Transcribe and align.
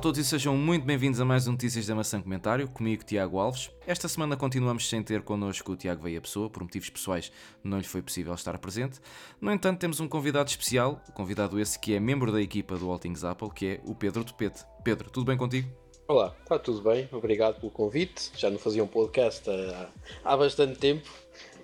a 0.00 0.02
todos 0.02 0.18
e 0.18 0.24
sejam 0.24 0.56
muito 0.56 0.86
bem-vindos 0.86 1.20
a 1.20 1.26
mais 1.26 1.46
um 1.46 1.50
Notícias 1.50 1.86
da 1.86 1.94
Maçã 1.94 2.22
Comentário, 2.22 2.66
comigo 2.66 3.04
Tiago 3.04 3.38
Alves. 3.38 3.70
Esta 3.86 4.08
semana 4.08 4.34
continuamos 4.34 4.88
sem 4.88 5.02
ter 5.02 5.20
connosco 5.20 5.72
o 5.72 5.76
Tiago 5.76 6.02
Veia 6.02 6.22
Pessoa, 6.22 6.48
por 6.48 6.62
motivos 6.62 6.88
pessoais 6.88 7.30
não 7.62 7.76
lhe 7.76 7.84
foi 7.84 8.00
possível 8.00 8.32
estar 8.32 8.56
presente. 8.56 8.98
No 9.38 9.52
entanto, 9.52 9.78
temos 9.78 10.00
um 10.00 10.08
convidado 10.08 10.48
especial, 10.48 11.02
convidado 11.12 11.60
esse 11.60 11.78
que 11.78 11.92
é 11.92 12.00
membro 12.00 12.32
da 12.32 12.40
equipa 12.40 12.78
do 12.78 12.90
All 12.90 12.98
Things 12.98 13.24
Apple, 13.24 13.50
que 13.50 13.66
é 13.66 13.80
o 13.84 13.94
Pedro 13.94 14.24
Topete. 14.24 14.64
Pedro, 14.82 15.10
tudo 15.10 15.26
bem 15.26 15.36
contigo? 15.36 15.68
Olá, 16.08 16.34
está 16.40 16.58
tudo 16.58 16.80
bem, 16.80 17.06
obrigado 17.12 17.60
pelo 17.60 17.70
convite. 17.70 18.32
Já 18.38 18.48
não 18.48 18.58
fazia 18.58 18.82
um 18.82 18.88
podcast 18.88 19.50
há, 19.50 19.90
há 20.24 20.34
bastante 20.34 20.78
tempo. 20.78 21.06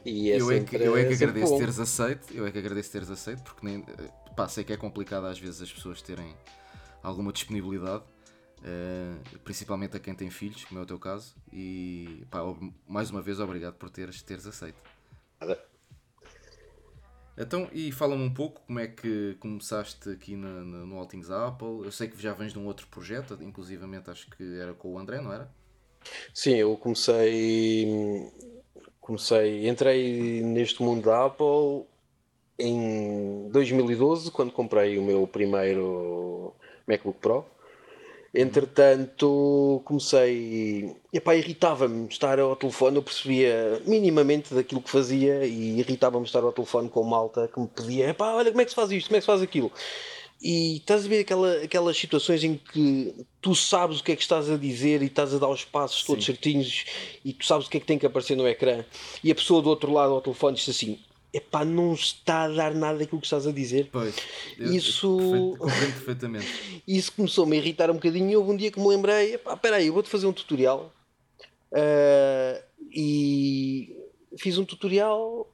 E 0.04 0.30
é 0.30 0.38
eu, 0.38 0.52
é 0.52 0.60
que, 0.60 0.76
eu 0.76 0.94
é 0.94 1.06
que 1.06 1.14
agradeço 1.14 1.52
bom. 1.52 1.58
teres 1.58 1.80
aceito, 1.80 2.34
eu 2.34 2.46
é 2.46 2.50
que 2.50 2.58
agradeço 2.58 2.92
teres 2.92 3.08
aceito, 3.08 3.42
porque 3.42 3.64
nem, 3.64 3.82
pá, 4.36 4.46
sei 4.46 4.62
que 4.62 4.74
é 4.74 4.76
complicado 4.76 5.24
às 5.24 5.38
vezes 5.38 5.62
as 5.62 5.72
pessoas 5.72 6.02
terem 6.02 6.36
alguma 7.02 7.32
disponibilidade, 7.32 8.04
uh, 8.60 9.38
principalmente 9.40 9.96
a 9.96 10.00
quem 10.00 10.14
tem 10.14 10.30
filhos, 10.30 10.64
como 10.64 10.80
é 10.80 10.82
o 10.82 10.86
teu 10.86 10.98
caso, 10.98 11.34
e 11.52 12.24
pá, 12.30 12.40
mais 12.88 13.10
uma 13.10 13.20
vez 13.20 13.40
obrigado 13.40 13.74
por 13.74 13.90
teres, 13.90 14.22
teres 14.22 14.46
aceito. 14.46 14.78
Nada. 15.40 15.62
Então, 17.38 17.68
e 17.70 17.92
fala-me 17.92 18.22
um 18.22 18.32
pouco 18.32 18.62
como 18.66 18.78
é 18.78 18.86
que 18.86 19.36
começaste 19.40 20.08
aqui 20.08 20.34
no, 20.36 20.64
no, 20.64 20.86
no 20.86 20.98
All 20.98 21.06
Things 21.06 21.30
Apple. 21.30 21.84
Eu 21.84 21.92
sei 21.92 22.08
que 22.08 22.20
já 22.20 22.32
vens 22.32 22.52
de 22.52 22.58
um 22.58 22.66
outro 22.66 22.86
projeto, 22.86 23.36
inclusivamente 23.42 24.10
acho 24.10 24.30
que 24.30 24.58
era 24.58 24.72
com 24.72 24.94
o 24.94 24.98
André, 24.98 25.20
não 25.20 25.32
era? 25.32 25.50
Sim, 26.32 26.54
eu 26.54 26.76
comecei. 26.76 28.32
Comecei, 29.00 29.68
entrei 29.68 30.42
neste 30.42 30.82
mundo 30.82 31.04
da 31.04 31.26
Apple 31.26 31.86
em 32.58 33.48
2012, 33.50 34.30
quando 34.30 34.50
comprei 34.50 34.98
o 34.98 35.02
meu 35.02 35.26
primeiro 35.26 36.54
MacBook 36.86 37.18
Pro. 37.20 37.44
Entretanto, 38.38 39.80
comecei. 39.82 40.94
Epá, 41.10 41.34
irritava-me 41.34 42.06
estar 42.06 42.38
ao 42.38 42.54
telefone. 42.54 42.96
Eu 42.96 43.02
percebia 43.02 43.80
minimamente 43.86 44.52
daquilo 44.52 44.82
que 44.82 44.90
fazia 44.90 45.46
e 45.46 45.78
irritava-me 45.80 46.26
estar 46.26 46.42
ao 46.44 46.52
telefone 46.52 46.90
com 46.90 47.02
malta 47.02 47.48
que 47.48 47.58
me 47.58 47.66
pedia: 47.66 48.10
epá, 48.10 48.34
olha 48.34 48.50
como 48.50 48.60
é 48.60 48.64
que 48.64 48.70
se 48.70 48.76
faz 48.76 48.90
isto, 48.92 49.06
como 49.06 49.16
é 49.16 49.20
que 49.20 49.24
se 49.24 49.26
faz 49.26 49.40
aquilo. 49.40 49.72
E 50.42 50.76
estás 50.76 51.06
a 51.06 51.08
ver 51.08 51.20
aquela, 51.20 51.62
aquelas 51.62 51.96
situações 51.96 52.44
em 52.44 52.58
que 52.58 53.14
tu 53.40 53.54
sabes 53.54 54.00
o 54.00 54.04
que 54.04 54.12
é 54.12 54.16
que 54.16 54.20
estás 54.20 54.50
a 54.50 54.56
dizer 54.58 55.00
e 55.00 55.06
estás 55.06 55.32
a 55.32 55.38
dar 55.38 55.48
os 55.48 55.64
passos 55.64 56.04
todos 56.04 56.22
Sim. 56.22 56.32
certinhos 56.32 56.84
e 57.24 57.32
tu 57.32 57.46
sabes 57.46 57.66
o 57.66 57.70
que 57.70 57.78
é 57.78 57.80
que 57.80 57.86
tem 57.86 57.98
que 57.98 58.04
aparecer 58.04 58.36
no 58.36 58.46
ecrã 58.46 58.84
e 59.24 59.32
a 59.32 59.34
pessoa 59.34 59.62
do 59.62 59.70
outro 59.70 59.90
lado 59.90 60.12
ao 60.12 60.20
telefone 60.20 60.56
diz 60.56 60.68
assim: 60.68 60.98
epá, 61.32 61.64
não 61.64 61.92
está 61.92 62.44
a 62.44 62.48
dar 62.48 62.74
nada 62.74 62.98
daquilo 62.98 63.20
que 63.20 63.26
estás 63.26 63.46
a 63.46 63.52
dizer. 63.52 63.88
Pois, 63.92 64.14
eu, 64.58 64.72
isso 64.72 65.56
compreendo 65.58 65.92
perfeitamente. 65.92 66.82
Isso 66.86 67.12
começou-me 67.12 67.56
a 67.56 67.60
irritar 67.60 67.90
um 67.90 67.94
bocadinho 67.94 68.30
e 68.30 68.36
houve 68.36 68.50
um 68.52 68.56
dia 68.56 68.70
que 68.70 68.80
me 68.80 68.88
lembrei, 68.88 69.34
epá, 69.34 69.54
espera 69.54 69.76
aí, 69.76 69.88
eu 69.88 69.92
vou-te 69.92 70.08
fazer 70.08 70.26
um 70.26 70.32
tutorial. 70.32 70.92
Uh, 71.72 72.62
e 72.90 73.96
fiz 74.38 74.56
um 74.58 74.64
tutorial, 74.64 75.50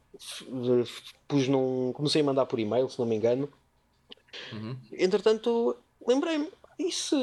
pus 1.27 1.49
num, 1.49 1.93
comecei 1.93 2.21
a 2.21 2.25
mandar 2.25 2.47
por 2.47 2.59
e-mail, 2.59 2.89
se 2.89 2.99
não 2.99 3.07
me 3.07 3.17
engano. 3.17 3.49
Uhum. 4.53 4.77
Entretanto, 4.93 5.77
lembrei-me, 6.07 6.49
e 6.79 6.91
se, 6.91 7.17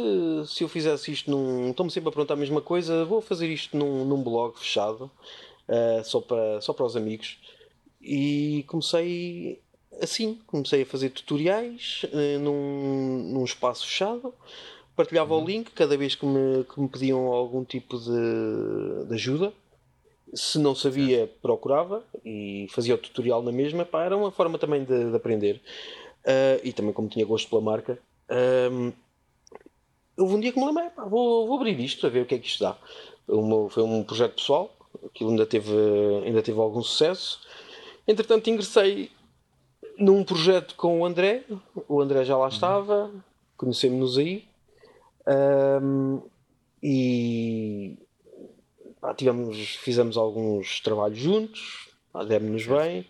se 0.48 0.64
eu 0.64 0.70
fizesse 0.70 1.12
isto 1.12 1.30
num. 1.30 1.72
Estou-me 1.72 1.92
sempre 1.92 2.10
a 2.10 2.12
perguntar 2.12 2.36
a 2.36 2.38
mesma 2.38 2.62
coisa, 2.62 3.06
vou 3.06 3.22
fazer 3.22 3.48
isto 3.50 3.76
num, 3.76 4.06
num 4.06 4.22
blog 4.22 4.58
fechado, 4.58 5.12
uh, 5.68 6.04
só, 6.04 6.22
para, 6.22 6.62
só 6.62 6.74
para 6.74 6.86
os 6.86 6.96
amigos. 6.96 7.40
E 8.12 8.64
comecei 8.64 9.62
assim, 10.02 10.40
comecei 10.48 10.82
a 10.82 10.86
fazer 10.86 11.12
tutoriais 11.12 12.08
uh, 12.12 12.40
num, 12.40 13.34
num 13.34 13.44
espaço 13.44 13.86
fechado, 13.86 14.34
partilhava 14.96 15.36
uhum. 15.36 15.44
o 15.44 15.46
link 15.46 15.70
cada 15.72 15.96
vez 15.96 16.16
que 16.16 16.26
me, 16.26 16.64
que 16.64 16.82
me 16.82 16.90
pediam 16.90 17.28
algum 17.28 17.64
tipo 17.64 18.00
de, 18.00 19.06
de 19.08 19.14
ajuda. 19.14 19.54
Se 20.34 20.58
não 20.58 20.74
sabia, 20.74 21.32
procurava 21.40 22.04
e 22.26 22.66
fazia 22.72 22.96
o 22.96 22.98
tutorial 22.98 23.44
na 23.44 23.52
mesma. 23.52 23.86
Pá, 23.86 24.04
era 24.04 24.18
uma 24.18 24.32
forma 24.32 24.58
também 24.58 24.84
de, 24.84 25.12
de 25.12 25.16
aprender. 25.16 25.62
Uh, 26.26 26.60
e 26.64 26.74
também, 26.74 26.94
como 26.94 27.10
tinha 27.10 27.26
gosto 27.28 27.48
pela 27.48 27.62
marca, 27.62 28.00
uh, 28.32 28.92
houve 30.18 30.34
um 30.34 30.40
dia 30.40 30.52
que 30.52 30.60
me 30.60 30.66
lembrei: 30.66 30.90
pá, 30.90 31.06
vou, 31.06 31.46
vou 31.46 31.58
abrir 31.58 31.80
isto 31.80 32.08
a 32.08 32.10
ver 32.10 32.24
o 32.24 32.26
que 32.26 32.34
é 32.34 32.40
que 32.40 32.48
isto 32.48 32.64
dá. 32.64 32.76
Uma, 33.28 33.70
foi 33.70 33.84
um 33.84 34.04
projeto 34.04 34.34
pessoal, 34.34 34.76
aquilo 35.06 35.30
ainda 35.30 35.46
teve, 35.46 35.76
ainda 36.26 36.42
teve 36.42 36.60
algum 36.60 36.82
sucesso. 36.82 37.40
Entretanto, 38.10 38.50
ingressei 38.50 39.12
num 39.96 40.24
projeto 40.24 40.74
com 40.74 41.02
o 41.02 41.06
André. 41.06 41.44
O 41.88 42.02
André 42.02 42.26
já 42.26 42.36
lá 42.36 42.46
uhum. 42.46 42.50
estava, 42.50 43.12
conhecemos-nos 43.56 44.18
aí. 44.18 44.46
Um, 45.28 46.20
e 46.82 48.00
pá, 49.00 49.14
tivemos, 49.14 49.76
fizemos 49.76 50.18
alguns 50.18 50.80
trabalhos 50.80 51.20
juntos, 51.20 51.92
demos-nos 52.28 52.66
bem. 52.66 53.06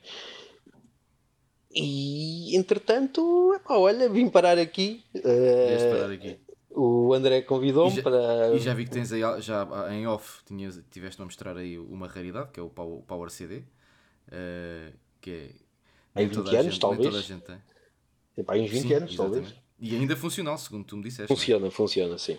E 1.74 2.58
entretanto, 2.58 3.54
epá, 3.56 3.78
olha, 3.78 4.09
vim 4.09 4.28
parar 4.28 4.58
aqui. 4.58 5.06
Uh, 5.16 5.92
parar 5.96 6.12
aqui. 6.12 6.38
O 6.72 7.14
André 7.14 7.42
convidou-me 7.44 8.02
para. 8.02 8.54
E 8.54 8.59
já 8.59 8.74
vi 8.74 8.84
que 8.84 8.92
tens 8.92 9.14
aí, 9.14 9.22
já 9.40 9.66
em 9.94 10.06
off, 10.08 10.44
tinhas, 10.44 10.78
tiveste 10.92 11.22
a 11.22 11.26
mostrar 11.26 11.56
aí 11.56 11.80
uma 11.80 12.06
raridade, 12.06 12.52
que 12.52 12.59
é 12.59 12.64
o 12.64 12.70
Power 12.70 13.30
CD. 13.30 13.64
Uh, 14.29 14.94
que 15.19 15.31
é. 16.16 16.22
Em 16.23 16.28
20 16.28 16.38
anos, 16.38 16.51
gente, 16.51 16.79
talvez. 16.79 17.06
Toda 17.06 17.19
a 17.19 17.22
gente 17.22 17.44
tem. 17.44 18.44
Para 18.44 18.56
aí 18.56 18.62
uns 18.62 18.72
20 18.72 18.81
sim, 18.81 18.94
anos, 18.94 19.13
exatamente. 19.13 19.41
talvez. 19.41 19.69
E 19.79 19.95
ainda 19.95 20.16
funcional, 20.16 20.57
segundo 20.57 20.85
tu 20.85 20.97
me 20.97 21.03
disseste. 21.03 21.28
Funciona, 21.28 21.66
não? 21.66 21.72
funciona, 21.72 22.17
sim. 22.17 22.38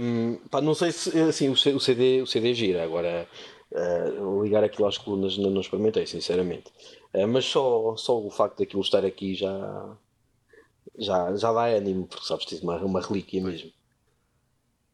Um, 0.00 0.36
pá, 0.50 0.60
não 0.60 0.74
sei 0.74 0.90
se 0.90 1.16
assim, 1.20 1.48
o, 1.48 1.56
CD, 1.56 2.22
o 2.22 2.26
CD 2.26 2.54
gira, 2.54 2.82
agora 2.82 3.28
uh, 3.70 4.42
ligar 4.42 4.64
aquilo 4.64 4.88
às 4.88 4.98
colunas 4.98 5.36
não, 5.36 5.50
não 5.50 5.60
experimentei, 5.60 6.06
sinceramente. 6.06 6.72
Uh, 7.14 7.28
mas 7.28 7.44
só, 7.44 7.94
só 7.96 8.18
o 8.18 8.30
facto 8.30 8.58
daquilo 8.58 8.82
estar 8.82 9.04
aqui 9.04 9.34
já, 9.34 9.96
já, 10.98 11.36
já 11.36 11.52
dá 11.52 11.66
ânimo, 11.66 12.06
porque 12.06 12.26
sabes, 12.26 12.46
tens 12.46 12.62
uma, 12.62 12.76
uma 12.78 13.00
relíquia 13.00 13.42
mesmo. 13.42 13.70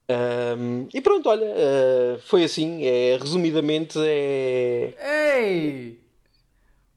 Um, 0.07 0.87
e 0.93 1.01
pronto, 1.01 1.29
olha, 1.31 1.47
uh, 1.47 2.19
foi 2.21 2.45
assim. 2.45 2.85
É, 2.85 3.17
resumidamente, 3.19 3.99
é. 3.99 4.95
Ei! 5.65 6.05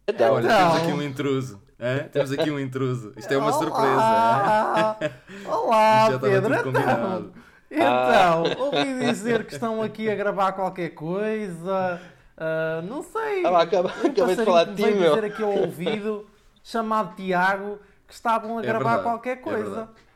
Então, 0.07 0.35
olha, 0.35 0.47
temos 0.47 0.75
aqui 0.75 0.91
um 0.91 1.01
intruso. 1.01 1.61
É? 1.79 1.99
Temos 1.99 2.31
aqui 2.31 2.51
um 2.51 2.59
intruso. 2.59 3.13
Isto 3.15 3.33
é 3.33 3.37
uma 3.37 3.47
Olá. 3.47 3.59
surpresa. 3.59 5.13
Olá, 5.49 6.11
já 6.11 6.19
Pedro. 6.19 6.53
Então, 6.55 7.31
então 7.69 7.85
ah. 7.85 8.43
ouvi 8.57 8.99
dizer 9.05 9.45
que 9.45 9.53
estão 9.53 9.81
aqui 9.81 10.09
a 10.09 10.15
gravar 10.15 10.53
qualquer 10.53 10.89
coisa. 10.89 12.01
Uh, 12.37 12.81
não 12.87 13.03
sei. 13.03 13.45
Ah, 13.45 13.61
acabei, 13.61 13.91
acabei 13.91 14.35
de 14.35 14.45
falar 14.45 14.63
de 14.65 14.75
ti, 14.75 14.91
meu. 14.91 15.15
dizer 15.15 15.25
aqui 15.25 15.43
ao 15.43 15.51
ouvido, 15.51 16.27
chamado 16.63 17.15
Tiago, 17.15 17.79
que 18.07 18.13
estavam 18.13 18.57
a 18.57 18.61
é 18.61 18.65
gravar 18.65 18.97
verdade, 18.97 19.03
qualquer 19.03 19.37
é 19.37 19.41
coisa. 19.41 19.89
É 20.03 20.06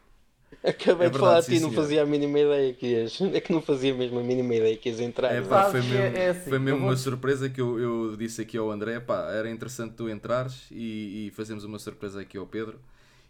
Acabei 0.63 1.07
é 1.07 1.09
de 1.09 1.17
falar 1.17 1.39
a 1.39 1.41
ti, 1.41 1.59
não 1.59 1.71
fazia 1.71 2.03
a 2.03 2.05
mínima 2.05 2.39
ideia 2.39 2.73
que 2.73 2.85
ias. 2.85 3.19
É 3.33 3.41
que 3.41 3.51
não 3.51 3.61
fazia 3.61 3.93
mesmo 3.95 4.19
a 4.19 4.23
mínima 4.23 4.53
ideia 4.53 4.77
que 4.77 4.89
ias 4.89 4.99
entrar. 4.99 5.33
É, 5.33 5.41
pá, 5.41 5.71
foi 5.71 5.81
mesmo, 5.81 5.97
é, 5.97 6.25
é 6.25 6.29
assim, 6.29 6.49
foi 6.49 6.59
mesmo 6.59 6.85
uma 6.85 6.95
surpresa 6.95 7.49
que 7.49 7.59
eu, 7.59 7.79
eu 7.79 8.15
disse 8.15 8.41
aqui 8.43 8.57
ao 8.57 8.69
André. 8.69 8.99
Pá, 8.99 9.31
era 9.31 9.49
interessante 9.49 9.95
tu 9.95 10.07
entrares 10.07 10.67
e, 10.69 11.27
e 11.27 11.31
fazemos 11.31 11.63
uma 11.63 11.79
surpresa 11.79 12.21
aqui 12.21 12.37
ao 12.37 12.45
Pedro. 12.45 12.79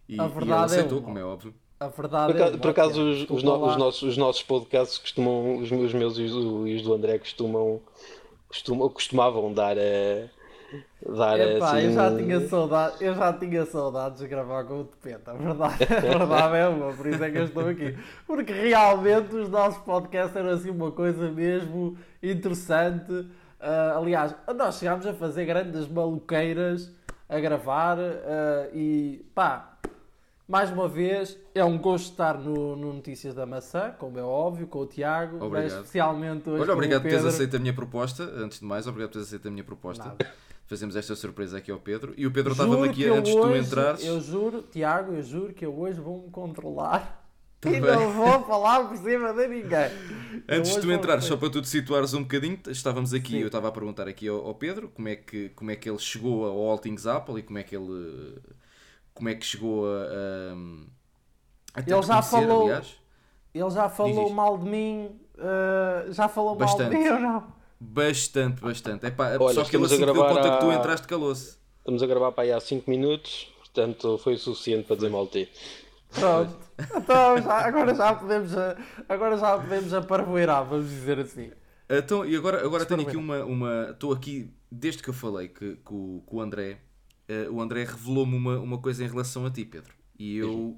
E, 0.10 0.20
a 0.20 0.28
verdade 0.28 0.50
e 0.50 0.54
ele 0.54 0.64
aceitou, 0.66 1.00
é, 1.00 1.02
como 1.02 1.20
é 1.20 1.24
óbvio. 1.24 1.54
A 1.80 1.88
verdade 1.88 2.34
por, 2.34 2.42
é 2.42 2.58
por 2.58 2.70
acaso, 2.70 3.02
os, 3.02 3.30
os, 3.30 3.44
no, 3.44 3.66
os, 3.66 3.78
nossos, 3.78 4.02
os 4.04 4.18
nossos 4.18 4.44
podcasts 4.44 4.98
costumam, 4.98 5.60
os 5.60 5.72
meus, 5.72 5.86
os 5.86 5.94
meus 5.94 6.18
e 6.18 6.24
os 6.76 6.82
do 6.82 6.94
André 6.94 7.18
costumam, 7.18 7.80
costumam 8.50 8.90
costumavam 8.90 9.54
dar 9.54 9.78
a 9.78 10.41
dar 11.06 11.40
Epá, 11.40 11.78
assim... 11.78 11.86
eu 11.86 11.94
já 11.94 12.16
tinha 12.16 12.48
saudade, 12.48 12.96
eu 13.02 13.16
já 13.16 13.34
tinha 13.34 13.66
saudades 13.66 14.20
de 14.20 14.28
gravar 14.28 14.64
com 14.66 14.82
o 14.82 14.84
Tepeta, 14.86 15.32
a 15.32 15.34
verdade, 15.34 15.84
a 15.84 16.00
verdade 16.00 16.56
é 16.58 16.68
uma, 16.68 16.94
por 16.94 17.08
isso 17.08 17.24
é 17.24 17.32
que 17.32 17.38
eu 17.38 17.46
estou 17.46 17.68
aqui. 17.68 17.98
Porque 18.26 18.54
realmente 18.54 19.36
os 19.36 19.50
nossos 19.50 19.82
podcasts 19.84 20.36
eram 20.36 20.50
assim 20.50 20.70
uma 20.70 20.92
coisa 20.92 21.30
mesmo 21.32 21.98
interessante. 22.22 23.12
Uh, 23.12 23.98
aliás, 23.98 24.36
nós 24.56 24.78
chegámos 24.78 25.06
a 25.06 25.14
fazer 25.14 25.46
grandes 25.46 25.88
maluqueiras 25.88 26.92
a 27.28 27.40
gravar 27.40 27.98
uh, 27.98 28.76
e 28.76 29.26
pá, 29.34 29.78
mais 30.48 30.70
uma 30.70 30.88
vez, 30.88 31.38
é 31.56 31.64
um 31.64 31.78
gosto 31.78 32.12
estar 32.12 32.38
no, 32.38 32.76
no, 32.76 32.94
Notícias 32.94 33.34
da 33.34 33.46
Maçã, 33.46 33.96
como 33.98 34.20
é 34.20 34.24
óbvio, 34.24 34.68
com 34.68 34.80
o 34.80 34.86
Tiago, 34.86 35.38
obrigado. 35.44 35.68
especialmente 35.68 36.50
hoje. 36.50 36.62
Olha, 36.62 36.74
obrigado 36.74 37.02
por 37.04 37.10
teres 37.10 37.26
aceito 37.26 37.56
a 37.56 37.60
minha 37.60 37.74
proposta. 37.74 38.24
Antes 38.24 38.60
de 38.60 38.66
mais, 38.66 38.86
obrigado 38.86 39.10
por 39.10 39.14
teres 39.14 39.28
aceito 39.30 39.48
a 39.48 39.52
minha 39.52 39.64
proposta. 39.64 40.04
Nada 40.04 40.28
fazemos 40.72 40.96
esta 40.96 41.18
surpresa 41.18 41.58
aqui 41.58 41.70
ao 41.70 41.80
Pedro. 41.80 42.14
E 42.16 42.26
o 42.26 42.32
Pedro 42.32 42.54
estava 42.54 42.86
aqui 42.86 43.06
antes 43.06 43.34
de 43.34 43.38
tu 43.38 43.56
entrares. 43.58 44.06
Eu 44.06 44.22
juro, 44.22 44.62
Tiago, 44.72 45.14
eu 45.14 45.22
juro 45.22 45.54
que 45.54 45.66
eu 45.66 45.78
hoje 45.78 46.00
vou-me 46.00 46.30
controlar. 46.30 47.20
E 47.64 47.80
não 47.80 48.12
vou 48.12 48.44
falar 48.44 48.90
por 48.90 48.98
cima 48.98 49.32
de 49.34 49.48
ninguém. 49.48 49.92
Antes 50.50 50.74
de 50.74 50.82
tu 50.82 50.92
entrares, 50.92 51.26
só 51.26 51.38
para 51.38 51.48
tu 51.48 51.62
te 51.62 51.70
situares 51.70 52.12
um 52.16 52.24
bocadinho, 52.24 52.60
estávamos 52.70 53.14
aqui, 53.14 53.34
Sim. 53.34 53.38
eu 53.38 53.46
estava 53.46 53.68
a 53.68 53.72
perguntar 53.72 54.08
aqui 54.08 54.28
ao, 54.28 54.44
ao, 54.48 54.56
Pedro 54.56 54.90
como 54.90 55.08
é, 55.08 55.16
que, 55.16 55.50
como 55.50 55.70
é 55.70 55.76
que 55.76 55.88
ele 55.88 56.00
chegou 56.00 56.44
ao 56.44 56.58
All 56.58 56.80
Things 56.80 57.06
Apple 57.06 57.38
e 57.38 57.44
como 57.44 57.60
é 57.60 57.64
que 57.64 57.76
ele 57.76 58.40
como 59.14 59.30
é 59.30 59.36
que 59.36 59.46
chegou 59.46 59.86
a, 59.86 60.00
a, 60.00 60.54
a 61.76 61.82
ele 61.82 62.02
já 62.02 62.14
conhecer, 62.16 62.32
falou, 62.32 62.64
aliás. 62.64 62.96
Ele 63.54 63.70
já 63.70 63.90
falou 63.90 64.30
mal 64.32 64.58
de 64.58 64.68
mim. 64.68 65.22
Uh, 65.36 66.12
já 66.12 66.28
falou 66.28 66.56
bastante. 66.56 66.96
mal 66.96 67.04
de 67.04 67.10
mim 67.10 67.10
ou 67.10 67.20
não? 67.20 67.61
Bastante, 67.84 68.62
bastante. 68.62 69.08
É 69.08 69.10
pá, 69.10 69.36
Olha, 69.40 69.56
só 69.56 69.64
que 69.64 69.76
ele 69.76 69.86
assim 69.86 70.06
deu 70.06 70.14
conta 70.14 70.52
que 70.52 70.60
tu 70.60 70.72
entraste 70.72 71.08
calou-se. 71.08 71.58
Estamos 71.80 72.04
a 72.04 72.06
gravar 72.06 72.32
para 72.32 72.44
aí 72.44 72.52
há 72.52 72.60
5 72.60 72.88
minutos, 72.88 73.52
portanto 73.58 74.20
foi 74.20 74.36
o 74.36 74.38
suficiente 74.38 74.86
para 74.86 74.98
dizer 74.98 75.10
mal 75.10 75.26
de 75.26 75.46
ti. 75.46 75.52
Pronto. 76.12 76.56
Então, 76.96 77.42
já, 77.42 77.66
agora 77.66 77.96
já 77.96 78.14
podemos, 78.14 78.52
agora 79.10 79.38
já 79.38 79.58
podemos 79.58 79.94
aparvoeirar, 79.96 80.64
vamos 80.64 80.90
dizer 80.90 81.20
assim. 81.20 81.52
Então, 81.90 82.24
e 82.24 82.36
agora, 82.36 82.64
agora 82.64 82.86
tenho 82.86 83.02
aqui 83.02 83.18
uma. 83.18 83.44
uma 83.44 83.90
estou 83.92 84.14
aqui, 84.14 84.54
desde 84.72 85.02
que 85.02 85.10
eu 85.10 85.14
falei 85.14 85.48
que, 85.48 85.78
que, 85.78 85.94
o, 85.94 86.24
que 86.28 86.36
o 86.36 86.40
André, 86.40 86.78
uh, 87.28 87.52
o 87.52 87.60
André 87.60 87.84
revelou-me 87.84 88.36
uma, 88.36 88.60
uma 88.60 88.78
coisa 88.78 89.04
em 89.04 89.08
relação 89.08 89.44
a 89.46 89.50
ti, 89.50 89.66
Pedro. 89.66 89.94
E 90.20 90.38
eu. 90.38 90.78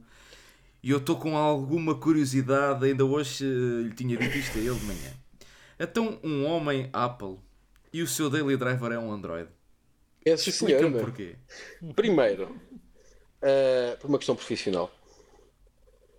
E 0.81 0.89
eu 0.89 0.97
estou 0.97 1.15
com 1.15 1.37
alguma 1.37 1.95
curiosidade, 1.95 2.85
ainda 2.85 3.05
hoje 3.05 3.45
uh, 3.45 3.81
lhe 3.81 3.93
tinha 3.93 4.17
dito 4.17 4.37
isto 4.37 4.57
a 4.57 4.61
ele 4.61 4.75
de 4.75 4.85
manhã. 4.85 5.22
Então, 5.83 6.17
um 6.23 6.45
homem 6.45 6.89
Apple 6.93 7.37
e 7.91 8.01
o 8.01 8.07
seu 8.07 8.29
daily 8.29 8.55
driver 8.55 8.89
é 8.93 8.97
um 8.97 9.11
Android. 9.11 9.49
É 10.25 10.37
sim, 10.37 10.51
senhor. 10.51 10.89
porquê. 10.91 11.35
Primeiro, 11.93 12.45
uh, 12.45 13.97
por 13.99 14.07
uma 14.07 14.17
questão 14.17 14.33
profissional. 14.33 14.89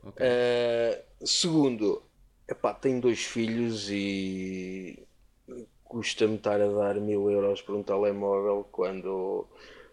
Okay. 0.03 0.27
Uh, 0.27 1.27
segundo, 1.27 2.03
epá, 2.47 2.75
tenho 2.75 3.01
dois 3.01 3.25
filhos 3.25 3.89
e 3.91 5.03
custa-me 5.83 6.37
estar 6.37 6.61
a 6.61 6.69
dar 6.69 6.97
mil 6.97 7.31
euros 7.31 7.63
por 7.63 7.75
um 7.75 7.83
telemóvel 7.83 8.69
quando 8.71 9.47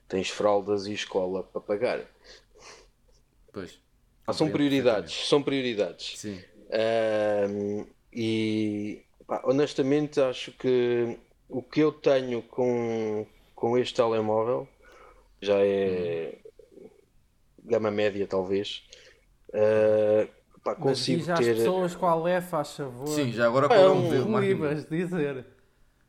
tens 0.10 0.30
fraldas 0.30 0.86
e 0.86 0.94
escola 0.94 1.44
para 1.44 1.62
pagar. 1.62 2.02
Pois. 3.54 3.80
Ah, 4.28 4.34
são 4.34 4.52
prioridades, 4.52 5.30
são 5.30 5.42
prioridades. 5.42 6.20
Sim. 6.20 6.42
Uh, 6.68 7.88
e 8.12 9.06
honestamente 9.44 10.19
acho 10.19 10.51
que 10.51 11.18
o 11.48 11.62
que 11.62 11.80
eu 11.80 11.92
tenho 11.92 12.42
com, 12.42 13.25
com 13.56 13.78
este 13.78 13.95
telemóvel 13.95 14.68
já 15.42 15.57
é 15.60 16.38
hum. 16.78 16.89
gama 17.63 17.92
média 17.92 18.28
talvez. 18.28 18.83
Uh, 19.50 20.28
pá, 20.63 20.75
consigo 20.75 21.24
Mas 21.28 21.39
ter. 21.39 21.51
às 21.51 21.57
pessoas 21.57 21.95
qual 21.95 22.28
é, 22.28 22.42
faz 22.42 22.75
favor. 22.75 23.07
Sim, 23.07 23.31
já 23.31 23.45
agora 23.48 23.68
qual 23.68 23.80
é, 23.80 23.83
é 23.83 23.89
um, 23.89 24.38
um 24.38 24.83
dizer. 24.89 25.45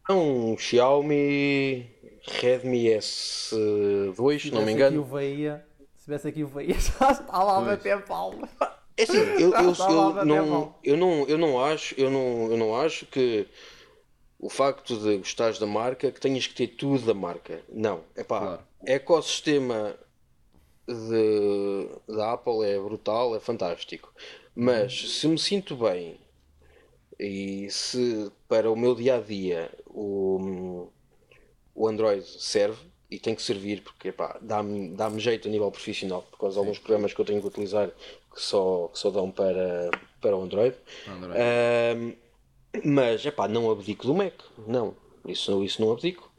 É 0.08 0.12
um 0.12 0.56
Xiaomi 0.58 1.90
Redmi 2.26 2.86
S2, 2.86 4.40
se 4.40 4.50
não 4.50 4.64
me 4.64 4.72
engano. 4.72 5.00
Aqui 5.00 5.10
o 5.10 5.16
Veia, 5.16 5.64
se 5.96 6.04
tivesse 6.04 6.28
aqui 6.28 6.44
o 6.44 6.48
Veia, 6.48 6.75
já 6.78 7.10
está 7.10 7.42
lá 7.42 7.58
a 7.58 7.60
bater 7.62 8.02
palma. 8.04 8.48
É 8.96 9.02
assim, 9.02 9.16
eu, 9.40 9.52
eu, 9.52 9.52
eu, 9.52 10.24
não, 10.24 10.74
eu, 10.82 10.96
não, 10.96 11.28
eu, 11.28 11.38
não 11.38 11.64
acho, 11.64 11.94
eu, 11.98 12.10
não, 12.10 12.50
eu 12.50 12.56
não 12.56 12.76
acho 12.76 13.06
que 13.06 13.46
o 14.38 14.48
facto 14.48 14.96
de 14.96 15.18
gostares 15.18 15.58
da 15.58 15.66
marca 15.66 16.10
que 16.10 16.20
tenhas 16.20 16.46
que 16.46 16.54
ter 16.54 16.68
tudo 16.68 17.06
da 17.06 17.14
marca. 17.14 17.62
Não, 17.68 18.02
é 18.16 18.24
pá, 18.24 18.40
claro. 18.40 18.62
ecossistema 18.84 19.96
de, 20.86 21.88
da 22.12 22.32
Apple 22.32 22.64
é 22.64 22.78
brutal, 22.78 23.36
é 23.36 23.40
fantástico. 23.40 24.12
Mas 24.54 25.18
se 25.18 25.26
me 25.28 25.38
sinto 25.38 25.76
bem 25.76 26.18
e 27.18 27.70
se 27.70 28.30
para 28.48 28.70
o 28.70 28.76
meu 28.76 28.94
dia 28.94 29.16
a 29.16 29.20
dia 29.20 29.70
o, 29.86 30.88
o 31.74 31.88
Android 31.88 32.26
serve 32.26 32.91
e 33.12 33.19
tem 33.19 33.35
que 33.35 33.43
servir 33.43 33.82
porque 33.82 34.14
dá-me 34.41 34.88
dá 34.97 35.11
jeito 35.19 35.47
a 35.47 35.50
nível 35.50 35.70
profissional, 35.70 36.23
por 36.31 36.38
causa 36.38 36.55
de 36.55 36.59
alguns 36.61 36.79
programas 36.79 37.12
que 37.12 37.20
eu 37.20 37.25
tenho 37.26 37.43
que 37.43 37.47
utilizar 37.47 37.88
que 37.88 38.41
só, 38.41 38.88
que 38.88 38.99
só 38.99 39.11
dão 39.11 39.31
para, 39.31 39.91
para 40.19 40.35
o 40.35 40.43
Android. 40.43 40.75
Android. 41.06 41.38
Uh, 41.38 42.17
mas 42.82 43.26
epá, 43.26 43.47
não 43.47 43.70
abdico 43.70 44.06
do 44.06 44.14
Mac, 44.14 44.32
não, 44.67 44.94
isso, 45.26 45.62
isso 45.62 45.82
não 45.82 45.93
abdico. 45.93 46.32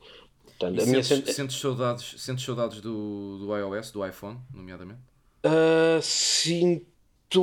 Portanto, 0.46 0.82
a 0.82 0.84
sentes, 0.84 1.10
minha... 1.12 1.34
sentes, 1.34 1.60
saudades, 1.60 2.16
sentes 2.18 2.44
saudades 2.44 2.82
do, 2.82 3.38
do 3.38 3.56
iOS, 3.56 3.92
do 3.92 4.04
iPhone, 4.04 4.40
nomeadamente? 4.52 5.00
Uh, 5.46 6.02
sinto 6.02 7.40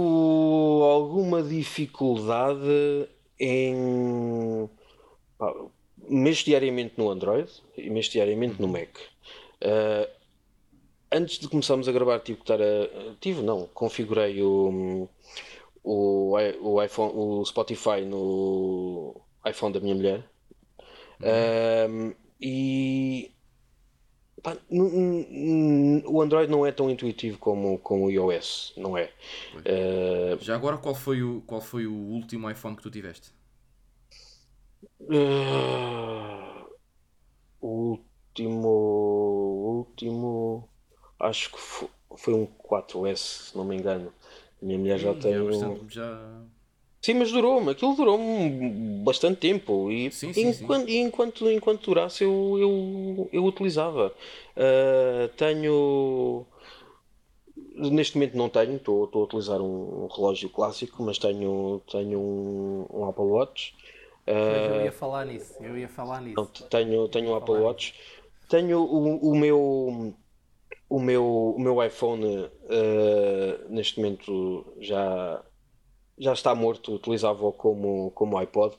alguma 0.83 1.41
dificuldade 1.41 3.09
em. 3.39 4.69
Pá, 5.39 5.55
mexo 6.09 6.45
diariamente 6.45 6.95
no 6.99 7.11
Android 7.11 7.49
e 7.77 7.89
mexo 7.89 8.11
diariamente 8.11 8.61
no 8.61 8.67
uhum. 8.67 8.73
Mac. 8.73 8.99
Uh, 9.63 10.09
antes 11.13 11.39
de 11.39 11.49
começarmos 11.49 11.89
a 11.89 11.93
gravar, 11.93 12.21
tive 12.21 12.39
que 12.39 12.45
estar 12.45 12.61
a. 12.61 13.15
Tive, 13.21 13.43
não, 13.43 13.67
configurei 13.69 14.43
o, 14.43 15.09
o, 15.83 16.37
o, 16.61 16.83
iPhone, 16.83 17.13
o 17.15 17.45
Spotify 17.45 18.03
no 18.03 19.21
iPhone 19.47 19.73
da 19.73 19.81
minha 19.81 19.95
mulher. 19.95 20.25
Uhum. 21.21 22.11
Uh, 22.11 22.17
e 22.41 23.31
pá, 24.43 24.57
o 24.71 26.23
Android 26.23 26.51
não 26.51 26.65
é 26.65 26.73
tão 26.73 26.91
intuitivo 26.91 27.39
como, 27.39 27.79
como 27.79 28.07
o 28.07 28.11
iOS, 28.11 28.73
não 28.77 28.97
é? 28.97 29.11
Uh, 29.57 30.43
Já 30.43 30.55
agora, 30.55 30.79
qual 30.79 30.95
foi, 30.95 31.23
o, 31.23 31.43
qual 31.47 31.61
foi 31.61 31.87
o 31.87 31.93
último 31.93 32.51
iPhone 32.51 32.77
que 32.77 32.83
tu 32.83 32.91
tiveste? 32.91 33.31
Uh, 35.01 36.67
último, 37.61 38.69
último, 39.81 40.69
acho 41.19 41.51
que 41.53 41.59
foi, 41.59 41.89
foi 42.17 42.35
um 42.35 42.47
4S, 42.47 43.17
se 43.17 43.57
não 43.57 43.65
me 43.65 43.77
engano. 43.77 44.13
Minha 44.61 44.79
mulher 44.79 44.99
já 44.99 45.15
tem. 45.15 45.35
É 45.35 45.43
bastante, 45.43 45.95
já 45.95 46.43
Sim, 47.03 47.15
mas 47.15 47.33
durou-me, 47.33 47.71
aquilo 47.71 47.95
durou-me 47.95 49.03
bastante 49.03 49.39
tempo 49.39 49.91
e 49.91 50.13
sim, 50.13 50.35
sim, 50.35 50.51
enquanto, 50.51 50.87
sim. 50.87 51.01
enquanto, 51.01 51.51
enquanto 51.51 51.85
durasse 51.87 52.25
eu, 52.25 52.59
eu, 52.59 53.29
eu 53.33 53.45
utilizava. 53.45 54.13
Uh, 54.55 55.29
tenho. 55.29 56.45
Neste 57.75 58.17
momento 58.17 58.37
não 58.37 58.51
tenho, 58.51 58.77
estou 58.77 59.09
a 59.15 59.19
utilizar 59.19 59.63
um, 59.63 60.07
relógio 60.09 60.51
clássico, 60.51 61.03
mas 61.03 61.19
tenho, 61.19 61.81
tenho 61.91 62.19
um, 62.21 62.87
um 62.93 63.09
Apple 63.09 63.25
Watch. 63.25 63.75
Uh, 64.27 64.75
eu 64.75 64.85
ia 64.85 64.93
falar 64.93 65.25
nisso, 65.25 65.55
eu 65.63 65.79
ia 65.79 65.89
falar 65.89 66.21
nisso. 66.21 66.67
Tenho, 66.69 67.09
tenho 67.09 67.31
um 67.31 67.35
Apple 67.35 67.55
Watch. 67.55 67.95
Nisso. 67.95 68.20
Tenho 68.51 68.81
o, 68.81 69.31
o 69.31 69.35
meu 69.35 70.15
o 70.91 70.99
meu, 70.99 71.55
o 71.57 71.59
meu 71.61 71.83
iPhone 71.83 72.27
uh, 72.27 73.69
neste 73.69 73.99
momento 73.99 74.75
já 74.81 75.41
já 76.19 76.35
está 76.35 76.55
morto, 76.55 76.97
utilizava-o 76.97 77.51
como, 77.51 78.11
como 78.11 78.37
iPod. 78.37 78.77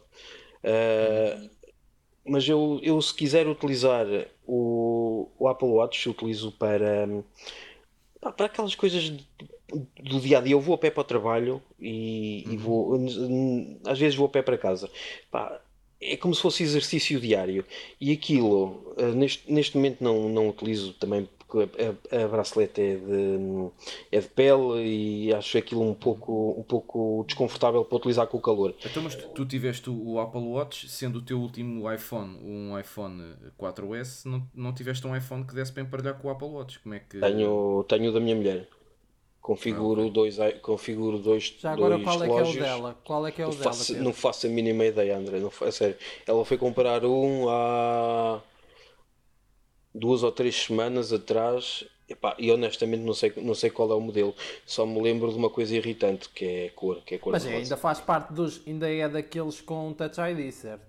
Uh, 0.63 1.49
mas 2.23 2.47
eu, 2.47 2.79
eu, 2.83 3.01
se 3.01 3.15
quiser 3.15 3.47
utilizar 3.47 4.05
o, 4.45 5.27
o 5.39 5.47
Apple 5.47 5.69
Watch, 5.69 6.07
utilizo 6.07 6.51
para, 6.51 7.07
para 8.19 8.45
aquelas 8.45 8.75
coisas 8.75 9.09
do 9.09 10.19
dia 10.19 10.37
a 10.37 10.41
dia. 10.41 10.53
Eu 10.53 10.59
vou 10.59 10.75
a 10.75 10.77
pé 10.77 10.91
para 10.91 11.01
o 11.01 11.05
trabalho 11.05 11.63
e, 11.79 12.43
uhum. 12.45 12.53
e 12.53 12.57
vou, 12.57 12.99
às 13.87 13.97
vezes 13.97 14.15
vou 14.15 14.27
a 14.27 14.29
pé 14.29 14.43
para 14.43 14.55
casa. 14.55 14.87
Pá, 15.31 15.59
é 16.01 16.17
como 16.17 16.33
se 16.33 16.41
fosse 16.41 16.63
exercício 16.63 17.19
diário. 17.19 17.63
E 17.99 18.11
aquilo, 18.11 18.95
uh, 18.97 19.13
neste, 19.15 19.51
neste 19.51 19.77
momento, 19.77 20.03
não, 20.03 20.29
não 20.29 20.49
utilizo 20.49 20.93
também 20.93 21.27
porque 21.51 21.69
a, 22.15 22.23
a 22.23 22.27
bracelete 22.27 22.81
é 22.81 22.95
de, 22.95 23.69
é 24.11 24.19
de 24.21 24.27
pele 24.29 24.85
e 24.85 25.33
acho 25.33 25.57
aquilo 25.57 25.81
um 25.81 25.93
pouco, 25.93 26.55
um 26.57 26.63
pouco 26.63 27.25
desconfortável 27.27 27.83
para 27.83 27.97
utilizar 27.97 28.25
com 28.27 28.37
o 28.37 28.41
calor. 28.41 28.73
Então, 28.85 29.03
mas 29.03 29.15
tu, 29.15 29.27
tu 29.29 29.45
tiveste 29.45 29.89
o 29.89 30.19
Apple 30.19 30.41
Watch, 30.41 30.87
sendo 30.87 31.19
o 31.19 31.21
teu 31.21 31.39
último 31.39 31.91
iPhone 31.91 32.37
um 32.41 32.79
iPhone 32.79 33.35
4S, 33.59 34.25
não, 34.25 34.47
não 34.55 34.73
tiveste 34.73 35.05
um 35.05 35.15
iPhone 35.15 35.43
que 35.43 35.53
desse 35.53 35.73
para 35.73 35.83
emparelhar 35.83 36.17
com 36.19 36.29
o 36.29 36.31
Apple 36.31 36.47
Watch? 36.47 36.79
Como 36.79 36.95
é 36.95 36.99
que... 36.99 37.19
Tenho, 37.19 37.83
tenho 37.87 38.13
da 38.13 38.19
minha 38.19 38.35
mulher. 38.35 38.67
Configuro, 39.51 40.01
okay. 40.03 40.13
dois, 40.13 40.37
configuro 40.61 41.19
dois 41.19 41.55
Já 41.59 41.73
agora 41.73 41.97
dois 41.97 42.05
qual 42.05 42.23
é 42.23 42.25
relógios. 42.25 42.53
que 42.53 42.59
é 42.59 42.61
o 42.61 42.65
dela? 42.65 42.97
Qual 43.03 43.27
é 43.27 43.31
que 43.33 43.41
é 43.41 43.45
o 43.45 43.49
não 43.49 43.57
dela? 43.57 43.63
Faço, 43.65 43.95
não 43.97 44.13
faço 44.13 44.47
a 44.47 44.49
mínima 44.49 44.85
ideia, 44.85 45.17
André. 45.17 45.39
Não, 45.39 45.51
a 45.59 45.71
sério. 45.73 45.97
Ela 46.25 46.45
foi 46.45 46.57
comprar 46.57 47.03
um 47.03 47.49
há 47.49 48.41
duas 49.93 50.23
ou 50.23 50.31
três 50.31 50.55
semanas 50.55 51.11
atrás, 51.11 51.83
epá, 52.07 52.33
e 52.39 52.49
honestamente 52.49 53.01
não 53.01 53.13
sei, 53.13 53.33
não 53.35 53.53
sei 53.53 53.69
qual 53.69 53.91
é 53.91 53.95
o 53.95 53.99
modelo, 53.99 54.33
só 54.65 54.85
me 54.85 55.01
lembro 55.01 55.29
de 55.29 55.37
uma 55.37 55.49
coisa 55.49 55.75
irritante 55.75 56.29
que 56.29 56.45
é 56.45 56.65
a 56.67 56.71
cor. 56.71 57.01
Que 57.03 57.15
é 57.15 57.17
a 57.17 57.19
cor 57.19 57.33
Mas 57.33 57.45
é, 57.45 57.57
ainda 57.57 57.75
faz 57.75 57.99
parte 57.99 58.31
dos. 58.31 58.65
ainda 58.65 58.89
é 58.89 59.09
daqueles 59.09 59.59
com 59.59 59.91
Touch 59.91 60.17
ID, 60.21 60.49
certo? 60.53 60.85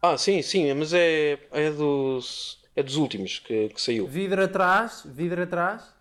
Ah, 0.00 0.16
sim, 0.16 0.40
sim, 0.40 0.72
mas 0.72 0.94
é, 0.94 1.38
é 1.50 1.70
dos. 1.70 2.64
É 2.74 2.82
dos 2.82 2.96
últimos 2.96 3.38
que, 3.40 3.68
que 3.68 3.80
saiu. 3.80 4.06
Vidro 4.06 4.42
atrás? 4.42 5.02
Vidro 5.04 5.42
atrás? 5.42 5.93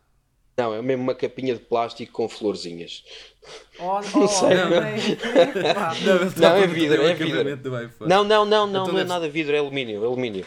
Não, 0.55 0.73
é 0.73 0.81
mesmo 0.81 1.03
uma 1.03 1.15
capinha 1.15 1.55
de 1.55 1.61
plástico 1.61 2.11
com 2.11 2.29
florzinhas. 2.29 3.03
Oh, 3.79 3.83
oh, 4.13 4.19
não 4.19 4.27
sei. 4.27 4.55
Não, 4.55 4.69
não, 4.69 6.31
não, 6.37 6.55
é 6.55 6.67
vidro, 6.67 7.01
é 7.01 7.13
vidro. 7.15 7.43
Não, 8.07 8.23
não, 8.23 8.45
não, 8.45 8.67
não, 8.67 8.87
não 8.87 8.99
é 8.99 9.03
nada 9.03 9.27
vidro, 9.27 9.55
é 9.55 9.59
alumínio, 9.59 10.03
é 10.03 10.05
alumínio. 10.05 10.45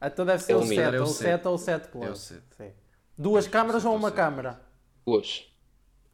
Então 0.00 0.24
deve 0.24 0.42
ser 0.42 0.52
é 0.52 0.56
o 0.56 0.64
7, 0.64 0.96
ou 0.96 1.06
7 1.06 1.48
ou 1.48 1.58
7 1.58 1.88
Plus. 1.88 2.06
É 2.06 2.10
o 2.10 2.16
7. 2.16 2.42
Sim. 2.56 2.70
Duas 3.16 3.46
câmaras 3.48 3.84
ou 3.84 3.94
uma 3.94 4.10
câmara? 4.10 4.60
Duas. 5.04 5.44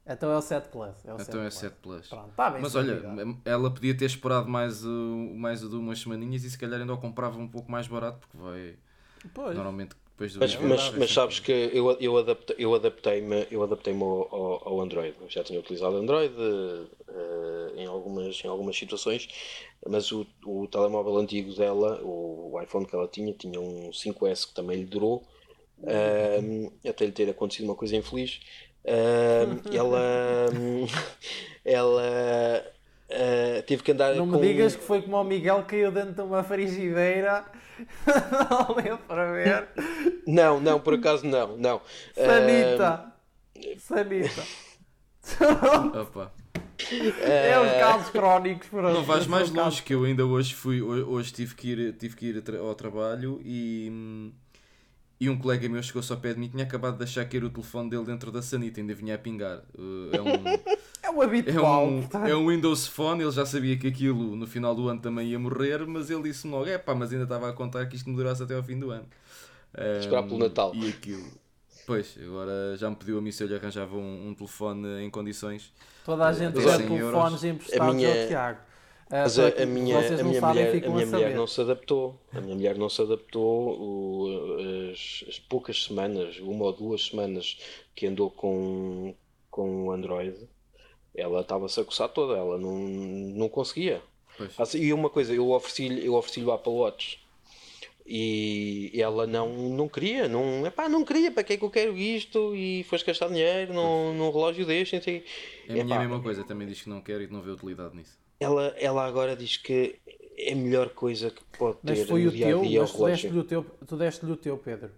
Então 0.06 0.30
é 0.30 0.36
o 0.36 0.42
7 0.42 0.68
Plus. 0.68 0.94
É 1.04 1.12
o 1.12 1.14
então 1.14 1.24
7 1.26 1.38
é 1.46 1.50
7 1.50 1.76
Plus. 1.80 2.08
Pronto, 2.08 2.32
tá 2.34 2.50
bem 2.50 2.62
Mas 2.62 2.74
olha, 2.74 3.00
ela 3.44 3.70
podia 3.70 3.96
ter 3.96 4.06
esperado 4.06 4.48
mais, 4.48 4.84
uh, 4.84 4.88
mais 4.88 5.60
de 5.60 5.76
umas 5.76 6.00
semaninhas 6.00 6.44
e 6.44 6.50
se 6.50 6.58
calhar 6.58 6.80
ainda 6.80 6.94
o 6.94 6.98
comprava 6.98 7.38
um 7.38 7.48
pouco 7.48 7.70
mais 7.70 7.86
barato, 7.86 8.18
porque 8.18 8.36
vai. 8.36 8.76
Pois. 9.32 9.54
Normalmente 9.54 9.94
depois 10.16 10.32
do 10.32 10.40
mas, 10.40 10.56
mas, 10.56 10.90
mas 10.96 11.12
sabes 11.12 11.40
que 11.40 11.50
eu, 11.50 11.90
eu 12.00 12.16
adaptei-me 12.16 12.62
eu 12.62 12.74
adaptei 12.74 13.24
eu 13.50 13.62
adaptei 13.62 13.92
ao, 13.92 14.34
ao, 14.34 14.68
ao, 14.68 14.80
Android. 14.80 15.14
Já 15.28 15.42
tinha 15.42 15.58
utilizado 15.58 15.96
Android 15.96 16.32
uh, 16.32 17.76
em, 17.76 17.86
algumas, 17.86 18.40
em 18.44 18.48
algumas 18.48 18.76
situações, 18.76 19.28
mas 19.86 20.12
o, 20.12 20.24
o 20.46 20.68
telemóvel 20.68 21.16
antigo 21.18 21.52
dela, 21.54 22.00
o, 22.02 22.52
o 22.52 22.62
iPhone 22.62 22.86
que 22.86 22.94
ela 22.94 23.08
tinha, 23.08 23.32
tinha 23.32 23.60
um 23.60 23.90
5S 23.90 24.48
que 24.48 24.54
também 24.54 24.78
lhe 24.78 24.86
durou. 24.86 25.24
Uh, 25.80 26.72
até 26.88 27.04
lhe 27.04 27.12
ter 27.12 27.28
acontecido 27.28 27.64
uma 27.64 27.74
coisa 27.74 27.96
infeliz. 27.96 28.40
Uh, 28.84 29.74
ela 29.74 30.48
ela 31.64 32.64
uh, 33.10 33.62
teve 33.66 33.82
que 33.82 33.90
andar. 33.90 34.14
Não 34.14 34.30
com... 34.30 34.38
me 34.38 34.46
digas 34.46 34.76
que 34.76 34.84
foi 34.84 35.02
como 35.02 35.16
o 35.16 35.24
Miguel 35.24 35.64
caiu 35.66 35.90
dentro 35.90 36.12
de 36.12 36.22
uma 36.22 36.44
frigideira 36.44 37.44
não 38.50 38.74
deu 38.82 38.98
para 38.98 39.32
ver. 39.32 39.68
Não, 40.26 40.60
não, 40.60 40.80
por 40.80 40.94
acaso 40.94 41.26
não, 41.26 41.56
não. 41.56 41.80
Sanita! 42.14 43.12
Uh... 43.56 43.78
Sanita! 43.78 44.42
Opa. 46.00 46.32
É 47.20 47.58
os 47.58 47.72
casos 47.72 48.10
crónicos 48.10 48.68
para 48.68 48.92
Não 48.92 49.04
vais 49.04 49.26
mais 49.26 49.50
longe 49.50 49.82
que 49.82 49.94
eu 49.94 50.04
ainda 50.04 50.26
hoje 50.26 50.54
fui, 50.54 50.82
hoje 50.82 51.32
tive 51.32 51.54
que 51.54 51.70
ir, 51.70 51.92
tive 51.94 52.16
que 52.16 52.26
ir 52.26 52.44
ao 52.58 52.74
trabalho 52.74 53.40
e, 53.44 54.32
e 55.20 55.30
um 55.30 55.38
colega 55.38 55.68
meu 55.68 55.82
chegou-se 55.82 56.12
ao 56.12 56.18
pé 56.18 56.34
de 56.34 56.40
mim 56.40 56.48
tinha 56.48 56.64
acabado 56.64 56.94
de 56.94 56.98
deixar 56.98 57.24
cair 57.24 57.44
o 57.44 57.50
telefone 57.50 57.90
dele 57.90 58.04
dentro 58.04 58.30
da 58.30 58.42
sanita, 58.42 58.80
ainda 58.80 58.94
vinha 58.94 59.14
a 59.14 59.18
pingar. 59.18 59.62
É 60.12 60.20
um, 60.20 60.44
é 61.02 61.10
o 61.10 61.22
habitual. 61.22 61.86
É 61.86 62.16
um, 62.16 62.26
é 62.26 62.36
um 62.36 62.48
Windows 62.48 62.86
Phone, 62.88 63.22
ele 63.22 63.32
já 63.32 63.46
sabia 63.46 63.78
que 63.78 63.86
aquilo 63.86 64.36
no 64.36 64.46
final 64.46 64.74
do 64.74 64.88
ano 64.88 65.00
também 65.00 65.28
ia 65.28 65.38
morrer, 65.38 65.86
mas 65.86 66.10
ele 66.10 66.24
disse-me 66.24 66.52
logo: 66.52 66.66
é 66.66 66.76
pá, 66.76 66.94
mas 66.94 67.12
ainda 67.12 67.24
estava 67.24 67.48
a 67.48 67.52
contar 67.52 67.86
que 67.86 67.96
isto 67.96 68.10
me 68.10 68.16
durasse 68.16 68.42
até 68.42 68.54
ao 68.56 68.62
fim 68.62 68.78
do 68.78 68.90
ano. 68.90 69.06
Um, 69.78 69.98
Esperar 69.98 70.22
pelo 70.22 70.38
Natal. 70.38 70.74
E 70.74 70.88
aquilo. 70.88 71.44
Pois, 71.86 72.16
agora 72.22 72.76
já 72.76 72.88
me 72.88 72.96
pediu 72.96 73.18
a 73.18 73.20
mim 73.20 73.30
se 73.30 73.42
eu 73.42 73.48
lhe 73.48 73.54
arranjava 73.54 73.96
um, 73.96 74.28
um 74.28 74.34
telefone 74.34 75.02
em 75.02 75.10
condições. 75.10 75.72
Toda 76.04 76.26
a 76.26 76.30
eh, 76.30 76.34
gente 76.34 76.54
tem 76.54 76.88
telefones 76.88 77.44
emprestados 77.44 77.94
minha... 77.94 78.22
ao 78.22 78.28
Tiago. 78.28 78.60
Uh, 79.06 79.10
mas 79.10 79.38
a, 79.38 79.48
a, 79.48 79.66
minha, 79.66 79.98
a 79.98 80.24
minha 80.24 80.40
mulher, 80.40 80.84
a 80.84 80.90
minha 80.90 81.06
mulher 81.06 81.34
não 81.34 81.46
se 81.46 81.60
adaptou. 81.60 82.18
A 82.32 82.40
minha 82.40 82.54
mulher 82.54 82.78
não 82.78 82.88
se 82.88 83.02
adaptou. 83.02 83.78
O, 83.78 84.90
as, 84.92 85.24
as, 85.28 85.38
poucas 85.38 85.84
semanas, 85.84 86.38
uma 86.38 86.64
ou 86.64 86.72
duas 86.72 87.06
semanas 87.06 87.58
que 87.94 88.06
andou 88.06 88.30
com, 88.30 89.14
com 89.50 89.88
o 89.88 89.92
Android, 89.92 90.48
ela 91.14 91.42
estava-se 91.42 91.78
a 91.78 91.84
coçar 91.84 92.08
toda, 92.08 92.34
ela 92.34 92.58
não, 92.58 92.78
não 92.78 93.48
conseguia. 93.48 94.02
Pois. 94.38 94.74
E 94.74 94.92
uma 94.92 95.10
coisa, 95.10 95.34
eu 95.34 95.50
ofereci-lhe 95.50 96.04
eu 96.04 96.14
ofereci 96.14 96.42
o 96.42 96.50
Apple 96.50 96.72
Watch 96.72 97.23
e 98.06 98.92
ela 99.00 99.26
não, 99.26 99.70
não 99.70 99.88
queria, 99.88 100.28
não, 100.28 100.66
epá, 100.66 100.88
não 100.88 101.04
queria, 101.04 101.30
para 101.30 101.42
que 101.42 101.54
é 101.54 101.56
que 101.56 101.64
eu 101.64 101.70
quero 101.70 101.96
isto 101.96 102.54
e 102.54 102.84
foste 102.84 103.06
gastar 103.06 103.28
dinheiro 103.28 103.72
num, 103.72 104.12
num 104.14 104.30
relógio 104.30 104.66
deste. 104.66 104.96
Assim, 104.96 105.22
a 105.68 105.72
minha 105.72 105.84
epá, 105.84 105.98
mesma 106.00 106.20
coisa, 106.20 106.44
também 106.44 106.68
diz 106.68 106.82
que 106.82 106.88
não 106.88 107.00
quer 107.00 107.20
e 107.22 107.26
que 107.26 107.32
não 107.32 107.40
vê 107.40 107.50
utilidade 107.50 107.96
nisso. 107.96 108.18
Ela, 108.38 108.74
ela 108.78 109.06
agora 109.06 109.34
diz 109.34 109.56
que 109.56 109.98
é 110.36 110.52
a 110.52 110.56
melhor 110.56 110.90
coisa 110.90 111.30
que 111.30 111.42
pode 111.56 111.78
mas 111.82 112.00
ter 112.00 112.06
foi 112.06 112.22
no 112.24 112.28
o 112.28 112.32
dia 112.32 112.46
teu, 112.46 112.62
dia 112.62 112.80
mas 112.82 112.92
tu 112.92 113.04
deste-lhe 113.06 113.38
o 113.38 113.44
teu, 113.44 113.66
tu 113.86 113.96
deste-lhe 113.96 114.32
o 114.32 114.36
teu, 114.36 114.58
Pedro? 114.58 114.90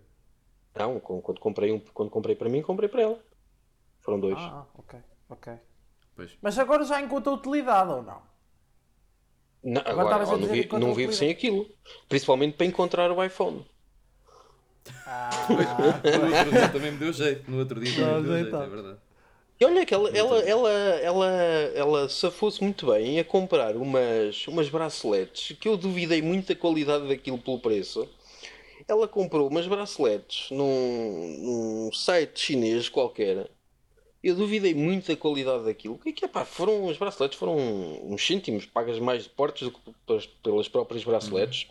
Não, 0.74 0.98
quando 1.00 1.38
comprei, 1.38 1.72
um, 1.72 1.78
quando 1.78 2.10
comprei 2.10 2.34
para 2.34 2.48
mim, 2.48 2.60
comprei 2.60 2.88
para 2.88 3.02
ela. 3.02 3.24
Foram 4.00 4.20
dois. 4.20 4.36
Ah, 4.38 4.66
ok, 4.74 4.98
ok. 5.28 5.52
Pois. 6.14 6.36
Mas 6.42 6.58
agora 6.58 6.84
já 6.84 7.00
encontra 7.00 7.32
utilidade 7.32 7.90
ou 7.90 8.02
não? 8.02 8.22
Não, 9.66 9.82
agora, 9.84 10.22
agora 10.22 10.36
não, 10.38 10.46
vi, 10.46 10.68
não 10.78 10.94
vivo 10.94 11.12
sem 11.12 11.28
aquilo. 11.28 11.68
Principalmente 12.08 12.54
para 12.54 12.66
encontrar 12.66 13.10
o 13.10 13.24
iPhone. 13.24 13.66
Ah. 15.04 15.30
no 15.48 16.36
outro 16.36 16.50
dia 16.52 16.68
também 16.68 16.92
me 16.92 16.98
deu 16.98 17.12
jeito. 17.12 17.50
No 17.50 17.58
outro 17.58 17.80
dia 17.80 17.92
também 17.92 18.14
me 18.14 18.22
deu 18.22 18.36
jeito, 18.38 18.56
é 18.56 18.66
verdade. 18.68 18.98
E 19.58 19.64
olha 19.64 19.84
que 19.84 19.92
ela, 19.92 20.08
ela, 20.10 20.38
ela, 20.40 20.70
ela, 20.70 21.26
ela 21.74 22.08
se 22.08 22.30
fosse 22.30 22.62
muito 22.62 22.86
bem 22.86 23.18
a 23.18 23.24
comprar 23.24 23.74
umas, 23.74 24.46
umas 24.46 24.68
braceletes 24.68 25.56
que 25.58 25.66
eu 25.66 25.76
duvidei 25.76 26.22
muito 26.22 26.46
da 26.46 26.54
qualidade 26.54 27.08
daquilo 27.08 27.38
pelo 27.38 27.58
preço. 27.58 28.08
Ela 28.86 29.08
comprou 29.08 29.48
umas 29.48 29.66
braceletes 29.66 30.48
num, 30.50 31.38
num 31.40 31.92
site 31.92 32.38
chinês 32.38 32.88
qualquer 32.88 33.50
eu 34.26 34.34
duvidei 34.34 34.74
muito 34.74 35.06
da 35.06 35.16
qualidade 35.16 35.64
daquilo. 35.64 35.94
O 35.94 35.98
que 35.98 36.08
é 36.08 36.12
que 36.12 36.24
é 36.24 36.28
pá? 36.28 36.44
Foram, 36.44 36.86
os 36.86 36.98
braceletes 36.98 37.38
foram 37.38 37.56
uns 37.56 38.26
cêntimos, 38.26 38.66
pagas 38.66 38.98
mais 38.98 39.22
de 39.22 39.28
portes 39.28 39.62
do 39.62 39.70
que 39.70 39.80
pelas, 40.04 40.26
pelas 40.26 40.68
próprias 40.68 41.04
braceletes. 41.04 41.68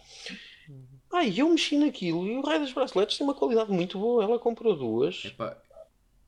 Uhum. 0.69 0.85
Ai, 1.11 1.33
eu 1.35 1.49
mexi 1.49 1.77
naquilo 1.77 2.25
e 2.25 2.37
o 2.37 2.41
raio 2.41 2.61
das 2.61 2.71
braceletes 2.71 3.17
tem 3.17 3.27
uma 3.27 3.33
qualidade 3.33 3.71
muito 3.71 3.99
boa. 3.99 4.23
Ela 4.23 4.39
comprou 4.39 4.73
duas. 4.73 5.25
Epá, 5.25 5.57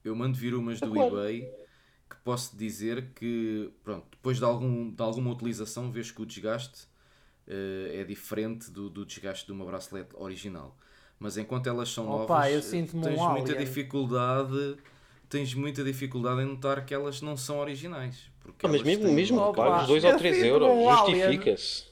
eu 0.04 0.14
mando 0.16 0.38
vir 0.38 0.54
umas 0.54 0.82
do 0.82 1.02
é 1.02 1.08
eBay 1.08 1.50
que 2.10 2.16
posso 2.26 2.58
dizer 2.58 3.14
que, 3.16 3.72
pronto, 3.82 4.06
depois 4.12 4.38
de, 4.38 4.44
algum, 4.44 4.92
de 4.92 5.02
alguma 5.02 5.32
utilização, 5.32 5.90
vês 5.92 6.12
que 6.12 6.22
o 6.22 6.26
desgaste 6.26 6.84
uh, 7.48 7.94
é 7.94 8.04
diferente 8.04 8.70
do, 8.70 8.90
do 8.90 9.06
desgaste 9.06 9.46
de 9.46 9.54
uma 9.54 9.66
bracelete 9.66 10.10
original. 10.16 10.78
Mas 11.18 11.38
enquanto 11.38 11.68
elas 11.68 11.90
são 11.90 12.10
Opa, 12.10 12.48
novas, 12.48 12.70
tens 12.70 12.94
um 12.94 13.32
muita 13.32 13.56
dificuldade 13.56 14.78
tens 15.30 15.54
muita 15.54 15.84
dificuldade 15.84 16.42
em 16.42 16.46
notar 16.46 16.86
que 16.86 16.94
elas 16.94 17.22
não 17.22 17.36
são 17.36 17.60
originais. 17.60 18.30
Porque 18.42 18.66
ah, 18.66 18.70
mas 18.70 18.82
mesmo, 18.82 19.12
mesmo 19.12 19.52
que 19.52 19.58
pagues 19.58 19.88
2 19.88 20.04
ou 20.04 20.18
3 20.18 20.44
euros, 20.44 20.70
justifica-se. 21.00 21.88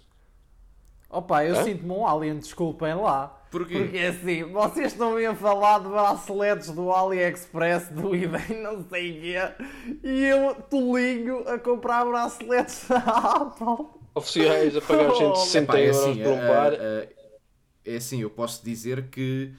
Opa, 1.10 1.46
eu 1.46 1.64
sinto-me 1.64 1.92
um 1.92 2.06
alien, 2.06 2.40
desculpem 2.40 2.94
lá. 2.96 3.42
Porquê? 3.50 3.78
Porque 3.78 3.98
assim, 4.00 4.44
vocês 4.44 4.92
estão 4.92 5.16
a 5.16 5.36
falar 5.36 5.80
de 5.80 5.88
braceletes 5.88 6.72
do 6.72 6.92
AliExpress, 6.92 7.90
do 7.90 8.14
eBay, 8.14 8.60
não 8.62 8.84
sei 8.90 9.12
o 9.12 9.22
quê, 9.22 10.00
e 10.04 10.26
eu, 10.26 10.56
tolinho, 10.70 11.48
a 11.48 11.58
comprar 11.58 12.04
braceletes 12.04 12.88
da 12.90 12.98
Apple. 12.98 13.88
Oficiais 14.14 14.76
a 14.76 14.82
pagar 14.82 15.12
160 15.16 15.72
oh, 15.72 15.78
euros 15.78 15.98
assim, 15.98 16.24
por 16.24 16.32
um 16.32 16.38
par. 16.38 16.74
é 16.74 17.96
assim, 17.96 18.22
eu 18.22 18.30
posso 18.30 18.66
dizer 18.66 19.10
que 19.10 19.54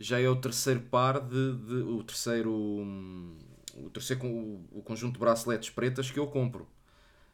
já 0.00 0.18
é 0.18 0.28
o 0.28 0.34
terceiro 0.34 0.80
par 0.80 1.20
de, 1.20 1.56
de 1.58 1.74
o 1.74 2.02
terceiro 2.02 2.50
o 2.50 3.90
terceiro 3.92 4.26
o, 4.26 4.64
o 4.72 4.82
conjunto 4.82 5.14
de 5.14 5.20
braceletes 5.20 5.68
pretas 5.68 6.10
que 6.10 6.18
eu 6.18 6.26
compro. 6.26 6.66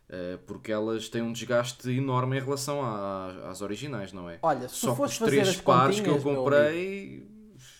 Uh, 0.08 0.38
porque 0.46 0.70
elas 0.70 1.08
têm 1.08 1.20
um 1.20 1.32
desgaste 1.32 1.90
enorme 1.90 2.36
em 2.36 2.40
relação 2.40 2.80
à, 2.80 3.48
às 3.50 3.60
originais 3.60 4.12
não 4.12 4.30
é? 4.30 4.38
Olha 4.40 4.68
se 4.68 4.76
só 4.76 4.94
tu 4.94 5.02
os 5.02 5.18
três 5.18 5.60
pares 5.60 5.98
que 5.98 6.08
eu 6.08 6.22
comprei 6.22 7.26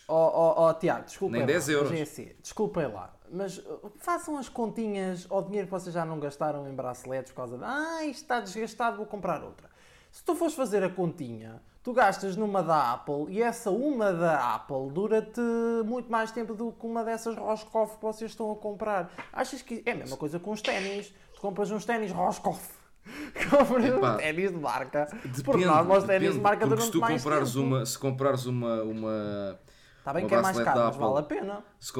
ó 0.09 0.27
oh, 0.27 0.61
oh, 0.61 0.67
oh, 0.67 0.73
Tiago 0.73 1.05
desculpem 1.05 1.39
nem 1.39 1.47
10 1.47 1.69
euros. 1.69 1.91
É 1.93 2.01
assim, 2.01 2.29
desculpem 2.41 2.87
lá. 2.87 3.13
Mas 3.31 3.57
uh, 3.59 3.93
façam 3.97 4.37
as 4.37 4.49
continhas 4.49 5.25
ao 5.29 5.41
dinheiro 5.41 5.67
que 5.67 5.71
vocês 5.71 5.93
já 5.93 6.05
não 6.05 6.19
gastaram 6.19 6.67
em 6.67 6.75
braceletes 6.75 7.31
por 7.31 7.37
causa 7.37 7.57
de 7.57 7.63
ah, 7.63 8.03
isto 8.03 8.23
está 8.23 8.41
desgastado, 8.41 8.97
vou 8.97 9.05
comprar 9.05 9.41
outra. 9.41 9.69
Se 10.11 10.23
tu 10.23 10.35
fores 10.35 10.53
fazer 10.53 10.83
a 10.83 10.89
continha, 10.89 11.61
tu 11.87 11.93
gastas 11.93 12.35
numa 12.35 12.61
da 12.61 12.91
Apple 12.91 13.27
e 13.29 13.41
essa 13.41 13.71
uma 13.71 14.11
da 14.11 14.55
Apple 14.55 14.91
dura-te 14.91 15.39
muito 15.85 16.11
mais 16.11 16.29
tempo 16.33 16.53
do 16.53 16.73
que 16.73 16.85
uma 16.85 17.01
dessas 17.01 17.37
Roscoff 17.37 17.95
que 17.95 18.01
vocês 18.01 18.31
estão 18.31 18.51
a 18.51 18.57
comprar. 18.57 19.09
Achas 19.31 19.61
que 19.61 19.83
é 19.85 19.93
a 19.93 19.95
mesma 19.95 20.17
coisa 20.17 20.37
com 20.37 20.51
os 20.51 20.61
ténis? 20.61 21.13
Tu 21.33 21.39
compras 21.39 21.71
uns 21.71 21.85
ténis 21.85 22.11
Roscoff. 22.11 22.73
Compras 23.49 23.85
uns 23.85 24.17
ténis 24.17 24.51
de 24.51 24.57
marca. 24.57 25.05
Depende, 25.05 25.43
Por 25.43 25.57
norma, 25.57 25.97
os 25.97 26.03
ténis 26.03 26.33
de 26.33 26.41
marca 26.41 26.67
duram 26.67 26.81
se 26.81 26.97
mais 26.97 27.23
comprares 27.23 27.53
tempo. 27.53 27.65
Uma, 27.65 27.85
se 27.85 27.97
comprares 27.97 28.45
uma... 28.47 28.83
uma 28.83 29.59
Está 29.99 30.11
bem 30.11 30.23
uma 30.23 30.27
que 30.27 30.35
é 30.35 30.41
mais 30.41 30.59
caro, 30.59 30.79
mas 30.79 30.87
Apple, 30.87 30.99
vale 30.99 31.19
a 31.19 31.23
pena. 31.23 31.63
Se, 31.79 31.93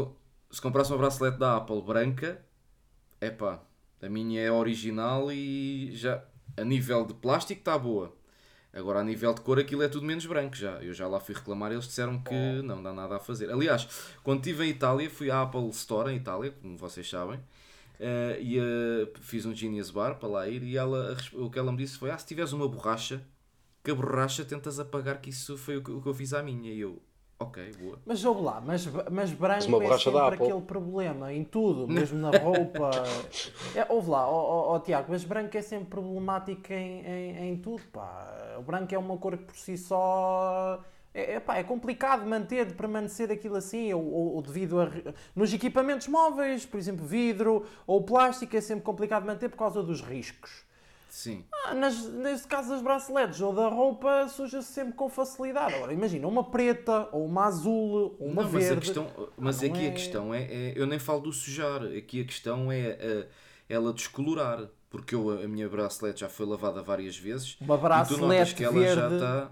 se 0.51 0.62
comprares 0.62 0.91
uma 0.91 0.98
bracelete 0.98 1.38
da 1.38 1.56
Apple 1.56 1.82
branca, 1.82 2.46
é 3.22 3.29
pá, 3.29 3.62
a 4.03 4.10
minha 4.10 4.41
é 4.41 4.51
original 4.51 5.32
e 5.32 5.91
já 5.94 6.22
a 6.58 6.65
nível 6.65 7.06
de 7.06 7.13
plástico 7.13 7.62
está 7.62 7.79
boa. 7.79 8.16
Agora, 8.77 9.00
a 9.00 9.03
nível 9.03 9.34
de 9.34 9.41
cor, 9.41 9.57
aquilo 9.57 9.81
é 9.81 9.88
tudo 9.88 10.05
menos 10.05 10.25
branco 10.27 10.55
já. 10.55 10.74
Eu 10.84 10.93
já 10.93 11.07
lá 11.07 11.19
fui 11.19 11.34
reclamar 11.34 11.72
eles 11.72 11.86
disseram 11.86 12.22
que 12.22 12.34
oh. 12.34 12.62
não 12.62 12.84
dá 12.84 12.93
nada 12.93 13.15
a 13.15 13.19
fazer. 13.19 13.50
Aliás, 13.50 13.88
quando 14.24 14.39
estive 14.39 14.65
em 14.65 14.69
Itália, 14.69 15.10
fui 15.10 15.31
à 15.31 15.41
Apple 15.41 15.67
Store 15.69 16.12
em 16.12 16.17
Itália, 16.17 16.53
como 16.62 16.77
vocês 16.77 17.10
sabem, 17.10 17.38
uh, 17.39 18.39
e 18.39 18.60
uh, 18.60 19.12
fiz 19.19 19.48
um 19.48 19.55
Genius 19.55 19.89
Bar 19.89 20.19
para 20.19 20.29
lá 20.29 20.48
ir. 20.48 20.62
E 20.62 20.77
ela, 20.77 21.17
o 21.34 21.50
que 21.50 21.57
ela 21.57 21.72
me 21.72 21.77
disse 21.79 21.98
foi: 21.98 22.12
Ah, 22.12 22.17
se 22.19 22.27
tiveres 22.27 22.53
uma 22.53 22.67
borracha, 22.67 23.19
que 23.84 23.89
a 23.89 23.96
borracha 23.96 24.46
tentas 24.46 24.79
apagar, 24.79 25.22
que 25.22 25.31
isso 25.31 25.57
foi 25.57 25.77
o 25.77 25.84
que, 25.84 25.89
o 25.89 26.00
que 26.00 26.07
eu 26.07 26.13
fiz 26.13 26.31
à 26.34 26.43
minha. 26.43 26.72
E 26.72 26.79
eu, 26.79 27.01
Ok, 27.39 27.72
boa. 27.79 28.00
Mas 28.03 28.25
ouve 28.25 28.41
lá, 28.41 28.60
mas, 28.60 28.86
mas 29.12 29.32
branco 29.32 29.70
mas 29.70 29.91
é 29.91 29.98
sempre 30.00 30.36
aquele 30.36 30.62
problema 30.62 31.32
em 31.32 31.44
tudo, 31.44 31.88
mesmo 31.91 32.17
na 32.17 32.32
roupa. 32.32 32.89
é, 33.75 33.86
ouve 33.89 34.10
lá, 34.10 34.27
ó 34.27 34.72
oh, 34.72 34.75
oh, 34.75 34.79
Tiago, 34.79 35.08
mas 35.10 35.24
branco 35.24 35.56
é 35.56 35.62
sempre 35.62 35.86
problemático 35.89 36.74
em, 36.74 37.06
em, 37.06 37.50
em, 37.50 37.58
tudo, 37.58 37.84
pá. 37.94 38.56
O 38.58 38.63
branco 38.63 38.94
é 38.94 38.98
uma 38.98 39.17
cor 39.17 39.38
que 39.38 39.44
por 39.44 39.56
si 39.56 39.77
só 39.77 40.84
é, 41.17 41.34
é, 41.34 41.39
pá, 41.39 41.58
é 41.58 41.63
complicado 41.63 42.25
manter, 42.27 42.74
permanecer 42.74 43.32
aquilo 43.32 43.56
assim, 43.56 43.91
ou, 43.91 44.03
ou, 44.03 44.36
ou, 44.36 44.41
devido 44.41 44.79
a. 44.79 44.89
Nos 45.36 45.51
equipamentos 45.51 46.08
móveis, 46.08 46.63
por 46.63 46.79
exemplo, 46.79 47.06
vidro 47.06 47.65
ou 47.88 48.03
plástico, 48.03 48.56
é 48.56 48.62
sempre 48.62 48.84
complicado 48.84 49.25
manter 49.25 49.50
por 49.50 49.58
causa 49.58 49.82
dos 49.82 50.01
riscos. 50.01 50.66
Sim. 51.17 51.45
Ah, 51.51 51.74
nas, 51.74 52.07
neste 52.09 52.47
caso 52.47 52.69
das 52.69 52.79
braceletes 52.79 53.41
ou 53.41 53.51
da 53.51 53.67
roupa, 53.69 54.27
suja-se 54.27 54.71
sempre 54.71 54.93
com 54.93 55.09
facilidade. 55.09 55.74
Agora, 55.74 55.91
imagina 55.91 56.27
uma 56.27 56.43
preta, 56.43 57.09
ou 57.12 57.25
uma 57.25 57.45
azul, 57.45 58.15
ou 58.19 58.27
uma 58.27 58.43
não, 58.43 58.50
verde. 58.50 58.67
Mas, 58.67 58.77
a 58.77 58.81
questão, 58.81 59.29
mas 59.36 59.63
aqui 59.63 59.86
é... 59.88 59.89
a 59.89 59.91
questão 59.93 60.31
é, 60.31 60.43
é, 60.43 60.74
Eu 60.75 60.86
nem 60.86 61.00
falo 61.00 61.21
do 61.21 61.33
sujar, 61.33 61.81
aqui 61.86 62.21
a 62.21 62.24
questão 62.24 62.71
é, 62.71 62.89
é 62.89 63.27
ela 63.67 63.91
descolorar. 63.91 64.69
Porque 64.91 65.15
eu, 65.15 65.31
a 65.43 65.47
minha 65.47 65.67
bracelete 65.67 66.19
já 66.19 66.29
foi 66.29 66.45
lavada 66.45 66.83
várias 66.83 67.17
vezes. 67.17 67.57
Uma 67.59 67.79
bracelete 67.79 68.53
que 68.53 68.63
ela 68.63 68.74
verde, 68.75 68.95
já 68.95 69.15
está. 69.15 69.51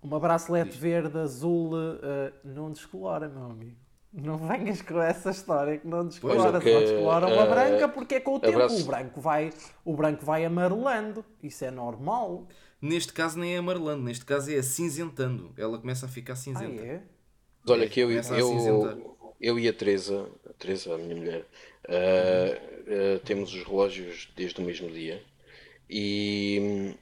Uma 0.00 0.20
bracelete 0.20 0.78
verde, 0.78 1.18
azul, 1.18 1.72
uh, 1.74 2.32
não 2.44 2.70
descolora, 2.70 3.28
meu 3.28 3.46
amigo. 3.46 3.83
Não 4.16 4.38
venhas 4.38 4.80
com 4.80 5.00
essa 5.00 5.30
história 5.30 5.76
que 5.76 5.88
não 5.88 6.06
descolora, 6.06 6.60
que, 6.60 6.72
só 6.72 6.78
descolora 6.78 7.26
uma 7.26 7.46
uh, 7.46 7.50
branca 7.50 7.88
porque 7.88 8.14
é 8.14 8.20
com 8.20 8.36
o 8.36 8.40
tempo. 8.40 8.54
Braço... 8.54 8.80
O, 8.80 8.84
branco 8.84 9.20
vai, 9.20 9.52
o 9.84 9.96
branco 9.96 10.24
vai 10.24 10.44
amarelando. 10.44 11.24
Isso 11.42 11.64
é 11.64 11.70
normal. 11.70 12.46
Neste 12.80 13.12
caso 13.12 13.40
nem 13.40 13.56
é 13.56 13.58
amarelando, 13.58 14.04
neste 14.04 14.24
caso 14.24 14.52
é 14.52 14.56
acinzentando. 14.56 15.52
Ela 15.56 15.78
começa 15.78 16.06
a 16.06 16.08
ficar 16.08 16.36
cinzenta. 16.36 16.80
Ah, 16.80 16.86
é? 16.86 17.02
Olha, 17.66 17.88
que 17.88 17.98
eu, 17.98 18.12
eu, 18.12 19.16
eu 19.40 19.58
e 19.58 19.68
a 19.68 19.72
Teresa, 19.72 20.28
a 20.48 20.52
Teresa, 20.52 20.94
a 20.94 20.98
minha 20.98 21.16
mulher, 21.16 21.46
uh, 21.88 23.16
uh, 23.16 23.18
temos 23.24 23.52
os 23.52 23.64
relógios 23.64 24.30
desde 24.36 24.60
o 24.60 24.64
mesmo 24.64 24.90
dia 24.90 25.20
e 25.90 26.58
hum, 26.62 26.94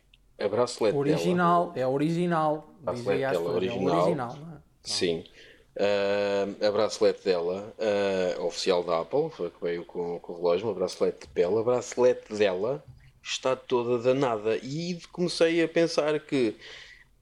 a 0.43 0.49
bracelete 0.49 0.97
original, 0.97 1.73
dela... 1.73 1.81
É 1.81 1.87
original, 1.87 2.75
bracelete 2.81 3.33
dela, 3.33 3.51
é 3.51 3.55
original. 3.55 3.99
É 3.99 4.03
original 4.03 4.39
é? 4.57 4.63
Sim. 4.83 5.25
Uh, 5.75 6.67
a 6.67 6.71
bracelete 6.71 7.25
dela, 7.25 7.75
uh, 7.79 8.45
oficial 8.45 8.85
da 8.85 9.01
Apple, 9.01 9.31
foi 9.31 9.51
que 9.51 9.63
veio 9.63 9.85
com, 9.87 10.19
com 10.21 10.33
o 10.35 10.37
relógio, 10.37 10.67
uma 10.67 10.75
bracelete 10.75 11.21
de 11.21 11.29
pele. 11.29 11.59
A 11.59 11.63
bracelete 11.63 12.35
dela 12.35 12.85
está 13.23 13.57
toda 13.57 14.03
danada. 14.03 14.57
E 14.59 15.01
comecei 15.13 15.63
a 15.63 15.69
pensar 15.69 16.19
que, 16.21 16.57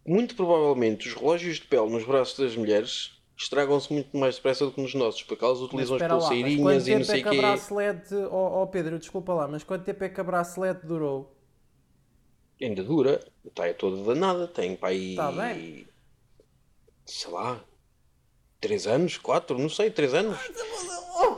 muito 0.05 0.35
provavelmente, 0.35 1.09
os 1.09 1.15
relógios 1.15 1.57
de 1.57 1.67
pele 1.67 1.91
nos 1.91 2.05
braços 2.05 2.39
das 2.39 2.57
mulheres 2.57 3.21
estragam-se 3.37 3.91
muito 3.93 4.15
mais 4.17 4.37
depressa 4.37 4.67
do 4.67 4.73
que 4.73 4.83
nos 4.83 4.95
nossos, 4.95 5.23
porque 5.23 5.43
elas 5.43 5.61
utilizam 5.61 5.97
as 5.97 6.03
pulseirinhas 6.03 6.89
e 6.89 6.95
não 6.95 7.05
sei 7.05 7.21
o 7.21 7.23
quê. 7.23 7.23
Quanto 7.23 7.25
tempo 7.25 7.29
é 7.29 7.31
que 7.31 7.39
a 7.39 7.41
bracelete, 7.41 8.15
oh, 8.31 8.63
oh 8.63 8.67
Pedro, 8.67 8.99
desculpa 8.99 9.33
lá, 9.33 9.49
mas 9.49 9.65
quanto 9.65 9.85
tempo 9.85 10.05
é 10.05 10.09
que 10.09 10.21
a 10.21 10.25
bracelete 10.25 10.85
durou? 10.85 11.35
Ainda 12.61 12.85
dura, 12.85 13.25
está 13.47 13.73
toda 13.73 14.03
danada, 14.03 14.47
tem 14.47 14.77
para 14.77 14.91
aí. 14.91 15.13
Está 15.13 15.33
bem. 15.33 15.87
Sei 17.07 17.31
lá, 17.31 17.65
3 18.61 18.87
anos, 18.87 19.17
4, 19.19 19.59
não 19.59 19.69
sei, 19.69 19.91
3 19.91 20.15
anos. 20.15 20.39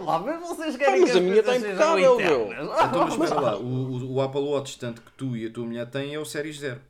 Lá, 0.04 0.18
mas 0.18 0.40
vocês 0.40 0.76
querem 0.76 1.02
ah, 1.02 1.06
mas 1.06 1.16
a 1.16 1.20
minha 1.20 1.40
está 1.40 1.56
impecável, 1.56 2.16
meu. 2.16 2.52
Então, 2.52 3.06
mas 3.06 3.14
espera 3.22 3.40
lá, 3.40 3.58
o, 3.58 4.14
o, 4.14 4.20
Apple 4.20 4.40
Watch, 4.40 4.78
tanto 4.78 5.00
que 5.00 5.12
tu 5.12 5.36
e 5.36 5.46
a 5.46 5.50
tua 5.50 5.64
mulher 5.64 5.88
têm, 5.88 6.14
é 6.14 6.18
o 6.18 6.24
Series 6.24 6.58
0. 6.58 6.80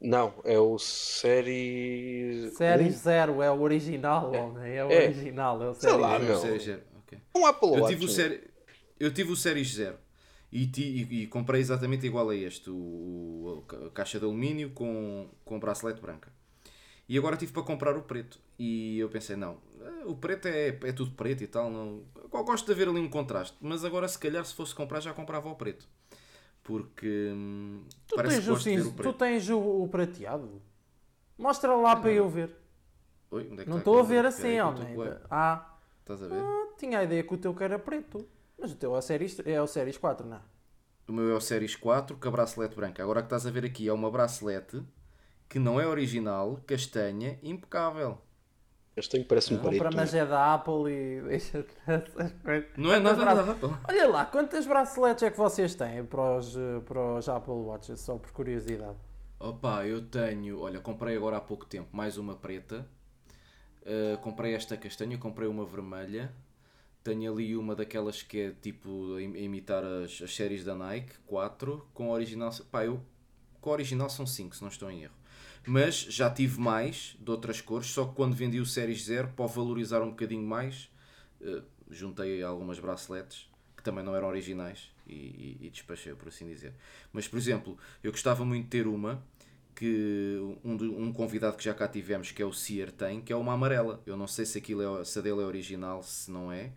Não, 0.00 0.34
é 0.44 0.58
o 0.58 0.78
Series. 0.78 2.54
Series 2.54 2.96
0, 2.96 3.42
é 3.42 3.50
o 3.50 3.60
original, 3.60 4.34
é. 4.34 4.40
homem. 4.40 4.72
É 4.72 4.84
o 4.84 4.90
é. 4.90 5.04
original, 5.04 5.62
é 5.62 5.70
o 5.70 5.74
Series 5.74 5.96
0. 5.96 5.98
lá, 5.98 6.18
meu. 6.18 6.38
Series 6.38 6.64
0. 6.64 6.82
Okay. 7.04 7.18
Um 7.34 7.46
Apple 7.46 7.68
Watch. 7.68 7.82
Eu 7.82 7.88
tive 7.88 8.04
o, 8.04 8.08
seri... 8.08 8.50
eu 8.98 9.14
tive 9.14 9.32
o 9.32 9.36
Series 9.36 9.74
0 9.74 9.96
e, 10.52 10.66
ti... 10.66 11.08
e, 11.10 11.26
comprei 11.26 11.60
exatamente 11.60 12.06
igual 12.06 12.28
a 12.30 12.36
este, 12.36 12.70
o, 12.70 13.64
a 13.86 13.90
caixa 13.90 14.18
de 14.18 14.24
alumínio 14.24 14.70
com, 14.70 15.28
com 15.44 15.58
bracelete 15.58 16.00
branca. 16.00 16.32
E 17.10 17.18
agora 17.18 17.36
tive 17.36 17.50
para 17.50 17.64
comprar 17.64 17.96
o 17.96 18.02
preto. 18.02 18.38
E 18.56 19.00
eu 19.00 19.08
pensei, 19.08 19.34
não, 19.34 19.58
o 20.06 20.14
preto 20.14 20.46
é, 20.46 20.68
é 20.68 20.92
tudo 20.92 21.10
preto 21.10 21.42
e 21.42 21.46
tal. 21.48 21.68
Não... 21.68 22.04
Eu 22.14 22.44
gosto 22.44 22.64
de 22.66 22.70
haver 22.70 22.88
ali 22.88 23.00
um 23.00 23.10
contraste. 23.10 23.56
Mas 23.60 23.84
agora, 23.84 24.06
se 24.06 24.16
calhar, 24.16 24.44
se 24.44 24.54
fosse 24.54 24.72
comprar, 24.72 25.00
já 25.00 25.12
comprava 25.12 25.48
o 25.48 25.56
preto. 25.56 25.88
Porque 26.62 27.32
hum, 27.34 27.82
tu 28.06 28.14
parece 28.14 28.36
tens 28.36 28.44
que 28.44 28.50
gosto 28.50 28.70
o, 28.70 28.72
de 28.76 28.80
o 28.82 28.92
preto. 28.92 29.12
Tu 29.12 29.18
tens 29.18 29.50
o, 29.50 29.58
o 29.58 29.88
prateado? 29.88 30.62
Mostra 31.36 31.74
lá 31.74 31.96
para 31.96 32.12
eu 32.12 32.28
ver. 32.28 32.54
Oi, 33.32 33.48
onde 33.50 33.62
é 33.62 33.64
que 33.64 33.70
não 33.70 33.78
estou 33.78 33.98
a 33.98 34.04
ver 34.04 34.24
assim, 34.24 34.60
homem. 34.60 34.94
Ah, 35.28 35.74
Estás 36.02 36.22
a 36.22 36.28
ver? 36.28 36.40
Ah, 36.40 36.68
tinha 36.78 37.00
a 37.00 37.02
ideia 37.02 37.24
que 37.24 37.34
o 37.34 37.38
teu 37.38 37.52
que 37.52 37.64
era 37.64 37.76
preto. 37.76 38.24
Mas 38.56 38.70
o 38.70 38.76
teu 38.76 38.94
é 38.94 38.98
o 38.98 39.02
Series, 39.02 39.36
é 39.44 39.60
o 39.60 39.66
Series 39.66 39.98
4, 39.98 40.28
não 40.28 40.36
é? 40.36 40.40
O 41.08 41.12
meu 41.12 41.28
é 41.28 41.34
o 41.34 41.40
Series 41.40 41.74
4 41.74 42.16
com 42.16 42.28
a 42.28 42.30
bracelete 42.30 42.76
branca. 42.76 43.02
Agora 43.02 43.20
que 43.20 43.26
estás 43.26 43.44
a 43.48 43.50
ver 43.50 43.64
aqui 43.64 43.88
é 43.88 43.92
uma 43.92 44.12
bracelete 44.12 44.80
que 45.50 45.58
não 45.58 45.80
é 45.80 45.86
original, 45.86 46.60
castanha, 46.64 47.36
impecável. 47.42 48.16
Castanho 48.94 49.24
parece-me 49.24 49.58
preto. 49.58 49.82
Compra, 49.82 49.90
mas 49.92 50.14
é 50.14 50.24
da 50.24 50.54
Apple 50.54 50.88
e 50.88 51.20
deixa. 51.26 51.66
Não 52.76 52.92
é 52.92 53.00
nada 53.00 53.24
da 53.42 53.52
Apple. 53.52 53.70
Olha 53.88 54.08
lá, 54.08 54.24
quantas 54.24 54.64
braceletes 54.64 55.24
é 55.24 55.30
que 55.30 55.36
vocês 55.36 55.74
têm 55.74 56.04
para 56.04 56.38
os, 56.38 56.56
para 56.86 57.16
os 57.16 57.28
Apple 57.28 57.52
Watches, 57.52 57.98
só 58.00 58.16
por 58.16 58.30
curiosidade? 58.30 58.96
Opa, 59.40 59.84
eu 59.86 60.00
tenho, 60.06 60.60
olha, 60.60 60.78
comprei 60.80 61.16
agora 61.16 61.38
há 61.38 61.40
pouco 61.40 61.66
tempo 61.66 61.88
mais 61.90 62.16
uma 62.16 62.36
preta, 62.36 62.86
uh, 63.82 64.18
comprei 64.18 64.54
esta 64.54 64.76
castanha, 64.76 65.18
comprei 65.18 65.48
uma 65.48 65.64
vermelha, 65.64 66.32
tenho 67.02 67.32
ali 67.32 67.56
uma 67.56 67.74
daquelas 67.74 68.22
que 68.22 68.38
é 68.38 68.50
tipo 68.50 69.16
a 69.16 69.22
imitar 69.22 69.82
as, 69.82 70.20
as 70.22 70.32
séries 70.36 70.62
da 70.62 70.76
Nike, 70.76 71.18
4, 71.26 71.88
com 71.92 72.10
original, 72.10 72.50
pá, 72.70 72.84
eu, 72.84 73.00
com 73.60 73.70
original 73.70 74.10
são 74.10 74.26
5, 74.26 74.56
se 74.56 74.62
não 74.62 74.68
estou 74.68 74.90
em 74.90 75.04
erro. 75.04 75.19
Mas 75.66 75.96
já 75.96 76.30
tive 76.30 76.60
mais 76.60 77.16
de 77.20 77.30
outras 77.30 77.60
cores, 77.60 77.88
só 77.88 78.06
que 78.06 78.14
quando 78.14 78.34
vendi 78.34 78.60
o 78.60 78.66
Series 78.66 79.04
0, 79.04 79.28
para 79.36 79.46
valorizar 79.46 80.00
um 80.02 80.10
bocadinho 80.10 80.42
mais, 80.42 80.90
uh, 81.40 81.62
juntei 81.90 82.42
algumas 82.42 82.78
braceletes 82.78 83.48
que 83.76 83.82
também 83.82 84.04
não 84.04 84.14
eram 84.14 84.28
originais 84.28 84.90
e, 85.06 85.12
e, 85.12 85.58
e, 85.62 85.70
despachei, 85.70 86.14
por 86.14 86.28
assim 86.28 86.46
dizer. 86.46 86.74
Mas, 87.12 87.26
por 87.26 87.38
exemplo, 87.38 87.78
eu 88.02 88.10
gostava 88.10 88.44
muito 88.44 88.64
de 88.64 88.70
ter 88.70 88.86
uma 88.86 89.22
que 89.74 90.38
um, 90.62 90.74
um 91.06 91.12
convidado 91.12 91.56
que 91.56 91.64
já 91.64 91.72
cá 91.72 91.88
tivemos, 91.88 92.30
que 92.30 92.42
é 92.42 92.44
o 92.44 92.52
Sear, 92.52 92.90
tem, 92.90 93.20
que 93.22 93.32
é 93.32 93.36
uma 93.36 93.54
amarela. 93.54 94.02
Eu 94.04 94.16
não 94.16 94.26
sei 94.26 94.44
se, 94.44 94.58
aquilo 94.58 95.00
é, 95.00 95.04
se 95.04 95.18
a 95.18 95.22
dele 95.22 95.40
é 95.40 95.44
original, 95.44 96.02
se 96.02 96.30
não 96.30 96.52
é, 96.52 96.72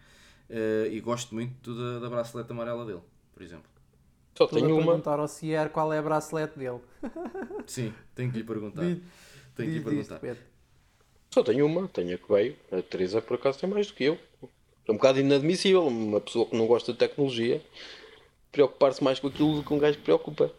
uh, 0.49 0.87
e 0.89 0.99
gosto 1.01 1.35
muito 1.35 1.75
da, 1.75 1.99
da 1.99 2.09
bracelete 2.09 2.51
amarela 2.51 2.85
dele, 2.85 3.01
por 3.33 3.43
exemplo. 3.43 3.72
Só 4.35 4.47
tenho 4.47 4.75
uma. 4.75 4.85
perguntar 4.85 5.19
ao 5.19 5.27
Cier 5.27 5.69
qual 5.69 5.93
é 5.93 5.99
a 5.99 6.01
bracelete 6.01 6.57
dele. 6.57 6.79
Sim, 7.67 7.93
tenho 8.15 8.31
que 8.31 8.37
lhe 8.37 8.43
perguntar. 8.43 8.81
tenho 8.81 9.01
que 9.55 9.65
lhe 9.65 9.81
perguntar. 9.81 10.19
Só 11.31 11.43
tenho 11.43 11.65
uma, 11.65 11.87
tenho 11.87 12.15
a 12.15 12.17
que 12.17 12.31
veio. 12.31 12.55
A 12.71 12.81
Teresa 12.81 13.21
por 13.21 13.35
acaso 13.35 13.59
tem 13.59 13.69
mais 13.69 13.87
do 13.87 13.93
que 13.93 14.05
eu. 14.05 14.17
É 14.87 14.91
um 14.91 14.95
bocado 14.95 15.19
inadmissível 15.19 15.87
uma 15.87 16.19
pessoa 16.19 16.45
que 16.45 16.55
não 16.55 16.67
gosta 16.67 16.91
de 16.91 16.99
tecnologia 16.99 17.61
preocupar-se 18.53 19.03
mais 19.03 19.19
com 19.19 19.27
aquilo 19.27 19.55
do 19.55 19.63
que 19.63 19.73
um 19.73 19.79
gajo 19.79 19.97
que 19.97 20.03
preocupa. 20.03 20.51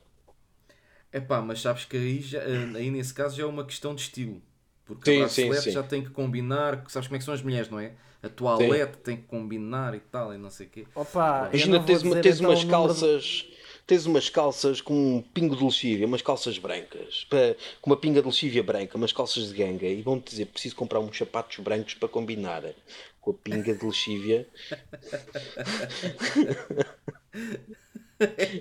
É 1.13 1.21
pá, 1.21 1.41
mas 1.41 1.61
sabes 1.61 1.85
que 1.85 1.97
aí, 1.97 2.21
já, 2.21 2.41
eh, 2.41 2.73
aí 2.75 2.91
nesse 2.91 3.15
caso 3.15 3.37
já 3.37 3.45
é 3.45 3.47
uma 3.47 3.65
questão 3.65 3.95
de 3.95 4.03
estilo. 4.03 4.43
Porque 4.85 5.11
sim, 5.11 5.17
a 5.19 5.21
bracelete 5.21 5.57
sim, 5.57 5.63
sim. 5.63 5.71
já 5.71 5.83
tem 5.83 6.03
que 6.03 6.11
combinar, 6.11 6.85
sabes 6.89 7.07
como 7.07 7.17
é 7.17 7.19
que 7.21 7.25
são 7.25 7.33
as 7.33 7.41
mulheres, 7.41 7.71
não 7.71 7.79
é? 7.79 7.93
A 8.21 8.29
toalete 8.29 8.99
tem 8.99 9.17
que 9.17 9.23
combinar 9.25 9.95
e 9.95 10.01
tal, 10.01 10.35
e 10.35 10.39
não 10.39 10.51
sei 10.51 10.67
o 10.67 10.71
quê. 10.71 10.87
Opa, 10.95 11.51
Imagina, 11.53 11.85
tens, 11.85 12.03
uma, 12.03 12.17
tens 12.21 12.41
então 12.41 12.51
umas 12.51 12.65
calças 12.65 13.47
tens 13.87 14.07
umas 14.07 14.29
calças 14.29 14.81
com 14.81 14.95
um 14.95 15.23
pingo 15.23 15.57
de 15.57 15.65
lexívia, 15.65 16.07
umas 16.07 16.23
calças 16.23 16.59
brancas, 16.59 17.27
para, 17.29 17.57
com 17.81 17.91
uma 17.91 17.97
pinga 17.97 18.21
de 18.21 18.27
lexívia 18.27 18.63
branca, 18.63 18.97
umas 18.97 19.13
calças 19.13 19.49
de 19.49 19.55
ganga, 19.55 19.87
e 19.87 20.03
vão-te 20.03 20.31
dizer 20.31 20.47
preciso 20.47 20.77
comprar 20.77 21.01
uns 21.01 21.17
sapatos 21.17 21.59
brancos 21.59 21.95
para 21.95 22.09
combinar 22.09 22.63
com 23.21 23.31
a 23.31 23.35
pinga 23.35 23.75
de 23.75 23.85
lexívia. 23.85 24.47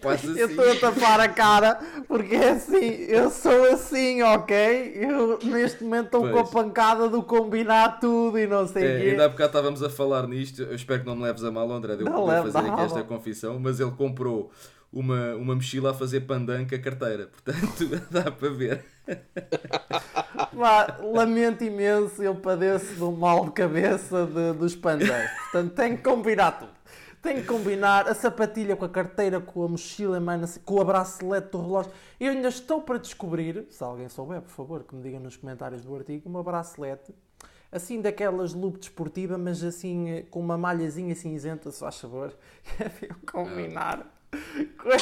assim. 0.10 0.38
Eu 0.38 0.50
estou 0.50 0.72
a 0.72 0.76
tapar 0.76 1.20
a 1.20 1.28
cara 1.28 1.80
porque 2.08 2.36
é 2.36 2.52
assim, 2.52 3.06
eu 3.08 3.30
sou 3.30 3.72
assim, 3.72 4.22
ok? 4.22 4.94
Eu 4.96 5.40
neste 5.44 5.84
momento 5.84 6.06
estou 6.06 6.30
com 6.30 6.40
a 6.40 6.44
pancada 6.44 7.08
do 7.08 7.22
combinar 7.22 8.00
tudo 8.00 8.40
e 8.40 8.48
não 8.48 8.68
sei 8.68 8.84
o 8.84 8.88
é, 8.88 9.02
quê. 9.02 9.10
Ainda 9.12 9.26
há 9.26 9.30
bocado 9.30 9.50
estávamos 9.50 9.84
a 9.84 9.90
falar 9.90 10.28
nisto, 10.28 10.64
eu 10.64 10.76
espero 10.76 11.02
que 11.02 11.06
não 11.06 11.16
me 11.16 11.24
leves 11.24 11.44
a 11.44 11.52
mal, 11.52 11.72
André, 11.72 11.96
de 11.96 12.04
eu 12.04 12.12
poder 12.12 12.52
fazer 12.52 12.70
aqui 12.70 12.82
esta 12.82 13.04
confissão, 13.04 13.60
mas 13.60 13.80
ele 13.80 13.92
comprou 13.92 14.52
uma, 14.94 15.34
uma 15.36 15.56
mochila 15.56 15.92
a 15.92 15.94
fazer 15.94 16.22
pandan 16.22 16.66
com 16.68 16.76
a 16.76 16.80
carteira. 16.80 17.28
Portanto, 17.28 17.90
dá 18.12 18.32
para 18.32 18.50
ver. 18.50 18.86
lamento 21.12 21.64
imenso, 21.64 22.22
eu 22.22 22.36
padeço 22.36 22.94
de 22.94 23.04
um 23.04 23.12
mal 23.12 23.46
de 23.46 23.52
cabeça 23.52 24.28
de, 24.28 24.54
dos 24.54 24.76
pandãs. 24.76 25.32
Portanto, 25.52 25.74
tenho 25.74 25.98
que 25.98 26.04
combinar 26.04 26.52
tudo. 26.52 26.72
Tenho 27.24 27.42
que 27.42 27.48
combinar 27.48 28.08
a 28.08 28.14
sapatilha 28.14 28.76
com 28.76 28.86
a 28.86 28.90
carteira, 28.90 29.40
com 29.40 29.64
a 29.64 29.68
mochila, 29.68 30.20
mano, 30.20 30.46
com 30.64 30.82
a 30.82 30.84
bracelete 30.84 31.52
do 31.52 31.62
relógio. 31.62 31.92
Eu 32.20 32.32
ainda 32.32 32.50
estou 32.50 32.82
para 32.82 33.00
descobrir, 33.00 33.66
se 33.70 33.84
alguém 33.84 34.10
souber, 34.10 34.42
por 34.42 34.52
favor, 34.52 34.84
que 34.84 34.94
me 34.94 35.02
diga 35.02 35.20
nos 35.20 35.38
comentários 35.38 35.84
do 35.84 35.96
artigo, 35.96 36.30
uma 36.30 36.44
bracelete 36.44 37.14
assim 37.72 38.00
daquelas 38.02 38.54
loop 38.54 38.78
desportiva, 38.78 39.36
mas 39.36 39.64
assim 39.64 40.26
com 40.30 40.40
uma 40.40 40.58
malhazinha 40.58 41.16
cinzenta, 41.16 41.72
se 41.72 41.80
faz 41.80 42.00
favor. 42.00 42.32
É 42.80 42.92
eu 43.10 43.16
combinar 43.32 44.13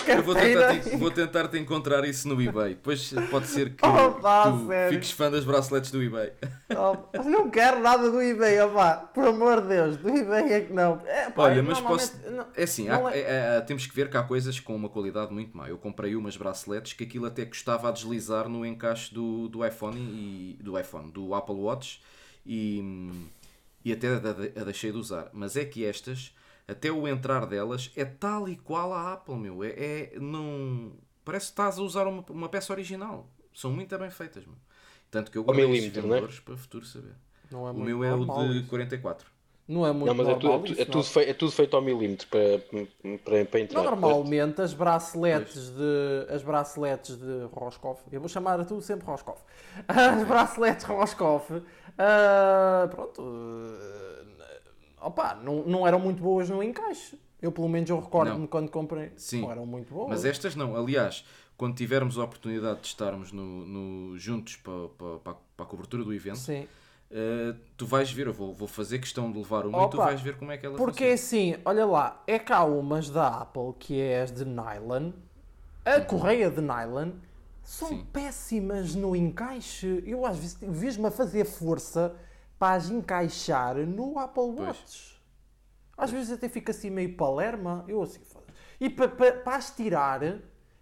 Eu 0.08 0.24
vou 0.24 0.36
tentar, 0.36 0.80
te, 0.80 0.98
vou 0.98 1.12
tentar 1.12 1.48
te 1.48 1.58
encontrar 1.58 2.06
isso 2.06 2.28
no 2.28 2.41
eBay. 2.41 2.76
Depois 2.76 3.13
pode 3.30 3.48
ser 3.48 3.72
que 3.72 3.78
pá, 3.78 4.52
tu 4.52 4.67
sério? 4.67 4.94
fiques 4.94 5.12
fã 5.12 5.32
das 5.32 5.44
braceletes 5.44 5.91
do 5.91 6.02
eBay. 6.02 6.32
Oh, 6.70 7.20
não 7.24 7.50
quero 7.50 7.82
nada 7.82 8.10
do 8.10 8.22
eBay, 8.22 8.62
opá. 8.62 8.98
Por 8.98 9.28
amor 9.28 9.62
de 9.62 9.70
Deus, 9.70 9.98
do 9.98 10.10
eBay 10.10 10.54
é 10.54 10.62
que 10.62 10.74
não. 10.74 11.02
É, 11.06 11.30
pá, 11.30 11.44
Olha, 11.44 11.63
mas 11.63 11.80
posso. 11.80 12.15
Não, 12.30 12.46
é 12.56 12.63
assim, 12.63 12.89
há, 12.89 13.00
é... 13.12 13.20
É, 13.20 13.58
é, 13.58 13.62
temos 13.62 13.86
que 13.86 13.96
ver 13.96 14.10
que 14.10 14.17
há 14.17 14.24
coisas 14.24 14.60
com 14.60 14.76
uma 14.76 14.89
qualidade 14.89 15.34
muito 15.34 15.56
má. 15.58 15.67
Eu 15.67 15.78
comprei 15.78 16.15
umas 16.15 16.38
braceletes 16.38 16.94
que 16.94 17.04
aquilo 17.04 17.26
até 17.26 17.46
custava 17.46 17.89
a 17.89 17.91
deslizar 17.91 18.48
no 18.48 18.65
encaixe 18.65 19.13
do, 19.13 19.48
do 19.48 19.65
iPhone 19.65 19.98
e 19.98 20.60
do 20.62 20.80
iPhone, 20.80 21.12
do 21.12 21.34
Apple 21.34 21.56
Watch 21.56 22.02
e, 22.46 23.12
e 23.84 23.91
até 23.91 24.08
a, 24.08 24.62
a 24.62 24.63
deixei 24.63 24.91
de 24.91 24.98
usar. 24.98 25.30
Mas 25.34 25.56
é 25.56 25.65
que 25.65 25.86
estas 25.86 26.34
até 26.71 26.91
o 26.91 27.07
entrar 27.07 27.45
delas 27.45 27.91
é 27.95 28.05
tal 28.05 28.47
e 28.47 28.55
qual 28.55 28.93
a 28.93 29.13
Apple, 29.13 29.36
meu. 29.36 29.63
É, 29.63 29.69
é 29.69 30.19
não. 30.19 30.93
Parece 31.23 31.47
que 31.47 31.51
estás 31.51 31.77
a 31.77 31.81
usar 31.81 32.07
uma, 32.07 32.23
uma 32.29 32.49
peça 32.49 32.73
original. 32.73 33.29
São 33.53 33.71
muito 33.71 33.97
bem 33.97 34.10
feitas, 34.10 34.45
meu. 34.45 34.55
Tanto 35.10 35.29
que 35.29 35.38
eu 35.38 35.43
guardei 35.43 35.69
estes 35.69 35.97
é? 35.97 36.01
vendedores 36.01 36.38
é? 36.38 36.41
para 36.41 36.53
o 36.53 36.57
futuro 36.57 36.86
saber. 36.86 37.13
Não 37.51 37.67
é 37.67 37.71
o 37.71 37.73
meu 37.73 38.03
é 38.03 38.13
o 38.13 38.53
de 38.53 38.63
44. 38.63 39.29
Não 39.67 39.86
é 39.86 39.93
muito 39.93 40.07
não, 40.07 40.15
mas 40.15 40.27
é 40.27 40.31
normal, 40.31 40.55
é, 40.55 40.67
tudo, 40.67 40.81
é, 40.81 40.86
tudo 40.86 41.03
feito, 41.03 41.29
é 41.29 41.34
tudo 41.34 41.51
feito 41.51 41.75
ao 41.75 41.81
milímetro 41.81 42.27
para, 42.27 42.60
para, 43.23 43.45
para 43.45 43.60
entrar. 43.60 43.84
Normalmente 43.84 44.62
as 44.62 44.73
braceletes 44.73 45.69
de 45.69 46.34
as 46.34 46.43
braceletes 46.43 47.15
de 47.15 47.45
Roscoff, 47.53 48.01
eu 48.12 48.19
vou 48.19 48.27
chamar 48.27 48.65
tudo 48.65 48.81
sempre 48.81 49.05
Roscoff. 49.05 49.41
As 49.88 50.27
braceletes 50.27 50.84
Roscoff, 50.84 51.53
uh, 51.53 51.63
pronto, 52.89 53.21
uh, 53.21 54.20
opa, 55.02 55.36
não, 55.36 55.64
não 55.64 55.88
eram 55.88 56.00
muito 56.00 56.22
boas 56.22 56.50
no 56.50 56.62
encaixe. 56.62 57.18
Eu, 57.42 57.52
pelo 57.52 57.68
menos, 57.68 57.90
eu 57.90 58.00
recordo-me 58.00 58.48
quando 58.48 58.70
comprei. 58.70 59.12
Sim. 59.16 59.42
Não 59.42 59.52
eram 59.52 59.66
muito 59.66 59.92
boas. 59.92 60.10
Mas 60.10 60.26
estas 60.26 60.56
não. 60.56 60.76
Aliás, 60.76 61.26
quando 61.58 61.76
tivermos 61.76 62.18
a 62.18 62.24
oportunidade 62.24 62.82
de 62.82 62.88
estarmos 62.88 63.32
no, 63.32 63.66
no 63.66 64.18
juntos 64.18 64.58
para, 64.58 64.88
para, 64.98 65.34
para, 65.56 65.66
a 65.66 65.66
cobertura 65.66 66.04
do 66.04 66.14
evento. 66.14 66.40
Uh, 67.12 67.54
tu 67.76 67.86
vais 67.86 68.10
ver, 68.10 68.28
eu 68.28 68.34
vou, 68.34 68.54
vou 68.54 68.70
fazer 68.70 68.98
questão 69.00 69.30
de 69.30 69.38
levar 69.38 69.66
uma 69.66 69.80
Opa, 69.80 69.88
e 69.88 69.92
tu 69.92 69.98
vais 69.98 70.22
ver 70.22 70.38
como 70.38 70.50
é 70.50 70.58
que 70.58 70.66
ela 70.66 70.78
Porque 70.78 71.18
funciona. 71.18 71.56
assim, 71.56 71.62
olha 71.66 71.86
lá, 71.86 72.24
é 72.26 72.40
cá 72.40 72.64
umas 72.64 73.10
da 73.10 73.28
Apple 73.28 73.74
que 73.78 74.00
é 74.00 74.22
as 74.22 74.32
de 74.32 74.46
nylon, 74.46 75.12
a 75.84 75.98
uhum. 75.98 76.06
correia 76.06 76.50
de 76.50 76.62
nylon, 76.62 77.12
são 77.64 77.90
Sim. 77.90 78.06
péssimas 78.14 78.96
no 78.96 79.14
encaixe. 79.14 80.02
Eu 80.06 80.26
às 80.26 80.38
vezes 80.38 80.58
vejo-me 80.62 81.08
a 81.08 81.12
fazer 81.12 81.44
força 81.44 82.16
para 82.62 82.76
as 82.76 82.91
encaixar 82.91 83.76
no 83.88 84.19
Apple 84.19 84.43
Watch. 84.43 85.19
Às 85.97 86.12
vezes 86.12 86.32
até 86.32 86.47
fica 86.47 86.69
assim 86.71 86.91
meio 86.91 87.17
palerma. 87.17 87.84
Eu 87.88 88.04
assim 88.04 88.19
E 88.80 88.88
para, 88.88 89.08
para, 89.08 89.32
para 89.32 89.56
as 89.56 89.76
tirar, 89.76 90.21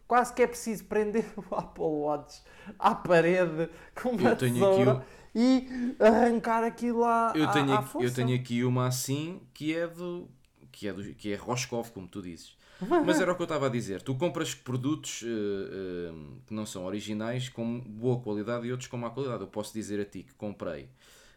quase 0.05 0.33
que 0.33 0.41
é 0.41 0.47
preciso 0.47 0.83
prender 0.83 1.25
o 1.49 1.55
Apple 1.55 1.83
Watch 1.83 2.41
à 2.77 2.93
parede 2.93 3.69
com 3.95 4.09
uma 4.09 4.35
tesoura 4.35 5.05
e 5.33 5.95
arrancar 5.97 6.65
aquilo 6.65 6.99
lá 6.99 7.31
eu 7.33 7.49
tenho, 7.49 7.71
à, 7.71 7.79
à 7.79 7.85
eu 8.01 8.13
tenho 8.13 8.35
aqui 8.35 8.61
uma 8.65 8.87
assim 8.87 9.39
que 9.53 9.73
é 9.73 9.87
do 9.87 10.27
que 10.73 10.85
é, 10.85 10.91
do, 10.91 11.01
que 11.13 11.31
é 11.31 11.35
Roscoff, 11.37 11.93
como 11.93 12.09
tu 12.09 12.21
dizes. 12.21 12.57
Mas 13.05 13.21
era 13.21 13.31
o 13.31 13.35
que 13.35 13.41
eu 13.41 13.45
estava 13.45 13.67
a 13.67 13.69
dizer. 13.69 14.01
Tu 14.01 14.15
compras 14.15 14.53
produtos 14.53 15.21
uh, 15.21 15.25
uh, 15.25 16.41
que 16.45 16.53
não 16.53 16.65
são 16.65 16.85
originais 16.85 17.47
com 17.47 17.79
boa 17.79 18.19
qualidade 18.19 18.67
e 18.67 18.71
outros 18.71 18.89
com 18.89 18.97
má 18.97 19.09
qualidade. 19.09 19.41
Eu 19.41 19.47
posso 19.47 19.73
dizer 19.73 19.99
a 19.99 20.05
ti 20.05 20.23
que 20.23 20.33
comprei 20.35 20.89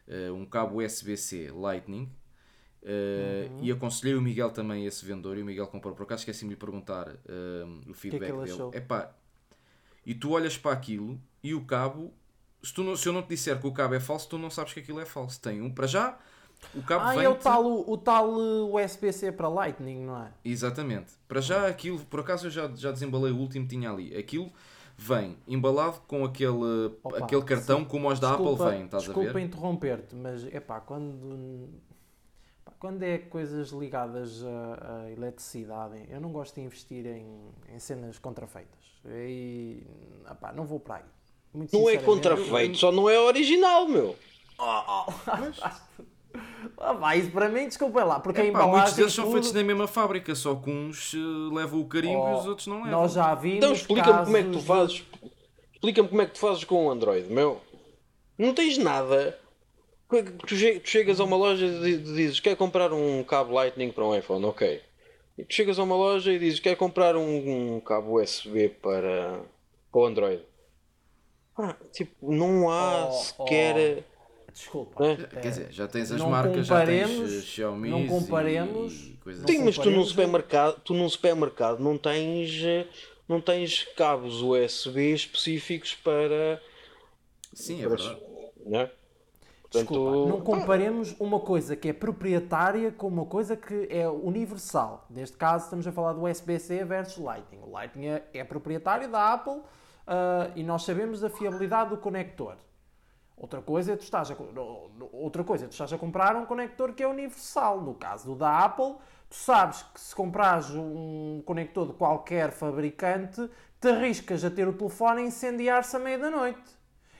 uh, 0.08 0.34
um 0.34 0.44
cabo 0.44 0.82
USB-C 0.82 1.50
Lightning. 1.50 2.10
Uh, 2.82 3.52
uhum. 3.52 3.58
E 3.62 3.70
aconselhei 3.70 4.16
o 4.16 4.20
Miguel 4.20 4.50
também 4.50 4.86
esse 4.86 5.04
vendedor. 5.04 5.38
E 5.38 5.42
o 5.42 5.44
Miguel 5.44 5.66
comprou. 5.66 5.94
Por 5.94 6.02
acaso 6.02 6.20
esqueci-me 6.22 6.50
de 6.50 6.56
perguntar 6.56 7.08
uh, 7.08 7.90
o 7.90 7.94
feedback 7.94 8.32
que 8.32 8.40
é 8.40 8.44
que 8.44 8.56
dele. 8.56 8.76
Epá, 8.76 9.14
e 10.04 10.14
tu 10.14 10.30
olhas 10.30 10.56
para 10.56 10.72
aquilo 10.72 11.20
e 11.42 11.54
o 11.54 11.64
cabo. 11.64 12.12
Se, 12.62 12.72
tu 12.72 12.84
não, 12.84 12.94
se 12.94 13.08
eu 13.08 13.12
não 13.12 13.22
te 13.22 13.30
disser 13.30 13.60
que 13.60 13.66
o 13.66 13.72
cabo 13.72 13.94
é 13.94 14.00
falso, 14.00 14.28
tu 14.28 14.38
não 14.38 14.50
sabes 14.50 14.72
que 14.72 14.80
aquilo 14.80 15.00
é 15.00 15.04
falso. 15.04 15.40
Tem 15.40 15.60
um 15.60 15.70
para 15.70 15.86
já. 15.86 16.18
O 16.74 16.82
cabo 16.82 17.06
ah, 17.06 17.22
é 17.22 17.28
o 17.28 17.34
tal, 17.34 17.90
o, 17.90 17.98
tal 17.98 18.30
USB-C 18.30 19.32
para 19.32 19.48
Lightning, 19.48 20.04
não 20.04 20.22
é? 20.22 20.30
Exatamente. 20.44 21.12
Para 21.26 21.40
já 21.40 21.66
aquilo, 21.66 21.98
por 22.04 22.20
acaso 22.20 22.46
eu 22.46 22.50
já, 22.52 22.70
já 22.76 22.92
desembalei 22.92 23.32
o 23.32 23.36
último 23.36 23.66
que 23.66 23.74
tinha 23.74 23.90
ali. 23.90 24.16
Aquilo 24.16 24.52
vem 25.02 25.36
embalado 25.48 26.00
com 26.06 26.24
aquele, 26.24 26.94
Opa, 27.02 27.18
aquele 27.18 27.42
cartão 27.42 27.80
sim. 27.80 27.84
como 27.86 28.08
os 28.08 28.20
da 28.20 28.30
desculpa, 28.30 28.64
Apple 28.64 28.76
vem, 28.76 28.84
estás 28.84 29.02
a 29.02 29.06
ver? 29.06 29.12
Desculpa 29.14 29.40
interromper-te, 29.40 30.14
mas 30.14 30.46
é 30.46 30.60
pá, 30.60 30.80
quando, 30.80 31.68
quando 32.78 33.02
é 33.02 33.18
coisas 33.18 33.70
ligadas 33.70 34.44
à, 34.44 35.02
à, 35.02 35.10
eletricidade, 35.10 36.06
eu 36.08 36.20
não 36.20 36.30
gosto 36.30 36.54
de 36.54 36.60
investir 36.60 37.04
em, 37.06 37.26
em 37.68 37.78
cenas 37.78 38.18
contrafeitas. 38.18 38.80
E 39.04 39.84
epá, 40.30 40.52
não 40.52 40.64
vou 40.64 40.78
para 40.78 40.96
aí. 40.96 41.04
Muito 41.52 41.76
não 41.76 41.90
é 41.90 41.98
contrafeito, 41.98 42.74
eu... 42.74 42.78
só 42.78 42.92
não 42.92 43.10
é 43.10 43.18
original, 43.18 43.88
meu. 43.88 44.16
Oh, 44.58 45.06
oh. 45.08 45.12
Mas... 45.26 45.60
Ah, 46.78 46.92
vai, 46.92 47.18
isso 47.18 47.30
para 47.30 47.48
mim, 47.48 47.66
desculpa 47.68 48.02
lá, 48.04 48.18
porque 48.18 48.40
é, 48.40 48.44
a 48.44 48.46
embalagem. 48.46 48.72
Muitos 48.72 48.94
deles 48.94 49.12
são 49.12 49.30
feitos 49.30 49.52
na 49.52 49.62
mesma 49.62 49.86
fábrica, 49.86 50.34
só 50.34 50.54
que 50.54 50.70
uns 50.70 51.12
uh, 51.14 51.52
levam 51.52 51.80
o 51.80 51.86
carimbo 51.86 52.24
oh, 52.24 52.30
e 52.30 52.34
os 52.40 52.46
outros 52.46 52.66
não 52.66 52.82
levam. 52.82 52.90
Nós 52.90 53.12
já 53.12 53.34
vimos. 53.34 53.56
Então 53.58 53.72
explica-me 53.72 54.12
casos... 54.12 54.24
como 54.24 54.36
é 54.36 54.42
que 54.42 54.50
tu 54.50 54.60
fazes. 54.60 55.04
Explica-me 55.72 56.08
como 56.08 56.22
é 56.22 56.26
que 56.26 56.32
tu 56.32 56.38
fazes 56.38 56.64
com 56.64 56.86
o 56.86 56.90
Android, 56.90 57.32
meu. 57.32 57.60
Não 58.38 58.54
tens 58.54 58.78
nada. 58.78 59.38
É 60.12 60.22
tu 60.22 60.56
chegas 60.84 61.20
a 61.20 61.24
uma 61.24 61.36
loja 61.36 61.64
e 61.64 61.96
dizes 61.96 62.40
quer 62.40 62.54
comprar 62.54 62.92
um 62.92 63.24
cabo 63.24 63.54
Lightning 63.54 63.90
para 63.90 64.04
um 64.04 64.14
iPhone, 64.14 64.44
ok. 64.44 64.82
E 65.38 65.44
tu 65.44 65.54
chegas 65.54 65.78
a 65.78 65.82
uma 65.82 65.96
loja 65.96 66.32
e 66.32 66.38
dizes 66.38 66.60
quer 66.60 66.76
comprar 66.76 67.16
um, 67.16 67.76
um 67.76 67.80
cabo 67.80 68.20
USB 68.20 68.68
para, 68.68 69.40
para 69.90 70.00
o 70.00 70.04
Android. 70.04 70.42
Ah, 71.56 71.74
tipo, 71.92 72.32
não 72.32 72.70
há 72.70 73.08
oh, 73.08 73.12
sequer. 73.12 74.04
Oh 74.08 74.11
Desculpa. 74.52 75.04
É. 75.04 75.16
Quer 75.16 75.48
dizer, 75.48 75.72
já 75.72 75.88
tens 75.88 76.12
as 76.12 76.20
marcas, 76.20 76.66
já 76.66 76.84
tens 76.84 77.44
Xiaomi 77.44 77.90
não 77.90 78.06
comparemos, 78.06 78.92
e 78.92 79.18
coisas 79.22 79.44
Sim, 79.46 79.56
assim. 79.56 79.64
mas 79.64 79.78
tu 79.78 79.90
num 79.90 80.04
supermercado, 80.04 80.80
tu 80.84 80.94
num 80.94 81.08
supermercado 81.08 81.80
não 81.80 81.96
tens 81.96 82.62
não 83.28 83.40
tens 83.40 83.84
cabos 83.96 84.42
USB 84.42 85.12
específicos 85.12 85.94
para 85.94 86.60
Sim, 87.52 87.82
é 87.82 87.88
verdade. 87.88 88.20
Né? 88.66 88.90
Portanto, 89.62 89.88
Desculpa, 89.88 90.28
não 90.28 90.40
comparemos 90.42 91.16
uma 91.18 91.40
coisa 91.40 91.74
que 91.74 91.88
é 91.88 91.92
proprietária 91.94 92.92
com 92.92 93.08
uma 93.08 93.24
coisa 93.24 93.56
que 93.56 93.88
é 93.90 94.06
universal. 94.06 95.06
Neste 95.08 95.36
caso, 95.36 95.64
estamos 95.64 95.86
a 95.86 95.92
falar 95.92 96.12
do 96.12 96.24
USB-C 96.24 96.84
versus 96.84 97.16
Lightning. 97.16 97.62
O 97.62 97.70
Lightning 97.70 98.08
é, 98.08 98.22
é 98.34 98.44
proprietário 98.44 99.10
da 99.10 99.32
Apple 99.32 99.54
uh, 99.54 100.52
e 100.54 100.62
nós 100.62 100.82
sabemos 100.84 101.24
a 101.24 101.30
fiabilidade 101.30 101.88
do 101.88 101.96
conector. 101.96 102.56
Outra 103.42 103.60
coisa, 103.60 103.94
é 103.94 103.96
tu 103.96 104.04
estás 104.04 104.30
a, 104.30 104.36
outra 105.10 105.42
coisa, 105.42 105.64
é 105.64 105.68
tu 105.68 105.72
estás 105.72 105.92
a 105.92 105.98
comprar 105.98 106.36
um 106.36 106.46
conector 106.46 106.92
que 106.92 107.02
é 107.02 107.08
universal. 107.08 107.80
No 107.80 107.92
caso 107.92 108.26
do 108.26 108.36
da 108.36 108.60
Apple, 108.60 108.94
tu 109.28 109.34
sabes 109.34 109.82
que 109.82 110.00
se 110.00 110.14
comprares 110.14 110.70
um 110.70 111.42
conector 111.44 111.88
de 111.88 111.92
qualquer 111.94 112.52
fabricante, 112.52 113.50
te 113.80 113.88
arriscas 113.88 114.44
a 114.44 114.50
ter 114.50 114.68
o 114.68 114.72
telefone 114.72 115.22
a 115.22 115.24
incendiar-se 115.24 115.96
à 115.96 115.98
meia 115.98 116.20
da 116.20 116.30
noite. 116.30 116.62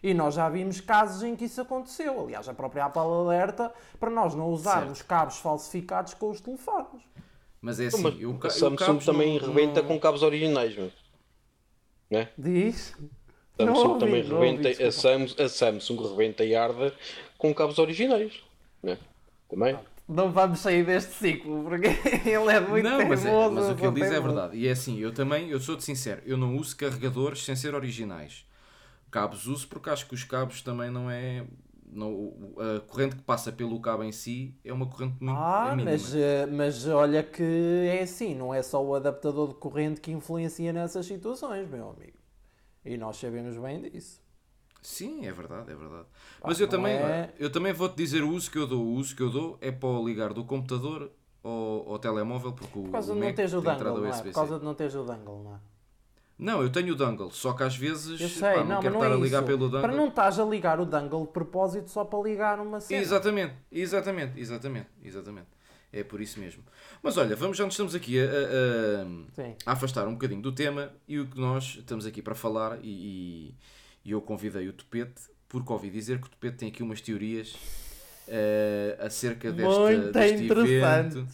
E 0.01 0.15
nós 0.15 0.35
já 0.35 0.49
vimos 0.49 0.81
casos 0.81 1.25
em 1.25 1.35
que 1.35 1.47
isso 1.47 1.61
aconteceu. 1.61 2.21
Aliás, 2.21 2.49
a 2.49 2.55
própria 2.55 2.85
Apple 2.85 3.03
alerta 3.03 3.75
para 3.99 4.09
nós 4.09 4.33
não 4.33 4.49
usarmos 4.49 4.99
certo. 4.99 5.09
cabos 5.09 5.39
falsificados 5.39 6.15
com 6.15 6.31
os 6.31 6.41
telefones. 6.41 7.03
Mas 7.61 7.81
é 7.81 7.87
assim, 7.87 8.21
eu, 8.21 8.39
a 8.45 8.51
Samsung 8.51 8.99
também 8.99 9.41
não, 9.41 9.49
rebenta 9.49 9.83
com 9.83 9.99
cabos 9.99 10.23
originais, 10.23 10.77
não 10.77 10.89
é? 12.13 12.29
Diz? 12.39 12.95
Samsung 13.57 13.89
não 13.89 13.99
também 13.99 14.23
ouvi, 14.23 14.35
rebenta, 14.35 14.69
ouvi, 14.69 14.85
a, 14.85 14.93
Samsung, 14.93 15.43
a 15.43 15.49
Samsung 15.49 15.97
rebenta 16.09 16.45
e 16.45 16.55
arde 16.55 16.93
com 17.37 17.55
cabos 17.55 17.79
originais. 17.79 18.43
Né? 18.83 18.99
Também. 19.49 19.79
Não 20.09 20.33
vamos 20.33 20.61
sair 20.61 20.85
deste 20.85 21.13
ciclo, 21.13 21.63
porque 21.65 21.87
ele 22.29 22.51
é 22.51 22.61
muito 22.61 22.89
não, 22.89 23.09
mas, 23.09 23.25
é, 23.25 23.49
mas 23.49 23.69
o 23.71 23.75
que 23.75 23.87
ele 23.87 24.01
diz 24.01 24.11
é 24.11 24.21
verdade. 24.21 24.57
E 24.57 24.67
é 24.67 24.73
assim, 24.73 24.99
eu 24.99 25.13
também, 25.13 25.49
eu 25.49 25.61
sou 25.61 25.77
de 25.77 25.85
sincero, 25.85 26.21
eu 26.27 26.37
não 26.37 26.57
uso 26.57 26.77
carregadores 26.77 27.45
sem 27.45 27.55
ser 27.55 27.75
originais. 27.75 28.45
Cabos 29.11 29.47
uso 29.47 29.69
porque 29.69 29.91
acho 29.91 30.07
que 30.09 30.15
os 30.15 30.25
cabos 30.25 30.63
também 30.63 30.91
não 30.91 31.11
é. 31.11 31.45
Não, 31.95 32.33
a 32.57 32.81
corrente 32.81 33.17
que 33.17 33.23
passa 33.23 33.53
pelo 33.53 33.79
cabo 33.79 34.03
em 34.03 34.13
si 34.13 34.55
é 34.65 34.73
uma 34.73 34.87
corrente 34.87 35.17
muito 35.21 35.39
ah, 35.39 35.77
é 35.79 35.85
mas, 35.85 36.15
eh, 36.15 36.47
mas 36.47 36.89
olha 36.89 37.23
que 37.23 37.43
é 37.87 38.01
assim, 38.01 38.35
não 38.35 38.55
é 38.55 38.63
só 38.63 38.83
o 38.83 38.95
adaptador 38.95 39.49
de 39.49 39.57
corrente 39.57 40.01
que 40.01 40.11
influencia 40.11 40.73
nessas 40.73 41.05
situações, 41.05 41.69
meu 41.69 41.91
amigo. 41.91 42.22
E 42.85 42.97
nós 42.97 43.17
sabemos 43.17 43.57
bem 43.57 43.83
disso. 43.83 44.21
Sim, 44.83 45.27
é 45.27 45.33
verdade, 45.33 45.71
é 45.71 45.77
verdade. 45.77 46.07
Pá, 46.41 46.49
Mas 46.49 46.59
eu 46.59 46.67
também, 46.67 46.95
é... 46.95 47.33
eu 47.39 47.51
também 47.51 47.73
vou-te 47.73 47.97
dizer 47.97 48.25
o 48.25 48.31
uso 48.31 48.51
que 48.51 48.59
eu 48.59 48.67
dou. 48.67 48.85
O 48.85 48.95
uso 48.95 49.15
que 49.15 49.23
eu 49.23 49.31
dou 49.31 49.57
é 49.61 49.71
para 49.71 50.01
ligar 50.01 50.33
do 50.33 50.45
computador 50.45 51.13
ao, 51.45 51.93
ao 51.93 51.99
telemóvel, 52.01 52.53
porque 52.53 52.81
Por 52.81 52.91
causa 52.91 53.13
o, 53.13 53.15
de 53.15 53.21
não 53.21 53.33
teres 53.33 53.53
o 53.55 53.61
dangle, 53.61 54.01
não 54.01 54.07
é? 54.07 54.23
Por 54.23 54.33
causa 54.33 54.59
de 54.59 54.65
não 54.65 54.75
teres 54.75 54.95
o 54.97 55.05
dangle, 55.05 55.43
não 55.45 55.55
é? 55.55 55.59
Não, 56.39 56.61
eu 56.61 56.73
tenho 56.73 56.95
o 56.95 56.97
dangle, 56.97 57.31
só 57.31 57.53
que 57.53 57.63
às 57.63 57.77
vezes 57.77 58.21
eu 58.21 58.29
sei, 58.29 58.55
pá, 58.55 58.65
não, 58.65 58.75
não 58.75 58.81
quero 58.81 58.95
não 58.95 59.01
estar 59.03 59.15
é 59.15 59.17
a 59.17 59.23
ligar 59.23 59.45
pelo 59.45 59.69
dangle. 59.69 59.83
Para 59.83 59.97
não 59.97 60.09
estás 60.09 60.41
a 60.41 60.45
ligar 60.45 60.81
o 60.81 60.85
dangle 60.85 61.27
de 61.27 61.33
propósito 61.33 61.89
só 61.89 62.05
para 62.05 62.21
ligar 62.21 62.59
uma 62.59 62.81
cena. 62.81 63.01
Exatamente, 63.01 63.55
exatamente, 63.71 64.41
exatamente, 64.41 64.89
exatamente. 65.05 65.47
É 65.93 66.03
por 66.03 66.21
isso 66.21 66.41
mesmo. 66.41 66.63
Mas 67.03 67.17
olha, 67.17 67.37
vamos 67.37 67.57
já 67.57 67.65
nos 67.65 67.75
estamos 67.75 67.95
aqui 67.95 68.19
a, 68.19 68.25
a, 68.25 69.71
a, 69.71 69.73
afastar 69.73 70.09
um 70.09 70.13
bocadinho 70.13 70.41
do 70.41 70.53
tema 70.53 70.91
e 71.07 71.19
o 71.19 71.27
que 71.27 71.39
nós 71.39 71.77
estamos 71.79 72.07
aqui 72.07 72.23
para 72.23 72.35
falar 72.35 72.79
e, 72.83 73.55
e 74.05 74.11
eu 74.11 74.21
convidei 74.23 74.69
o 74.69 74.73
Topete 74.73 75.21
porque 75.49 75.71
ouvi 75.71 75.91
dizer 75.91 76.19
que 76.19 76.29
o 76.29 76.31
Topete 76.31 76.57
tem 76.57 76.69
aqui 76.69 76.83
umas 76.83 77.01
teorias 77.03 77.53
uh, 78.27 79.05
acerca 79.05 79.53
deste, 79.53 80.13
deste 80.13 80.45
evento 80.45 81.29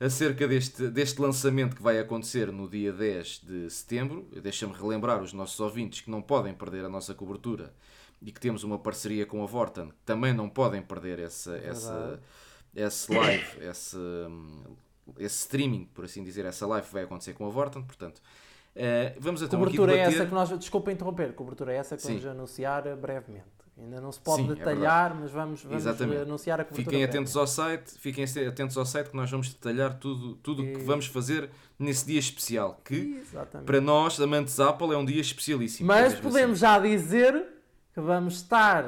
acerca 0.00 0.46
deste, 0.46 0.88
deste 0.88 1.20
lançamento 1.20 1.76
que 1.76 1.82
vai 1.82 1.98
acontecer 1.98 2.52
no 2.52 2.68
dia 2.68 2.92
10 2.92 3.40
de 3.44 3.70
setembro. 3.70 4.28
Deixa-me 4.42 4.74
relembrar 4.74 5.22
os 5.22 5.32
nossos 5.32 5.58
ouvintes 5.58 6.02
que 6.02 6.10
não 6.10 6.20
podem 6.20 6.54
perder 6.54 6.84
a 6.84 6.88
nossa 6.88 7.14
cobertura 7.14 7.72
e 8.20 8.30
que 8.32 8.40
temos 8.40 8.62
uma 8.62 8.78
parceria 8.78 9.26
com 9.26 9.42
a 9.42 9.46
Vorten, 9.46 9.88
que 9.88 9.94
também 10.04 10.32
não 10.32 10.48
podem 10.48 10.82
perder 10.82 11.18
essa, 11.18 11.56
essa, 11.58 12.20
esse 12.76 13.12
live, 13.12 13.64
esse, 13.64 13.96
esse 15.18 15.38
streaming, 15.38 15.86
por 15.94 16.04
assim 16.04 16.22
dizer, 16.22 16.44
essa 16.44 16.66
live 16.66 16.86
vai 16.92 17.04
acontecer 17.04 17.32
com 17.32 17.46
a 17.46 17.48
Vorten, 17.48 17.82
portanto. 17.82 18.20
Uh, 18.76 19.16
vamos 19.18 19.40
então 19.40 19.58
cobertura 19.58 19.92
aqui 19.92 20.00
debater... 20.00 20.12
é 20.12 20.20
essa 20.20 20.26
que 20.28 20.34
nós, 20.34 20.58
desculpa 20.58 20.92
interromper, 20.92 21.32
cobertura 21.32 21.72
é 21.72 21.76
essa 21.76 21.96
que 21.96 22.02
Sim. 22.02 22.18
vamos 22.18 22.26
anunciar 22.26 22.82
brevemente. 22.96 23.56
Ainda 23.78 24.00
não 24.00 24.10
se 24.10 24.20
pode 24.20 24.42
Sim, 24.42 24.52
é 24.52 24.54
detalhar, 24.54 25.10
é 25.10 25.14
mas 25.14 25.30
vamos, 25.30 25.62
vamos 25.62 25.86
anunciar 25.86 26.60
a 26.60 26.64
cobertura. 26.64 26.90
Fiquem 26.90 27.04
atentos 27.04 27.36
ao 27.36 27.46
site, 27.46 27.92
fiquem 27.98 28.24
atentos 28.46 28.76
ao 28.76 28.86
site 28.86 29.10
que 29.10 29.16
nós 29.16 29.30
vamos 29.30 29.52
detalhar 29.52 29.98
tudo 29.98 30.34
tudo 30.36 30.62
o 30.62 30.66
que 30.66 30.78
vamos 30.78 31.06
fazer 31.06 31.50
nesse 31.78 32.06
dia 32.06 32.18
especial, 32.18 32.80
que 32.84 33.18
Exatamente. 33.20 33.66
para 33.66 33.80
nós, 33.80 34.18
amantes 34.20 34.58
Apple, 34.60 34.92
é 34.92 34.96
um 34.96 35.04
dia 35.04 35.20
especialíssimo. 35.20 35.86
Mas 35.86 36.14
podemos 36.14 36.62
assim. 36.62 36.74
já 36.74 36.78
dizer 36.78 37.46
que 37.92 38.00
vamos 38.00 38.36
estar, 38.36 38.84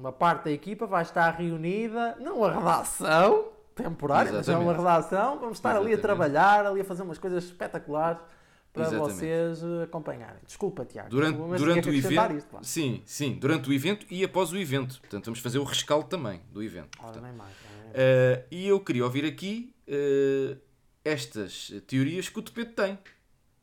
uma 0.00 0.10
parte 0.10 0.44
da 0.44 0.50
equipa 0.50 0.86
vai 0.86 1.02
estar 1.02 1.30
reunida 1.30 2.16
numa 2.18 2.50
redação 2.50 3.48
temporária, 3.74 4.32
mas 4.32 4.48
é 4.48 4.56
uma 4.56 4.72
redação, 4.72 5.38
vamos 5.38 5.58
estar 5.58 5.70
Exatamente. 5.70 5.92
ali 5.92 5.94
a 5.94 6.02
trabalhar, 6.02 6.66
ali 6.66 6.80
a 6.80 6.84
fazer 6.84 7.02
umas 7.02 7.18
coisas 7.18 7.44
espetaculares 7.44 8.20
para 8.72 8.84
Exatamente. 8.84 9.14
vocês 9.14 9.62
eh, 9.62 9.82
acompanharem. 9.84 10.40
Desculpa, 10.46 10.84
Tiago. 10.84 11.10
Durante, 11.10 11.36
durante 11.36 11.88
o 11.88 11.94
evento. 11.94 12.32
Isto, 12.34 12.58
sim, 12.62 13.02
sim, 13.04 13.34
durante 13.34 13.68
o 13.68 13.72
evento 13.72 14.06
e 14.10 14.24
após 14.24 14.52
o 14.52 14.56
evento. 14.56 15.00
Portanto, 15.00 15.26
vamos 15.26 15.40
fazer 15.40 15.58
o 15.58 15.64
rescaldo 15.64 16.08
também 16.08 16.40
do 16.50 16.62
evento. 16.62 16.98
Ora, 17.02 17.20
nem 17.20 17.32
mais, 17.32 17.52
nem 17.68 17.84
mais. 17.84 17.90
Uh, 17.90 18.44
e 18.50 18.68
eu 18.68 18.80
queria 18.80 19.04
ouvir 19.04 19.24
aqui 19.24 19.74
uh, 19.88 20.56
estas 21.04 21.72
teorias 21.86 22.28
que 22.28 22.38
o 22.38 22.42
Topete 22.42 22.72
tem 22.72 22.98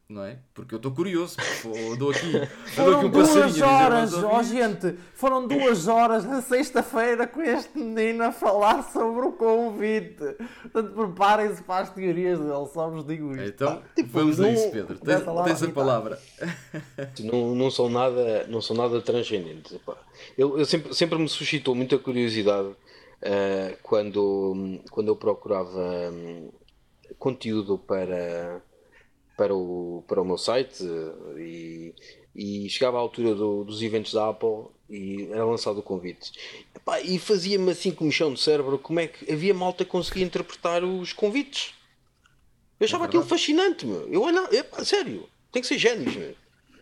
não 0.10 0.24
é? 0.24 0.40
Porque 0.54 0.74
eu 0.74 0.78
estou 0.78 0.92
curioso, 0.92 1.36
eu 1.66 1.98
dou 1.98 2.12
aqui, 2.12 2.32
foram 2.74 2.92
dou 2.92 2.98
aqui 2.98 3.06
um 3.08 3.10
duas 3.12 3.62
horas, 3.62 4.14
ó 4.14 4.40
oh, 4.40 4.44
gente, 4.44 4.96
foram 5.14 5.48
duas 5.48 5.88
horas 5.90 6.24
na 6.24 6.42
sexta-feira 6.42 7.28
com 7.28 7.42
este 7.42 7.78
menino 7.78 8.24
a 8.24 8.32
falar 8.32 8.84
sobre 8.84 9.28
o 9.28 9.34
convite. 9.34 10.24
Portanto, 10.62 10.94
preparem-se 10.94 11.62
para 11.62 11.84
as 11.84 11.90
teorias 11.94 12.40
dele, 12.40 12.68
só 12.74 12.90
vos 12.90 13.06
digo 13.06 13.32
isto. 13.36 13.50
Então, 13.50 13.82
tipo, 13.96 14.10
vamos 14.10 14.38
não, 14.38 14.48
a 14.48 14.52
isso, 14.52 14.72
Pedro. 14.72 14.98
Tens, 14.98 15.24
tens 15.46 15.64
a 15.64 15.72
palavra. 15.72 16.20
Não, 17.20 17.54
não 17.54 17.70
são 17.70 17.90
nada, 17.90 18.48
não 18.48 18.62
são 18.62 18.76
nada 18.76 19.02
transcendentes. 19.02 19.78
Eu, 20.38 20.58
eu 20.58 20.66
sempre, 20.66 20.94
sempre 20.94 21.20
me 21.20 21.28
suscitou 21.28 21.76
muita 21.76 21.98
curiosidade 21.98 22.70
uh, 22.70 23.78
quando, 23.84 24.80
quando 24.90 25.10
eu 25.10 25.16
procurava 25.16 26.12
um, 26.12 26.50
conteúdo 27.20 27.78
para 27.78 28.62
para 29.38 29.56
o, 29.56 30.04
para 30.08 30.22
o 30.22 30.26
meu 30.26 30.38
site 30.38 30.84
e, 31.38 31.94
e 32.36 32.70
chegava 32.70 32.98
à 32.98 33.00
altura 33.00 33.36
do, 33.36 33.64
dos 33.64 33.82
eventos 33.84 34.12
da 34.12 34.30
Apple 34.30 34.66
e 34.90 35.30
era 35.32 35.46
lançado 35.46 35.80
o 35.80 35.84
convite. 35.84 36.32
Epá, 36.76 37.00
e 37.00 37.20
fazia-me 37.20 37.72
assim 37.72 37.92
com 37.92 38.06
um 38.06 38.12
chão 38.12 38.34
de 38.34 38.42
cérebro 38.42 38.80
como 38.80 39.00
é 39.00 39.08
que 39.08 39.32
havia 39.32 39.54
malta 39.54 39.86
que 39.86 39.92
conseguia 39.92 40.26
interpretar 40.26 40.84
os 40.84 41.14
convites. 41.14 41.76
Eu 42.80 42.86
achava 42.86 43.06
é 43.06 43.08
aquilo 43.08 43.24
fascinante, 43.24 43.86
meu. 43.86 44.12
Eu 44.12 44.24
olhava, 44.24 44.54
epá, 44.56 44.84
sério, 44.84 45.30
tem 45.52 45.62
que 45.62 45.68
ser 45.68 45.78
génios, 45.78 46.16
meu. 46.16 46.36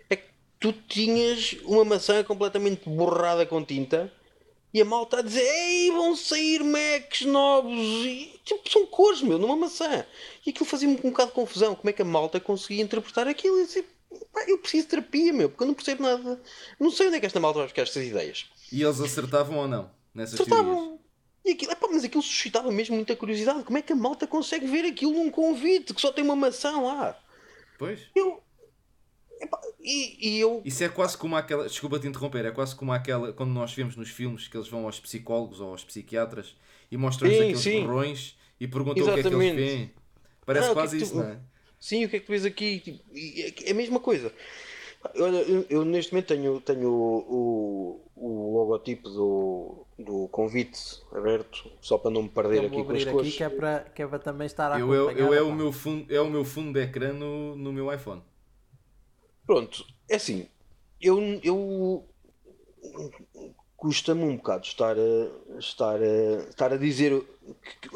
É 0.10 0.15
que 0.15 0.28
tu 0.60 0.72
tinhas 0.72 1.58
uma 1.63 1.84
maçã 1.84 2.24
completamente 2.24 2.89
borrada 2.89 3.46
com 3.46 3.63
tinta 3.63 4.12
e 4.74 4.82
a 4.82 4.86
malta 4.86 5.20
a 5.20 5.22
dizer: 5.22 5.41
Ei, 5.41 5.91
vão 5.91 6.15
sair 6.15 6.63
Macs 6.63 7.22
novos. 7.22 7.78
E, 8.06 8.35
tipo, 8.45 8.69
são 8.69 8.86
cores, 8.86 9.21
meu, 9.21 9.38
numa 9.38 9.55
maçã. 9.55 10.05
E 10.45 10.51
aquilo 10.51 10.65
fazia-me 10.65 10.95
um 11.03 11.10
bocado 11.10 11.29
de 11.29 11.36
confusão. 11.36 11.75
Como 11.75 11.89
é 11.89 11.93
que 11.93 12.01
a 12.01 12.05
malta 12.05 12.39
conseguia 12.39 12.84
interpretar 12.84 13.27
aquilo? 13.27 13.60
E 13.60 13.65
disse, 13.65 13.84
eu 14.47 14.58
preciso 14.60 14.84
de 14.84 14.89
terapia, 14.91 15.34
meu, 15.34 15.49
porque 15.49 15.63
eu 15.63 15.67
não 15.67 15.73
percebo 15.73 16.03
nada. 16.03 16.41
Não 16.79 16.91
sei 16.91 17.08
onde 17.08 17.17
é 17.17 17.19
que 17.19 17.25
esta 17.25 17.39
malta 17.39 17.60
vai 17.60 17.67
buscar 17.67 17.81
estas 17.81 18.05
ideias. 18.05 18.45
E 18.71 18.81
eles 18.81 19.01
acertavam 19.01 19.58
ou 19.58 19.67
não? 19.67 19.91
Nessas 20.13 20.39
acertavam. 20.39 20.75
Teorias? 20.75 20.99
E 21.43 21.51
aquilo, 21.51 21.71
epá, 21.71 21.88
mas 21.91 22.03
aquilo 22.03 22.23
suscitava 22.23 22.71
mesmo 22.71 22.95
muita 22.95 23.15
curiosidade. 23.15 23.63
Como 23.63 23.77
é 23.77 23.81
que 23.81 23.93
a 23.93 23.95
malta 23.95 24.25
consegue 24.25 24.65
ver 24.65 24.86
aquilo 24.86 25.12
num 25.12 25.29
convite 25.29 25.93
que 25.93 26.01
só 26.01 26.12
tem 26.12 26.23
uma 26.23 26.36
maçã 26.36 26.79
lá? 26.79 27.19
Pois. 27.77 27.99
Eu, 28.15 28.41
e, 29.79 30.29
e, 30.29 30.39
eu... 30.39 30.62
Isso 30.65 30.84
é 30.84 30.89
quase 30.89 31.15
como 31.15 31.36
aquela. 31.36 31.67
Desculpa 31.67 31.99
te 31.99 32.08
interromper, 32.08 32.45
é 32.45 32.51
quase 32.51 32.75
como 32.75 32.91
aquela. 32.91 33.31
Quando 33.31 33.51
nós 33.51 33.71
vemos 33.73 33.95
nos 33.95 34.10
filmes 34.10 34.47
que 34.47 34.58
eles 34.58 34.67
vão 34.67 34.86
aos 34.86 34.99
psicólogos 34.99 35.60
ou 35.60 35.69
aos 35.69 35.84
psiquiatras 35.84 36.55
e 36.91 36.98
mostram-nos 36.98 37.38
aqueles 37.38 37.60
sim. 37.60 37.82
borrões 37.82 38.38
e 38.60 38.67
perguntam 38.67 39.04
Exatamente. 39.04 39.28
o 39.28 39.32
que 39.32 39.36
é 39.36 39.39
que 39.39 39.45
eles 39.45 39.74
veem. 39.74 39.91
Parece 40.45 40.69
ah, 40.69 40.74
quase 40.74 40.98
que 40.98 41.04
é 41.04 41.06
que 41.06 41.12
tu... 41.12 41.15
isso, 41.15 41.24
não 41.24 41.32
é? 41.32 41.39
Sim, 41.80 42.06
o 42.06 42.10
que 42.10 42.15
é 42.15 42.19
que 42.19 42.26
tu 42.26 42.30
vês 42.30 42.45
aqui? 42.45 42.80
Tipo, 42.80 43.04
é 43.65 43.71
a 43.71 43.74
mesma 43.74 44.00
coisa. 44.00 44.32
Olha, 45.19 45.38
eu, 45.38 45.65
eu, 45.69 45.86
neste 45.86 46.13
momento 46.13 46.28
tenho, 46.28 46.60
tenho 46.62 46.89
o, 46.89 48.02
o, 48.15 48.28
o, 48.28 48.58
logotipo 48.58 49.08
do, 49.08 49.86
do 50.00 50.28
convite 50.30 50.80
aberto, 51.12 51.69
só 51.80 51.98
para 51.98 52.10
não 52.10 52.24
me 52.24 52.30
perder 52.30 52.63
eu 52.63 52.67
aqui 52.67 52.84
com 52.84 52.91
as 52.91 53.06
coisas. 53.06 53.36
que 53.36 53.43
é 53.43 53.50
para, 53.50 53.80
que 53.82 54.02
é 54.02 54.08
para 54.08 54.17
também 54.17 54.48
estar 54.48 54.71
a 54.71 54.80
eu, 54.80 54.91
eu, 54.93 55.12
eu 55.12 55.34
é, 55.34 55.43
o 55.43 55.54
meu 55.54 55.71
fundo, 55.71 56.12
é 56.12 56.19
o 56.19 56.30
meu 56.30 56.43
fundo 56.43 56.74
de 56.74 56.84
ecrã 56.84 57.13
no, 57.13 57.56
no 57.56 57.71
meu 57.71 57.93
iPhone. 57.93 58.24
Pronto, 59.45 59.86
é 60.10 60.15
assim, 60.15 60.48
eu, 61.00 61.19
eu 61.43 62.04
custa-me 63.86 64.24
um 64.24 64.36
bocado 64.36 64.65
estar 64.65 64.95
a, 64.98 65.60
estar 65.60 66.02
a, 66.02 66.50
estar 66.50 66.74
a 66.74 66.76
dizer 66.76 67.24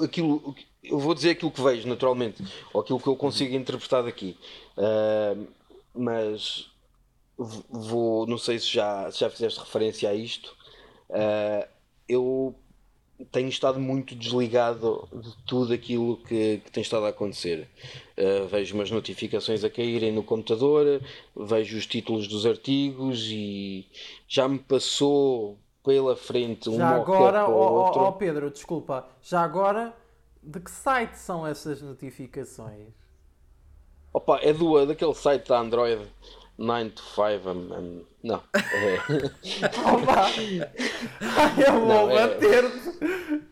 aquilo, 0.03 0.55
eu 0.83 0.99
vou 0.99 1.15
dizer 1.15 1.31
aquilo 1.31 1.49
que 1.49 1.63
vejo 1.63 1.87
naturalmente, 1.87 2.43
ou 2.71 2.81
aquilo 2.81 2.99
que 2.99 3.07
eu 3.07 3.15
consigo 3.15 3.55
interpretar 3.55 4.03
daqui, 4.03 4.37
uh, 4.77 5.47
mas 5.95 6.69
vou, 7.35 8.27
não 8.27 8.37
sei 8.37 8.59
se 8.59 8.71
já, 8.71 9.11
se 9.11 9.21
já 9.21 9.31
fizeste 9.31 9.59
referência 9.59 10.07
a 10.11 10.13
isto, 10.13 10.55
uh, 11.09 11.67
eu 12.07 12.53
tenho 13.31 13.49
estado 13.49 13.79
muito 13.79 14.13
desligado 14.13 15.09
de 15.11 15.35
tudo 15.47 15.73
aquilo 15.73 16.17
que, 16.17 16.61
que 16.63 16.71
tem 16.71 16.83
estado 16.83 17.07
a 17.07 17.09
acontecer. 17.09 17.67
Uh, 18.15 18.47
vejo 18.47 18.75
umas 18.75 18.91
notificações 18.91 19.63
a 19.63 19.71
caírem 19.71 20.11
no 20.11 20.21
computador, 20.21 21.01
vejo 21.35 21.79
os 21.79 21.87
títulos 21.87 22.27
dos 22.27 22.45
artigos 22.45 23.25
e 23.31 23.87
já 24.27 24.47
me 24.47 24.59
passou 24.59 25.57
pela 25.83 26.15
frente 26.15 26.69
um 26.69 26.77
Já 26.77 26.89
agora, 26.89 27.47
ó 27.47 27.91
oh, 27.91 28.07
oh, 28.07 28.11
Pedro, 28.13 28.51
desculpa, 28.51 29.07
já 29.21 29.41
agora, 29.41 29.93
de 30.41 30.59
que 30.59 30.71
site 30.71 31.15
são 31.15 31.45
essas 31.45 31.81
notificações? 31.81 32.89
Opa, 34.13 34.39
é 34.41 34.51
do, 34.53 34.85
daquele 34.85 35.13
site 35.13 35.47
da 35.47 35.59
Android 35.59 36.07
9 36.57 36.89
to 36.89 37.01
5 37.01 37.49
um, 37.49 37.51
um, 37.51 38.05
não. 38.21 38.43
É... 38.53 38.97
Opa! 39.93 40.27
eu 41.65 41.79
vou 41.85 42.11
é- 42.11 42.27
bater-te! 42.27 43.47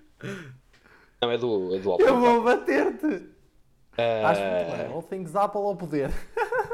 Não, 1.22 1.32
é 1.32 1.38
do, 1.38 1.76
é 1.76 1.80
do 1.80 1.94
Apple. 1.94 2.06
Eu 2.06 2.20
vou 2.20 2.44
bater-te! 2.44 3.06
Uh... 3.06 4.26
Acho 4.26 4.42
muito 4.42 4.78
bem. 4.78 4.94
All 4.94 5.04
things 5.04 5.36
Apple 5.36 5.62
ao 5.62 5.76
poder. 5.76 6.12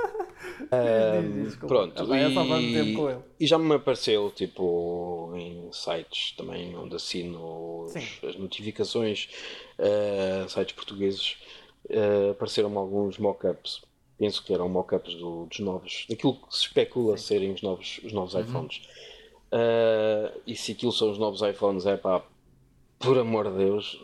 Um, 0.74 1.68
pronto, 1.68 2.04
e, 2.16 3.44
e, 3.44 3.48
já 3.48 3.60
me 3.60 3.76
apareceu 3.76 4.32
tipo 4.32 5.32
em 5.36 5.70
sites 5.72 6.36
também 6.36 6.76
onde 6.76 6.96
assino 6.96 7.84
os, 7.84 7.96
as 7.96 8.36
notificações, 8.38 9.30
uh, 9.78 10.50
sites 10.50 10.74
portugueses, 10.74 11.38
uh, 11.90 12.32
apareceram-me 12.32 12.78
alguns 12.78 13.18
mock-ups 13.18 13.82
penso 14.18 14.44
que 14.44 14.54
eram 14.54 14.70
mock-ups 14.70 15.16
do, 15.16 15.46
dos 15.48 15.60
novos, 15.60 16.06
daquilo 16.10 16.36
que 16.36 16.56
se 16.56 16.62
especula 16.62 17.18
Sim. 17.18 17.24
serem 17.26 17.52
os 17.52 17.62
novos, 17.62 18.00
os 18.04 18.14
novos 18.14 18.34
uhum. 18.34 18.42
iPhones. 18.42 18.78
Uh, 19.52 20.40
e 20.48 20.56
se 20.56 20.72
aquilo 20.72 20.92
são 20.92 21.12
os 21.12 21.18
novos 21.18 21.42
iPhones, 21.42 21.86
é 21.86 21.98
pá, 21.98 22.24
por 23.00 23.18
amor 23.18 23.52
de 23.52 23.58
Deus, 23.58 24.04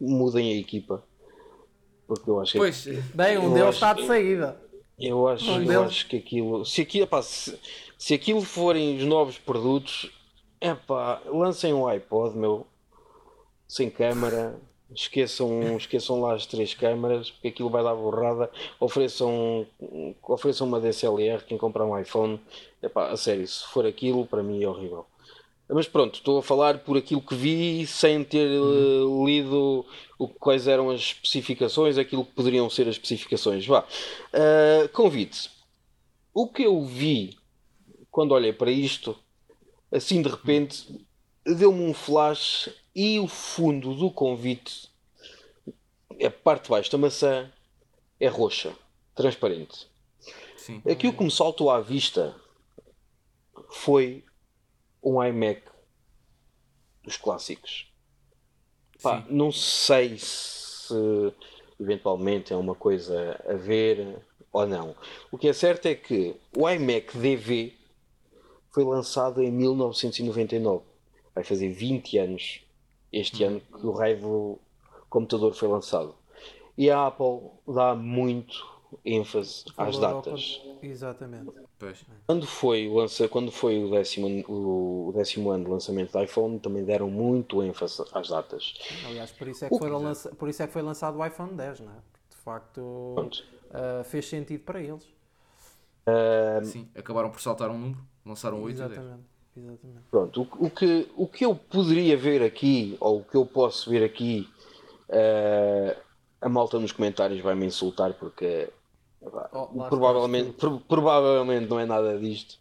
mudem 0.00 0.52
a 0.52 0.56
equipa. 0.56 1.04
Porque 2.06 2.30
eu 2.30 2.40
acho 2.40 2.52
que. 2.52 2.58
Pois, 2.58 2.86
bem, 3.14 3.36
um 3.36 3.52
deles 3.52 3.74
está 3.74 3.92
de 3.92 4.06
saída. 4.06 4.58
Eu 4.98 5.28
acho, 5.28 5.50
um 5.50 5.62
eu 5.62 5.84
acho 5.84 6.08
que 6.08 6.16
aquilo. 6.16 6.64
Se 6.64 6.82
aquilo, 6.82 7.04
epá, 7.04 7.22
se, 7.22 7.58
se 7.96 8.14
aquilo 8.14 8.42
forem 8.42 8.96
os 8.96 9.04
novos 9.04 9.38
produtos, 9.38 10.10
é 10.60 10.74
pá, 10.74 11.22
lancem 11.26 11.72
um 11.72 11.86
iPod, 11.86 12.36
meu, 12.36 12.66
sem 13.66 13.88
câmera, 13.88 14.58
Esqueçam, 14.94 15.76
esqueçam 15.76 16.18
lá 16.22 16.34
as 16.34 16.46
três 16.46 16.72
câmaras, 16.72 17.30
porque 17.30 17.48
aquilo 17.48 17.68
vai 17.68 17.84
dar 17.84 17.94
borrada. 17.94 18.50
Ofereçam, 18.80 19.66
ofereçam 20.22 20.66
uma 20.66 20.80
DSLR. 20.80 21.44
Quem 21.44 21.58
comprar 21.58 21.84
um 21.84 21.98
iPhone, 21.98 22.40
epá, 22.82 23.10
a 23.10 23.16
sério, 23.16 23.46
se 23.46 23.66
for 23.66 23.84
aquilo, 23.84 24.26
para 24.26 24.42
mim 24.42 24.62
é 24.62 24.68
horrível. 24.68 25.04
Mas 25.70 25.86
pronto, 25.86 26.14
estou 26.14 26.38
a 26.38 26.42
falar 26.42 26.78
por 26.78 26.96
aquilo 26.96 27.20
que 27.20 27.34
vi 27.34 27.86
sem 27.86 28.24
ter 28.24 28.48
uh, 28.58 29.26
lido 29.26 29.84
o, 30.18 30.26
quais 30.26 30.66
eram 30.66 30.88
as 30.88 31.00
especificações, 31.00 31.98
aquilo 31.98 32.24
que 32.24 32.32
poderiam 32.32 32.70
ser 32.70 32.88
as 32.88 32.94
especificações. 32.94 33.66
Vá. 33.66 33.80
Uh, 34.32 34.88
convite. 34.90 35.50
O 36.32 36.48
que 36.48 36.62
eu 36.62 36.82
vi 36.84 37.36
quando 38.10 38.32
olhei 38.32 38.52
para 38.52 38.70
isto, 38.70 39.14
assim 39.92 40.22
de 40.22 40.28
repente, 40.30 40.86
deu-me 41.44 41.82
um 41.82 41.92
flash 41.92 42.70
e 42.94 43.18
o 43.18 43.28
fundo 43.28 43.94
do 43.94 44.10
convite, 44.10 44.88
a 46.24 46.30
parte 46.30 46.64
de 46.64 46.70
baixo 46.70 46.90
da 46.90 46.98
maçã, 46.98 47.52
é 48.18 48.26
roxa, 48.26 48.74
transparente. 49.14 49.86
Sim. 50.56 50.82
Aquilo 50.90 51.12
que 51.12 51.22
me 51.22 51.30
saltou 51.30 51.70
à 51.70 51.80
vista 51.80 52.34
foi 53.70 54.24
um 55.02 55.22
iMac 55.22 55.62
dos 57.02 57.16
clássicos. 57.16 57.92
Pá, 59.02 59.24
não 59.30 59.52
sei 59.52 60.18
se 60.18 60.94
eventualmente 61.80 62.52
é 62.52 62.56
uma 62.56 62.74
coisa 62.74 63.40
a 63.48 63.54
ver 63.54 64.18
ou 64.52 64.66
não. 64.66 64.94
O 65.30 65.38
que 65.38 65.48
é 65.48 65.52
certo 65.52 65.86
é 65.86 65.94
que 65.94 66.34
o 66.56 66.68
iMac 66.68 67.16
DV 67.16 67.74
foi 68.70 68.84
lançado 68.84 69.42
em 69.42 69.50
1999. 69.50 70.84
Vai 71.34 71.44
fazer 71.44 71.68
20 71.68 72.18
anos 72.18 72.62
este 73.12 73.44
ano 73.44 73.60
que 73.60 73.86
o 73.86 73.92
raio 73.92 74.20
do 74.20 74.58
computador 75.08 75.54
foi 75.54 75.68
lançado. 75.68 76.14
E 76.76 76.90
a 76.90 77.06
Apple 77.06 77.50
dá 77.66 77.94
muito 77.94 78.77
ênfase 79.04 79.64
às 79.76 79.98
datas. 79.98 80.62
Exatamente. 80.82 81.52
Pois. 81.78 82.04
Quando 82.26 82.46
foi, 82.46 82.88
lança, 82.88 83.28
quando 83.28 83.50
foi 83.50 83.82
o, 83.82 83.90
décimo, 83.90 84.26
o, 84.48 85.12
décimo 85.14 85.50
ano 85.50 85.64
de 85.64 85.70
lançamento 85.70 86.12
do 86.12 86.22
iPhone, 86.22 86.58
também 86.58 86.84
deram 86.84 87.10
muito 87.10 87.62
ênfase 87.62 88.02
às 88.12 88.28
datas. 88.28 88.74
Aliás, 89.06 89.30
por 89.30 89.48
isso 89.48 89.64
é 89.64 89.68
que, 89.68 89.78
foram 89.78 90.02
lança, 90.02 90.34
por 90.34 90.48
isso 90.48 90.62
é 90.62 90.66
que 90.66 90.72
foi 90.72 90.82
lançado 90.82 91.18
o 91.18 91.24
iPhone 91.24 91.54
10, 91.54 91.80
não 91.80 91.92
é? 91.92 91.96
De 92.30 92.36
facto, 92.36 92.80
uh, 92.80 94.04
fez 94.04 94.28
sentido 94.28 94.64
para 94.64 94.80
eles. 94.80 95.04
Uh, 96.08 96.64
Sim, 96.64 96.88
acabaram 96.96 97.30
por 97.30 97.40
saltar 97.40 97.70
um 97.70 97.78
número, 97.78 98.00
lançaram 98.24 98.62
8 98.62 98.76
Exatamente. 98.76 99.22
10. 99.54 99.64
Exatamente. 99.64 100.06
Pronto, 100.10 100.42
o, 100.42 100.66
o, 100.66 100.70
que, 100.70 101.08
o 101.16 101.26
que 101.26 101.44
eu 101.44 101.54
poderia 101.54 102.16
ver 102.16 102.42
aqui, 102.42 102.96
ou 103.00 103.18
o 103.18 103.24
que 103.24 103.36
eu 103.36 103.44
posso 103.44 103.90
ver 103.90 104.04
aqui, 104.04 104.48
uh, 105.08 106.00
a 106.40 106.48
malta 106.48 106.78
nos 106.78 106.92
comentários 106.92 107.40
vai 107.40 107.54
me 107.54 107.66
insultar 107.66 108.14
porque 108.14 108.70
Oh, 109.20 109.66
provavelmente, 109.88 110.52
pro, 110.52 110.80
provavelmente 110.80 111.68
não 111.68 111.80
é 111.80 111.84
nada 111.84 112.18
disto 112.18 112.56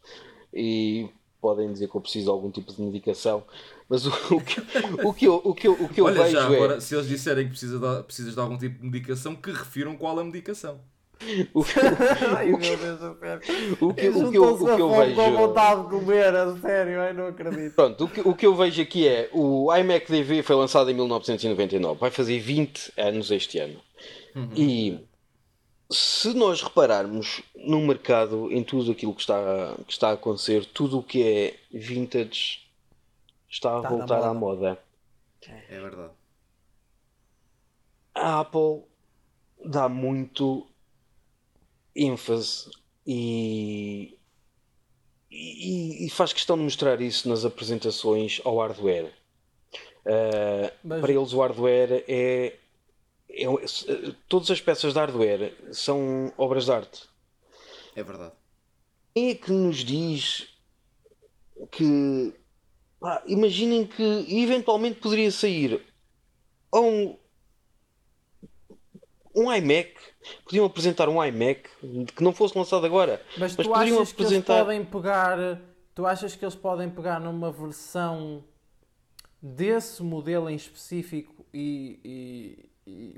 e 0.53 1.07
podem 1.39 1.71
dizer 1.71 1.87
que 1.87 1.95
eu 1.95 2.01
preciso 2.01 2.25
de 2.25 2.31
algum 2.31 2.49
tipo 2.49 2.73
de 2.73 2.81
medicação, 2.81 3.43
mas 3.87 4.05
o, 4.05 4.09
o, 4.35 4.41
que, 4.41 4.59
o, 5.03 5.13
que, 5.13 5.27
eu, 5.27 5.41
o, 5.43 5.53
que, 5.53 5.67
eu, 5.67 5.73
o 5.73 5.89
que 5.89 6.01
eu 6.01 6.05
Olha, 6.05 6.23
vejo 6.23 6.31
já, 6.31 6.41
é... 6.41 6.55
agora, 6.55 6.81
se 6.81 6.95
eles 6.95 7.07
disserem 7.07 7.45
que 7.45 7.51
precisa 7.51 7.79
de, 7.79 8.03
precisas 8.03 8.33
de 8.33 8.39
algum 8.39 8.57
tipo 8.57 8.79
de 8.79 8.85
medicação, 8.85 9.35
que 9.35 9.51
refiram 9.51 9.95
qual 9.95 10.19
a 10.19 10.23
medicação. 10.23 10.79
O 11.51 11.63
que, 11.63 11.73
Ai, 12.35 12.53
o 12.53 12.59
que, 12.59 12.67
meu 12.67 12.77
Deus, 12.77 13.01
o 13.01 13.15
que, 13.15 13.85
o 13.85 13.93
que, 13.93 14.05
eu, 14.37 14.53
o 14.53 14.75
que 14.75 14.81
eu 14.81 14.89
vejo. 14.91 15.15
com 15.15 15.31
vontade 15.31 15.83
de 15.83 15.89
comer, 15.89 16.35
a 16.35 16.55
sério, 16.57 16.93
eu 16.93 17.13
não 17.13 17.27
acredito. 17.27 17.73
Pronto, 17.73 18.03
o 18.03 18.07
que, 18.07 18.21
o 18.21 18.35
que 18.35 18.45
eu 18.45 18.55
vejo 18.55 18.81
aqui 18.81 19.07
é 19.07 19.27
o 19.33 19.73
iMac 19.75 20.11
DV 20.11 20.43
foi 20.43 20.55
lançado 20.55 20.91
em 20.91 20.93
1999, 20.93 21.99
vai 21.99 22.11
fazer 22.11 22.39
20 22.39 22.93
anos 22.97 23.31
este 23.31 23.57
ano. 23.57 23.79
Uhum. 24.35 24.49
E 24.55 25.06
se 25.89 26.33
nós 26.33 26.61
repararmos 26.61 27.41
no 27.55 27.79
mercado, 27.81 28.51
em 28.51 28.63
tudo 28.63 28.91
aquilo 28.91 29.13
que 29.13 29.21
está, 29.21 29.75
que 29.85 29.91
está 29.91 30.09
a 30.09 30.13
acontecer, 30.13 30.65
tudo 30.65 30.99
o 30.99 31.03
que 31.03 31.23
é 31.23 31.59
vintage 31.71 32.67
está 33.49 33.75
a 33.75 33.77
está 33.77 33.89
voltar 33.89 34.17
moda. 34.17 34.27
à 34.27 34.33
moda. 34.33 34.79
É 35.69 35.79
verdade. 35.79 36.11
A 38.13 38.39
Apple 38.41 38.83
dá 39.63 39.87
muito 39.87 40.67
ênfase 41.95 42.69
e, 43.05 44.17
e, 45.31 46.05
e, 46.05 46.09
faz 46.09 46.33
questão 46.33 46.57
de 46.57 46.63
mostrar 46.63 46.99
isso 46.99 47.29
nas 47.29 47.45
apresentações 47.45 48.41
ao 48.43 48.57
hardware. 48.57 49.13
Uh, 50.05 50.71
Mas... 50.83 51.01
Para 51.01 51.13
eles, 51.13 51.31
o 51.31 51.39
hardware 51.39 52.03
é 52.07 52.55
é, 53.29 53.45
todas 54.27 54.49
as 54.49 54.61
peças 54.61 54.93
de 54.93 54.99
hardware 54.99 55.53
são 55.71 56.33
obras 56.37 56.65
de 56.65 56.71
arte. 56.71 57.09
É 57.95 58.03
verdade. 58.03 58.33
Quem 59.13 59.29
é 59.31 59.35
que 59.35 59.51
nos 59.51 59.77
diz 59.77 60.47
que 61.71 62.33
pá, 62.99 63.23
imaginem 63.25 63.85
que 63.85 64.03
eventualmente 64.29 64.99
poderia 64.99 65.31
sair 65.31 65.83
um, 66.73 67.17
um 69.35 69.53
iMac 69.53 69.95
podiam 70.43 70.65
apresentar 70.65 71.09
um 71.09 71.23
iMac 71.23 71.69
que 72.15 72.23
não 72.23 72.33
fosse 72.33 72.57
lançado 72.57 72.85
agora 72.85 73.21
mas, 73.37 73.55
mas 73.55 73.65
tu 73.65 73.71
poderiam 73.71 74.01
achas 74.01 74.13
apresentar 74.13 74.45
que 74.45 74.51
eles 74.51 74.65
podem 74.65 74.85
pegar 74.85 75.61
tu 75.95 76.05
achas 76.05 76.35
que 76.35 76.45
eles 76.45 76.55
podem 76.55 76.89
pegar 76.89 77.19
numa 77.19 77.51
versão 77.51 78.43
desse 79.41 80.03
modelo 80.03 80.49
em 80.49 80.55
específico 80.55 81.45
e, 81.53 81.99
e 82.03 82.66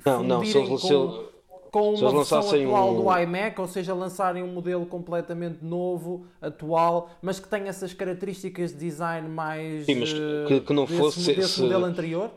não, 0.05 0.23
não, 0.23 0.45
se 0.45 0.57
eles, 0.57 0.81
com, 0.81 1.29
com 1.71 1.93
uma 1.93 2.11
versão 2.11 2.39
atual 2.39 2.93
um... 2.93 3.03
do 3.03 3.19
iMac, 3.19 3.61
ou 3.61 3.67
seja, 3.67 3.93
lançarem 3.93 4.41
um 4.41 4.47
modelo 4.47 4.85
completamente 4.85 5.63
novo, 5.63 6.25
atual, 6.41 7.11
mas 7.21 7.39
que 7.39 7.47
tenha 7.47 7.67
essas 7.67 7.93
características 7.93 8.71
de 8.71 8.79
design 8.79 9.29
mais 9.29 9.85
Sim, 9.85 9.95
mas 9.95 10.11
que, 10.11 10.61
que 10.61 10.73
não 10.73 10.85
desse, 10.85 10.97
fosse 10.97 11.19
desse 11.19 11.39
esse... 11.41 11.61
modelo 11.61 11.85
anterior? 11.85 12.31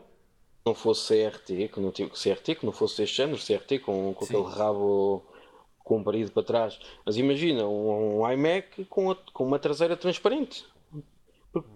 Não 0.65 0.73
fosse 0.73 1.13
CRT, 1.13 1.69
que 1.69 1.79
não 1.79 1.91
tinha 1.91 2.07
CRT, 2.07 2.55
que 2.55 2.65
não 2.65 2.71
fosse 2.71 3.03
este 3.03 3.17
género, 3.17 3.37
CRT 3.37 3.79
com, 3.79 4.13
com 4.13 4.23
aquele 4.23 4.43
rabo 4.43 5.23
comprido 5.83 6.31
para 6.31 6.43
trás. 6.43 6.79
Mas 7.05 7.17
imagina 7.17 7.65
um, 7.65 8.21
um 8.21 8.31
iMac 8.31 8.85
com, 8.85 9.11
a, 9.11 9.15
com 9.33 9.43
uma 9.43 9.59
traseira 9.59 9.97
transparente 9.97 10.65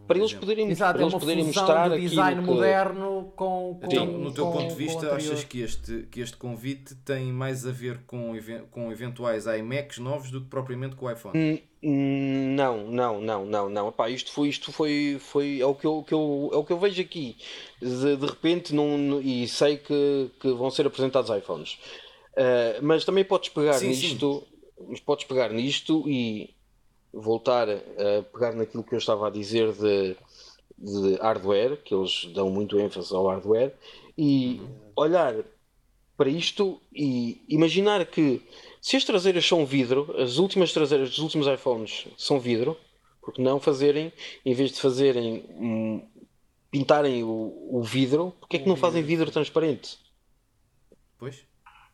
para 0.07 0.17
eles 0.17 0.33
poderem, 0.33 0.69
Exato, 0.69 0.93
para 0.93 1.01
é 1.01 1.05
eles 1.05 1.19
poderem 1.19 1.43
mostrar 1.43 1.89
do 1.89 1.99
design 1.99 2.41
que... 2.41 2.47
moderno 2.47 3.31
com, 3.35 3.77
com 3.79 3.85
então, 3.85 4.05
no 4.05 4.33
teu 4.33 4.45
com, 4.45 4.53
ponto 4.53 4.69
de 4.69 4.75
vista 4.75 5.13
achas 5.13 5.43
que 5.43 5.61
este, 5.61 6.07
que 6.09 6.19
este 6.19 6.35
convite 6.35 6.95
tem 6.95 7.31
mais 7.31 7.65
a 7.65 7.71
ver 7.71 7.99
com, 8.07 8.33
com 8.71 8.91
eventuais 8.91 9.45
iMacs 9.45 9.99
novos 9.99 10.31
do 10.31 10.41
que 10.41 10.47
propriamente 10.47 10.95
com 10.95 11.05
o 11.05 11.11
iPhone? 11.11 11.61
Não, 11.83 12.89
não, 12.89 13.21
não, 13.21 13.45
não, 13.45 13.69
não. 13.69 13.89
Epá, 13.89 14.09
isto 14.09 14.31
foi, 14.31 14.49
isto 14.49 14.71
foi, 14.71 15.17
foi 15.19 15.61
é 15.61 15.65
o 15.65 15.75
que 15.75 15.85
eu, 15.85 16.03
que 16.03 16.13
eu, 16.13 16.49
é 16.51 16.57
o 16.57 16.63
que 16.63 16.73
eu 16.73 16.79
vejo 16.79 16.99
aqui. 16.99 17.37
De, 17.79 18.17
de 18.17 18.25
repente, 18.25 18.73
não, 18.73 19.21
e 19.21 19.47
sei 19.47 19.77
que, 19.77 20.31
que 20.39 20.51
vão 20.53 20.71
ser 20.71 20.87
apresentados 20.87 21.29
iPhones. 21.29 21.73
Uh, 22.33 22.81
mas 22.81 23.05
também 23.05 23.23
podes 23.23 23.49
pegar 23.49 23.73
sim, 23.73 23.89
nisto, 23.89 24.43
sim. 24.79 25.01
podes 25.05 25.25
pegar 25.25 25.49
nisto 25.49 26.03
e 26.07 26.56
voltar 27.17 27.67
a 27.69 28.23
pegar 28.31 28.53
naquilo 28.53 28.83
que 28.83 28.93
eu 28.93 28.99
estava 28.99 29.27
a 29.27 29.31
dizer 29.31 29.71
de, 29.73 30.15
de 30.77 31.15
hardware, 31.15 31.77
que 31.83 31.93
eles 31.93 32.25
dão 32.33 32.49
muito 32.49 32.79
ênfase 32.79 33.13
ao 33.13 33.27
hardware, 33.27 33.73
e 34.17 34.61
olhar 34.95 35.35
para 36.15 36.29
isto 36.29 36.81
e 36.93 37.43
imaginar 37.47 38.05
que 38.05 38.41
se 38.81 38.95
as 38.95 39.03
traseiras 39.03 39.45
são 39.45 39.65
vidro, 39.65 40.15
as 40.17 40.37
últimas 40.37 40.73
traseiras 40.73 41.09
dos 41.09 41.19
últimos 41.19 41.47
iPhones 41.47 42.07
são 42.17 42.39
vidro, 42.39 42.77
porque 43.21 43.41
não 43.41 43.59
fazerem, 43.59 44.11
em 44.45 44.53
vez 44.53 44.71
de 44.71 44.79
fazerem 44.79 45.45
um, 45.49 46.07
pintarem 46.71 47.23
o, 47.23 47.69
o 47.71 47.81
vidro, 47.83 48.33
porque 48.39 48.57
é 48.57 48.59
que 48.59 48.67
não 48.67 48.75
fazem 48.75 49.03
vidro 49.03 49.29
transparente? 49.29 49.99
Pois. 51.19 51.43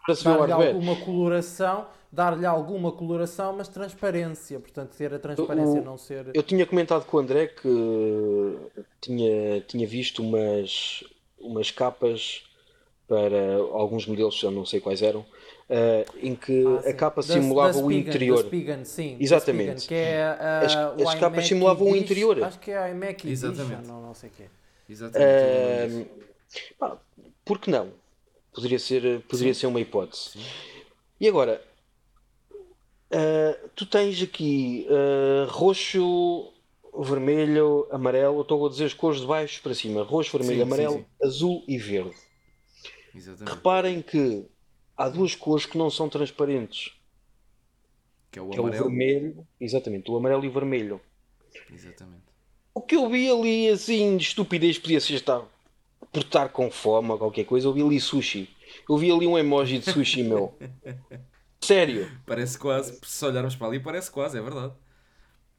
Para 0.05 0.15
se 0.15 0.23
ver 0.23 0.29
o 0.31 0.39
hardware. 0.39 0.75
alguma 0.75 0.95
coloração 0.97 1.87
dar-lhe 2.13 2.45
alguma 2.45 2.91
coloração, 2.91 3.55
mas 3.57 3.67
transparência, 3.67 4.59
portanto, 4.59 4.95
ter 4.95 5.11
a 5.11 5.17
transparência, 5.17 5.81
o, 5.81 5.83
não 5.83 5.97
ser. 5.97 6.29
Eu 6.31 6.43
tinha 6.43 6.63
comentado 6.63 7.05
com 7.05 7.17
o 7.17 7.19
André 7.19 7.47
que 7.47 8.57
tinha, 9.01 9.61
tinha 9.61 9.87
visto 9.87 10.21
umas, 10.21 11.03
umas 11.39 11.71
capas 11.71 12.43
para 13.07 13.55
alguns 13.71 14.05
modelos, 14.05 14.41
eu 14.43 14.51
não 14.51 14.63
sei 14.63 14.79
quais 14.79 15.01
eram, 15.01 15.21
uh, 15.21 15.25
em 16.21 16.35
que 16.35 16.63
ah, 16.85 16.89
a 16.89 16.93
capa 16.93 17.23
simulava 17.23 17.79
o 17.79 17.91
interior. 17.91 18.45
Spigen, 18.45 18.85
sim, 18.85 19.17
Exatamente. 19.19 19.81
Spigen, 19.81 19.87
que 19.87 19.95
é, 19.95 20.37
uh, 20.39 21.01
as, 21.01 21.07
as 21.07 21.15
capas 21.15 21.47
simulavam 21.47 21.87
o 21.87 21.95
interior. 21.95 22.43
Acho 22.43 22.59
que 22.59 22.69
é 22.69 22.77
a 22.77 22.91
iMac 22.91 23.27
Exatamente. 23.27 23.87
não, 23.87 23.99
não 23.99 24.13
sei 24.13 24.29
o 24.29 24.33
quê. 24.33 24.43
Exatamente. 24.87 25.95
Uh, 25.95 26.07
pá, 26.77 26.95
por 27.43 27.57
que 27.57 27.71
não? 27.71 27.89
Poderia 28.53 28.77
ser, 28.77 29.21
poderia 29.21 29.55
ser 29.55 29.65
uma 29.65 29.81
hipótese. 29.81 30.29
Sim. 30.33 30.45
E 31.19 31.27
agora, 31.27 31.59
Uh, 33.13 33.69
tu 33.75 33.85
tens 33.85 34.19
aqui 34.23 34.87
uh, 34.89 35.47
roxo, 35.47 36.51
vermelho, 36.99 37.87
amarelo. 37.91 38.37
Eu 38.37 38.41
estou 38.41 38.65
a 38.65 38.69
dizer 38.69 38.85
as 38.85 38.93
cores 38.93 39.21
de 39.21 39.27
baixo 39.27 39.61
para 39.61 39.75
cima: 39.75 40.01
roxo, 40.01 40.35
vermelho, 40.35 40.61
sim, 40.61 40.63
amarelo, 40.63 40.95
sim, 40.95 40.99
sim. 41.01 41.27
azul 41.27 41.63
e 41.67 41.77
verde. 41.77 42.15
Exatamente. 43.13 43.53
Reparem 43.53 44.01
que 44.01 44.47
há 44.97 45.09
duas 45.09 45.35
cores 45.35 45.67
que 45.67 45.77
não 45.77 45.91
são 45.91 46.09
transparentes. 46.09 46.93
Que 48.31 48.39
é 48.39 48.41
o, 48.41 48.49
que 48.49 48.57
amarelo. 48.57 48.83
É 48.83 48.87
o 48.87 48.89
vermelho, 48.89 49.47
exatamente, 49.61 50.09
o 50.09 50.17
amarelo 50.17 50.43
e 50.43 50.47
o 50.47 50.51
vermelho. 50.51 50.99
Exatamente. 51.71 52.23
O 52.73 52.81
que 52.81 52.95
eu 52.95 53.07
vi 53.07 53.29
ali, 53.29 53.69
assim, 53.69 54.17
de 54.17 54.23
estupidez, 54.23 54.79
podia 54.79 54.99
ser 54.99 55.13
estar 55.13 55.47
por 56.11 56.21
estar 56.21 56.49
com 56.49 56.71
fome 56.71 57.11
ou 57.11 57.19
qualquer 57.19 57.45
coisa. 57.45 57.67
Eu 57.67 57.73
vi 57.73 57.83
ali 57.83 57.99
sushi. 57.99 58.49
Eu 58.89 58.97
vi 58.97 59.11
ali 59.11 59.27
um 59.27 59.37
emoji 59.37 59.77
de 59.77 59.91
sushi, 59.91 60.23
meu. 60.23 60.57
Sério. 61.63 62.11
Parece 62.25 62.57
quase, 62.57 62.99
se 63.01 63.25
olharmos 63.25 63.55
para 63.55 63.67
ali, 63.67 63.79
parece 63.79 64.11
quase, 64.11 64.37
é 64.37 64.41
verdade. 64.41 64.73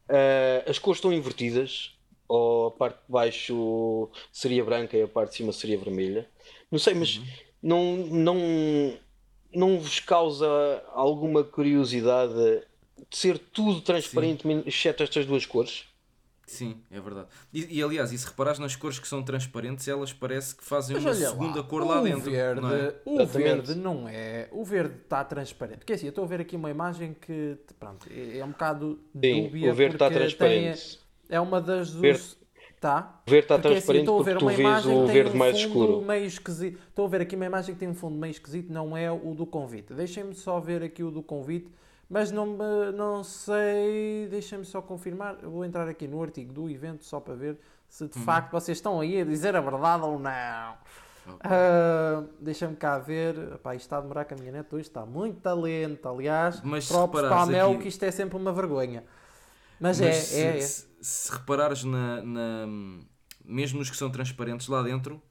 Uh, 0.08 0.70
as 0.70 0.78
cores 0.78 0.98
estão 0.98 1.12
invertidas. 1.12 1.92
Ou 2.26 2.68
a 2.68 2.70
parte 2.70 2.96
de 2.96 3.12
baixo 3.12 4.10
seria 4.32 4.64
branca 4.64 4.96
e 4.96 5.02
a 5.02 5.08
parte 5.08 5.30
de 5.30 5.36
cima 5.36 5.52
seria 5.52 5.76
vermelha. 5.76 6.28
Não 6.70 6.78
sei, 6.78 6.94
mas 6.94 7.16
uhum. 7.16 7.24
não, 7.62 7.96
não, 7.96 8.98
não 9.54 9.78
vos 9.78 10.00
causa 10.00 10.46
alguma 10.94 11.44
curiosidade 11.44 12.32
de 12.34 13.16
ser 13.16 13.38
tudo 13.38 13.82
transparente, 13.82 14.42
Sim. 14.42 14.62
exceto 14.64 15.02
estas 15.02 15.26
duas 15.26 15.44
cores? 15.44 15.84
Sim, 16.46 16.76
é 16.90 17.00
verdade. 17.00 17.28
E, 17.52 17.78
e, 17.78 17.82
aliás, 17.82 18.12
e 18.12 18.18
se 18.18 18.26
reparares 18.26 18.58
nas 18.58 18.76
cores 18.76 18.98
que 18.98 19.08
são 19.08 19.22
transparentes, 19.22 19.88
elas 19.88 20.12
parece 20.12 20.54
que 20.54 20.64
fazem 20.64 20.96
Mas 20.96 21.04
uma 21.04 21.30
segunda 21.30 21.60
lá, 21.60 21.66
cor 21.66 21.86
lá 21.86 22.00
dentro. 22.02 22.30
Verde, 22.30 22.60
não 22.60 22.74
é? 22.74 22.94
O 23.04 23.20
Exatamente. 23.20 23.38
verde 23.38 23.74
não 23.74 24.08
é. 24.08 24.48
O 24.52 24.64
verde 24.64 24.94
está 25.02 25.24
transparente. 25.24 25.78
Porque 25.78 25.94
assim, 25.94 26.06
eu 26.06 26.10
estou 26.10 26.24
a 26.24 26.26
ver 26.26 26.40
aqui 26.40 26.56
uma 26.56 26.70
imagem 26.70 27.14
que 27.14 27.56
pronto, 27.78 28.06
é, 28.10 28.38
é 28.38 28.44
um 28.44 28.50
bocado 28.50 29.00
Sim, 29.12 29.44
dúbia. 29.44 29.70
O 29.70 29.74
verde 29.74 29.94
está 29.96 30.10
transparente. 30.10 30.98
Tem, 31.28 31.36
é 31.36 31.40
uma 31.40 31.60
das 31.60 31.90
dos. 31.92 32.00
Verde. 32.00 32.44
Tá? 32.80 33.22
O 33.26 33.30
verde 33.30 33.44
está 33.46 33.54
porque, 33.54 33.68
transparente 33.70 34.02
assim, 34.02 34.16
porque 34.18 34.34
tu 34.34 34.46
vês 34.46 34.86
o 34.86 35.06
verde 35.06 35.34
um 35.34 35.38
mais 35.38 35.56
escuro. 35.56 36.02
Meio 36.02 36.26
esquisito. 36.26 36.78
Estou 36.86 37.06
a 37.06 37.08
ver 37.08 37.22
aqui 37.22 37.34
uma 37.34 37.46
imagem 37.46 37.74
que 37.74 37.80
tem 37.80 37.88
um 37.88 37.94
fundo 37.94 38.18
meio 38.18 38.30
esquisito, 38.30 38.70
não 38.70 38.94
é 38.94 39.10
o 39.10 39.34
do 39.34 39.46
convite. 39.46 39.94
Deixem-me 39.94 40.34
só 40.34 40.60
ver 40.60 40.82
aqui 40.82 41.02
o 41.02 41.10
do 41.10 41.22
convite 41.22 41.70
mas 42.08 42.30
não, 42.30 42.46
não 42.92 43.24
sei, 43.24 44.28
deixem-me 44.30 44.64
só 44.64 44.82
confirmar. 44.82 45.38
Eu 45.42 45.50
vou 45.50 45.64
entrar 45.64 45.88
aqui 45.88 46.06
no 46.06 46.22
artigo 46.22 46.52
do 46.52 46.68
evento 46.70 47.04
só 47.04 47.20
para 47.20 47.34
ver 47.34 47.58
se 47.88 48.06
de 48.08 48.18
uhum. 48.18 48.24
facto 48.24 48.52
vocês 48.52 48.78
estão 48.78 49.00
aí 49.00 49.20
a 49.20 49.24
dizer 49.24 49.56
a 49.56 49.60
verdade 49.60 50.02
ou 50.04 50.18
não. 50.18 50.74
Okay. 51.26 51.50
Uh, 51.50 52.28
Deixa-me 52.40 52.76
cá 52.76 52.98
ver. 52.98 53.54
Epá, 53.54 53.74
isto 53.74 53.86
está 53.86 53.98
a 53.98 54.00
demorar 54.00 54.24
com 54.26 54.34
a 54.34 54.38
minha 54.38 54.52
net 54.52 54.74
hoje, 54.74 54.88
está 54.88 55.06
muito 55.06 55.40
talento. 55.40 56.08
Aliás, 56.08 56.60
mas 56.62 56.86
próprio 56.86 57.22
para 57.22 57.42
a 57.42 57.46
Mel, 57.46 57.70
aqui... 57.72 57.82
que 57.82 57.88
isto 57.88 58.02
é 58.02 58.10
sempre 58.10 58.36
uma 58.36 58.52
vergonha. 58.52 59.04
Mas, 59.80 60.00
mas 60.00 60.00
é, 60.00 60.12
se, 60.12 60.40
é, 60.40 60.56
é. 60.56 60.60
Se, 60.60 60.86
se 61.00 61.32
reparares 61.32 61.84
na, 61.84 62.22
na, 62.22 62.66
mesmo 63.44 63.78
nos 63.78 63.90
que 63.90 63.96
são 63.96 64.10
transparentes 64.10 64.68
lá 64.68 64.82
dentro, 64.82 65.22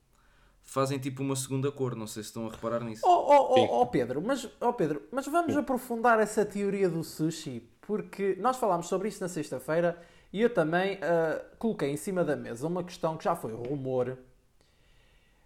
fazem 0.64 0.98
tipo 0.98 1.22
uma 1.22 1.36
segunda 1.36 1.72
cor. 1.72 1.96
Não 1.96 2.08
sei 2.08 2.24
se 2.24 2.30
estão 2.30 2.48
a 2.48 2.52
reparar 2.52 2.82
nisso. 2.82 3.04
Oh, 3.06 3.10
oh, 3.10 3.60
oh, 3.60 3.82
oh 3.82 3.86
Pedro, 3.88 4.22
mas, 4.22 4.50
oh 4.60 4.74
Pedro, 4.74 5.04
mas 5.12 5.28
vamos 5.28 5.56
aprofundar 5.56 6.20
essa 6.20 6.46
teoria 6.46 6.90
do 6.90 7.04
sushi, 7.04 7.68
porque 7.82 8.36
nós 8.40 8.58
falámos 8.58 8.88
sobre 8.88 9.10
isso 9.10 9.22
na 9.22 9.28
sexta-feira 9.28 10.02
e 10.32 10.42
eu 10.42 10.52
também 10.52 10.96
uh, 10.96 11.44
coloquei 11.60 11.92
em 11.92 11.98
cima 11.98 12.24
da 12.24 12.36
mesa 12.36 12.68
uma 12.68 12.84
questão 12.84 13.16
que 13.18 13.24
já 13.24 13.36
foi 13.36 13.54
rumor. 13.54 14.18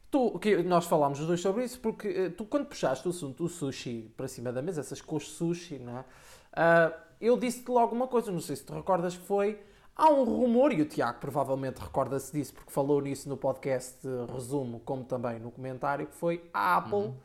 Tu, 0.10 0.40
que 0.40 0.64
nós 0.64 0.86
falámos 0.86 1.20
os 1.20 1.28
dois 1.28 1.42
sobre 1.42 1.66
isso 1.66 1.80
porque 1.82 2.08
uh, 2.08 2.32
tu, 2.32 2.46
quando 2.46 2.66
puxaste 2.66 3.06
o 3.08 3.12
assunto 3.12 3.44
do 3.44 3.50
sushi 3.50 4.10
para 4.16 4.28
cima 4.28 4.54
da 4.54 4.62
mesa, 4.62 4.80
essas 4.80 5.02
cores 5.02 5.28
sushi, 5.28 5.80
não 5.80 5.98
é? 5.98 6.02
Uh, 6.02 6.94
eu 7.20 7.36
disse-te 7.38 7.70
logo 7.70 7.94
uma 7.94 8.08
coisa, 8.08 8.32
não 8.32 8.40
sei 8.40 8.56
se 8.56 8.64
tu 8.64 8.74
recordas 8.74 9.18
que 9.18 9.26
foi 9.26 9.60
Há 9.98 10.12
um 10.12 10.24
rumor, 10.24 10.72
e 10.72 10.80
o 10.80 10.86
Tiago 10.86 11.20
provavelmente 11.20 11.80
recorda-se 11.80 12.32
disso 12.32 12.54
porque 12.54 12.72
falou 12.72 13.02
nisso 13.02 13.28
no 13.28 13.36
podcast 13.36 13.98
resumo, 14.32 14.80
como 14.82 15.04
também 15.04 15.40
no 15.40 15.50
comentário, 15.50 16.06
que 16.06 16.16
foi 16.16 16.48
a 16.54 16.78
Apple 16.78 16.94
uhum. 16.94 17.16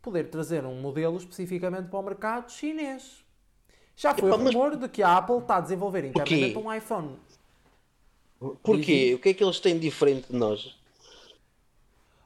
poder 0.00 0.30
trazer 0.30 0.64
um 0.64 0.80
modelo 0.80 1.18
especificamente 1.18 1.90
para 1.90 1.98
o 1.98 2.02
mercado 2.02 2.50
chinês. 2.50 3.22
Já 3.94 4.14
foi 4.14 4.30
o 4.30 4.36
rumor 4.36 4.70
mas... 4.70 4.80
de 4.80 4.88
que 4.88 5.02
a 5.02 5.18
Apple 5.18 5.36
está 5.36 5.56
a 5.56 5.60
desenvolver 5.60 6.02
internamente 6.06 6.56
um 6.56 6.72
iPhone. 6.72 7.18
Porquê? 8.62 9.14
O 9.14 9.18
que 9.18 9.28
é 9.28 9.34
que 9.34 9.44
eles 9.44 9.60
têm 9.60 9.74
de 9.74 9.80
diferente 9.80 10.32
de 10.32 10.36
nós? 10.36 10.78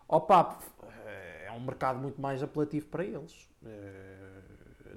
Opa, 0.07 0.61
é 1.45 1.51
um 1.51 1.61
mercado 1.61 1.99
muito 1.99 2.21
mais 2.21 2.41
apelativo 2.41 2.87
para 2.87 3.05
eles. 3.05 3.49
É 3.67 4.28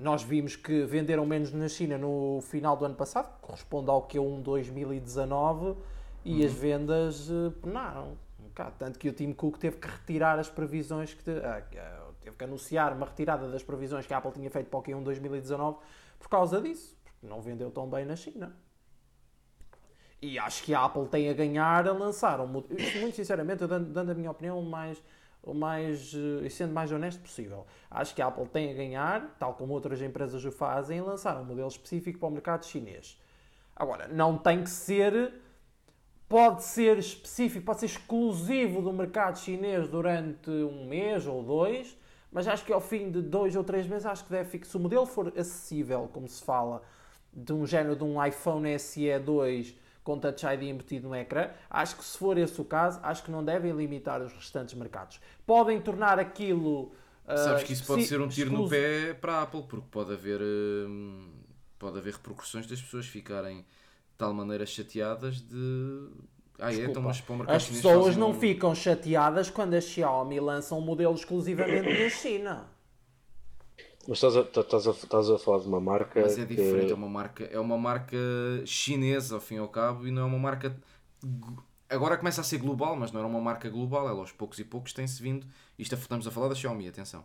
nós 0.02 0.24
vimos 0.24 0.56
que 0.56 0.84
venderam 0.84 1.26
menos 1.28 1.54
na 1.54 1.70
China 1.70 1.96
no 1.96 2.42
final 2.42 2.76
do 2.76 2.84
ano 2.86 2.96
passado, 2.96 3.32
que 3.36 3.42
corresponde 3.42 3.88
ao 3.92 4.08
Q1 4.08 4.42
2019, 4.42 5.78
e 6.26 6.40
uhum. 6.40 6.46
as 6.46 6.54
vendas 6.54 7.30
uh, 7.30 7.52
penaram. 7.62 8.18
Um 8.40 8.46
bocado. 8.46 8.74
Tanto 8.80 8.98
que 8.98 9.08
o 9.08 9.14
Tim 9.14 9.32
Cook 9.32 9.60
teve 9.60 9.78
que 9.78 9.88
retirar 9.88 10.40
as 10.40 10.50
previsões, 10.50 11.14
que 11.14 11.24
te, 11.24 11.30
uh, 11.30 12.14
teve 12.20 12.36
que 12.36 12.44
anunciar 12.44 12.94
uma 12.94 13.06
retirada 13.06 13.48
das 13.48 13.62
previsões 13.62 14.08
que 14.08 14.14
a 14.14 14.18
Apple 14.18 14.32
tinha 14.32 14.50
feito 14.50 14.70
para 14.72 14.80
o 14.80 14.84
Q1 14.84 15.04
2019 15.04 15.78
por 16.18 16.30
causa 16.30 16.60
disso, 16.60 16.98
porque 17.04 17.28
não 17.28 17.40
vendeu 17.40 17.70
tão 17.70 17.88
bem 17.88 18.04
na 18.04 18.16
China. 18.16 18.56
E 20.20 20.40
acho 20.40 20.64
que 20.64 20.74
a 20.74 20.84
Apple 20.84 21.08
tem 21.10 21.30
a 21.30 21.34
ganhar 21.34 21.88
a 21.88 21.92
lançar 21.92 22.40
um 22.42 22.48
modelo. 22.48 22.80
Muito 23.00 23.16
sinceramente, 23.16 23.68
dando, 23.68 23.94
dando 23.94 24.12
a 24.12 24.16
minha 24.16 24.32
opinião 24.32 24.60
mais 24.64 25.02
o 25.44 25.54
mais, 25.54 26.14
e 26.14 26.50
sendo 26.50 26.74
mais 26.74 26.92
honesto 26.92 27.22
possível. 27.22 27.66
Acho 27.90 28.14
que 28.14 28.22
a 28.22 28.28
Apple 28.28 28.48
tem 28.48 28.72
a 28.72 28.74
ganhar, 28.74 29.36
tal 29.40 29.54
como 29.54 29.74
outras 29.74 30.02
empresas 30.02 30.44
o 30.46 30.52
fazem, 30.52 31.00
em 31.00 31.02
lançar 31.02 31.36
um 31.38 31.44
modelo 31.44 31.68
específico 31.68 32.20
para 32.20 32.28
o 32.28 32.32
mercado 32.32 32.66
chinês. 32.66 33.20
Agora, 33.76 34.08
não 34.08 34.38
tem 34.38 34.64
que 34.64 34.70
ser, 34.70 35.34
pode 36.30 36.64
ser 36.64 36.98
específico, 37.00 37.66
pode 37.66 37.80
ser 37.80 37.88
exclusivo 37.88 38.82
do 38.82 38.94
mercado 38.94 39.40
chinês 39.40 39.88
durante 39.88 40.50
um 40.50 40.86
mês 40.86 41.26
ou 41.26 41.42
dois, 41.42 41.98
mas 42.32 42.48
acho 42.48 42.64
que 42.64 42.72
ao 42.72 42.80
fim 42.80 43.10
de 43.10 43.22
dois 43.22 43.56
ou 43.56 43.64
três 43.64 43.88
meses, 43.88 44.06
acho 44.06 44.24
que 44.24 44.32
deve 44.32 44.50
ficar, 44.50 44.66
se 44.66 44.78
o 44.78 44.80
modelo 44.80 45.06
for 45.06 45.28
acessível, 45.30 46.10
como 46.14 46.28
se 46.28 46.44
fala, 46.44 46.82
de 47.34 47.52
um 47.52 47.66
género 47.66 47.96
de 47.96 48.04
um 48.04 48.24
iPhone 48.24 48.78
SE 48.78 49.20
2 49.20 49.76
com 50.04 50.20
Touch 50.20 50.46
ID 50.46 50.64
embutido 50.64 51.10
no 51.10 51.16
ecrã. 51.16 51.50
Acho 51.70 51.96
que 51.98 52.04
se 52.04 52.18
for 52.18 52.38
esse 52.38 52.60
o 52.60 52.66
caso, 52.66 53.00
acho 53.04 53.24
que 53.24 53.32
não 53.32 53.44
devem 53.44 53.72
limitar 53.72 54.22
os 54.22 54.34
restantes 54.34 54.74
mercados. 54.74 55.20
Podem 55.46 55.80
tornar 55.80 56.20
aquilo. 56.20 56.92
Uh, 57.28 57.38
Sabes 57.38 57.64
que 57.64 57.74
isso 57.74 57.86
pode 57.86 58.04
ser 58.06 58.20
um 58.20 58.28
tiro 58.28 58.52
no 58.52 58.68
pé 58.68 59.14
para 59.14 59.36
a 59.36 59.42
Apple, 59.44 59.64
porque 59.64 59.88
pode 59.92 60.14
haver, 60.14 60.42
uh, 60.42 61.30
pode 61.78 61.98
haver 61.98 62.14
repercussões 62.14 62.66
das 62.68 62.82
pessoas 62.82 63.06
ficarem 63.06 63.60
de 63.60 63.66
tal 64.18 64.34
maneira 64.34 64.66
chateadas 64.66 65.42
de. 65.42 66.10
Ah, 66.60 66.72
é, 66.72 66.86
então, 66.86 67.02
mas 67.02 67.24
As 67.48 67.68
pessoas 67.68 68.16
não 68.16 68.32
um... 68.32 68.40
ficam 68.40 68.76
chateadas 68.76 69.50
quando 69.50 69.74
a 69.74 69.82
Xiaomi 69.82 70.40
lança 70.40 70.76
um 70.76 70.82
modelo 70.82 71.16
exclusivamente 71.16 72.04
na 72.04 72.10
China. 72.10 72.71
Mas 74.08 74.18
estás 74.18 74.36
a, 74.36 74.42
estás, 74.42 74.88
a, 74.88 74.92
estás 74.92 75.30
a 75.30 75.38
falar 75.38 75.60
de 75.60 75.68
uma 75.68 75.80
marca. 75.80 76.22
Mas 76.22 76.38
é 76.38 76.46
diferente, 76.46 76.88
que... 76.88 76.92
é 76.92 76.96
uma 76.96 77.10
marca, 77.10 77.44
é 77.46 77.60
uma 77.60 77.78
marca 77.78 78.18
chinesa 78.66 79.36
ao 79.36 79.42
fim 79.42 79.56
e 79.56 79.60
ao 79.60 79.68
cabo 79.68 80.08
e 80.08 80.12
não 80.12 80.24
é 80.24 80.26
uma 80.26 80.40
marca. 80.40 80.76
Agora 81.90 82.18
começa 82.18 82.42
a 82.42 82.44
ser 82.44 82.58
global, 82.58 82.96
mas 82.96 83.12
não 83.12 83.20
era 83.20 83.28
uma 83.28 83.42
marca 83.42 83.70
global. 83.70 84.08
Ela 84.08 84.20
aos 84.20 84.32
poucos 84.32 84.58
e 84.60 84.64
poucos 84.64 84.94
tem-se 84.94 85.22
vindo. 85.22 85.46
Isto 85.78 85.96
estamos 85.96 86.26
a 86.26 86.32
falar 86.32 86.48
da 86.48 86.56
Xiaomi, 86.56 86.88
atenção. 86.88 87.24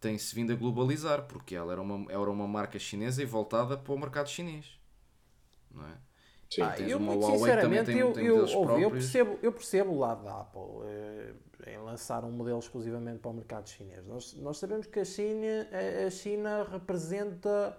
Tem-se 0.00 0.34
vindo 0.34 0.52
a 0.52 0.56
globalizar, 0.56 1.24
porque 1.26 1.54
ela 1.54 1.72
era 1.72 1.82
uma, 1.82 2.10
era 2.10 2.30
uma 2.30 2.46
marca 2.46 2.78
chinesa 2.78 3.22
e 3.22 3.26
voltada 3.26 3.76
para 3.76 3.92
o 3.92 3.98
mercado 3.98 4.28
chinês. 4.28 4.78
Não 5.70 5.84
é? 5.84 6.07
Sim. 6.50 6.62
Ah, 6.62 6.78
eu, 6.80 6.98
muito 6.98 7.26
sinceramente, 7.26 7.86
tem, 7.86 7.98
eu, 7.98 8.12
tem 8.12 8.24
eu, 8.24 8.46
ouve, 8.56 8.82
eu, 8.82 8.90
percebo, 8.90 9.38
eu 9.42 9.52
percebo 9.52 9.92
o 9.92 9.98
lado 9.98 10.24
da 10.24 10.40
Apple 10.40 10.62
eh, 10.86 11.34
em 11.66 11.78
lançar 11.78 12.24
um 12.24 12.30
modelo 12.30 12.58
exclusivamente 12.58 13.18
para 13.18 13.30
o 13.30 13.34
mercado 13.34 13.68
chinês. 13.68 14.06
Nós, 14.06 14.34
nós 14.34 14.56
sabemos 14.56 14.86
que 14.86 14.98
a 14.98 15.04
China, 15.04 15.68
a 16.06 16.10
China 16.10 16.66
representa 16.70 17.76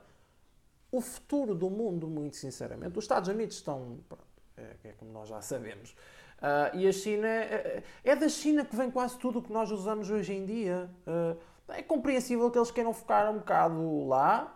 o 0.91 1.01
futuro 1.01 1.55
do 1.55 1.69
mundo, 1.69 2.07
muito 2.07 2.35
sinceramente. 2.35 2.97
Os 2.97 3.03
Estados 3.03 3.29
Unidos 3.29 3.55
estão, 3.55 3.99
pronto, 4.07 4.23
é, 4.57 4.89
é 4.89 4.91
como 4.93 5.11
nós 5.11 5.29
já 5.29 5.41
sabemos. 5.41 5.95
Uh, 6.39 6.77
e 6.77 6.87
a 6.87 6.91
China, 6.91 7.27
é, 7.27 7.83
é, 8.03 8.15
da 8.15 8.29
China 8.29 8.63
que 8.63 8.75
vem 8.75 8.89
quase 8.89 9.17
tudo 9.17 9.39
o 9.39 9.41
que 9.41 9.51
nós 9.51 9.71
usamos 9.71 10.09
hoje 10.09 10.33
em 10.33 10.45
dia. 10.45 10.89
Uh, 11.05 11.37
é 11.69 11.83
compreensível 11.83 12.49
que 12.49 12.57
eles 12.57 12.71
queiram 12.71 12.93
focar 12.93 13.29
um 13.29 13.39
bocado 13.39 14.07
lá, 14.07 14.55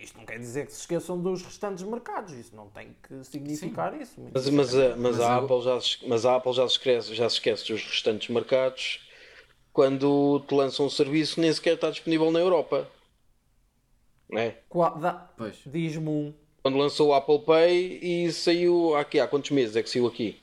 isto 0.00 0.18
não 0.18 0.24
quer 0.24 0.38
dizer 0.38 0.66
que 0.66 0.72
se 0.72 0.80
esqueçam 0.80 1.20
dos 1.20 1.42
restantes 1.42 1.84
mercados, 1.84 2.32
isso 2.32 2.54
não 2.54 2.68
tem 2.68 2.94
que 3.02 3.24
significar 3.24 3.92
Sim. 3.92 4.00
isso. 4.00 4.14
Mas, 4.32 4.48
mas, 4.48 4.74
a, 4.74 4.88
mas, 4.96 4.98
mas, 4.98 5.20
a. 5.20 5.36
Apple 5.36 5.62
já, 5.62 5.78
mas 6.06 6.26
a 6.26 6.36
Apple 6.36 6.52
já 6.52 6.68
se, 6.68 6.74
esquece, 6.74 7.14
já 7.14 7.28
se 7.28 7.36
esquece 7.36 7.72
dos 7.72 7.84
restantes 7.84 8.28
mercados 8.28 9.00
quando 9.72 10.40
te 10.46 10.54
lança 10.54 10.82
um 10.82 10.90
serviço 10.90 11.40
nem 11.40 11.52
sequer 11.52 11.74
está 11.74 11.90
disponível 11.90 12.30
na 12.30 12.40
Europa. 12.40 12.88
Não 14.28 14.40
é? 14.40 14.58
Diz-me 15.66 16.08
um. 16.08 16.34
Quando 16.62 16.78
lançou 16.78 17.08
o 17.08 17.14
Apple 17.14 17.38
Pay 17.40 18.00
e 18.02 18.32
saiu 18.32 18.94
aqui 18.96 19.20
há 19.20 19.28
quantos 19.28 19.50
meses 19.50 19.76
é 19.76 19.82
que 19.82 19.88
saiu 19.88 20.06
aqui? 20.06 20.40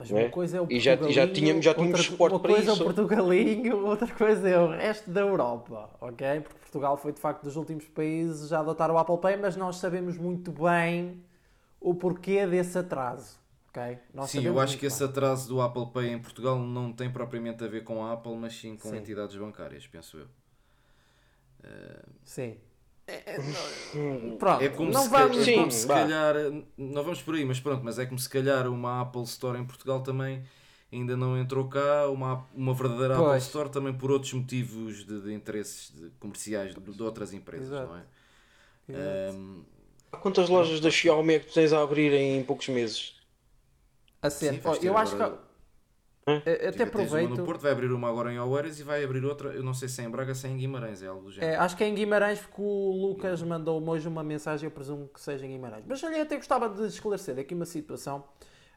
Mas 0.00 0.10
uma 0.10 0.20
é? 0.20 0.28
coisa 0.30 0.56
é 0.56 0.60
o 0.62 0.66
E 0.70 0.80
já, 0.80 0.96
já 0.96 1.28
tínhamos, 1.30 1.62
já 1.62 1.74
tínhamos 1.74 1.98
outra, 1.98 2.10
suporte 2.10 2.38
para 2.38 2.52
isso. 2.52 2.60
Uma 2.62 2.64
coisa 2.64 2.70
é 2.70 2.72
o 2.72 2.84
Portugalinho, 2.86 3.84
outra 3.84 4.08
coisa 4.08 4.48
é 4.48 4.58
o 4.58 4.70
resto 4.70 5.10
da 5.10 5.20
Europa, 5.20 5.90
ok? 6.00 6.40
Porque 6.40 6.58
Portugal 6.58 6.96
foi 6.96 7.12
de 7.12 7.20
facto 7.20 7.42
dos 7.42 7.54
últimos 7.54 7.86
países 7.86 8.50
a 8.50 8.60
adotar 8.60 8.90
o 8.90 8.96
Apple 8.96 9.18
Pay, 9.18 9.36
mas 9.36 9.56
nós 9.56 9.76
sabemos 9.76 10.16
muito 10.16 10.52
bem 10.52 11.22
o 11.78 11.94
porquê 11.94 12.46
desse 12.46 12.78
atraso. 12.78 13.38
Okay? 13.68 13.98
Nós 14.14 14.30
sim, 14.30 14.42
eu 14.42 14.58
acho 14.58 14.76
que 14.76 14.80
bem. 14.80 14.88
esse 14.88 15.04
atraso 15.04 15.46
do 15.46 15.60
Apple 15.60 15.90
Pay 15.92 16.08
em 16.08 16.18
Portugal 16.18 16.58
não 16.58 16.94
tem 16.94 17.12
propriamente 17.12 17.62
a 17.62 17.68
ver 17.68 17.84
com 17.84 18.02
a 18.02 18.14
Apple, 18.14 18.34
mas 18.36 18.54
sim 18.54 18.78
com 18.78 18.88
sim. 18.88 18.96
entidades 18.96 19.36
bancárias, 19.36 19.86
penso 19.86 20.16
eu. 20.16 20.26
Uh... 21.62 22.08
Sim. 22.24 22.56
É, 23.10 24.36
pronto, 24.38 24.62
é 24.62 24.68
como 24.68 24.90
não 24.90 25.02
se, 25.02 25.08
vamos, 25.08 25.48
é 25.48 25.54
como 25.54 25.70
se 25.70 25.86
calhar, 25.86 26.34
não 26.76 27.02
vamos 27.02 27.22
por 27.22 27.34
aí, 27.34 27.44
mas 27.44 27.60
pronto, 27.60 27.84
mas 27.84 27.98
é 27.98 28.06
como 28.06 28.18
se 28.18 28.28
calhar 28.28 28.68
uma 28.68 29.00
Apple 29.02 29.22
Store 29.22 29.58
em 29.58 29.64
Portugal 29.64 30.02
também 30.02 30.42
ainda 30.92 31.16
não 31.16 31.38
entrou 31.38 31.68
cá, 31.68 32.08
uma, 32.08 32.46
uma 32.54 32.74
verdadeira 32.74 33.16
pois. 33.16 33.28
Apple 33.28 33.38
Store 33.38 33.68
também 33.68 33.92
por 33.92 34.10
outros 34.10 34.32
motivos 34.32 35.04
de, 35.06 35.20
de 35.20 35.32
interesses 35.32 35.92
de, 35.94 36.10
comerciais 36.18 36.74
de, 36.74 36.80
de, 36.80 37.02
outras 37.02 37.32
empresas, 37.32 37.68
Exato. 37.68 37.92
não 37.92 37.96
é? 37.96 39.30
Um, 39.32 39.62
Quantas 40.20 40.48
lojas 40.48 40.80
da 40.80 40.90
Xiaomi 40.90 41.34
é 41.34 41.38
que 41.38 41.46
tu 41.46 41.54
tens 41.54 41.72
a 41.72 41.80
abrir 41.80 42.12
em 42.12 42.42
poucos 42.42 42.68
meses? 42.68 43.14
A 44.20 44.28
ser, 44.28 44.54
Sim, 44.54 44.60
eu 44.82 44.98
acho 44.98 45.16
que 45.16 45.22
até 46.26 46.84
aproveito. 46.84 47.30
no 47.30 47.44
Porto 47.44 47.62
vai 47.62 47.72
abrir 47.72 47.90
uma 47.90 48.08
agora 48.08 48.32
em 48.32 48.38
Oeiras 48.38 48.78
e 48.78 48.82
vai 48.82 49.02
abrir 49.02 49.24
outra, 49.24 49.50
eu 49.50 49.62
não 49.62 49.72
sei 49.74 49.88
se 49.88 50.02
é 50.02 50.04
em 50.04 50.10
Braga, 50.10 50.34
se 50.34 50.46
é 50.46 50.50
em 50.50 50.56
Guimarães, 50.56 51.02
é 51.02 51.06
algo 51.06 51.24
do 51.24 51.32
género. 51.32 51.52
É, 51.52 51.56
acho 51.56 51.76
que 51.76 51.82
é 51.82 51.88
em 51.88 51.94
Guimarães 51.94 52.40
porque 52.40 52.60
o 52.60 52.92
Lucas 52.92 53.42
mandou 53.42 53.82
hoje 53.88 54.06
uma 54.06 54.22
mensagem, 54.22 54.66
eu 54.66 54.70
presumo 54.70 55.08
que 55.08 55.20
seja 55.20 55.46
em 55.46 55.50
Guimarães. 55.50 55.84
Mas 55.86 56.02
eu 56.02 56.22
até 56.22 56.36
gostava 56.36 56.68
de 56.68 56.86
esclarecer 56.86 57.38
aqui 57.38 57.54
uma 57.54 57.64
situação. 57.64 58.24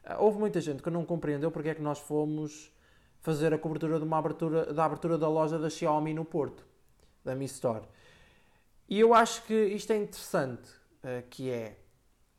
Ah, 0.04 0.16
houve 0.18 0.38
muita 0.38 0.60
gente 0.60 0.82
que 0.82 0.90
não 0.90 1.04
compreendeu 1.04 1.50
porque 1.50 1.68
é 1.68 1.74
que 1.74 1.82
nós 1.82 1.98
fomos 1.98 2.72
fazer 3.20 3.54
a 3.54 3.58
cobertura 3.58 3.98
de 3.98 4.04
uma 4.04 4.18
abertura, 4.18 4.72
da 4.72 4.84
abertura 4.84 5.16
da 5.16 5.28
loja 5.28 5.58
da 5.58 5.70
Xiaomi 5.70 6.12
no 6.12 6.24
Porto, 6.24 6.64
da 7.24 7.34
Mi 7.34 7.44
Store. 7.46 7.84
E 8.88 9.00
eu 9.00 9.14
acho 9.14 9.42
que 9.44 9.54
isto 9.54 9.92
é 9.92 9.96
interessante, 9.96 10.70
ah, 11.02 11.22
que 11.30 11.50
é 11.50 11.78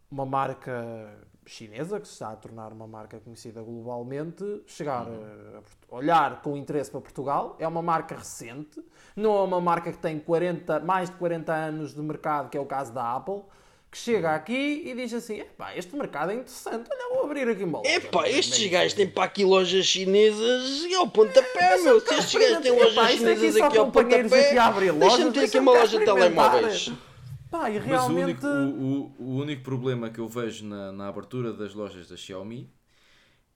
uma 0.09 0.25
marca 0.25 1.27
chinesa, 1.45 1.99
que 1.99 2.07
se 2.07 2.13
está 2.13 2.31
a 2.31 2.35
tornar 2.35 2.71
uma 2.71 2.87
marca 2.87 3.19
conhecida 3.19 3.61
globalmente, 3.61 4.63
chegar 4.65 5.07
uhum. 5.07 5.61
a, 5.91 5.95
olhar 5.95 6.41
com 6.41 6.57
interesse 6.57 6.91
para 6.91 7.01
Portugal. 7.01 7.55
É 7.59 7.67
uma 7.67 7.81
marca 7.81 8.15
recente, 8.15 8.81
não 9.15 9.37
é 9.37 9.41
uma 9.41 9.61
marca 9.61 9.91
que 9.91 9.97
tem 9.97 10.19
40, 10.19 10.79
mais 10.79 11.09
de 11.09 11.15
40 11.17 11.53
anos 11.53 11.93
de 11.93 12.01
mercado, 12.01 12.49
que 12.49 12.57
é 12.57 12.61
o 12.61 12.65
caso 12.65 12.93
da 12.93 13.15
Apple, 13.15 13.41
que 13.91 13.97
chega 13.97 14.29
uhum. 14.29 14.35
aqui 14.35 14.83
e 14.85 14.93
diz 14.93 15.13
assim: 15.13 15.43
este 15.75 15.95
mercado 15.95 16.31
é 16.31 16.35
interessante, 16.35 16.89
olha, 16.91 17.15
vou 17.15 17.23
abrir 17.23 17.47
aqui 17.47 17.63
uma 17.63 17.79
loja. 17.79 17.91
Epá, 17.91 18.27
estes 18.27 18.69
gajos 18.69 18.93
têm 18.93 19.07
para 19.07 19.23
aqui 19.23 19.45
lojas 19.45 19.85
chinesas 19.85 20.83
e 20.83 20.93
ao 20.95 21.07
pontapé, 21.07 21.77
meu. 21.77 22.01
Se 22.01 22.13
estes 22.13 22.41
gajos 22.41 22.59
têm 22.59 22.71
lojas 22.71 23.11
chinesas 23.11 23.55
aqui 23.55 23.77
ao 23.77 23.91
pontapé, 23.91 24.23
deixa-me 24.23 25.31
ter 25.31 25.45
aqui 25.45 25.59
uma 25.59 25.71
loja 25.71 25.99
de 25.99 26.05
telemóveis. 26.05 26.91
Pá, 27.57 27.69
e 27.69 27.79
realmente... 27.79 28.43
Mas 28.43 28.43
o 28.43 28.47
único, 28.47 28.47
o, 28.47 29.15
o, 29.17 29.35
único 29.37 29.63
problema 29.63 30.09
que 30.09 30.19
eu 30.19 30.27
vejo 30.27 30.65
na, 30.65 30.91
na 30.91 31.07
abertura 31.07 31.53
das 31.53 31.73
lojas 31.73 32.07
da 32.07 32.17
Xiaomi 32.17 32.69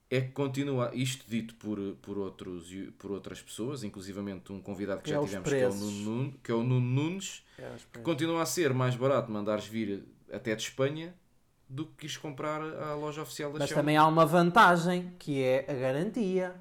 é 0.09 0.21
que 0.21 0.31
continua, 0.31 0.89
isto 0.93 1.25
dito 1.27 1.53
por, 1.55 1.77
por, 2.01 2.17
outros, 2.17 2.67
por 2.97 3.11
outras 3.11 3.41
pessoas, 3.41 3.83
inclusivamente 3.83 4.51
um 4.51 4.61
convidado 4.61 5.01
que 5.01 5.09
já 5.09 5.17
é 5.17 5.23
tivemos, 5.23 5.49
que 5.49 5.55
é, 5.55 5.67
o 5.67 5.73
Nuno, 5.73 6.33
que 6.43 6.51
é 6.51 6.55
o 6.55 6.63
Nuno 6.63 7.03
Nunes, 7.03 7.45
é 7.59 7.69
que 7.93 7.99
continua 7.99 8.41
a 8.41 8.45
ser 8.45 8.73
mais 8.73 8.95
barato 8.95 9.31
mandares 9.31 9.67
vir 9.67 10.03
até 10.31 10.55
de 10.55 10.63
Espanha 10.63 11.13
do 11.67 11.85
que 11.85 12.07
quis 12.07 12.17
comprar 12.17 12.61
a 12.61 12.95
loja 12.95 13.21
oficial 13.21 13.51
da 13.51 13.59
Mas 13.59 13.69
Xiaomi. 13.69 13.81
também 13.81 13.97
há 13.97 14.07
uma 14.07 14.25
vantagem, 14.25 15.13
que 15.19 15.43
é 15.43 15.65
a 15.69 15.73
garantia. 15.73 16.55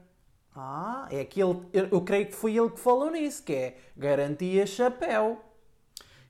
Ah, 0.55 1.09
é 1.11 1.21
aquele, 1.21 1.61
eu, 1.73 1.89
eu 1.91 2.01
creio 2.03 2.27
que 2.27 2.35
foi 2.35 2.57
ele 2.57 2.69
que 2.69 2.81
falou 2.81 3.11
nisso, 3.11 3.43
que 3.43 3.53
é 3.55 3.77
garantia 3.97 4.67
chapéu. 4.67 5.48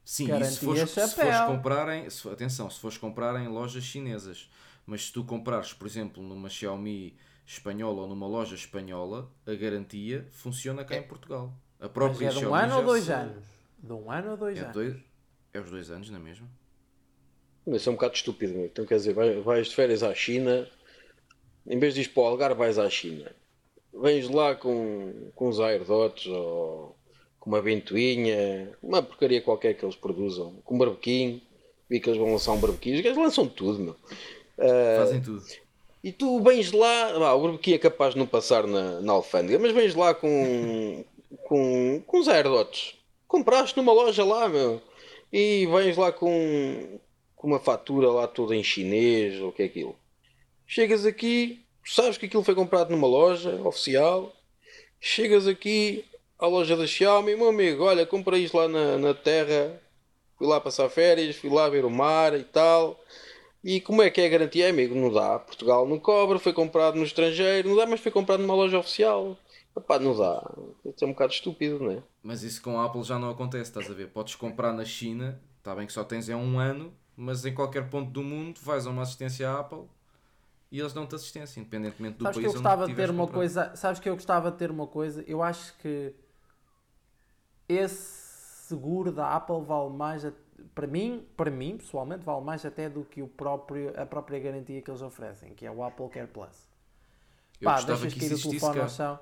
Sim, 0.08 0.34
e 0.34 0.44
se 0.46 0.64
fores, 0.64 0.90
se 0.90 1.14
fores 1.14 1.40
comprarem, 1.46 2.08
se, 2.08 2.26
atenção, 2.30 2.70
se 2.70 2.80
fores 2.80 2.96
comprar 2.96 3.38
em 3.42 3.46
lojas 3.46 3.84
chinesas, 3.84 4.48
mas 4.86 5.04
se 5.04 5.12
tu 5.12 5.22
comprares, 5.22 5.74
por 5.74 5.86
exemplo, 5.86 6.22
numa 6.22 6.48
Xiaomi 6.48 7.14
espanhola 7.46 8.00
ou 8.00 8.08
numa 8.08 8.26
loja 8.26 8.54
espanhola, 8.54 9.30
a 9.46 9.54
garantia 9.54 10.26
funciona 10.30 10.82
cá 10.82 10.94
é. 10.94 11.00
em 11.00 11.02
Portugal. 11.02 11.52
A 11.78 11.90
própria 11.90 12.28
mas 12.28 12.36
é 12.38 12.40
de 12.40 12.46
um 12.46 12.54
ano 12.54 12.76
ou 12.76 12.84
dois 12.84 13.04
se... 13.04 13.12
anos? 13.12 13.44
De 13.76 13.92
um 13.92 14.10
ano 14.10 14.30
ou 14.30 14.36
dois 14.38 14.56
é 14.56 14.62
anos? 14.62 14.72
Dois, 14.72 14.96
é 15.52 15.60
os 15.60 15.70
dois 15.70 15.90
anos, 15.90 16.08
não 16.08 16.18
é 16.18 16.22
mesmo? 16.22 16.48
Mas 17.66 17.86
é 17.86 17.90
um 17.90 17.92
bocado 17.92 18.14
estúpido, 18.14 18.54
meu. 18.54 18.64
então 18.64 18.86
quer 18.86 18.96
dizer, 18.96 19.12
vais, 19.12 19.44
vais 19.44 19.68
de 19.68 19.74
férias 19.74 20.02
à 20.02 20.14
China, 20.14 20.66
em 21.66 21.78
vez 21.78 21.92
de 21.92 22.00
ir 22.00 22.08
para 22.08 22.22
o 22.22 22.26
Algarve, 22.28 22.58
vais 22.58 22.78
à 22.78 22.88
China. 22.88 23.30
Vens 23.92 24.26
lá 24.30 24.54
com, 24.54 25.30
com 25.34 25.48
os 25.50 25.60
AirDots 25.60 26.28
ou 26.28 26.97
com 27.38 27.50
uma 27.50 27.60
ventoinha, 27.60 28.70
uma 28.82 29.02
porcaria 29.02 29.40
qualquer 29.40 29.74
que 29.74 29.84
eles 29.84 29.96
produzam, 29.96 30.54
com 30.64 30.74
um 30.74 30.78
barbequinho, 30.78 31.40
vi 31.88 32.00
que 32.00 32.08
eles 32.08 32.18
vão 32.18 32.32
lançar 32.32 32.52
um 32.52 32.60
barbequinho, 32.60 32.96
os 32.96 33.02
gajos 33.02 33.18
lançam 33.18 33.46
tudo, 33.46 33.78
meu. 33.78 33.96
Uh, 34.58 34.98
Fazem 34.98 35.20
tudo. 35.20 35.42
E 36.02 36.12
tu 36.12 36.40
vens 36.40 36.72
lá, 36.72 37.34
o 37.34 37.42
barbequinho 37.42 37.76
é 37.76 37.78
capaz 37.78 38.14
de 38.14 38.20
não 38.20 38.26
passar 38.26 38.66
na, 38.66 39.00
na 39.00 39.12
alfândega, 39.12 39.58
mas 39.58 39.72
vens 39.72 39.94
lá 39.94 40.14
com, 40.14 41.04
com, 41.44 42.02
com 42.06 42.20
os 42.20 42.28
airdots. 42.28 42.94
Compraste 43.26 43.76
numa 43.76 43.92
loja 43.92 44.24
lá, 44.24 44.48
meu, 44.48 44.80
e 45.32 45.66
vens 45.66 45.96
lá 45.96 46.12
com, 46.12 46.98
com 47.34 47.46
uma 47.46 47.58
fatura 47.58 48.10
lá 48.10 48.26
toda 48.26 48.54
em 48.54 48.62
chinês, 48.62 49.40
ou 49.40 49.48
o 49.48 49.52
que 49.52 49.62
é 49.62 49.66
aquilo. 49.66 49.96
Chegas 50.66 51.04
aqui, 51.04 51.64
sabes 51.84 52.18
que 52.18 52.26
aquilo 52.26 52.44
foi 52.44 52.54
comprado 52.54 52.90
numa 52.90 53.06
loja 53.06 53.54
oficial, 53.64 54.34
chegas 55.00 55.46
aqui, 55.46 56.04
à 56.38 56.46
loja 56.46 56.76
da 56.76 56.86
Xiaomi, 56.86 57.34
meu 57.34 57.48
amigo, 57.48 57.84
olha, 57.84 58.06
comprei 58.06 58.44
isto 58.44 58.56
lá 58.56 58.68
na, 58.68 58.96
na 58.96 59.14
terra, 59.14 59.80
fui 60.36 60.46
lá 60.46 60.60
passar 60.60 60.88
férias, 60.88 61.36
fui 61.36 61.50
lá 61.50 61.68
ver 61.68 61.84
o 61.84 61.90
mar 61.90 62.38
e 62.38 62.44
tal. 62.44 62.98
E 63.62 63.80
como 63.80 64.02
é 64.02 64.08
que 64.08 64.20
é 64.20 64.26
a 64.26 64.28
garantia, 64.28 64.68
amigo? 64.68 64.94
Não 64.94 65.12
dá. 65.12 65.38
Portugal 65.38 65.86
não 65.86 65.98
cobra, 65.98 66.38
foi 66.38 66.52
comprado 66.52 66.96
no 66.96 67.04
estrangeiro, 67.04 67.68
não 67.68 67.76
dá, 67.76 67.86
mas 67.86 68.00
foi 68.00 68.12
comprado 68.12 68.40
numa 68.40 68.54
loja 68.54 68.78
oficial. 68.78 69.36
Epá, 69.76 69.98
não 69.98 70.16
dá. 70.16 70.54
Isso 70.84 71.04
é 71.04 71.06
um 71.06 71.10
bocado 71.10 71.32
estúpido, 71.32 71.80
não 71.80 71.90
é? 71.90 72.02
Mas 72.22 72.42
isso 72.42 72.62
com 72.62 72.78
a 72.78 72.84
Apple 72.84 73.02
já 73.02 73.18
não 73.18 73.30
acontece, 73.30 73.70
estás 73.70 73.90
a 73.90 73.94
ver? 73.94 74.08
Podes 74.08 74.36
comprar 74.36 74.72
na 74.72 74.84
China, 74.84 75.40
está 75.58 75.74
bem 75.74 75.86
que 75.86 75.92
só 75.92 76.04
tens 76.04 76.28
é 76.28 76.36
um 76.36 76.58
ano, 76.58 76.92
mas 77.16 77.44
em 77.44 77.52
qualquer 77.52 77.90
ponto 77.90 78.10
do 78.10 78.22
mundo 78.22 78.60
vais 78.62 78.86
a 78.86 78.90
uma 78.90 79.02
assistência 79.02 79.50
à 79.50 79.60
Apple 79.60 79.84
e 80.70 80.78
eles 80.78 80.92
dão-te 80.92 81.14
assistência, 81.14 81.60
independentemente 81.60 82.18
do 82.18 82.24
sabes 82.24 82.36
país 82.36 82.46
que 82.46 82.50
eu 82.50 82.52
gostava 82.52 82.86
de 82.86 82.94
ter 82.94 83.10
uma 83.10 83.26
coisa 83.26 83.72
Sabes 83.74 84.00
que 84.00 84.08
eu 84.08 84.14
gostava 84.14 84.50
de 84.50 84.58
ter 84.58 84.70
uma 84.70 84.86
coisa, 84.86 85.24
eu 85.26 85.42
acho 85.42 85.76
que 85.78 86.14
esse 87.68 88.66
seguro 88.68 89.12
da 89.12 89.34
Apple 89.34 89.62
vale 89.62 89.90
mais 89.90 90.24
para 90.74 90.86
mim, 90.86 91.26
para 91.36 91.50
mim 91.50 91.76
pessoalmente 91.76 92.24
vale 92.24 92.44
mais 92.44 92.64
até 92.64 92.88
do 92.88 93.04
que 93.04 93.22
o 93.22 93.28
próprio, 93.28 93.92
a 94.00 94.06
própria 94.06 94.38
garantia 94.38 94.80
que 94.82 94.90
eles 94.90 95.02
oferecem, 95.02 95.54
que 95.54 95.66
é 95.66 95.70
o 95.70 95.82
Apple 95.82 96.08
Care 96.08 96.26
Plus. 96.26 96.68
Eu 97.60 97.64
Pá, 97.64 97.80
deixas 97.80 98.14
cair 98.14 98.32
o 98.32 98.42
telefone 98.42 98.80
ao 98.80 98.88
chão. 98.88 99.18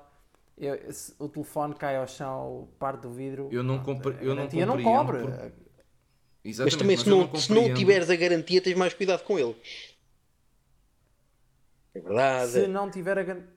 Eu, 0.57 0.91
se, 0.91 1.13
o 1.19 1.29
telefone 1.29 1.75
cai 1.75 1.97
ao 1.97 2.07
chão, 2.07 2.67
parte 2.79 3.01
do 3.01 3.11
vidro. 3.11 3.49
Eu 3.51 3.63
não 3.63 3.83
compro. 3.83 4.11
Eu 4.21 4.35
não, 4.35 4.75
não 4.75 4.83
cobre. 4.83 5.19
Exatamente, 6.43 6.63
mas 6.63 6.75
também 6.75 6.95
mas 6.95 7.03
se, 7.03 7.09
não, 7.09 7.27
não 7.27 7.35
se 7.35 7.53
não 7.53 7.73
tiveres 7.73 8.09
a 8.09 8.15
garantia, 8.15 8.61
tens 8.61 8.77
mais 8.77 8.93
cuidado 8.93 9.23
com 9.23 9.37
ele. 9.37 9.55
É 11.93 11.99
verdade. 11.99 12.51
Se 12.51 12.67
não 12.67 12.89
tiver 12.89 13.17
a 13.17 13.23
garantia. 13.23 13.56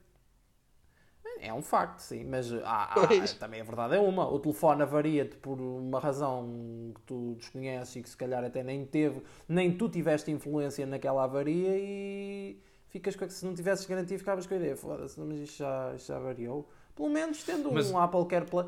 É 1.43 1.51
um 1.51 1.63
facto, 1.63 2.01
sim, 2.01 2.23
mas 2.23 2.53
há, 2.53 2.93
há, 2.93 3.27
também 3.39 3.61
a 3.61 3.63
verdade 3.63 3.95
é 3.95 3.99
uma. 3.99 4.29
O 4.31 4.39
telefone 4.39 4.83
avaria-te 4.83 5.35
por 5.37 5.59
uma 5.59 5.99
razão 5.99 6.93
que 6.93 7.01
tu 7.01 7.33
desconheces 7.35 7.95
e 7.95 8.03
que 8.03 8.09
se 8.09 8.15
calhar 8.15 8.43
até 8.43 8.63
nem 8.63 8.85
teve, 8.85 9.23
nem 9.49 9.75
tu 9.75 9.89
tiveste 9.89 10.29
influência 10.29 10.85
naquela 10.85 11.23
avaria 11.23 11.75
e 11.75 12.61
ficas 12.89 13.15
com 13.15 13.27
se 13.27 13.43
não 13.43 13.55
tivesses 13.55 13.87
garantia 13.87 14.19
ficavas 14.19 14.45
com 14.45 14.53
a 14.53 14.57
ideia, 14.57 14.77
foda-se, 14.77 15.19
mas 15.19 15.39
isto 15.39 15.57
já, 15.57 15.93
isto 15.95 16.07
já 16.09 16.19
variou. 16.19 16.69
Pelo 16.95 17.09
menos 17.09 17.41
tendo 17.43 17.71
mas, 17.71 17.89
um 17.89 17.97
Apple 17.97 18.25
Care 18.27 18.45
Plus. 18.45 18.67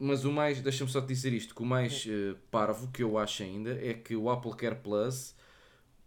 Mas 0.00 0.24
o 0.24 0.32
mais, 0.32 0.60
deixa-me 0.60 0.90
só 0.90 1.00
te 1.00 1.06
dizer 1.06 1.32
isto, 1.32 1.54
que 1.54 1.62
o 1.62 1.66
mais 1.66 2.04
uh, 2.06 2.36
parvo 2.50 2.88
que 2.88 3.04
eu 3.04 3.16
acho 3.16 3.44
ainda 3.44 3.78
é 3.80 3.94
que 3.94 4.16
o 4.16 4.28
Apple 4.28 4.56
Care 4.56 4.76
Plus 4.76 5.32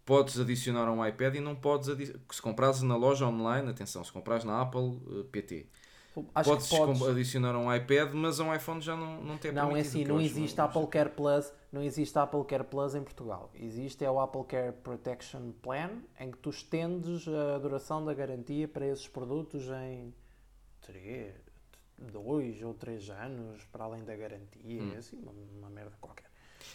podes 0.04 0.38
adicionar 0.38 0.90
um 0.90 1.04
iPad 1.06 1.36
e 1.36 1.40
não 1.40 1.54
podes 1.54 1.88
se 2.30 2.42
comprares 2.42 2.82
na 2.82 2.96
loja 2.96 3.26
online, 3.26 3.70
atenção, 3.70 4.02
se 4.04 4.12
comprares 4.12 4.44
na 4.44 4.60
Apple 4.60 5.00
eh, 5.08 5.24
PT. 5.30 5.66
Acho 6.34 6.50
podes, 6.50 6.68
podes, 6.68 7.02
adicionar 7.02 7.56
um 7.56 7.74
iPad, 7.74 8.12
mas 8.12 8.38
um 8.38 8.54
iPhone 8.54 8.82
já 8.82 8.94
não, 8.94 9.22
não 9.22 9.38
tem 9.38 9.50
Não, 9.50 9.74
é 9.74 9.80
assim, 9.80 10.04
não 10.04 10.20
existe 10.20 10.58
não, 10.58 10.66
Apple 10.66 10.86
Care 10.88 11.08
Plus, 11.08 11.50
não 11.72 11.82
existe 11.82 12.18
Apple 12.18 12.44
Care 12.44 12.64
Plus 12.64 12.94
em 12.94 13.02
Portugal. 13.02 13.50
Existe 13.54 14.04
é 14.04 14.10
o 14.10 14.20
Apple 14.20 14.44
Care 14.44 14.72
Protection 14.72 15.52
Plan, 15.62 16.02
em 16.20 16.30
que 16.30 16.36
tu 16.36 16.50
estendes 16.50 17.26
a 17.26 17.58
duração 17.58 18.04
da 18.04 18.12
garantia 18.12 18.68
para 18.68 18.86
esses 18.86 19.08
produtos 19.08 19.68
em 19.68 20.12
3, 20.82 21.34
2 21.96 22.62
ou 22.62 22.74
3 22.74 23.08
anos, 23.08 23.64
para 23.72 23.84
além 23.84 24.04
da 24.04 24.14
garantia, 24.14 24.82
hum. 24.82 24.94
assim, 24.98 25.16
uma, 25.16 25.32
uma 25.32 25.70
merda 25.70 25.96
qualquer. 25.98 26.31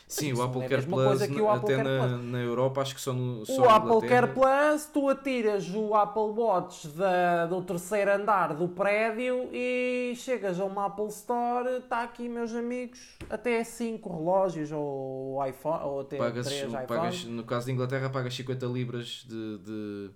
Sim, 0.07 0.31
o 0.33 0.41
Apple 0.41 0.63
é 0.63 0.69
Care 0.69 0.85
Plus, 0.85 1.21
Apple 1.21 1.47
até 1.47 1.83
na, 1.83 2.07
Plus. 2.07 2.23
na 2.23 2.39
Europa, 2.39 2.81
acho 2.81 2.95
que 2.95 3.01
só 3.01 3.11
no 3.11 3.45
só 3.45 3.61
O 3.63 3.69
Apple 3.69 4.07
Care 4.07 4.27
Plus, 4.27 4.85
tu 4.85 5.09
atiras 5.09 5.69
o 5.73 5.93
Apple 5.95 6.31
Watch 6.39 6.87
da, 6.89 7.45
do 7.45 7.61
terceiro 7.61 8.13
andar 8.13 8.53
do 8.55 8.69
prédio 8.69 9.49
e 9.51 10.13
chegas 10.15 10.59
a 10.59 10.65
uma 10.65 10.85
Apple 10.85 11.07
Store, 11.07 11.77
está 11.77 12.03
aqui, 12.03 12.29
meus 12.29 12.53
amigos, 12.53 13.17
até 13.29 13.61
5 13.63 14.17
relógios 14.17 14.71
ou 14.71 15.45
iPhone, 15.45 15.83
ou 15.83 15.99
até 16.01 16.17
pagas, 16.17 16.47
3 16.47 16.63
iPhones. 16.63 16.87
Pagas, 16.87 17.23
no 17.25 17.43
caso 17.43 17.65
da 17.65 17.71
Inglaterra, 17.73 18.09
pagas 18.09 18.33
50 18.33 18.65
libras 18.67 19.25
de, 19.27 19.57
de, 19.57 20.11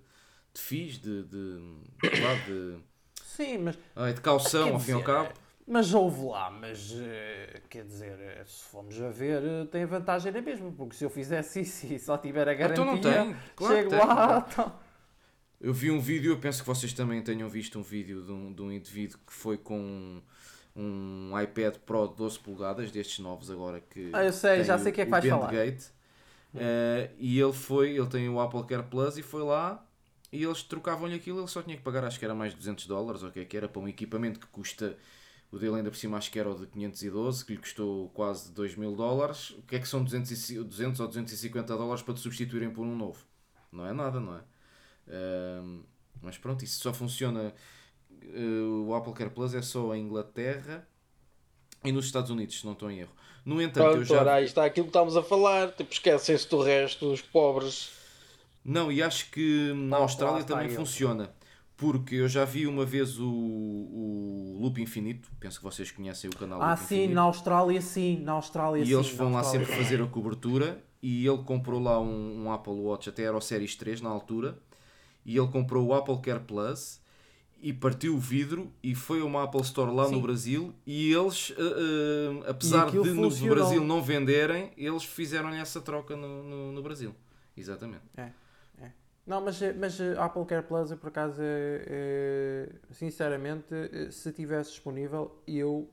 de 0.54 0.60
FIIs, 0.60 0.98
de, 0.98 1.22
de, 1.24 1.58
de, 2.46 2.78
Sim, 3.22 3.58
mas... 3.58 3.76
de 4.14 4.20
caução, 4.22 4.72
ao 4.72 4.80
fim 4.80 4.92
e 4.92 4.94
ao 4.94 5.02
cabo. 5.02 5.41
Mas 5.66 5.94
houve 5.94 6.24
lá, 6.24 6.50
mas 6.50 6.92
eh, 7.00 7.62
quer 7.70 7.84
dizer, 7.84 8.18
eh, 8.18 8.42
se 8.44 8.64
formos 8.64 9.00
a 9.00 9.10
ver, 9.10 9.42
eh, 9.44 9.64
tem 9.70 9.86
vantagem 9.86 10.32
na 10.32 10.42
mesma, 10.42 10.72
porque 10.72 10.96
se 10.96 11.04
eu 11.04 11.10
fizesse 11.10 11.60
isso 11.62 11.86
e 11.86 11.98
só 11.98 12.18
tiver 12.18 12.48
a 12.48 12.54
garantia, 12.54 12.82
então 12.82 12.84
não 12.84 13.00
tem. 13.00 13.36
Claro 13.54 13.74
chego 13.74 13.90
tem. 13.90 13.98
lá. 13.98 14.46
Então... 14.52 14.72
Eu 15.60 15.72
vi 15.72 15.92
um 15.92 16.00
vídeo, 16.00 16.32
eu 16.32 16.38
penso 16.40 16.60
que 16.60 16.66
vocês 16.66 16.92
também 16.92 17.22
tenham 17.22 17.48
visto 17.48 17.78
um 17.78 17.82
vídeo 17.82 18.22
de 18.22 18.32
um, 18.32 18.52
de 18.52 18.60
um 18.60 18.72
indivíduo 18.72 19.20
que 19.24 19.32
foi 19.32 19.56
com 19.56 20.20
um 20.74 21.40
iPad 21.40 21.76
Pro 21.86 22.08
de 22.08 22.16
12 22.16 22.40
polegadas, 22.40 22.90
destes 22.90 23.20
novos 23.20 23.48
agora 23.48 23.80
que. 23.80 24.10
Ah, 24.12 24.24
eu 24.24 24.32
sei, 24.32 24.64
já 24.64 24.76
sei 24.76 24.90
o 24.90 24.94
que 24.94 25.02
é 25.02 25.04
que 25.04 25.10
vais 25.12 25.24
falar. 25.24 25.52
Gate, 25.52 25.84
uh, 25.84 27.14
e 27.16 27.38
ele 27.38 27.52
foi, 27.52 27.96
ele 27.96 28.08
tem 28.08 28.28
o 28.28 28.40
Apple 28.40 28.64
Care 28.64 28.82
Plus 28.82 29.16
e 29.18 29.22
foi 29.22 29.44
lá 29.44 29.86
e 30.32 30.42
eles 30.42 30.62
trocavam-lhe 30.62 31.14
aquilo, 31.14 31.38
ele 31.38 31.46
só 31.46 31.62
tinha 31.62 31.76
que 31.76 31.82
pagar, 31.82 32.04
acho 32.04 32.18
que 32.18 32.24
era 32.24 32.34
mais 32.34 32.52
de 32.52 32.58
200 32.58 32.86
dólares, 32.86 33.22
ou 33.22 33.28
o 33.28 33.32
que 33.32 33.40
é 33.40 33.44
que 33.44 33.56
era, 33.56 33.68
para 33.68 33.80
um 33.80 33.86
equipamento 33.86 34.40
que 34.40 34.46
custa 34.46 34.96
o 35.52 35.58
dele 35.58 35.76
ainda 35.76 35.90
por 35.90 35.96
cima 35.96 36.16
acho 36.16 36.30
que 36.30 36.38
era 36.38 36.50
o 36.50 36.58
de 36.58 36.66
512, 36.66 37.44
que 37.44 37.52
lhe 37.52 37.58
custou 37.58 38.08
quase 38.14 38.50
2 38.52 38.74
mil 38.74 38.96
dólares. 38.96 39.50
O 39.50 39.62
que 39.62 39.76
é 39.76 39.78
que 39.78 39.86
são 39.86 40.02
200, 40.02 40.50
200 40.64 40.98
ou 40.98 41.06
250 41.06 41.76
dólares 41.76 42.02
para 42.02 42.14
te 42.14 42.20
substituírem 42.20 42.70
por 42.70 42.86
um 42.86 42.96
novo? 42.96 43.22
Não 43.70 43.86
é 43.86 43.92
nada, 43.92 44.18
não 44.18 44.34
é? 44.34 44.40
Uh, 45.08 45.84
mas 46.22 46.38
pronto, 46.38 46.64
isso 46.64 46.80
só 46.80 46.94
funciona. 46.94 47.52
Uh, 48.24 48.86
o 48.86 48.94
Apple 48.94 49.12
Care 49.12 49.28
Plus 49.28 49.52
é 49.52 49.60
só 49.60 49.94
em 49.94 50.04
Inglaterra 50.04 50.88
e 51.84 51.92
nos 51.92 52.06
Estados 52.06 52.30
Unidos, 52.30 52.58
se 52.58 52.64
não 52.64 52.72
estou 52.72 52.90
em 52.90 53.00
erro. 53.00 53.12
No 53.44 53.60
entanto, 53.60 53.84
pronto, 53.84 53.98
eu 53.98 54.04
já. 54.04 54.20
Ora, 54.20 54.34
aí 54.34 54.46
está 54.46 54.64
aquilo 54.64 54.86
que 54.86 54.90
estávamos 54.90 55.18
a 55.18 55.22
falar. 55.22 55.72
Tipo, 55.72 55.92
esquecem-se 55.92 56.48
do 56.48 56.62
resto, 56.62 57.12
os 57.12 57.20
pobres. 57.20 57.90
Não, 58.64 58.90
e 58.90 59.02
acho 59.02 59.30
que 59.30 59.72
na 59.74 59.98
Austrália 59.98 60.44
também 60.44 60.70
funciona. 60.70 61.30
Porque 61.82 62.14
eu 62.14 62.28
já 62.28 62.44
vi 62.44 62.64
uma 62.64 62.84
vez 62.86 63.18
o, 63.18 63.26
o 63.26 64.56
Loop 64.60 64.80
Infinito, 64.80 65.28
penso 65.40 65.58
que 65.58 65.64
vocês 65.64 65.90
conhecem 65.90 66.30
o 66.30 66.36
canal 66.36 66.62
Ah, 66.62 66.70
Loop 66.70 66.78
sim, 66.78 66.94
Infinito. 66.94 67.14
na 67.16 67.22
Austrália 67.22 67.80
sim, 67.80 68.20
na 68.20 68.32
Austrália 68.32 68.82
e 68.82 68.86
sim. 68.86 68.92
E 68.92 68.94
eles 68.94 69.10
vão 69.10 69.32
lá 69.32 69.42
sempre 69.42 69.66
fazer 69.66 70.00
a 70.00 70.06
cobertura 70.06 70.80
e 71.02 71.26
ele 71.26 71.38
comprou 71.38 71.82
lá 71.82 72.00
um, 72.00 72.44
um, 72.44 72.52
Apple 72.52 72.72
Watch, 72.74 73.08
até 73.08 73.24
era 73.24 73.36
o 73.36 73.40
Series 73.40 73.74
3 73.74 74.00
na 74.00 74.08
altura, 74.08 74.56
e 75.26 75.36
ele 75.36 75.48
comprou 75.48 75.84
o 75.84 75.92
Apple 75.92 76.20
Care 76.20 76.38
Plus 76.38 77.00
e 77.60 77.72
partiu 77.72 78.14
o 78.14 78.18
vidro 78.18 78.72
e 78.80 78.94
foi 78.94 79.20
a 79.20 79.24
uma 79.24 79.42
Apple 79.42 79.62
Store 79.62 79.92
lá 79.92 80.06
sim. 80.06 80.12
no 80.12 80.20
Brasil 80.20 80.72
e 80.86 81.12
eles, 81.12 81.50
uh, 81.50 81.54
uh, 81.54 82.44
apesar 82.48 82.92
de 82.92 82.98
funcionou. 82.98 83.30
no 83.30 83.46
Brasil 83.48 83.84
não 83.84 84.00
venderem, 84.00 84.70
eles 84.76 85.02
fizeram-lhe 85.02 85.56
essa 85.56 85.80
troca 85.80 86.14
no, 86.14 86.44
no, 86.44 86.70
no 86.70 86.80
Brasil. 86.80 87.12
Exatamente. 87.56 88.04
É. 88.16 88.30
Não, 89.26 89.40
mas, 89.40 89.60
mas 89.78 90.00
Apple 90.18 90.44
Care 90.46 90.66
Plus, 90.66 90.90
eu, 90.90 90.96
por 90.96 91.08
acaso, 91.08 91.40
é, 91.40 91.84
é, 91.86 92.68
sinceramente, 92.90 93.74
se 94.10 94.32
tivesse 94.32 94.70
disponível, 94.70 95.40
eu 95.46 95.88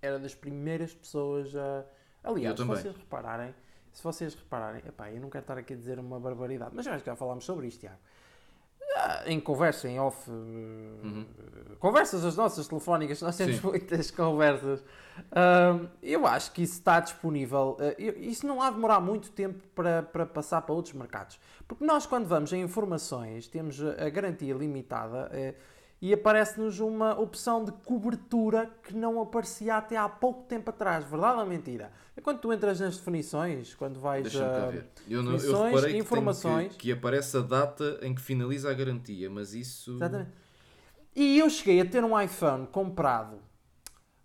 era 0.00 0.18
das 0.18 0.34
primeiras 0.34 0.94
pessoas 0.94 1.54
a. 1.54 1.84
Aliás, 2.22 2.58
se 2.58 2.64
vocês 2.64 2.96
repararem, 2.96 3.54
se 3.92 4.02
vocês 4.02 4.34
repararem, 4.34 4.82
epá, 4.86 5.10
eu 5.10 5.20
não 5.20 5.30
quero 5.30 5.42
estar 5.42 5.58
aqui 5.58 5.74
a 5.74 5.76
dizer 5.76 5.98
uma 5.98 6.18
barbaridade, 6.18 6.72
mas 6.74 6.86
acho 6.86 7.02
que 7.02 7.10
já 7.10 7.16
falámos 7.16 7.44
sobre 7.44 7.66
isto, 7.66 7.80
Tiago. 7.80 7.98
Ah, 8.96 9.22
em 9.26 9.38
conversa, 9.38 9.88
em 9.88 10.00
off, 10.00 10.28
uhum. 10.30 11.24
conversas 11.78 12.24
as 12.24 12.36
nossas 12.36 12.66
telefónicas, 12.66 13.22
nós 13.22 13.36
temos 13.36 13.56
Sim. 13.56 13.66
muitas 13.66 14.10
conversas. 14.12 14.82
Eu 16.02 16.26
acho 16.26 16.52
que 16.52 16.62
isso 16.62 16.74
está 16.74 16.98
disponível. 16.98 17.76
Uh, 17.78 18.18
isso 18.18 18.46
não 18.46 18.60
há 18.60 18.68
de 18.68 18.76
demorar 18.76 19.00
muito 19.00 19.30
tempo 19.30 19.62
para, 19.74 20.02
para 20.02 20.26
passar 20.26 20.62
para 20.62 20.74
outros 20.74 20.94
mercados. 20.94 21.38
Porque 21.68 21.84
nós, 21.84 22.06
quando 22.06 22.26
vamos 22.26 22.52
em 22.52 22.62
informações, 22.62 23.46
temos 23.46 23.80
a 23.82 24.08
garantia 24.08 24.54
limitada 24.54 25.30
uh, 25.30 25.54
e 26.02 26.14
aparece-nos 26.14 26.80
uma 26.80 27.18
opção 27.20 27.62
de 27.62 27.72
cobertura 27.72 28.70
que 28.82 28.94
não 28.94 29.20
aparecia 29.20 29.76
até 29.76 29.96
há 29.96 30.08
pouco 30.08 30.44
tempo 30.44 30.70
atrás. 30.70 31.04
Verdade 31.04 31.40
ou 31.40 31.46
mentira? 31.46 31.92
É 32.16 32.22
quando 32.22 32.38
tu 32.38 32.52
entras 32.52 32.80
nas 32.80 32.96
definições, 32.96 33.74
quando 33.74 34.00
vais 34.00 34.34
a 34.34 34.70
ver. 34.70 34.88
Eu, 35.06 35.22
não, 35.22 35.36
eu 35.36 35.62
reparei 35.64 35.98
informações, 35.98 36.72
que, 36.72 36.78
que, 36.78 36.92
aparece 36.92 37.36
a 37.36 37.40
data 37.40 37.98
em 38.02 38.14
que 38.14 38.22
finaliza 38.22 38.70
a 38.70 38.74
garantia, 38.74 39.28
mas 39.28 39.52
isso. 39.52 39.92
Exatamente. 39.92 40.30
E 41.14 41.38
eu 41.38 41.50
cheguei 41.50 41.80
a 41.82 41.84
ter 41.84 42.02
um 42.02 42.18
iPhone 42.18 42.66
comprado. 42.66 43.34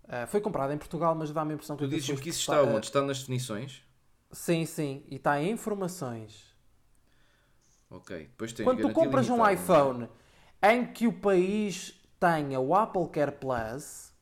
Uh, 0.04 0.26
foi 0.28 0.40
comprado 0.40 0.72
em 0.72 0.78
Portugal, 0.78 1.14
mas 1.14 1.30
dá-me 1.30 1.52
a 1.52 1.54
impressão 1.54 1.76
que. 1.76 1.84
Tu 1.84 1.90
dizes 1.90 2.20
que 2.20 2.30
isso 2.30 2.40
está 2.40 2.62
uh, 2.62 2.68
onde? 2.68 2.86
Está 2.86 3.02
nas 3.02 3.18
definições? 3.18 3.82
Sim, 4.32 4.64
sim. 4.64 5.02
E 5.08 5.16
está 5.16 5.42
em 5.42 5.50
informações. 5.50 6.54
Ok. 7.90 8.16
Depois 8.18 8.52
tem 8.52 8.64
Quando 8.64 8.80
tu 8.80 8.90
compras 8.90 9.28
um 9.28 9.46
iPhone 9.46 10.08
em 10.62 10.86
que 10.86 11.06
o 11.06 11.12
país 11.12 12.00
tenha 12.18 12.58
o 12.60 12.74
Apple 12.74 13.08
Care 13.08 13.32
Plus, 13.32 14.12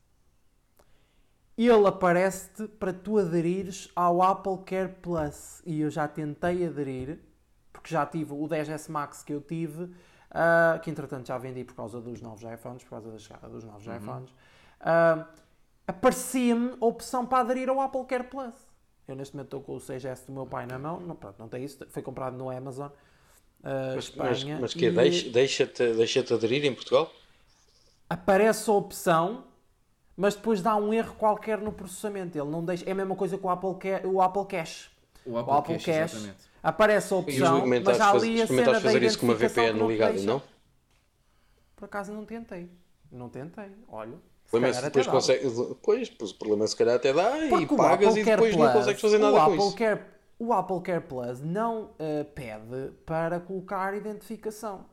ele 1.56 1.86
aparece-te 1.86 2.66
para 2.66 2.92
tu 2.92 3.18
aderires 3.18 3.90
ao 3.94 4.22
Apple 4.22 4.58
Care 4.64 4.92
Plus. 5.00 5.62
E 5.64 5.80
eu 5.80 5.90
já 5.90 6.08
tentei 6.08 6.66
aderir, 6.66 7.20
porque 7.72 7.90
já 7.90 8.04
tive 8.04 8.32
o 8.32 8.48
10S 8.48 8.90
Max 8.90 9.22
que 9.22 9.32
eu 9.32 9.40
tive, 9.40 9.84
uh, 9.84 10.80
que 10.82 10.90
entretanto 10.90 11.28
já 11.28 11.38
vendi 11.38 11.64
por 11.64 11.74
causa 11.74 12.00
dos 12.00 12.20
novos 12.20 12.42
iPhones, 12.42 12.82
por 12.82 12.90
causa 12.90 13.10
da 13.10 13.18
chegada 13.18 13.48
dos 13.48 13.64
novos 13.64 13.86
uhum. 13.86 13.96
iPhones. 13.96 14.30
Uh, 14.80 15.44
Aparecia-me 15.86 16.76
a 16.80 16.86
opção 16.86 17.26
para 17.26 17.40
aderir 17.40 17.68
ao 17.68 17.80
Apple 17.80 18.04
Care 18.06 18.24
Plus. 18.24 18.54
Eu 19.06 19.14
neste 19.14 19.34
momento 19.34 19.48
estou 19.48 19.60
com 19.60 19.74
o 19.74 19.78
6S 19.78 20.26
do 20.26 20.32
meu 20.32 20.46
pai 20.46 20.66
na 20.66 20.78
mão, 20.78 20.98
não, 20.98 21.14
pronto, 21.14 21.38
não 21.38 21.46
tem 21.46 21.62
isso, 21.62 21.86
foi 21.90 22.02
comprado 22.02 22.36
no 22.38 22.48
Amazon. 22.48 22.88
Uh, 23.64 23.94
mas, 23.94 24.04
Espanha, 24.04 24.58
mas, 24.60 24.60
mas 24.60 24.74
que 24.74 24.86
e... 24.86 25.30
deixa-te 25.30 25.94
deixa 25.94 26.20
aderir 26.20 26.66
em 26.66 26.74
Portugal? 26.74 27.10
Aparece 28.10 28.68
a 28.68 28.74
opção, 28.74 29.44
mas 30.14 30.34
depois 30.34 30.60
dá 30.60 30.76
um 30.76 30.92
erro 30.92 31.14
qualquer 31.14 31.58
no 31.58 31.72
processamento. 31.72 32.36
Ele 32.36 32.50
não 32.50 32.62
deixa. 32.62 32.84
É 32.86 32.92
a 32.92 32.94
mesma 32.94 33.16
coisa 33.16 33.38
que 33.38 33.46
o 33.46 33.48
Apple, 33.48 33.74
Ca... 33.76 34.06
o 34.06 34.20
Apple 34.20 34.44
Cash. 34.44 34.90
O 35.24 35.38
Apple, 35.38 35.52
o 35.52 35.56
Apple 35.56 35.78
Cash, 35.78 36.12
Cash 36.12 36.30
aparece 36.62 37.14
a 37.14 37.16
opção, 37.16 37.66
mas 37.66 38.00
há 38.00 38.10
ali 38.10 38.42
a 38.42 38.46
cena 38.46 38.80
fazer 38.80 39.02
isso 39.02 39.18
com 39.18 39.26
uma 39.26 39.34
VPN 39.34 39.86
ligada, 39.86 40.22
não? 40.22 40.42
Por 41.74 41.86
acaso 41.86 42.12
não 42.12 42.26
tentei. 42.26 42.68
Não 43.10 43.30
tentei. 43.30 43.70
Olha. 43.88 44.18
Mas 44.52 44.80
depois 44.82 45.06
consegue. 45.06 45.48
Pois, 45.82 46.12
o 46.20 46.34
problema 46.34 46.66
se 46.66 46.76
calhar 46.76 46.96
até 46.96 47.14
dá 47.14 47.30
Porque 47.48 47.74
e 47.74 47.76
pagas 47.76 48.14
e 48.14 48.22
depois 48.22 48.54
Plus, 48.54 48.66
não 48.66 48.72
consegues 48.74 49.00
fazer 49.00 49.18
nada 49.18 49.32
com 49.32 49.42
Apple 49.42 49.56
isso. 49.56 49.76
Care 49.76 50.13
o 50.38 50.52
Apple 50.52 50.80
Care 50.82 51.02
Plus 51.02 51.40
não 51.40 51.84
uh, 51.84 52.24
pede 52.34 52.92
para 53.06 53.40
colocar 53.40 53.94
identificação. 53.94 54.86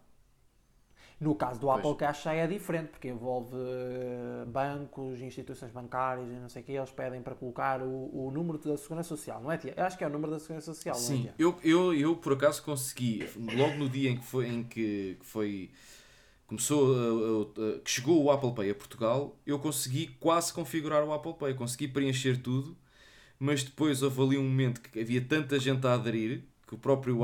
No 1.20 1.36
caso 1.36 1.60
do 1.60 1.68
pois. 1.68 1.80
Apple 1.80 1.96
Cash 1.98 2.24
já 2.24 2.34
é 2.34 2.48
diferente, 2.48 2.89
porque 2.89 3.08
envolve 3.08 3.56
uh, 3.56 4.46
bancos, 4.48 5.22
instituições 5.22 5.72
bancárias 5.72 6.28
e 6.28 6.34
não 6.34 6.50
sei 6.50 6.64
o 6.64 6.66
que, 6.66 6.72
eles 6.72 6.89
pedem 6.89 7.22
para 7.22 7.36
colocar 7.36 7.80
o, 7.80 8.26
o 8.26 8.32
número 8.32 8.58
da 8.58 8.76
Segurança 8.76 9.10
Social, 9.10 9.39
não 9.39 9.52
é, 9.52 9.58
tia? 9.58 9.72
Eu 9.78 9.86
acho 9.86 9.96
que 9.96 10.04
é 10.04 10.08
o 10.08 10.10
número 10.10 10.32
da 10.32 10.39
Segurança 10.39 10.74
Social, 10.74 10.96
Sim, 10.96 11.26
não 11.26 11.30
é, 11.30 11.34
eu, 11.38 11.60
eu, 11.64 11.94
eu 11.94 12.16
por 12.16 12.34
acaso 12.34 12.64
consegui, 12.64 13.30
logo 13.38 13.76
no 13.76 13.88
dia 13.88 14.10
em 14.10 14.18
que 14.18 14.26
foi, 14.26 14.48
em 14.48 14.64
que, 14.64 15.16
foi 15.22 15.70
começou 16.48 16.96
a, 16.96 17.76
a, 17.78 17.80
que 17.82 17.92
chegou 17.92 18.24
o 18.24 18.32
Apple 18.32 18.56
Pay 18.56 18.72
a 18.72 18.76
Portugal, 18.76 19.36
eu 19.46 19.60
consegui 19.60 20.08
quase 20.20 20.52
configurar 20.52 21.04
o 21.04 21.14
Apple 21.14 21.36
Pay, 21.36 21.54
consegui 21.54 21.88
preencher 21.88 22.42
tudo 22.42 22.76
mas 23.42 23.64
depois 23.64 24.04
houve 24.04 24.22
ali 24.22 24.38
um 24.38 24.44
momento 24.44 24.80
que 24.80 25.00
havia 25.00 25.20
tanta 25.20 25.58
gente 25.58 25.86
a 25.88 25.96
aderir 25.96 26.44
que 26.68 26.76
o 26.76 26.78
próprio, 26.78 27.24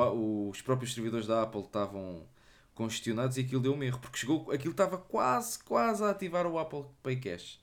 os 0.50 0.60
próprios 0.64 0.96
servidores 0.96 1.28
da 1.28 1.44
Apple 1.44 1.62
estavam 1.62 2.24
congestionados 2.74 3.38
e 3.38 3.42
aquilo 3.42 3.62
deu 3.62 3.76
um 3.76 3.84
erro, 3.84 4.00
porque 4.00 4.18
chegou, 4.18 4.52
aquilo 4.52 4.72
estava 4.72 4.98
quase, 4.98 5.60
quase 5.64 6.04
a 6.04 6.10
ativar 6.10 6.48
o 6.48 6.58
Apple 6.58 6.86
Pay 7.04 7.18
Cash. 7.18 7.60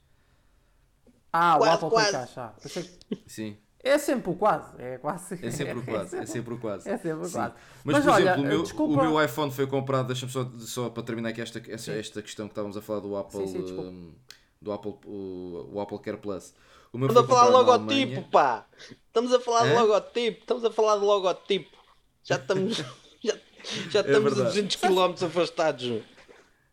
Ah, 1.32 1.56
quase, 1.58 1.68
o 1.68 1.74
Apple 1.74 1.90
quase. 1.90 2.12
Pay 2.12 2.20
Cash, 2.20 2.38
ah. 2.38 2.54
Que... 2.62 3.20
Sim. 3.26 3.56
É 3.80 3.98
sempre 3.98 4.30
o 4.30 4.36
quase, 4.36 4.80
é 4.80 4.98
quase. 4.98 5.44
É 5.44 5.50
sempre 5.50 5.78
o 5.78 5.82
quase, 5.84 6.16
é 6.16 6.24
sempre 6.24 6.54
o 6.54 6.58
quase. 6.58 6.88
É 6.88 6.96
sempre 6.96 7.26
o 7.26 7.30
quase. 7.30 7.54
Mas, 7.82 7.96
Mas, 7.96 8.04
por 8.04 8.12
olha, 8.12 8.22
exemplo, 8.22 8.42
o 8.42 8.46
meu, 8.46 8.62
desculpa... 8.62 8.92
o 8.92 8.96
meu 9.10 9.24
iPhone 9.24 9.50
foi 9.50 9.66
comprado, 9.66 10.06
deixa-me 10.06 10.30
só, 10.30 10.48
só 10.60 10.90
para 10.90 11.02
terminar 11.02 11.30
aqui 11.30 11.40
esta, 11.40 11.60
esta, 11.68 11.92
esta 11.92 12.22
questão 12.22 12.46
que 12.46 12.52
estávamos 12.52 12.76
a 12.76 12.80
falar 12.80 13.00
do 13.00 13.16
Apple, 13.16 13.48
sim, 13.48 13.66
sim, 13.66 13.80
um, 13.80 14.14
do 14.62 14.70
Apple, 14.70 14.94
o, 15.04 15.70
o 15.72 15.80
Apple 15.80 15.98
Care 15.98 16.18
Plus. 16.18 16.54
Estamos 16.94 17.16
a 17.16 17.24
falar 17.24 17.46
de 17.46 17.52
logotipo, 17.52 18.22
pá. 18.30 18.66
Estamos 19.06 19.32
a 19.32 19.40
falar 19.40 19.66
é? 19.66 19.70
de 19.70 19.80
logotipo. 19.80 20.40
Estamos 20.40 20.64
a 20.64 20.70
falar 20.70 20.98
de 20.98 21.04
logotipo. 21.04 21.76
Já 22.22 22.36
estamos, 22.36 22.76
já, 23.22 23.36
já 23.90 24.00
é 24.00 24.02
estamos 24.02 24.38
é 24.38 24.42
a 24.42 24.44
200 24.44 24.76
km 24.76 25.24
afastados. 25.24 26.02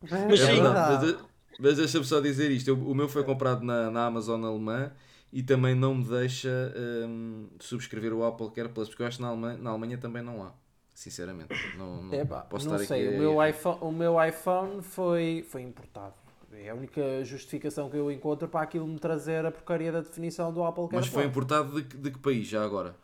Mas 0.02 0.40
é 0.42 0.54
sim. 0.54 0.62
Mas, 0.62 1.18
mas 1.60 1.78
deixa-me 1.78 2.06
só 2.06 2.20
dizer 2.20 2.52
isto. 2.52 2.74
o 2.74 2.96
meu 2.96 3.10
foi 3.10 3.24
comprado 3.24 3.64
na, 3.64 3.90
na 3.90 4.06
Amazon 4.06 4.44
alemã 4.44 4.92
e 5.32 5.42
também 5.42 5.74
não 5.74 5.96
me 5.96 6.04
deixa 6.04 6.74
um, 7.08 7.48
subscrever 7.60 8.14
o 8.14 8.24
Apple 8.24 8.52
Care 8.52 8.70
Plus, 8.70 8.90
porque 8.90 9.04
eu 9.04 9.08
acho 9.08 9.18
que 9.18 9.24
na 9.24 9.30
Alemanha, 9.30 9.58
na 9.58 9.70
Alemanha 9.70 9.98
também 9.98 10.22
não 10.22 10.44
há. 10.44 10.52
Sinceramente, 10.94 11.56
não, 11.78 12.04
não 12.04 12.14
Epá, 12.14 12.42
posso 12.42 12.68
não 12.68 12.76
estar 12.76 12.94
sei. 12.94 13.08
aqui. 13.08 13.16
O 13.16 13.20
meu, 13.20 13.48
iPhone, 13.48 13.78
o 13.82 13.92
meu 13.92 14.24
iPhone 14.24 14.82
foi, 14.84 15.46
foi 15.50 15.62
importado. 15.62 16.14
É 16.54 16.70
a 16.70 16.76
única 16.76 17.24
justificação 17.24 17.90
que 17.90 17.98
eu 17.98 18.12
encontro 18.12 18.48
para 18.48 18.62
aquilo 18.62 18.88
me 18.88 19.00
trazer 19.00 19.46
a 19.46 19.52
porcaria 19.52 19.92
da 19.92 20.02
definição 20.02 20.54
do 20.54 20.64
Apple 20.64 20.88
Mas 20.92 21.08
foi 21.08 21.26
importado 21.26 21.82
de, 21.82 21.98
de 21.98 22.12
que 22.12 22.20
país 22.20 22.48
já 22.48 22.64
agora? 22.64 22.96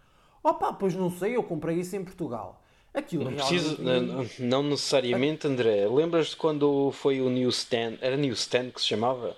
Opa, 0.44 0.74
pois 0.74 0.94
não 0.94 1.10
sei, 1.10 1.36
eu 1.36 1.44
comprei 1.44 1.78
isso 1.78 1.96
em 1.96 2.04
Portugal. 2.04 2.62
Aquilo 2.94 3.26
não, 3.26 3.34
precisa, 3.34 3.78
não, 3.82 4.26
não, 4.40 4.64
necessariamente, 4.64 5.46
André. 5.46 5.88
Lembras-te 5.88 6.36
quando 6.36 6.92
foi 6.92 7.22
o 7.22 7.30
Newsstand? 7.30 8.00
Era 8.02 8.18
Newsstand 8.18 8.72
que 8.72 8.82
se 8.82 8.88
chamava? 8.88 9.36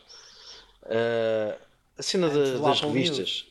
Uh, 0.83 1.59
a 1.97 2.01
cena 2.01 2.29
de, 2.29 2.59
das 2.59 2.81
revistas. 2.81 3.48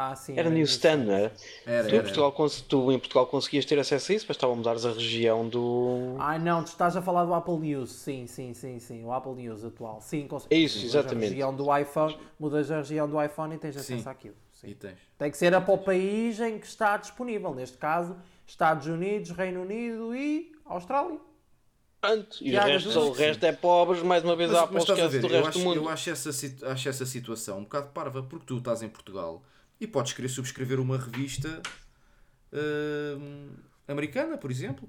Ah, 0.00 0.14
sim, 0.14 0.38
era 0.38 0.48
Newsstand, 0.48 1.06
não 1.06 1.12
era? 1.12 1.32
era, 1.66 1.88
tu, 1.88 1.94
era, 1.96 2.02
Portugal, 2.04 2.32
tu, 2.68 2.92
em 2.92 2.98
Portugal 3.00 3.26
conseguias 3.26 3.64
ter 3.64 3.80
acesso 3.80 4.12
a 4.12 4.14
isso, 4.14 4.26
mas 4.28 4.36
estava 4.36 4.52
a 4.52 4.56
mudar 4.56 4.76
a 4.76 4.92
região 4.92 5.48
do. 5.48 6.14
Ah, 6.20 6.38
não, 6.38 6.62
tu 6.62 6.68
estás 6.68 6.96
a 6.96 7.02
falar 7.02 7.24
do 7.24 7.34
Apple 7.34 7.56
News, 7.56 7.90
sim, 7.90 8.24
sim, 8.28 8.54
sim, 8.54 8.78
sim, 8.78 9.04
o 9.04 9.12
Apple 9.12 9.32
News 9.32 9.64
atual. 9.64 10.00
Sim, 10.00 10.28
consegues. 10.28 10.56
É 10.56 10.60
isso, 10.60 10.86
exatamente. 10.86 11.26
A 11.26 11.30
região 11.30 11.52
do 11.52 11.76
iPhone, 11.76 12.16
mudas 12.38 12.70
a 12.70 12.76
região 12.76 13.10
do 13.10 13.20
iPhone 13.20 13.56
e 13.56 13.58
tens 13.58 13.76
acesso 13.76 14.04
sim. 14.04 14.08
àquilo. 14.08 14.36
Sim. 14.52 14.68
E 14.68 14.74
tens. 14.76 14.98
Tem 15.18 15.32
que 15.32 15.36
ser 15.36 15.50
para 15.60 15.74
o 15.74 15.78
país 15.78 16.38
em 16.38 16.60
que 16.60 16.66
está 16.68 16.96
disponível, 16.96 17.52
neste 17.52 17.76
caso, 17.76 18.16
Estados 18.46 18.86
Unidos, 18.86 19.32
Reino 19.32 19.62
Unido 19.62 20.14
e 20.14 20.52
Austrália. 20.64 21.18
Pronto, 22.00 22.38
e, 22.40 22.56
o 22.56 22.60
resto, 22.60 23.00
o 23.00 23.10
resto 23.10 23.44
é 23.44 23.52
pobres, 23.52 24.00
mais 24.04 24.22
uma 24.22 24.36
vez, 24.36 24.48
mas, 24.52 24.60
há 24.60 24.66
mas 24.70 24.84
do 24.84 24.94
resto 25.26 25.48
acho, 25.48 25.58
do 25.58 25.64
mundo. 25.64 25.76
Eu 25.78 25.88
acho 25.88 26.10
essa, 26.10 26.30
acho 26.70 26.88
essa 26.88 27.04
situação 27.04 27.58
um 27.58 27.62
bocado 27.64 27.88
parva, 27.88 28.22
porque 28.22 28.46
tu 28.46 28.58
estás 28.58 28.80
em 28.80 28.88
Portugal 28.88 29.42
e 29.80 29.86
podes 29.86 30.12
querer 30.12 30.28
subscrever 30.28 30.80
uma 30.80 30.98
revista 30.98 31.62
uh, 32.52 33.50
americana, 33.86 34.36
por 34.36 34.50
exemplo. 34.50 34.88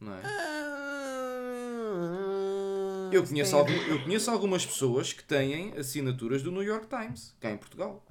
Não 0.00 0.12
é? 0.14 0.22
Eu 3.12 3.24
conheço, 3.24 3.56
algum, 3.56 3.72
eu 3.72 4.02
conheço 4.02 4.30
algumas 4.30 4.66
pessoas 4.66 5.12
que 5.12 5.22
têm 5.22 5.72
assinaturas 5.78 6.42
do 6.42 6.50
New 6.50 6.62
York 6.62 6.86
Times, 6.88 7.34
cá 7.40 7.50
em 7.50 7.56
Portugal. 7.56 8.04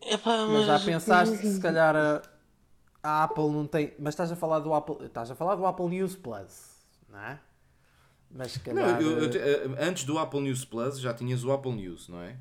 Epá, 0.00 0.46
mas... 0.46 0.50
mas 0.50 0.66
já 0.66 0.78
pensaste 0.80 1.38
que 1.38 1.50
se 1.50 1.60
calhar 1.60 1.96
a, 1.96 2.22
a, 3.02 3.24
Apple 3.24 3.50
não 3.50 3.66
tem. 3.66 3.94
Mas 3.98 4.14
estás 4.14 4.30
a 4.30 4.36
falar 4.36 4.60
do 4.60 4.72
Apple. 4.72 5.04
Estás 5.06 5.30
a 5.30 5.34
falar 5.34 5.56
do 5.56 5.66
Apple 5.66 5.86
News 5.86 6.14
Plus, 6.14 6.76
não 7.08 7.18
é? 7.18 7.40
Mas 8.30 8.52
se 8.52 8.60
calhar. 8.60 9.00
Não, 9.00 9.00
eu, 9.00 9.24
eu, 9.24 9.30
eh, 9.40 9.88
antes 9.88 10.04
do 10.04 10.18
Apple 10.18 10.40
News 10.40 10.64
Plus 10.64 11.00
já 11.00 11.12
tinhas 11.12 11.42
o 11.42 11.50
Apple 11.50 11.72
News, 11.72 12.08
não 12.08 12.20
é? 12.20 12.36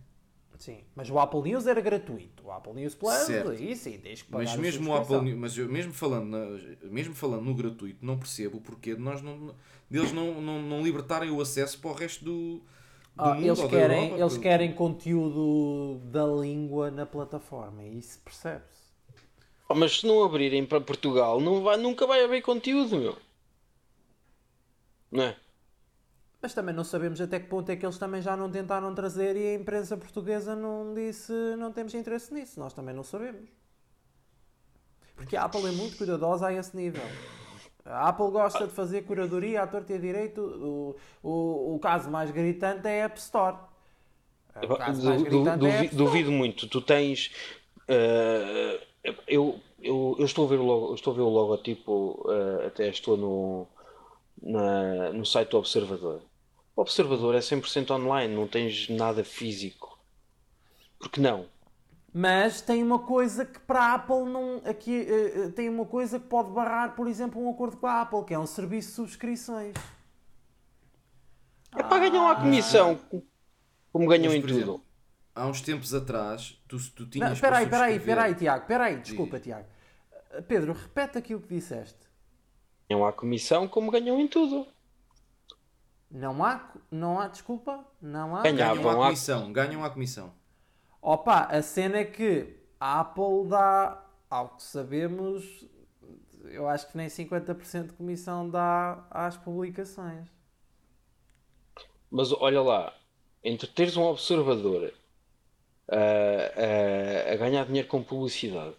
Sim, 0.65 0.79
mas 0.95 1.11
o 1.11 1.19
Apple 1.19 1.43
News 1.43 1.67
era 1.67 1.79
gratuito. 1.79 2.47
O 2.47 2.51
Apple 2.51 2.73
News 2.73 2.95
Plus, 2.95 3.13
certo. 3.13 3.51
aí 3.51 3.75
sim, 3.75 3.99
tens 3.99 4.23
que 4.23 4.31
pagar 4.31 4.45
Mas 4.45 4.55
mesmo 4.55 4.89
o 4.89 4.95
Apple 4.95 5.21
News, 5.21 5.37
mas 5.37 5.55
eu, 5.59 5.69
mesmo 5.69 5.93
falando, 5.93 6.25
na, 6.25 6.89
mesmo 6.89 7.13
falando 7.13 7.43
no 7.43 7.53
gratuito, 7.53 8.03
não 8.03 8.17
percebo 8.17 8.57
o 8.57 8.61
porquê 8.61 8.95
de 8.95 8.99
nós 8.99 9.21
não, 9.21 9.53
deles 9.87 10.11
não, 10.11 10.41
não, 10.41 10.59
não 10.63 10.81
libertarem 10.81 11.29
o 11.29 11.39
acesso 11.39 11.77
para 11.79 11.91
o 11.91 11.93
resto 11.93 12.25
do, 12.25 12.57
do 12.57 12.63
ah, 13.15 13.35
mundo, 13.35 13.45
eles 13.45 13.63
querem, 13.65 14.03
Europa, 14.05 14.21
eles 14.23 14.37
querem 14.39 14.73
conteúdo 14.73 16.01
da 16.05 16.25
língua 16.25 16.89
na 16.89 17.05
plataforma, 17.05 17.83
e 17.83 17.99
isso 17.99 18.19
percebe-se. 18.25 18.85
Oh, 19.69 19.75
mas 19.75 19.99
se 19.99 20.07
não 20.07 20.23
abrirem 20.23 20.65
para 20.65 20.81
Portugal, 20.81 21.39
não 21.39 21.61
vai, 21.61 21.77
nunca 21.77 22.07
vai 22.07 22.23
haver 22.23 22.41
conteúdo, 22.41 22.97
meu. 22.97 23.15
Não 25.11 25.25
é? 25.25 25.37
Mas 26.45 26.53
também 26.53 26.75
não 26.75 26.83
sabemos 26.83 27.19
até 27.19 27.39
que 27.39 27.47
ponto 27.47 27.71
é 27.71 27.75
que 27.75 27.83
eles 27.83 27.97
também 27.97 28.21
já 28.21 28.37
não 28.37 28.51
tentaram 28.51 28.93
trazer 28.93 29.35
e 29.35 29.47
a 29.47 29.55
imprensa 29.55 29.97
portuguesa 29.97 30.55
não 30.55 30.93
disse 30.93 31.33
não 31.57 31.71
temos 31.71 31.95
interesse 31.95 32.31
nisso. 32.31 32.59
Nós 32.59 32.71
também 32.71 32.93
não 32.93 33.01
sabemos. 33.01 33.49
Porque 35.15 35.35
a 35.35 35.45
Apple 35.45 35.65
é 35.65 35.71
muito 35.71 35.97
cuidadosa 35.97 36.45
a 36.45 36.53
esse 36.53 36.77
nível. 36.77 37.01
A 37.83 38.09
Apple 38.09 38.29
gosta 38.29 38.67
de 38.67 38.73
fazer 38.73 39.05
curadoria 39.05 39.63
à 39.63 39.65
torta 39.65 39.93
e 39.93 39.95
a 39.95 39.99
direito. 39.99 40.39
O, 40.39 40.95
o, 41.27 41.75
o 41.77 41.79
caso 41.79 42.11
mais 42.11 42.29
gritante 42.29 42.87
é 42.87 43.01
a 43.01 43.05
App 43.05 43.17
Store. 43.17 43.57
O 44.55 44.75
caso 44.75 45.03
mais 45.03 45.23
gritante 45.23 45.57
du, 45.57 45.57
du, 45.57 45.65
é 45.65 45.77
App 45.77 45.85
Store. 45.85 46.05
Duvido 46.05 46.31
muito. 46.31 46.67
Tu 46.67 46.79
tens. 46.79 47.31
Uh, 47.89 48.79
eu, 49.03 49.59
eu, 49.81 50.15
eu, 50.19 50.25
estou 50.25 50.45
a 50.45 50.49
ver 50.49 50.59
o, 50.59 50.63
logo, 50.63 50.93
estou 50.93 51.11
a 51.11 51.15
ver 51.15 51.23
o 51.23 51.29
logotipo, 51.29 52.23
uh, 52.23 52.67
até 52.67 52.87
estou 52.87 53.17
no, 53.17 53.67
na, 54.43 55.11
no 55.11 55.25
site 55.25 55.49
do 55.49 55.57
Observador. 55.57 56.21
O 56.75 56.81
observador 56.81 57.35
é 57.35 57.39
100% 57.39 57.91
online, 57.91 58.35
não 58.35 58.47
tens 58.47 58.89
nada 58.89 59.23
físico. 59.23 59.97
Porque 60.99 61.21
não? 61.21 61.47
Mas 62.13 62.61
tem 62.61 62.81
uma 62.81 62.99
coisa 62.99 63.45
que 63.45 63.59
para 63.59 63.79
a 63.79 63.93
Apple 63.95 64.25
não. 64.25 64.61
Aqui, 64.65 65.05
uh, 65.05 65.51
tem 65.51 65.69
uma 65.69 65.85
coisa 65.85 66.19
que 66.19 66.27
pode 66.27 66.49
barrar, 66.51 66.95
por 66.95 67.07
exemplo, 67.07 67.41
um 67.41 67.49
acordo 67.49 67.77
com 67.77 67.87
a 67.87 68.01
Apple, 68.01 68.23
que 68.23 68.33
é 68.33 68.39
um 68.39 68.45
serviço 68.45 68.89
de 68.89 68.95
subscrições. 68.95 69.73
É 71.75 71.83
para 71.83 72.09
ganhar 72.09 72.21
uma 72.21 72.35
comissão, 72.35 72.97
como 73.91 74.07
ganham 74.07 74.27
Mas, 74.27 74.35
em 74.35 74.41
tudo. 74.41 74.53
Exemplo, 74.53 74.85
há 75.35 75.47
uns 75.47 75.61
tempos 75.61 75.93
atrás, 75.93 76.57
tu, 76.67 76.77
tu 76.91 77.05
tinhas. 77.05 77.33
Espera 77.33 77.57
aí, 77.57 77.65
espera 77.65 77.83
aí, 77.83 77.97
espera 77.97 78.23
aí, 78.23 78.35
Tiago, 78.35 78.61
espera 78.61 78.83
aí, 78.85 78.97
desculpa, 78.97 79.39
Tiago. 79.39 79.67
Pedro, 80.47 80.71
repete 80.71 81.17
aquilo 81.17 81.41
que 81.41 81.53
disseste. 81.53 81.99
Ganham 82.89 83.05
a 83.05 83.11
comissão 83.11 83.67
como 83.67 83.91
ganham 83.91 84.19
em 84.19 84.27
tudo. 84.27 84.65
Não 86.15 86.45
há, 86.45 86.71
não 86.89 87.19
há, 87.19 87.27
desculpa, 87.27 87.85
não 88.01 88.37
há. 88.37 88.41
Ganham 88.41 88.89
a 88.89 88.95
comissão, 88.95 89.51
ganham 89.51 89.83
a 89.83 89.89
comissão. 89.89 90.33
Opa, 91.01 91.41
a 91.41 91.61
cena 91.61 91.97
é 91.97 92.05
que 92.05 92.55
a 92.79 93.01
Apple 93.01 93.49
dá, 93.49 94.01
ao 94.29 94.55
que 94.55 94.63
sabemos, 94.63 95.65
eu 96.45 96.69
acho 96.69 96.89
que 96.89 96.95
nem 96.95 97.07
50% 97.07 97.87
de 97.87 97.93
comissão 97.93 98.49
dá 98.49 99.05
às 99.11 99.35
publicações. 99.35 100.25
Mas 102.09 102.31
olha 102.31 102.61
lá, 102.61 102.95
entre 103.43 103.67
teres 103.67 103.97
um 103.97 104.03
observador 104.03 104.93
a, 105.89 105.97
a, 107.29 107.33
a 107.33 107.35
ganhar 107.35 107.65
dinheiro 107.65 107.89
com 107.89 108.01
publicidade 108.01 108.77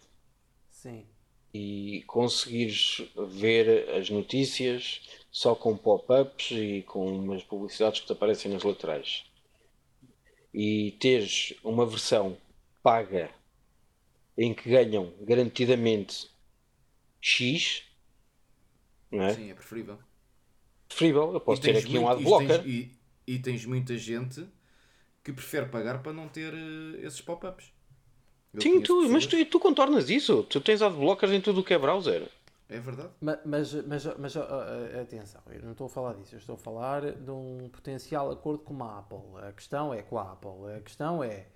Sim. 0.71 1.05
e 1.53 2.03
conseguires 2.07 3.07
ver 3.29 3.91
as 3.91 4.09
notícias 4.09 5.07
só 5.37 5.53
com 5.53 5.77
pop-ups 5.77 6.49
e 6.49 6.81
com 6.87 7.15
umas 7.15 7.43
publicidades 7.43 7.99
que 7.99 8.07
te 8.07 8.11
aparecem 8.11 8.51
nas 8.51 8.63
laterais 8.63 9.23
e 10.51 10.97
teres 10.99 11.53
uma 11.63 11.85
versão 11.85 12.35
paga 12.81 13.29
em 14.35 14.51
que 14.51 14.67
ganham 14.67 15.13
garantidamente 15.21 16.27
X, 17.21 17.83
não 19.11 19.25
é? 19.25 19.35
Sim, 19.35 19.51
é 19.51 19.53
preferível. 19.53 19.99
Preferível, 20.87 21.31
eu 21.31 21.39
posso 21.39 21.61
ter 21.61 21.77
aqui 21.77 21.91
muito, 21.91 22.01
um 22.01 22.09
adblocker. 22.09 22.67
E, 22.67 22.91
e, 23.27 23.35
e, 23.35 23.39
tens 23.39 23.63
muita 23.63 23.95
gente 23.95 24.43
que 25.23 25.31
prefere 25.31 25.67
pagar 25.67 26.01
para 26.01 26.13
não 26.13 26.27
ter 26.27 26.51
uh, 26.51 27.05
esses 27.05 27.21
pop-ups. 27.21 27.71
Sim, 28.59 28.81
tu, 28.81 29.07
mas 29.07 29.27
tu, 29.27 29.45
tu 29.45 29.59
contornas 29.59 30.09
isso. 30.09 30.41
Tu 30.49 30.59
tens 30.59 30.81
adblockers 30.81 31.31
em 31.31 31.41
tudo 31.41 31.61
o 31.61 31.63
que 31.63 31.75
é 31.75 31.77
browser. 31.77 32.27
É 32.69 32.79
verdade. 32.79 33.09
Mas, 33.21 33.39
mas, 33.45 33.73
mas, 33.85 34.05
mas 34.17 34.37
atenção, 35.01 35.41
eu 35.49 35.61
não 35.63 35.71
estou 35.71 35.87
a 35.87 35.89
falar 35.89 36.13
disso, 36.15 36.35
eu 36.35 36.39
estou 36.39 36.55
a 36.55 36.57
falar 36.57 37.13
de 37.13 37.31
um 37.31 37.69
potencial 37.71 38.29
acordo 38.29 38.59
com 38.59 38.83
a 38.83 38.99
Apple. 38.99 39.19
A 39.47 39.53
questão 39.53 39.93
é 39.93 40.01
com 40.01 40.17
a 40.17 40.33
Apple. 40.33 40.73
A 40.75 40.81
questão 40.81 41.23
é. 41.23 41.47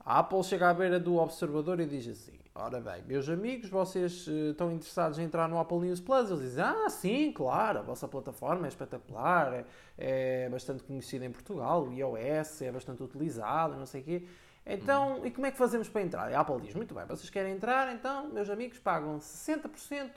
A 0.00 0.18
Apple 0.18 0.42
chega 0.42 0.68
à 0.70 0.74
beira 0.74 0.98
do 0.98 1.16
observador 1.16 1.78
e 1.80 1.86
diz 1.86 2.08
assim: 2.08 2.38
Ora 2.58 2.80
bem, 2.80 3.02
meus 3.06 3.28
amigos, 3.28 3.68
vocês 3.68 4.26
uh, 4.26 4.50
estão 4.50 4.72
interessados 4.72 5.18
em 5.18 5.24
entrar 5.24 5.46
no 5.46 5.58
Apple 5.58 5.78
News 5.78 6.00
Plus? 6.00 6.30
Eles 6.30 6.40
dizem: 6.40 6.64
Ah, 6.64 6.88
sim, 6.88 7.30
claro, 7.30 7.80
a 7.80 7.82
vossa 7.82 8.08
plataforma 8.08 8.66
é 8.66 8.68
espetacular, 8.68 9.52
é, 9.52 9.66
é 9.98 10.48
bastante 10.48 10.82
conhecida 10.82 11.26
em 11.26 11.30
Portugal, 11.30 11.84
o 11.84 11.92
iOS 11.92 12.62
é 12.62 12.72
bastante 12.72 13.02
utilizado, 13.02 13.76
não 13.76 13.84
sei 13.84 14.00
o 14.00 14.04
quê. 14.04 14.26
Então, 14.64 15.20
e 15.26 15.30
como 15.30 15.46
é 15.46 15.50
que 15.50 15.58
fazemos 15.58 15.90
para 15.90 16.00
entrar? 16.00 16.32
A 16.32 16.40
Apple 16.40 16.58
diz, 16.62 16.74
muito 16.74 16.94
bem, 16.94 17.04
vocês 17.04 17.28
querem 17.28 17.52
entrar, 17.52 17.94
então, 17.94 18.30
meus 18.30 18.48
amigos, 18.48 18.78
pagam 18.78 19.18
60%, 19.18 20.14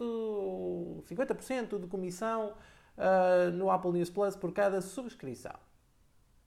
50% 1.09 1.77
de 1.77 1.87
comissão 1.87 2.53
uh, 2.97 3.51
no 3.51 3.69
Apple 3.69 3.91
News 3.91 4.09
Plus 4.09 4.37
por 4.37 4.53
cada 4.53 4.79
subscrição. 4.79 5.59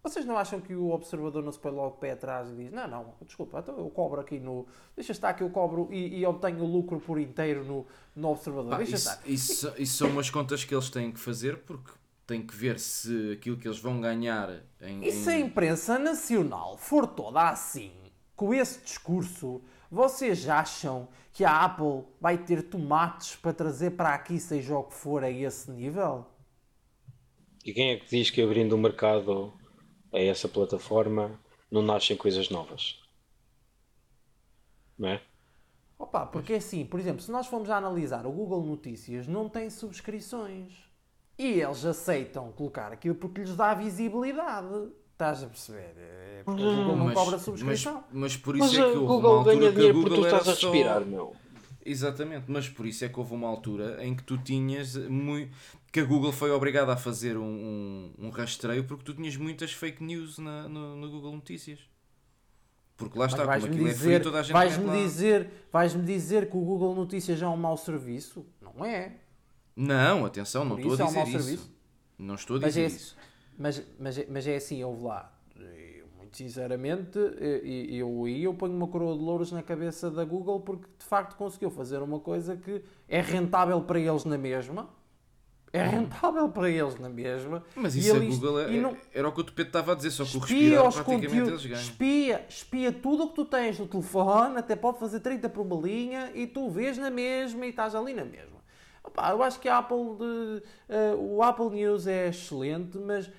Vocês 0.03 0.24
não 0.26 0.36
acham 0.36 0.61
que 0.61 0.74
o 0.74 0.90
observador 0.90 1.44
não 1.44 1.53
se 1.53 1.61
põe 1.61 1.70
logo 1.70 1.96
pé 1.98 2.11
atrás 2.11 2.50
e 2.50 2.57
diz, 2.57 2.72
não, 2.72 2.88
não, 2.88 3.14
desculpa, 3.24 3.61
então 3.61 3.78
eu 3.78 3.88
cobro 3.88 4.20
aqui 4.20 4.40
no... 4.40 4.66
Deixa 4.96 5.12
estar 5.12 5.32
que 5.32 5.44
eu 5.44 5.50
cobro 5.50 5.88
e, 5.92 6.18
e 6.18 6.26
obtenho 6.26 6.64
o 6.64 6.66
lucro 6.66 6.98
por 6.98 7.20
inteiro 7.20 7.64
no, 7.64 7.86
no 8.16 8.30
observador. 8.30 8.78
Deixa 8.78 8.96
isso, 8.96 9.09
estar. 9.09 9.30
Isso, 9.30 9.72
isso 9.78 9.98
são 9.98 10.11
umas 10.11 10.28
contas 10.28 10.64
que 10.64 10.74
eles 10.74 10.90
têm 10.90 11.12
que 11.12 11.20
fazer 11.20 11.59
porque 11.59 11.92
tem 12.26 12.44
que 12.44 12.55
ver 12.55 12.80
se 12.80 13.32
aquilo 13.32 13.57
que 13.57 13.68
eles 13.68 13.78
vão 13.78 14.00
ganhar 14.00 14.62
em. 14.80 15.05
E 15.05 15.12
se 15.12 15.30
a 15.30 15.38
imprensa 15.38 15.98
nacional 16.00 16.76
for 16.76 17.07
toda 17.07 17.48
assim, 17.48 17.92
com 18.34 18.53
esse 18.53 18.80
discurso, 18.80 19.62
vocês 19.88 20.48
acham 20.48 21.07
que 21.32 21.44
a 21.44 21.64
Apple 21.64 22.05
vai 22.20 22.38
ter 22.38 22.62
tomates 22.64 23.36
para 23.36 23.53
trazer 23.53 23.92
para 23.92 24.14
aqui, 24.14 24.40
seja 24.40 24.76
o 24.76 24.82
que 24.82 24.94
for, 24.94 25.22
a 25.22 25.30
esse 25.30 25.70
nível? 25.70 26.26
E 27.64 27.72
quem 27.72 27.90
é 27.90 27.96
que 27.96 28.09
diz 28.09 28.30
que 28.30 28.42
abrindo 28.42 28.72
o 28.72 28.78
mercado 28.78 29.53
a 30.12 30.18
essa 30.18 30.48
plataforma 30.48 31.38
não 31.70 31.82
nascem 31.82 32.16
coisas 32.16 32.50
novas? 32.50 33.00
Não 34.98 35.08
é? 35.08 35.22
Opa, 35.98 36.26
porque 36.26 36.54
é 36.54 36.56
assim, 36.56 36.84
por 36.84 36.98
exemplo, 36.98 37.22
se 37.22 37.30
nós 37.30 37.46
formos 37.46 37.70
a 37.70 37.76
analisar 37.76 38.26
o 38.26 38.32
Google 38.32 38.62
Notícias, 38.64 39.26
não 39.26 39.48
tem 39.48 39.70
subscrições. 39.70 40.74
E 41.38 41.60
eles 41.60 41.84
aceitam 41.84 42.52
colocar 42.52 42.92
aquilo 42.92 43.14
porque 43.14 43.40
lhes 43.40 43.56
dá 43.56 43.72
visibilidade. 43.74 44.90
Estás 45.12 45.42
a 45.42 45.46
perceber? 45.46 45.94
É 45.96 46.42
porque 46.44 46.62
o 46.62 46.76
Google 46.76 46.96
não 46.96 47.04
mas, 47.06 47.14
cobra 47.14 47.38
subscrição. 47.38 48.04
Mas, 48.10 48.20
mas 48.20 48.36
por 48.36 48.56
isso 48.56 48.66
mas 48.66 48.78
é 48.78 48.90
que 48.90 48.98
o 48.98 49.06
Google 49.06 49.44
ganha 49.44 49.72
dinheiro 49.72 50.02
porque 50.02 50.16
tu 50.16 50.24
estás 50.24 50.48
a 50.48 50.50
respirar, 50.50 51.00
só... 51.00 51.06
meu. 51.06 51.36
Exatamente, 51.84 52.44
mas 52.48 52.68
por 52.68 52.86
isso 52.86 53.04
é 53.04 53.08
que 53.08 53.18
houve 53.18 53.34
uma 53.34 53.48
altura 53.48 54.04
em 54.04 54.14
que 54.14 54.22
tu 54.22 54.38
tinhas 54.38 54.96
muito. 54.96 55.52
Que 55.93 56.01
a 56.01 56.05
Google 56.05 56.32
foi 56.32 56.51
obrigada 56.51 56.95
a 56.95 56.97
fazer 56.97 57.36
um, 57.36 57.45
um, 57.45 58.26
um 58.26 58.30
rastreio 58.30 58.82
porque 58.84 59.05
tu 59.05 59.12
tinhas 59.12 59.36
muitas 59.36 59.72
fake 59.72 60.03
news 60.03 60.38
na, 60.38 60.66
no, 60.66 60.97
no 60.97 61.11
Google 61.11 61.32
Notícias. 61.32 61.80
Porque 62.97 63.18
lá 63.18 63.26
está, 63.26 63.45
vais-me 63.45 63.74
é 63.76 63.93
dizer, 63.93 64.12
é 64.14 64.18
toda 64.20 64.40
a 64.40 64.43
gente 64.43 64.53
vais-me 64.55 64.90
dizer, 64.90 65.51
vais-me 65.70 66.05
dizer 66.05 66.49
que 66.49 66.57
o 66.57 66.61
Google 66.61 66.95
Notícias 66.95 67.43
é 67.43 67.47
um 67.47 67.59
mau 67.59 67.76
serviço? 67.76 68.47
Não 68.61 68.82
é. 68.82 69.16
Não, 69.76 70.24
atenção, 70.24 70.64
não 70.64 70.76
estou 70.78 70.95
a 70.95 70.97
dizer 70.97 71.03
é 71.03 71.20
um 71.20 71.24
isso. 71.24 71.43
Serviço? 71.43 71.70
Não 72.18 72.34
estou 72.36 72.57
a 72.57 72.61
dizer 72.61 72.82
mas 72.82 72.93
é, 72.93 72.97
isso. 72.97 73.16
Mas, 73.59 73.82
mas, 73.99 74.28
mas 74.28 74.47
é 74.47 74.57
assim, 74.57 74.82
ouve 74.82 75.03
lá. 75.03 75.30
Muito 76.16 76.36
sinceramente, 76.38 77.18
eu 77.90 78.24
aí 78.24 78.45
eu 78.45 78.55
ponho 78.55 78.74
uma 78.74 78.88
coroa 78.88 79.14
de 79.14 79.22
louros 79.22 79.53
na 79.53 79.62
cabeça 79.62 80.11
da 80.11 80.24
Google 80.24 80.61
porque 80.61 80.86
de 80.99 81.05
facto 81.05 81.36
conseguiu 81.36 81.70
fazer 81.70 81.99
uma 81.99 82.18
coisa 82.18 82.57
que 82.57 82.82
é 83.07 83.20
rentável 83.20 83.82
para 83.82 84.01
eles 84.01 84.24
na 84.24 84.38
mesma 84.38 84.88
é 85.72 85.82
rentável 85.82 86.48
para 86.50 86.68
eles 86.68 86.98
na 86.98 87.08
mesma. 87.08 87.64
Mas 87.74 87.94
isso 87.94 88.14
a 88.14 88.18
Google 88.18 88.60
é, 88.60 88.70
não... 88.72 88.96
era 89.12 89.26
o 89.26 89.32
que 89.32 89.40
o 89.40 89.44
Tupete 89.44 89.70
estava 89.70 89.92
a 89.92 89.94
dizer, 89.94 90.10
só 90.10 90.24
que 90.24 90.36
o 90.36 90.40
respirar 90.40 90.92
praticamente 90.92 91.50
eles 91.50 91.66
ganham. 91.66 91.80
Espia, 91.80 92.46
espia 92.48 92.92
tudo 92.92 93.24
o 93.24 93.28
que 93.30 93.34
tu 93.36 93.44
tens 93.46 93.78
no 93.78 93.86
telefone, 93.86 94.58
até 94.58 94.76
pode 94.76 94.98
fazer 94.98 95.20
30 95.20 95.48
por 95.48 95.62
uma 95.62 95.80
linha 95.80 96.30
e 96.34 96.46
tu 96.46 96.68
vês 96.68 96.98
na 96.98 97.10
mesma 97.10 97.64
e 97.64 97.70
estás 97.70 97.94
ali 97.94 98.12
na 98.12 98.24
mesma. 98.24 98.60
Opa, 99.02 99.30
eu 99.30 99.42
acho 99.42 99.58
que 99.58 99.68
a 99.68 99.78
Apple 99.78 100.16
de, 100.18 100.62
uh, 100.94 101.36
o 101.36 101.42
Apple 101.42 101.70
News 101.70 102.06
é 102.06 102.28
excelente, 102.28 102.98
mas 102.98 103.30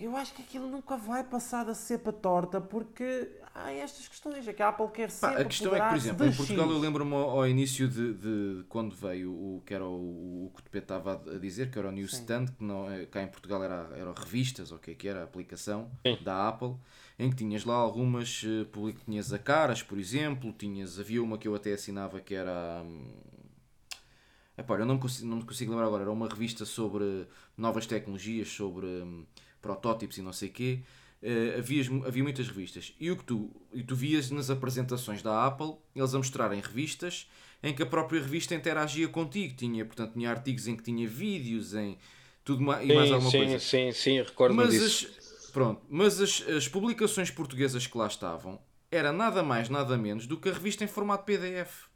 eu 0.00 0.16
acho 0.16 0.32
que 0.32 0.42
aquilo 0.42 0.68
nunca 0.68 0.96
vai 0.96 1.22
passar 1.22 1.64
da 1.64 1.74
cepa 1.74 2.12
torta 2.12 2.60
porque 2.60 3.28
há 3.64 3.72
estas 3.72 4.08
questões. 4.08 4.46
É 4.46 4.52
que 4.52 4.62
a 4.62 4.68
Apple 4.68 4.88
quer 4.88 5.10
sempre. 5.10 5.36
Pá, 5.36 5.42
a 5.42 5.44
questão 5.44 5.74
é 5.74 5.80
que, 5.80 5.88
por 5.88 5.96
exemplo, 5.96 6.26
em 6.26 6.32
Portugal 6.32 6.70
eu 6.70 6.78
lembro-me 6.78 7.14
ao, 7.14 7.46
início 7.46 7.88
de, 7.88 8.14
de, 8.14 8.64
quando 8.68 8.94
veio 8.94 9.32
o 9.32 9.62
que 9.64 9.74
era 9.74 9.84
o, 9.84 10.46
o 10.46 10.52
que 10.54 10.76
o 10.76 10.78
estava 10.78 11.14
a 11.14 11.38
dizer, 11.38 11.70
que 11.70 11.78
era 11.78 11.88
o 11.88 11.92
Newsstand, 11.92 12.46
que 12.56 12.64
não, 12.64 12.90
é, 12.90 13.06
cá 13.06 13.22
em 13.22 13.28
Portugal 13.28 13.62
era, 13.62 13.88
era 13.94 14.12
revistas, 14.12 14.72
ou 14.72 14.78
o 14.78 14.80
que 14.80 14.92
é 14.92 14.94
que 14.94 15.08
era, 15.08 15.20
a 15.20 15.24
aplicação 15.24 15.90
Sim. 16.06 16.18
da 16.22 16.48
Apple, 16.48 16.74
em 17.18 17.30
que 17.30 17.36
tinhas 17.36 17.64
lá 17.64 17.74
algumas. 17.74 18.42
Uh, 18.42 18.92
tinhas 19.04 19.32
a 19.32 19.38
Caras, 19.38 19.82
por 19.82 19.98
exemplo, 19.98 20.52
tinhas, 20.52 20.98
havia 20.98 21.22
uma 21.22 21.38
que 21.38 21.48
eu 21.48 21.54
até 21.54 21.72
assinava 21.72 22.20
que 22.20 22.34
era. 22.34 22.82
Hum, 22.84 23.12
Epá, 24.56 24.74
eu 24.74 24.84
não 24.84 24.96
me, 24.96 25.00
consigo, 25.00 25.28
não 25.28 25.36
me 25.36 25.44
consigo 25.44 25.70
lembrar 25.70 25.86
agora, 25.86 26.02
era 26.02 26.10
uma 26.10 26.28
revista 26.28 26.64
sobre 26.64 27.28
novas 27.56 27.86
tecnologias, 27.86 28.48
sobre. 28.48 28.86
Hum, 28.86 29.24
protótipos 29.60 30.18
e 30.18 30.22
não 30.22 30.32
sei 30.32 30.48
o 30.48 30.52
quê, 30.52 30.80
uh, 31.22 31.58
havia, 31.58 31.82
havia 32.06 32.22
muitas 32.22 32.48
revistas. 32.48 32.94
E 32.98 33.10
o 33.10 33.16
que 33.16 33.24
tu, 33.24 33.50
e 33.72 33.82
tu 33.82 33.94
vias 33.94 34.30
nas 34.30 34.50
apresentações 34.50 35.22
da 35.22 35.46
Apple, 35.46 35.74
eles 35.94 36.14
a 36.14 36.18
mostrarem 36.18 36.60
revistas 36.60 37.28
em 37.62 37.74
que 37.74 37.82
a 37.82 37.86
própria 37.86 38.20
revista 38.20 38.54
interagia 38.54 39.08
contigo. 39.08 39.56
Tinha, 39.56 39.84
portanto, 39.84 40.12
tinha 40.12 40.30
artigos 40.30 40.66
em 40.66 40.76
que 40.76 40.82
tinha 40.82 41.06
vídeos, 41.08 41.74
em 41.74 41.98
tudo 42.44 42.62
mais, 42.62 42.86
sim, 42.86 42.92
e 42.92 42.94
mais 42.94 43.12
alguma 43.12 43.30
sim, 43.30 43.38
coisa. 43.38 43.58
Sim, 43.58 43.92
sim, 43.92 44.22
recordo 44.22 44.54
mas 44.54 44.70
disso. 44.70 45.10
As, 45.18 45.50
pronto, 45.50 45.82
mas 45.88 46.20
as, 46.20 46.42
as 46.48 46.68
publicações 46.68 47.30
portuguesas 47.30 47.86
que 47.86 47.96
lá 47.96 48.06
estavam 48.06 48.60
era 48.90 49.12
nada 49.12 49.42
mais, 49.42 49.68
nada 49.68 49.96
menos 49.98 50.26
do 50.26 50.38
que 50.38 50.48
a 50.48 50.52
revista 50.52 50.84
em 50.84 50.88
formato 50.88 51.24
PDF. 51.24 51.88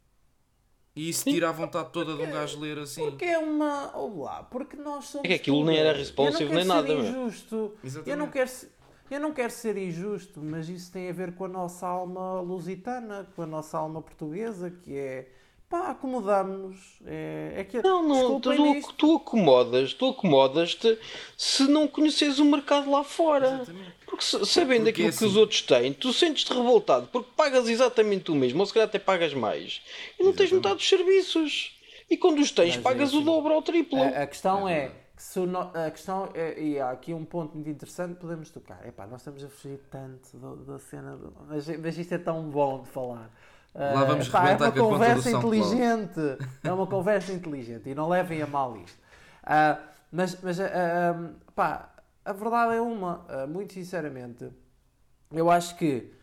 E 0.95 1.09
isso 1.09 1.23
tira 1.23 1.49
a 1.49 1.51
vontade 1.51 1.89
toda 1.91 2.11
porque, 2.11 2.23
de 2.23 2.29
um 2.29 2.33
gajo 2.33 2.59
ler 2.59 2.77
assim. 2.77 3.01
Porque 3.01 3.25
é 3.25 3.37
uma. 3.39 3.97
Olá, 3.97 4.43
porque 4.43 4.77
nós 4.77 5.05
somos. 5.05 5.25
É 5.25 5.29
que 5.29 5.33
aquilo 5.33 5.65
nem 5.65 5.77
era 5.77 5.91
responsive 5.91 6.53
nem 6.53 6.63
nada. 6.63 6.93
Injusto. 6.93 7.73
Eu 8.05 8.15
não 8.15 8.29
quero 8.29 8.47
ser. 8.47 8.71
Eu 9.11 9.19
não 9.19 9.33
quero 9.33 9.51
ser 9.51 9.77
injusto, 9.77 10.41
mas 10.41 10.69
isso 10.69 10.91
tem 10.91 11.09
a 11.09 11.13
ver 11.13 11.35
com 11.35 11.45
a 11.45 11.47
nossa 11.47 11.85
alma 11.85 12.41
lusitana, 12.41 13.27
com 13.35 13.43
a 13.43 13.45
nossa 13.45 13.77
alma 13.77 14.01
portuguesa, 14.01 14.71
que 14.71 14.97
é 14.97 15.27
pá, 15.73 15.89
acomodamos-nos. 15.89 16.77
É, 17.05 17.53
é 17.57 17.63
que, 17.63 17.81
não, 17.81 18.07
não, 18.07 18.39
tu, 18.39 18.51
tu, 18.95 19.15
acomodas, 19.15 19.93
tu 19.93 20.09
acomodas-te 20.09 20.99
se 21.35 21.63
não 21.63 21.87
conheces 21.87 22.37
o 22.37 22.45
mercado 22.45 22.91
lá 22.91 23.03
fora. 23.03 23.47
Exatamente. 23.47 23.93
Porque 24.05 24.23
sabendo 24.23 24.83
porque 24.83 24.89
aquilo 24.89 25.09
assim, 25.09 25.17
que 25.17 25.25
os 25.25 25.35
outros 25.35 25.61
têm, 25.63 25.91
tu 25.91 26.13
sentes-te 26.13 26.53
revoltado 26.53 27.07
porque 27.11 27.31
pagas 27.35 27.67
exatamente 27.67 28.31
o 28.31 28.35
mesmo, 28.35 28.59
ou 28.59 28.65
se 28.67 28.73
calhar 28.73 28.87
até 28.87 28.99
pagas 28.99 29.33
mais, 29.33 29.81
e 30.19 30.23
não 30.23 30.29
exatamente. 30.29 30.37
tens 30.37 30.51
metade 30.51 30.75
dos 30.75 30.87
serviços. 30.87 31.79
E 32.07 32.17
quando 32.17 32.39
os 32.39 32.51
tens, 32.51 32.75
Mas 32.75 32.83
pagas 32.83 33.09
é 33.09 33.15
assim, 33.15 33.23
o 33.23 33.25
dobro 33.25 33.53
ou 33.53 33.59
o 33.59 33.63
triplo. 33.63 33.99
A, 33.99 34.07
a 34.09 34.27
questão 34.27 34.69
é, 34.69 34.91
a 35.73 35.89
questão 35.89 36.29
é, 36.33 36.59
e 36.59 36.79
há 36.79 36.91
aqui 36.91 37.13
um 37.13 37.23
ponto 37.23 37.53
muito 37.53 37.69
interessante 37.69 38.15
podemos 38.15 38.49
tocar. 38.49 38.85
Epá, 38.85 39.07
nós 39.07 39.21
estamos 39.21 39.43
a 39.43 39.47
fugir 39.47 39.79
tanto 39.89 40.37
da, 40.37 40.77
cena, 40.79 41.15
do, 41.15 41.33
mas, 41.47 41.67
mas 41.79 41.97
isto 41.97 42.13
é 42.13 42.17
tão 42.17 42.49
bom 42.49 42.81
de 42.81 42.89
falar. 42.89 43.29
Lá 43.73 44.03
vamos 44.03 44.27
uh, 44.27 44.31
pá, 44.31 44.49
é 44.49 44.55
uma 44.55 44.71
conversa 44.71 45.31
inteligente. 45.31 46.19
É 46.63 46.71
uma 46.71 46.85
conversa 46.85 47.31
inteligente 47.31 47.89
e 47.89 47.95
não 47.95 48.07
levem 48.07 48.41
a 48.41 48.47
mal 48.47 48.77
isto. 48.77 48.99
Uh, 49.43 49.81
mas, 50.11 50.39
mas 50.41 50.59
uh, 50.59 50.63
pá, 51.55 51.89
a 52.23 52.33
verdade 52.33 52.75
é 52.75 52.81
uma, 52.81 53.25
muito 53.47 53.73
sinceramente, 53.73 54.49
eu 55.31 55.49
acho 55.49 55.75
que 55.77 56.13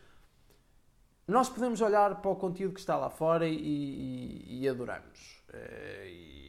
nós 1.27 1.49
podemos 1.49 1.81
olhar 1.81 2.21
para 2.21 2.31
o 2.31 2.37
conteúdo 2.37 2.75
que 2.75 2.81
está 2.81 2.97
lá 2.97 3.11
fora 3.11 3.47
e, 3.47 3.57
e, 3.57 4.61
e 4.61 4.69
adoramos. 4.69 5.43
E, 6.07 6.40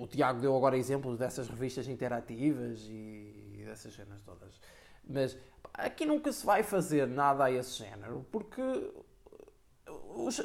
o 0.00 0.06
Tiago 0.06 0.40
deu 0.40 0.56
agora 0.56 0.76
exemplos 0.76 1.18
dessas 1.18 1.48
revistas 1.48 1.88
interativas 1.88 2.86
e 2.88 3.62
dessas 3.64 3.94
cenas 3.94 4.20
todas. 4.22 4.60
Mas 5.08 5.36
aqui 5.74 6.06
nunca 6.06 6.32
se 6.32 6.44
vai 6.44 6.62
fazer 6.62 7.06
nada 7.06 7.44
a 7.44 7.50
esse 7.50 7.78
género, 7.78 8.26
porque 8.30 8.62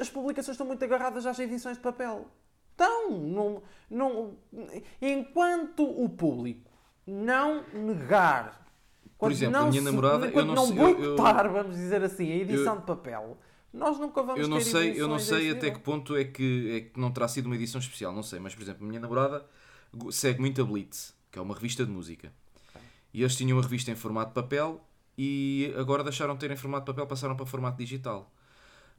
as 0.00 0.10
publicações 0.10 0.54
estão 0.54 0.66
muito 0.66 0.82
agarradas 0.84 1.26
às 1.26 1.38
edições 1.38 1.76
de 1.76 1.82
papel. 1.82 2.26
Estão. 2.70 3.10
Não, 3.10 3.62
não, 3.90 4.36
enquanto 5.00 5.84
o 5.84 6.08
público 6.08 6.70
não 7.06 7.64
negar. 7.72 8.66
Por 9.18 9.32
exemplo, 9.32 9.56
a 9.56 9.66
minha 9.66 9.82
namorada. 9.82 10.26
eu 10.26 10.44
não, 10.44 10.54
não 10.54 10.70
boicotar, 10.70 11.46
eu, 11.46 11.52
vamos 11.52 11.76
dizer 11.76 12.04
assim, 12.04 12.30
a 12.30 12.36
edição 12.36 12.74
eu, 12.74 12.80
de 12.80 12.86
papel. 12.86 13.38
Nós 13.72 13.98
nunca 13.98 14.22
vamos 14.22 14.40
eu 14.40 14.48
não 14.48 14.60
sei 14.60 15.00
Eu 15.00 15.08
não 15.08 15.18
sei 15.18 15.50
até 15.50 15.70
que 15.70 15.78
ponto 15.80 16.16
é 16.16 16.24
que, 16.24 16.70
é 16.72 16.80
que 16.92 16.98
não 16.98 17.10
terá 17.10 17.28
sido 17.28 17.46
uma 17.46 17.54
edição 17.54 17.80
especial, 17.80 18.12
não 18.12 18.22
sei. 18.22 18.38
Mas, 18.38 18.54
por 18.54 18.62
exemplo, 18.62 18.84
a 18.84 18.88
minha 18.88 19.00
namorada 19.00 19.46
segue 20.10 20.40
muito 20.40 20.60
a 20.60 20.64
Blitz, 20.64 21.14
que 21.30 21.38
é 21.38 21.42
uma 21.42 21.54
revista 21.54 21.84
de 21.84 21.90
música. 21.90 22.32
Okay. 22.70 22.82
E 23.14 23.22
eles 23.22 23.36
tinham 23.36 23.56
uma 23.56 23.62
revista 23.62 23.90
em 23.90 23.96
formato 23.96 24.30
de 24.30 24.34
papel 24.34 24.80
e 25.16 25.72
agora 25.76 26.02
deixaram 26.02 26.34
de 26.34 26.40
ter 26.40 26.50
em 26.50 26.56
formato 26.56 26.84
de 26.84 26.92
papel, 26.92 27.06
passaram 27.06 27.36
para 27.36 27.44
formato 27.44 27.76
digital. 27.78 28.32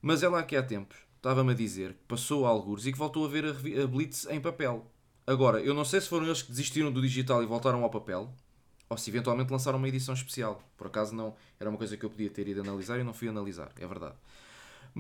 Mas 0.02 0.24
ela 0.24 0.40
aqui 0.40 0.56
há 0.56 0.64
tempos 0.64 0.98
estava-me 1.20 1.52
a 1.52 1.56
dizer 1.56 1.94
que 1.94 2.04
passou 2.08 2.46
a 2.46 2.50
algures 2.50 2.86
e 2.86 2.92
que 2.92 2.98
voltou 2.98 3.26
a 3.26 3.28
ver 3.28 3.46
a, 3.46 3.50
a 3.84 3.88
Blitz 3.88 4.26
em 4.30 4.40
papel. 4.40 4.86
Agora, 5.28 5.60
eu 5.60 5.74
não 5.74 5.86
sei 5.86 6.02
se 6.02 6.08
foram 6.08 6.26
eles 6.26 6.42
que 6.42 6.50
desistiram 6.50 6.92
do 6.92 7.02
digital 7.02 7.44
e 7.44 7.46
voltaram 7.46 7.84
ao 7.84 7.90
papel, 7.90 8.34
ou 8.90 8.98
se 8.98 9.10
eventualmente 9.10 9.52
lançaram 9.52 9.78
uma 9.78 9.88
edição 9.88 10.14
especial. 10.14 10.64
Por 10.76 10.88
acaso 10.88 11.14
não, 11.14 11.36
era 11.60 11.70
uma 11.70 11.78
coisa 11.78 11.96
que 11.96 12.04
eu 12.04 12.10
podia 12.10 12.30
ter 12.30 12.48
ido 12.48 12.62
analisar 12.62 13.00
e 13.00 13.04
não 13.04 13.14
fui 13.14 13.28
analisar, 13.28 13.72
é 13.78 13.86
verdade. 13.86 14.16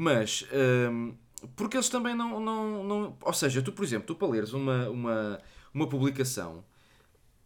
Mas, 0.01 0.45
hum, 0.91 1.13
porque 1.55 1.75
eles 1.75 1.89
também 1.89 2.15
não, 2.15 2.39
não, 2.39 2.83
não... 2.83 3.17
Ou 3.21 3.33
seja, 3.33 3.61
tu, 3.61 3.73
por 3.73 3.83
exemplo, 3.83 4.07
tu 4.07 4.15
para 4.15 4.29
leres 4.29 4.53
uma, 4.53 4.89
uma, 4.89 5.41
uma 5.73 5.89
publicação 5.89 6.63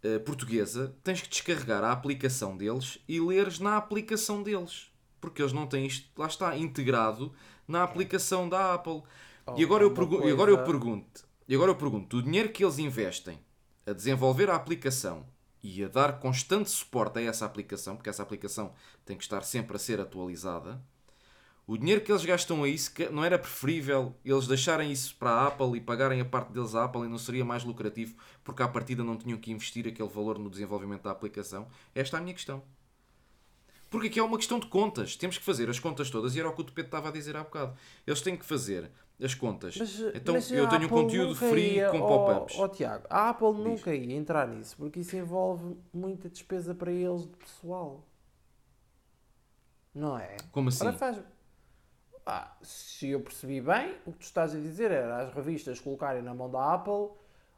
uh, 0.03 0.19
portuguesa, 0.19 0.95
tens 1.03 1.21
que 1.21 1.29
descarregar 1.29 1.83
a 1.83 1.91
aplicação 1.91 2.55
deles 2.55 2.99
e 3.07 3.19
leres 3.19 3.59
na 3.59 3.77
aplicação 3.77 4.43
deles 4.43 4.93
porque 5.23 5.41
eles 5.41 5.53
não 5.53 5.65
têm 5.65 5.85
isto, 5.85 6.09
lá 6.19 6.27
está, 6.27 6.57
integrado 6.57 7.31
na 7.65 7.81
aplicação 7.81 8.49
da 8.49 8.73
Apple. 8.73 9.01
Oh, 9.45 9.55
e 9.55 9.63
agora, 9.63 9.83
eu 9.85 9.93
coisa... 9.93 10.33
agora 10.33 10.51
eu 10.51 10.65
pergunto, 10.65 11.25
e 11.47 11.55
agora 11.55 11.71
eu 11.71 11.75
pergunto, 11.75 12.17
o 12.17 12.21
dinheiro 12.21 12.49
que 12.49 12.61
eles 12.61 12.77
investem 12.77 13.39
a 13.87 13.93
desenvolver 13.93 14.49
a 14.49 14.55
aplicação 14.55 15.25
e 15.63 15.81
a 15.81 15.87
dar 15.87 16.19
constante 16.19 16.69
suporte 16.69 17.19
a 17.19 17.21
essa 17.21 17.45
aplicação, 17.45 17.95
porque 17.95 18.09
essa 18.09 18.21
aplicação 18.21 18.73
tem 19.05 19.15
que 19.15 19.23
estar 19.23 19.43
sempre 19.43 19.77
a 19.77 19.79
ser 19.79 20.01
atualizada, 20.01 20.83
o 21.66 21.78
dinheiro 21.78 22.01
que 22.01 22.11
eles 22.11 22.26
gastam 22.26 22.64
a 22.64 22.68
isso, 22.68 22.91
não 23.11 23.24
era 23.24 23.39
preferível 23.39 24.14
eles 24.26 24.47
deixarem 24.47 24.91
isso 24.91 25.16
para 25.16 25.30
a 25.30 25.47
Apple 25.47 25.78
e 25.78 25.82
pagarem 25.82 26.20
a 26.20 26.26
parte 26.26 26.51
deles 26.51 26.76
à 26.76 26.84
Apple 26.84 27.03
e 27.03 27.07
não 27.07 27.18
seria 27.18 27.45
mais 27.45 27.64
lucrativo 27.64 28.16
porque 28.43 28.61
à 28.61 28.68
partida 28.68 29.03
não 29.03 29.18
tinham 29.18 29.38
que 29.38 29.51
investir 29.51 29.88
aquele 29.88 30.09
valor 30.09 30.38
no 30.38 30.49
desenvolvimento 30.49 31.03
da 31.03 31.11
aplicação? 31.11 31.68
Esta 31.95 32.18
é 32.18 32.20
a 32.20 32.22
minha 32.22 32.34
questão. 32.34 32.61
Porque 33.89 34.07
aqui 34.07 34.20
é 34.20 34.24
uma 34.24 34.38
questão 34.38 34.59
de 34.59 34.66
contas. 34.68 35.16
Temos 35.16 35.38
que 35.38 35.43
fazer 35.43 35.70
as 35.70 35.80
contas 35.80 36.09
todas 36.09 36.36
e 36.36 36.39
era 36.39 36.49
o 36.49 36.53
que 36.53 36.61
o 36.61 36.64
Tupete 36.64 36.88
estava 36.88 37.09
a 37.09 37.11
dizer 37.11 37.38
há 37.38 37.43
bocado. 37.43 37.78
Eles 38.05 38.22
têm 38.22 38.36
que 38.36 38.43
fazer 38.43 38.91
as 39.22 39.36
contas. 39.36 39.78
Mas, 39.78 39.99
então 40.16 40.34
mas 40.34 40.51
eu 40.51 40.68
tenho 40.68 40.86
um 40.86 40.89
conteúdo 40.89 41.36
free 41.36 41.76
ia, 41.76 41.91
com 41.91 41.99
pop-ups. 41.99 42.57
Oh, 42.57 42.68
Tiago, 42.68 43.05
a 43.09 43.30
Apple 43.30 43.53
Diz. 43.53 43.64
nunca 43.64 43.95
ia 43.95 44.16
entrar 44.16 44.47
nisso 44.47 44.76
porque 44.78 44.99
isso 44.99 45.16
envolve 45.16 45.78
muita 45.93 46.28
despesa 46.28 46.74
para 46.74 46.91
eles 46.91 47.22
de 47.22 47.38
pessoal. 47.38 48.05
Não 49.93 50.18
é? 50.18 50.38
Como 50.51 50.70
assim? 50.70 50.91
faz... 50.93 51.20
Ah, 52.26 52.55
se 52.61 53.09
eu 53.09 53.19
percebi 53.19 53.59
bem, 53.59 53.97
o 54.05 54.11
que 54.11 54.19
tu 54.19 54.24
estás 54.24 54.55
a 54.55 54.59
dizer 54.59 54.91
era 54.91 55.24
as 55.24 55.34
revistas 55.34 55.80
colocarem 55.80 56.21
na 56.21 56.34
mão 56.34 56.49
da 56.49 56.74
Apple 56.74 57.09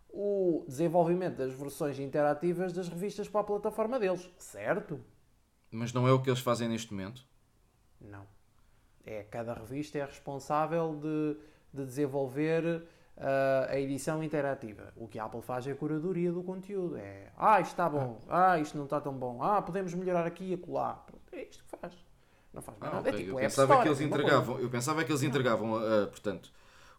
o 0.10 0.64
desenvolvimento 0.68 1.36
das 1.36 1.54
versões 1.54 2.00
interativas 2.00 2.74
das 2.74 2.88
revistas 2.88 3.28
para 3.28 3.42
a 3.42 3.44
plataforma 3.44 4.00
deles, 4.00 4.28
certo? 4.38 5.00
Mas 5.70 5.92
não 5.94 6.08
é 6.08 6.12
o 6.12 6.22
que 6.22 6.30
eles 6.30 6.40
fazem 6.40 6.70
neste 6.70 6.94
momento? 6.94 7.24
Não. 8.00 8.26
É, 9.06 9.24
cada 9.24 9.54
revista 9.54 9.98
é 9.98 10.06
responsável 10.06 10.96
de, 10.96 11.38
de 11.74 11.86
desenvolver 11.86 12.88
uh, 13.18 13.70
a 13.70 13.78
edição 13.78 14.24
interativa. 14.24 14.94
O 14.96 15.08
que 15.08 15.20
a 15.20 15.26
Apple 15.26 15.42
faz 15.42 15.68
é 15.68 15.72
a 15.72 15.76
curadoria 15.76 16.32
do 16.32 16.42
conteúdo. 16.44 16.98
É, 16.98 17.32
ah, 17.38 17.60
isto 17.60 17.72
está 17.72 17.90
bom, 17.90 18.20
ah, 18.30 18.58
isto 18.58 18.78
não 18.78 18.86
está 18.86 19.00
tão 19.02 19.14
bom, 19.14 19.44
ah, 19.44 19.62
podemos 19.62 19.94
melhorar 19.94 20.26
aqui 20.26 20.52
e 20.52 20.54
acolá. 20.54 21.06
É 21.32 21.44
isto 21.44 21.64
que 21.64 21.78
faz. 21.78 22.05
Não 22.56 22.62
faz 22.62 22.78
mais 22.80 22.94
ah, 22.94 22.96
nada. 22.96 23.10
É 23.10 23.12
okay. 23.12 23.22
É 23.22 23.26
tipo, 23.26 23.38
eu, 23.38 23.42
pensava 23.42 23.82
que 23.82 23.88
eles 23.90 24.02
entregavam, 24.02 24.60
eu 24.60 24.70
pensava 24.70 25.04
que 25.04 25.12
eles 25.12 25.24
entregavam, 25.24 25.74
uh, 25.74 26.08
portanto, 26.08 26.52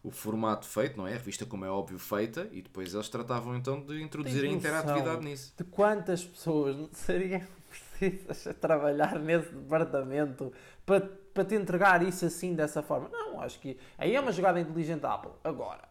o 0.03 0.11
formato 0.11 0.67
feito, 0.67 0.95
não 0.95 1.07
é? 1.07 1.13
A 1.13 1.17
revista, 1.17 1.45
como 1.45 1.65
é 1.65 1.69
óbvio, 1.69 1.97
feita, 1.97 2.47
e 2.51 2.61
depois 2.61 2.93
eles 2.93 3.09
tratavam 3.09 3.55
então 3.55 3.81
de 3.81 4.01
introduzir 4.01 4.43
a 4.43 4.47
interatividade 4.47 5.25
nisso. 5.25 5.53
De 5.57 5.63
quantas 5.63 6.23
pessoas 6.23 6.77
seriam 6.93 7.41
precisas 7.67 8.55
trabalhar 8.61 9.17
nesse 9.19 9.49
departamento 9.49 10.53
para, 10.85 11.01
para 11.33 11.43
te 11.43 11.55
entregar 11.55 12.03
isso 12.03 12.25
assim, 12.25 12.53
dessa 12.53 12.83
forma? 12.83 13.09
Não, 13.09 13.41
acho 13.41 13.59
que 13.59 13.77
aí 13.97 14.15
é 14.15 14.19
uma 14.19 14.31
jogada 14.31 14.59
inteligente 14.59 15.01
da 15.01 15.15
Apple. 15.15 15.31
Agora, 15.43 15.83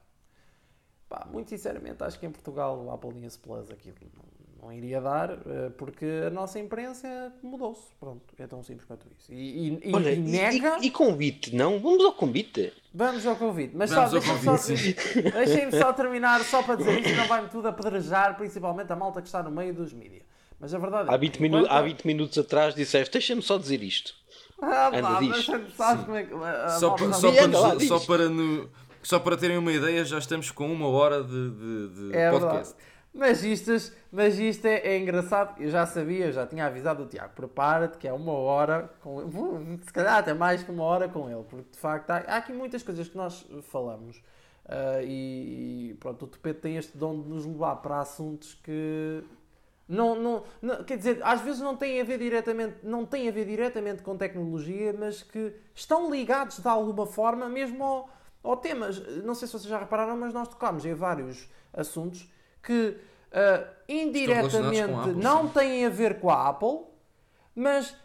pá, 1.09 1.27
muito 1.31 1.51
sinceramente, 1.51 2.03
acho 2.05 2.19
que 2.19 2.27
em 2.27 2.31
Portugal 2.31 2.79
o 2.79 2.91
Apple 2.93 3.15
News 3.15 3.37
Plus 3.37 3.71
aqui 3.71 3.93
não, 4.15 4.25
não 4.67 4.73
iria 4.73 5.01
dar, 5.01 5.31
eh, 5.31 5.71
porque 5.79 6.05
a 6.27 6.31
nossa 6.31 6.59
imprensa 6.59 7.33
mudou-se. 7.43 7.87
Pronto, 8.01 8.23
é 8.37 8.47
tão 8.47 8.63
simples 8.63 8.85
quanto 8.85 9.07
isso. 9.17 9.33
E, 9.33 9.79
e, 9.85 9.95
Olha, 9.95 10.13
e 10.13 10.19
nega. 10.19 10.79
E, 10.81 10.87
e, 10.87 10.91
convite, 10.91 11.55
não? 11.55 11.79
Vamos 11.79 12.05
ao 12.05 12.13
convite. 12.13 12.73
Vamos 12.93 13.25
ao 13.25 13.37
convite. 13.37 13.77
Mas 13.77 13.91
Vamos 13.91 14.11
só, 14.11 14.19
deixem-me 14.19 14.59
só, 14.59 15.31
deixem 15.31 15.71
só 15.71 15.93
terminar, 15.93 16.41
só 16.43 16.63
para 16.63 16.77
dizer 16.77 16.99
isto, 16.99 17.17
não 17.17 17.29
vai-me 17.29 17.49
tudo 17.49 17.69
apedrejar, 17.69 18.37
principalmente 18.37 18.93
a 18.93 18.97
malta 18.97 19.23
que 19.23 19.29
está 19.29 19.43
no 19.43 19.51
meio 19.51 19.73
dos 19.73 19.93
mídias. 19.93 20.23
Mas 20.59 20.75
a 20.75 20.79
verdade 20.79 21.11
é 21.11 21.15
há 21.15 21.17
20, 21.17 21.41
minu 21.41 21.67
há 21.69 21.83
20 21.83 22.05
minutos 22.05 22.39
atrás 22.39 22.75
disseste, 22.75 23.13
deixa-me 23.13 23.43
só 23.43 23.59
dizer 23.59 23.83
isto. 23.83 24.15
Ah, 24.61 24.89
Anda, 24.89 25.03
pá, 25.03 25.21
diz. 25.21 25.45
Só, 25.45 25.53
para, 25.53 27.13
só, 27.13 27.31
para, 27.31 27.81
só, 27.81 28.01
para 28.01 28.29
no, 28.31 28.71
só 29.03 29.19
para 29.21 29.37
terem 29.37 29.59
uma 29.59 29.71
ideia, 29.71 30.03
já 30.03 30.19
estamos 30.19 30.51
com 30.51 30.73
uma 30.73 30.89
hora 30.89 31.23
de, 31.23 31.51
de, 31.51 31.89
de 31.89 32.17
é 32.17 32.31
podcast. 32.31 32.75
Mas 33.17 33.43
isto, 33.43 33.73
mas 34.13 34.39
isto 34.39 34.67
é, 34.67 34.77
é, 34.77 34.99
engraçado, 34.99 35.59
eu 35.59 35.71
já 35.71 35.87
sabia, 35.87 36.27
eu 36.27 36.33
já 36.33 36.47
tinha 36.47 36.67
avisado 36.67 37.03
o 37.03 37.07
Tiago, 37.07 37.33
prepara-te 37.35 37.97
que 37.97 38.07
é 38.07 38.13
uma 38.13 38.33
hora, 38.33 38.91
com, 39.01 39.79
se 39.83 39.91
calhar 39.91 40.19
até 40.19 40.35
mais 40.35 40.63
que 40.63 40.71
uma 40.71 40.85
hora 40.85 41.09
com 41.09 41.31
ele, 41.31 41.43
porque 41.49 41.71
de 41.73 41.79
facto 41.79 42.11
há, 42.11 42.17
há 42.17 42.37
aqui 42.37 42.53
muitas 42.53 42.83
coisas 42.83 43.09
que 43.09 43.17
nós 43.17 43.47
falamos. 43.71 44.19
Uh, 44.67 45.01
e, 45.03 45.91
e, 45.91 45.95
pronto, 45.95 46.27
o 46.27 46.29
Tupete 46.29 46.61
tem 46.61 46.77
este 46.77 46.99
dom 46.99 47.23
de 47.23 47.29
nos 47.29 47.47
levar 47.47 47.77
para 47.77 48.01
assuntos 48.01 48.53
que 48.63 49.25
não, 49.89 50.15
não, 50.17 50.43
não, 50.61 50.85
quer 50.85 50.99
dizer, 50.99 51.21
às 51.23 51.41
vezes 51.41 51.63
não 51.63 51.75
tem 51.75 51.99
a 51.99 52.05
ver 52.05 52.19
diretamente, 52.19 52.79
não 52.83 53.07
tem 53.07 53.29
a 53.29 53.33
ver 53.33 53.47
diretamente 53.47 54.03
com 54.03 54.15
tecnologia, 54.15 54.93
mas 54.93 55.23
que 55.23 55.55
estão 55.75 56.11
ligados 56.11 56.59
de 56.59 56.69
alguma 56.69 57.07
forma 57.07 57.49
mesmo 57.49 57.83
ao, 57.83 58.11
ao 58.43 58.57
tema. 58.59 58.91
Não 59.25 59.35
sei 59.35 59.49
se 59.49 59.53
vocês 59.53 59.71
já 59.71 59.79
repararam, 59.79 60.19
mas 60.19 60.35
nós 60.35 60.49
tocámos 60.49 60.85
em 60.85 60.93
vários 60.93 61.49
assuntos 61.73 62.29
que 62.67 62.97
uh, 63.33 63.67
indiretamente 63.89 64.81
Apple, 64.81 65.15
não 65.15 65.49
têm 65.49 65.87
a 65.87 65.89
ver 65.89 66.19
com 66.19 66.29
a 66.29 66.49
Apple, 66.49 66.81
mas 67.55 67.97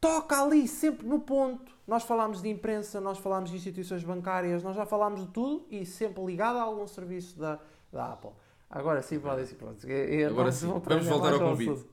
toca 0.00 0.42
ali 0.42 0.66
sempre 0.66 1.06
no 1.06 1.20
ponto. 1.20 1.70
Nós 1.86 2.02
falámos 2.02 2.42
de 2.42 2.48
imprensa, 2.48 3.00
nós 3.00 3.18
falámos 3.18 3.50
de 3.50 3.56
instituições 3.56 4.02
bancárias, 4.02 4.62
nós 4.62 4.74
já 4.74 4.84
falámos 4.84 5.20
de 5.20 5.28
tudo 5.28 5.64
e 5.70 5.86
sempre 5.86 6.24
ligado 6.24 6.58
a 6.58 6.62
algum 6.62 6.86
serviço 6.86 7.38
da, 7.38 7.58
da 7.92 8.12
Apple. 8.12 8.30
Agora 8.68 9.00
sim, 9.02 9.18
podem 9.18 9.46
ser 9.46 9.54
pronto. 9.54 9.86
Agora 10.28 10.52
sim, 10.52 10.66
vamos 10.66 11.06
voltar 11.06 11.32
ao 11.32 11.40
convite. 11.40 11.84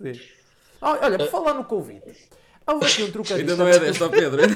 Sim. 0.00 0.20
Olha, 0.80 1.18
por 1.18 1.28
falar 1.28 1.54
no 1.54 1.64
convite, 1.64 2.30
houve 2.66 2.86
aqui 2.86 3.02
um 3.02 3.12
trocadilho. 3.12 3.50
Ainda 3.50 3.56
não 3.56 3.68
é 3.68 3.78
desta, 3.78 4.08
Pedro. 4.08 4.42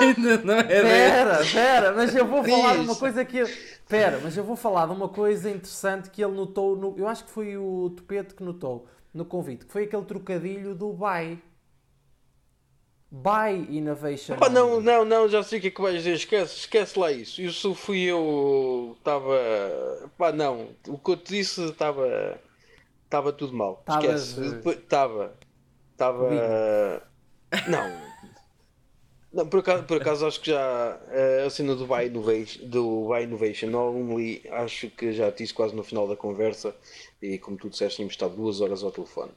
Ainda 0.00 0.38
não 0.38 0.54
é 0.54 0.62
desta. 0.64 0.82
Pera, 0.82 1.38
pera, 1.52 1.92
mas 1.92 2.14
eu 2.14 2.26
vou 2.26 2.42
falar 2.44 2.74
de 2.74 2.80
uma 2.80 2.96
coisa 2.96 3.24
que. 3.24 3.42
Pera, 3.92 4.18
mas 4.22 4.34
eu 4.38 4.42
vou 4.42 4.56
falar 4.56 4.86
de 4.86 4.92
uma 4.92 5.08
coisa 5.10 5.50
interessante 5.50 6.08
que 6.08 6.24
ele 6.24 6.32
notou. 6.32 6.74
No... 6.74 6.96
Eu 6.96 7.06
acho 7.06 7.24
que 7.24 7.30
foi 7.30 7.58
o 7.58 7.90
Tupete 7.90 8.34
que 8.34 8.42
notou 8.42 8.86
no 9.12 9.22
convite, 9.22 9.66
que 9.66 9.72
foi 9.72 9.84
aquele 9.84 10.06
trocadilho 10.06 10.74
do 10.74 10.94
buy. 10.94 11.38
Buy 13.10 13.66
Innovation. 13.68 14.32
Opa, 14.32 14.48
não, 14.48 14.80
não, 14.80 15.04
não, 15.04 15.28
já 15.28 15.42
sei 15.42 15.58
o 15.58 15.60
que 15.60 15.68
é 15.68 15.70
que 15.70 15.82
vais 15.82 15.96
dizer. 15.96 16.14
Esquece, 16.14 16.60
esquece 16.60 16.98
lá 16.98 17.12
isso. 17.12 17.42
Isso 17.42 17.74
fui 17.74 18.00
eu. 18.04 18.94
Estava. 18.96 20.10
Pá, 20.16 20.32
não. 20.32 20.70
O 20.88 20.96
que 20.96 21.10
eu 21.10 21.16
te 21.18 21.34
disse 21.34 21.62
estava. 21.62 22.40
Estava 23.04 23.30
tudo 23.30 23.52
mal. 23.52 23.84
Esquece. 23.86 24.40
Estava. 24.70 25.34
Estava. 25.92 26.30
Não. 27.68 28.11
Não, 29.32 29.48
por 29.48 29.60
acaso, 29.60 29.84
por 29.84 30.00
acaso 30.00 30.26
acho 30.26 30.40
que 30.40 30.50
já 30.50 31.00
a 31.46 31.48
cena 31.48 31.74
do 31.74 31.86
Buy 31.86 32.06
Innovation, 32.06 32.66
do 32.66 33.06
Buy 33.06 33.24
Innovation 33.24 33.70
acho 34.50 34.90
que 34.90 35.12
já 35.12 35.30
disse 35.30 35.54
quase 35.54 35.74
no 35.74 35.82
final 35.82 36.06
da 36.06 36.14
conversa 36.14 36.74
e 37.20 37.38
como 37.38 37.56
tu 37.56 37.70
disseste, 37.70 37.96
tínhamos 37.96 38.12
estado 38.12 38.36
duas 38.36 38.60
horas 38.60 38.82
ao 38.82 38.92
telefone. 38.92 39.32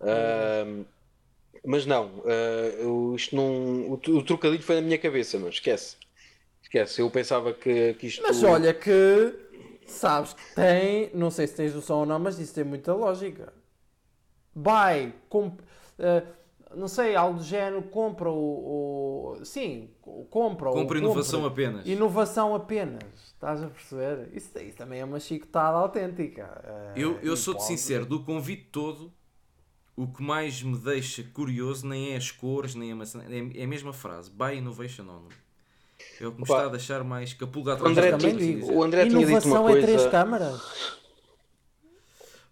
Hum. 0.00 0.84
Mas 1.64 1.84
não, 1.84 2.06
uh, 2.20 3.16
isto 3.16 3.34
não. 3.34 3.90
O, 3.90 3.94
o, 3.94 4.22
trocadilho 4.22 4.62
foi 4.62 4.76
na 4.76 4.82
minha 4.82 4.98
cabeça, 4.98 5.36
mas 5.36 5.54
esquece. 5.54 5.96
Esquece, 6.62 7.00
eu 7.00 7.10
pensava 7.10 7.52
que, 7.52 7.94
que 7.94 8.06
isto. 8.06 8.22
Mas 8.22 8.42
olha 8.44 8.72
que 8.72 9.34
sabes 9.84 10.32
que 10.32 10.54
tem, 10.54 11.10
não 11.12 11.30
sei 11.30 11.46
se 11.48 11.54
tens 11.54 11.74
noção 11.74 12.00
ou 12.00 12.06
não, 12.06 12.20
mas 12.20 12.38
isso 12.38 12.54
tem 12.54 12.62
muita 12.62 12.94
lógica. 12.94 13.52
Vai, 14.54 15.12
comp, 15.28 15.60
uh, 15.60 16.26
não 16.76 16.88
sei, 16.88 17.16
algo 17.16 17.38
do 17.38 17.44
género, 17.44 17.82
compra 17.82 18.30
o. 18.30 19.36
o 19.38 19.44
sim, 19.44 19.90
compra. 20.30 20.70
Compra 20.70 20.98
inovação 20.98 21.42
compra. 21.42 21.52
apenas. 21.52 21.86
Inovação 21.86 22.54
apenas. 22.54 23.02
Estás 23.32 23.62
a 23.62 23.68
perceber? 23.68 24.30
Isso, 24.32 24.58
isso 24.58 24.76
também 24.76 25.00
é 25.00 25.04
uma 25.04 25.18
chicotada 25.18 25.76
autêntica. 25.78 26.44
Uh, 26.94 26.98
eu 26.98 27.18
eu 27.20 27.36
sou-te 27.36 27.62
sincero, 27.64 28.04
do 28.04 28.22
convite 28.22 28.68
todo 28.70 29.12
o 29.96 30.06
que 30.06 30.22
mais 30.22 30.62
me 30.62 30.76
deixa 30.76 31.24
curioso 31.24 31.86
nem 31.86 32.12
é 32.12 32.16
as 32.16 32.30
cores, 32.30 32.74
nem 32.74 32.92
a 32.92 32.96
maçã, 32.96 33.22
é, 33.22 33.60
é 33.60 33.64
a 33.64 33.66
mesma 33.66 33.92
frase, 33.92 34.30
by 34.30 34.54
innovation 34.56 35.04
only. 35.08 35.34
É 36.20 36.26
o 36.26 36.32
que 36.32 36.36
me 36.36 36.42
está 36.42 36.66
a 36.66 36.68
deixar 36.68 37.02
mais 37.02 37.32
capulga 37.32 37.72
atrás 37.72 37.96
André, 37.96 38.10
também 38.10 38.36
digo. 38.36 38.72
O 38.72 38.82
André 38.82 39.06
tinha 39.06 39.26
dito 39.26 39.48
uma 39.48 39.62
coisa... 39.62 39.78
é 39.78 39.82
três 39.82 40.06
câmaras? 40.06 40.60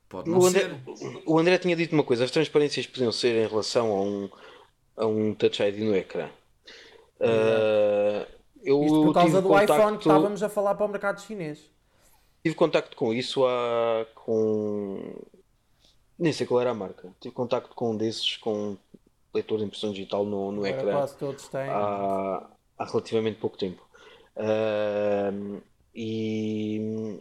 Pode 0.09 0.31
não 0.31 0.39
o 0.39 0.47
André, 0.47 0.61
ser. 0.97 1.23
O 1.27 1.39
André 1.39 1.59
tinha 1.59 1.75
dito 1.75 1.93
uma 1.93 2.05
coisa, 2.05 2.25
as 2.25 2.31
transparências 2.31 2.87
podiam 2.87 3.11
ser 3.11 3.45
em 3.45 3.49
relação 3.49 3.91
a 3.91 4.03
um, 4.03 4.31
a 4.97 5.07
um 5.07 5.35
Touch 5.35 5.63
ID 5.63 5.81
no 5.81 5.97
ecrã. 5.97 6.29
Uh, 7.21 8.27
eu 8.63 8.83
Isto 8.83 9.05
por 9.05 9.15
causa 9.15 9.43
do 9.43 9.49
contacto... 9.49 9.73
iPhone 9.75 9.99
que 9.99 10.09
estávamos 10.09 10.43
a 10.43 10.49
falar 10.49 10.75
para 10.75 10.87
o 10.87 10.89
mercado 10.89 11.21
chinês. 11.21 11.71
Tive 12.43 12.55
contacto 12.55 12.97
com 12.97 13.13
isso 13.13 13.47
há, 13.47 14.07
com 14.15 15.15
nem 16.19 16.33
sei 16.33 16.47
qual 16.47 16.61
era 16.61 16.71
a 16.71 16.75
marca. 16.75 17.11
Tive 17.21 17.35
contacto 17.35 17.75
com 17.75 17.93
um 17.93 17.97
desses, 17.97 18.37
com 18.37 18.77
leitor 19.33 19.59
de 19.59 19.65
impressão 19.65 19.91
digital 19.91 20.25
no, 20.25 20.53
no 20.53 20.67
ecrã. 20.67 20.93
Quase 20.93 21.17
todos 21.17 21.49
têm. 21.49 21.69
Há, 21.69 22.47
há 22.79 22.85
relativamente 22.85 23.41
pouco 23.41 23.57
tempo. 23.57 23.83
Uh, 24.37 25.61
e 25.95 27.21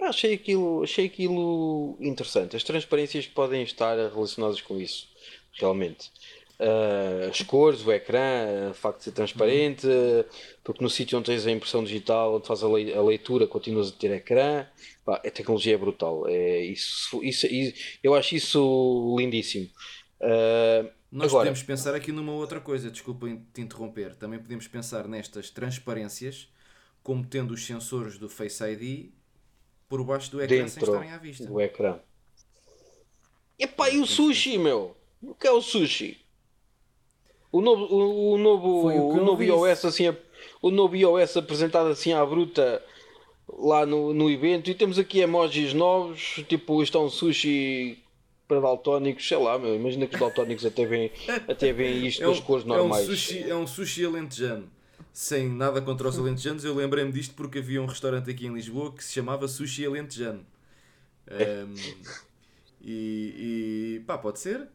achei 0.00 0.34
aquilo, 0.34 0.82
achei 0.82 1.06
aquilo 1.06 1.96
interessante. 2.00 2.56
As 2.56 2.64
transparências 2.64 3.26
podem 3.26 3.62
estar 3.62 3.96
relacionadas 3.96 4.60
com 4.60 4.80
isso, 4.80 5.08
realmente. 5.52 6.10
Uh, 6.58 7.28
as 7.30 7.40
cores, 7.42 7.86
o 7.86 7.92
ecrã, 7.92 8.70
o 8.70 8.74
facto 8.74 8.98
de 8.98 9.04
ser 9.04 9.12
transparente, 9.12 9.86
uhum. 9.86 10.24
porque 10.64 10.82
no 10.82 10.90
sítio 10.90 11.16
onde 11.16 11.26
tens 11.26 11.46
a 11.46 11.52
impressão 11.52 11.84
digital, 11.84 12.34
onde 12.34 12.48
faz 12.48 12.64
a, 12.64 12.68
leitura, 12.68 13.46
continuas 13.46 13.90
a 13.90 13.92
ter 13.92 14.10
ecrã. 14.10 14.66
Pá, 15.04 15.22
a 15.24 15.30
tecnologia 15.30 15.74
é 15.74 15.78
brutal. 15.78 16.26
É, 16.26 16.60
isso, 16.64 17.22
isso, 17.22 17.46
isso, 17.46 17.98
eu 18.02 18.12
acho 18.14 18.34
isso 18.34 19.16
lindíssimo. 19.16 19.68
Uh, 20.20 20.90
Nós 21.12 21.28
agora... 21.28 21.44
podemos 21.44 21.62
pensar 21.62 21.94
aqui 21.94 22.10
numa 22.10 22.32
outra 22.32 22.60
coisa, 22.60 22.90
desculpa 22.90 23.28
te 23.54 23.60
interromper. 23.60 24.16
Também 24.16 24.40
podemos 24.40 24.66
pensar 24.66 25.06
nestas 25.06 25.50
transparências 25.50 26.48
como 27.04 27.24
tendo 27.24 27.54
os 27.54 27.64
sensores 27.64 28.18
do 28.18 28.28
Face 28.28 28.62
ID 28.64 29.12
por 29.88 30.04
baixo 30.04 30.30
do 30.30 30.42
ecrã 30.42 30.68
sem 30.68 30.82
estarem 30.82 31.10
à 31.10 31.18
vista. 31.18 31.46
Do 31.46 31.60
ecrã. 31.60 31.98
Epá, 33.58 33.88
e 33.90 33.98
o 33.98 34.06
sushi, 34.06 34.58
meu? 34.58 34.96
O 35.22 35.34
que 35.34 35.46
é 35.46 35.50
o 35.50 35.60
sushi? 35.60 36.18
O 37.50 37.60
novo, 37.60 37.84
o, 37.84 38.32
o 38.32 38.38
novo, 38.38 38.68
o, 38.68 39.08
o 39.14 39.24
novo 39.24 39.42
iOS 39.42 39.84
assim, 39.86 40.14
o 40.60 40.70
novo 40.70 40.94
iOS 40.94 41.36
apresentado 41.36 41.88
assim 41.88 42.12
à 42.12 42.24
bruta 42.24 42.82
lá 43.48 43.86
no, 43.86 44.12
no 44.12 44.30
evento 44.30 44.70
e 44.70 44.74
temos 44.74 44.98
aqui 44.98 45.20
emojis 45.20 45.72
novos, 45.72 46.44
tipo 46.46 46.82
isto 46.82 46.98
é 46.98 47.00
um 47.00 47.08
sushi 47.08 47.98
para 48.46 48.60
daltónicos, 48.60 49.26
sei 49.26 49.38
lá, 49.38 49.58
meu, 49.58 49.74
imagina 49.74 50.06
que 50.06 50.14
os 50.14 50.20
daltónicos 50.20 50.64
até 50.64 50.84
veem, 50.84 51.10
até 51.48 51.72
veem 51.72 52.06
isto 52.06 52.22
é 52.24 52.26
com 52.26 52.32
as 52.32 52.40
cores 52.40 52.64
normais. 52.64 53.02
É 53.08 53.10
um 53.10 53.14
sushi, 53.14 53.50
é 53.50 53.54
um 53.54 53.66
sushi 53.66 54.04
alentejano. 54.04 54.70
Sem 55.18 55.48
nada 55.48 55.82
contra 55.82 56.06
os 56.06 56.16
alentejanos, 56.16 56.64
eu 56.64 56.72
lembrei-me 56.76 57.10
disto 57.10 57.34
porque 57.34 57.58
havia 57.58 57.82
um 57.82 57.86
restaurante 57.86 58.30
aqui 58.30 58.46
em 58.46 58.54
Lisboa 58.54 58.94
que 58.94 59.02
se 59.02 59.14
chamava 59.14 59.48
Sushi 59.48 59.84
Alentejano. 59.84 60.46
Um, 61.28 61.74
e, 62.80 63.96
e 63.98 64.04
pá, 64.06 64.16
pode 64.16 64.38
ser? 64.38 64.68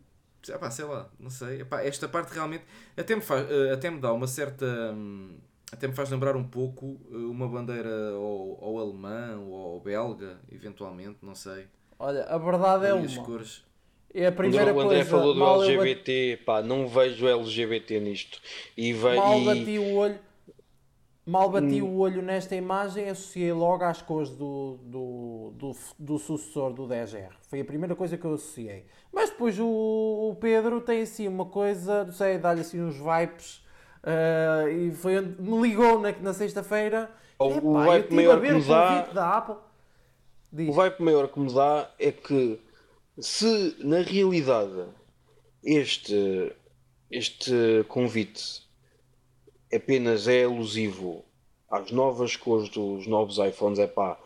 Epá, 0.46 0.70
sei 0.70 0.84
lá, 0.84 1.10
não 1.18 1.30
sei. 1.30 1.62
Epá, 1.62 1.82
esta 1.82 2.10
parte 2.10 2.34
realmente 2.34 2.66
até 2.98 3.16
me, 3.16 3.22
faz, 3.22 3.50
eh, 3.50 3.72
até 3.72 3.90
me 3.90 4.02
dá 4.02 4.12
uma 4.12 4.28
certa. 4.28 4.66
Hum, 4.94 5.38
até 5.72 5.88
me 5.88 5.96
faz 5.96 6.10
lembrar 6.10 6.36
um 6.36 6.44
pouco 6.44 7.00
eh, 7.10 7.16
uma 7.16 7.48
bandeira 7.48 8.12
ou, 8.18 8.58
ou 8.62 8.82
alemã 8.82 9.38
ou 9.40 9.80
belga, 9.80 10.42
eventualmente, 10.52 11.20
não 11.22 11.36
sei. 11.36 11.68
Olha, 11.98 12.26
a 12.26 12.38
verdade 12.38 12.88
é 12.88 12.94
uma. 12.94 13.06
As 13.06 13.18
cores. 13.18 13.64
É 14.14 14.28
a 14.28 14.32
primeira 14.34 14.74
o 14.74 14.80
André 14.82 14.98
coisa, 14.98 15.10
falou 15.10 15.34
do 15.34 15.64
LGBT, 15.64 16.42
pá, 16.46 16.62
não 16.62 16.86
vejo 16.86 17.26
LGBT 17.26 18.02
nisto. 18.02 18.42
E 18.76 18.92
ve... 18.92 19.16
Mal 19.16 19.42
bati 19.46 19.80
o 19.80 19.96
olho, 19.96 20.20
mal 21.26 21.50
bati 21.50 21.82
hum. 21.82 21.90
o 21.90 21.98
olho 22.00 22.22
nesta 22.22 22.56
imagem, 22.56 23.10
associei 23.10 23.52
logo 23.54 23.84
às 23.84 24.02
cores 24.02 24.30
do, 24.32 24.78
do, 24.84 25.54
do, 25.56 25.72
do 25.98 26.20
sucessor 26.20 26.74
do 26.74 26.84
10R. 26.88 27.32
Foi 27.48 27.62
a 27.62 27.66
primeira 27.66 27.96
coisa 27.96 28.18
que 28.18 28.26
eu 28.26 28.34
associei. 28.34 28.86
Mas 29.12 29.30
depois 29.30 29.58
o, 29.60 29.66
o 29.66 30.36
Pedro 30.40 30.82
tem 30.82 31.02
assim 31.02 31.28
uma 31.28 31.46
coisa, 31.46 32.04
não 32.04 32.12
sei, 32.12 32.38
dá-lhe 32.38 32.62
assim 32.62 32.82
uns 32.82 32.96
vibes. 32.96 33.64
Uh, 34.04 34.68
e 34.68 34.92
foi 34.92 35.20
onde 35.20 35.42
me 35.42 35.62
ligou 35.62 36.00
na, 36.00 36.12
na 36.12 36.34
sexta-feira. 36.34 37.10
O, 37.40 37.46
o 37.46 37.74
vibe 37.86 38.14
maior 38.14 38.42
que 38.42 38.52
me 38.52 38.64
dá. 38.64 39.02
Da 39.14 39.38
Apple. 39.38 39.56
Diz. 40.52 40.70
O 40.70 40.74
vibe 40.74 40.96
maior 41.00 41.28
que 41.30 41.40
me 41.40 41.54
dá 41.54 41.90
é 41.98 42.12
que 42.12 42.60
se 43.18 43.76
na 43.80 44.02
realidade 44.02 44.86
este, 45.64 46.54
este 47.10 47.86
convite 47.88 48.63
apenas 49.74 50.28
é 50.28 50.44
alusivo 50.44 51.24
às 51.70 51.92
novas 51.92 52.36
cores 52.36 52.70
dos 52.70 53.08
novos 53.08 53.38
iPhones, 53.38 53.80
é 53.80 53.88
pá, 53.88 54.18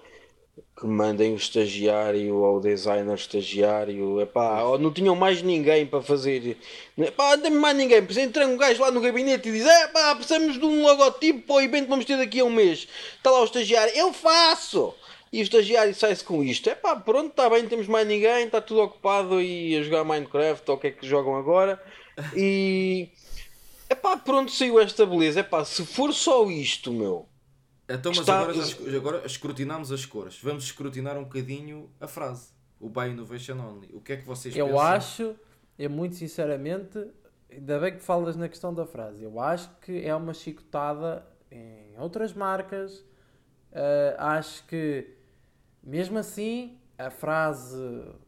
que 0.77 0.85
mandem 0.85 1.33
o 1.33 1.37
estagiário 1.37 2.35
ou 2.35 2.57
o 2.57 2.59
designer 2.59 3.15
estagiário, 3.15 4.19
é 4.19 4.25
pá, 4.25 4.61
não 4.79 4.91
tinham 4.91 5.15
mais 5.15 5.41
ninguém 5.41 5.85
para 5.85 6.01
fazer, 6.01 6.57
é 6.97 7.11
pá, 7.11 7.37
não 7.37 7.51
mais 7.51 7.77
ninguém, 7.77 8.03
precisa 8.03 8.25
entrar 8.25 8.45
um 8.47 8.57
gajo 8.57 8.81
lá 8.81 8.91
no 8.91 9.01
gabinete 9.01 9.49
e 9.49 9.51
diz, 9.53 9.65
é 9.65 9.87
pá, 9.87 10.13
precisamos 10.15 10.59
de 10.59 10.65
um 10.65 10.83
logotipo 10.83 11.47
para 11.47 11.55
o 11.55 11.61
evento 11.61 11.87
vamos 11.87 12.05
ter 12.05 12.17
daqui 12.17 12.39
a 12.39 12.45
um 12.45 12.49
mês, 12.49 12.87
está 13.15 13.31
lá 13.31 13.41
o 13.41 13.45
estagiário, 13.45 13.93
eu 13.95 14.11
faço! 14.13 14.93
E 15.31 15.41
o 15.41 15.43
estagiário 15.43 15.93
sai-se 15.93 16.23
com 16.23 16.41
isto. 16.41 16.69
É 16.69 16.75
pá, 16.75 16.95
pronto, 16.95 17.31
está 17.31 17.49
bem, 17.49 17.63
não 17.63 17.69
temos 17.69 17.87
mais 17.87 18.07
ninguém, 18.07 18.45
está 18.45 18.61
tudo 18.61 18.81
ocupado 18.81 19.41
e 19.41 19.75
a 19.77 19.83
jogar 19.83 20.05
Minecraft 20.05 20.71
ou 20.71 20.77
o 20.77 20.79
que 20.79 20.87
é 20.87 20.91
que 20.91 21.05
jogam 21.05 21.35
agora. 21.35 21.81
E. 22.35 23.09
É 23.89 23.95
pá, 23.95 24.17
pronto, 24.17 24.51
saiu 24.51 24.79
esta 24.79 25.05
beleza. 25.05 25.39
É 25.39 25.43
pá, 25.43 25.63
se 25.63 25.85
for 25.85 26.13
só 26.13 26.49
isto, 26.49 26.91
meu. 26.91 27.27
Então, 27.89 28.11
mas 28.11 28.19
está... 28.19 28.41
agora, 28.41 28.97
agora 28.97 29.25
escrutinamos 29.25 29.91
as 29.91 30.05
cores. 30.05 30.39
Vamos 30.41 30.65
escrutinar 30.65 31.17
um 31.17 31.23
bocadinho 31.23 31.89
a 31.99 32.07
frase. 32.07 32.49
O 32.79 32.89
Buy 32.89 33.09
Innovation 33.09 33.57
Only. 33.59 33.89
O 33.93 34.01
que 34.01 34.13
é 34.13 34.17
que 34.17 34.25
vocês 34.25 34.55
eu 34.55 34.65
pensam? 34.65 34.79
Eu 34.79 34.85
acho, 34.85 35.35
eu 35.79 35.89
muito 35.89 36.15
sinceramente, 36.15 37.07
ainda 37.49 37.79
bem 37.79 37.93
que 37.93 37.99
falas 37.99 38.35
na 38.35 38.49
questão 38.49 38.73
da 38.73 38.85
frase. 38.85 39.23
Eu 39.23 39.39
acho 39.39 39.69
que 39.81 40.05
é 40.05 40.13
uma 40.13 40.33
chicotada 40.33 41.25
em 41.49 41.97
outras 41.97 42.33
marcas. 42.33 42.99
Uh, 43.71 44.15
acho 44.17 44.65
que 44.67 45.15
mesmo 45.81 46.17
assim, 46.17 46.77
a 46.97 47.09
frase 47.09 47.77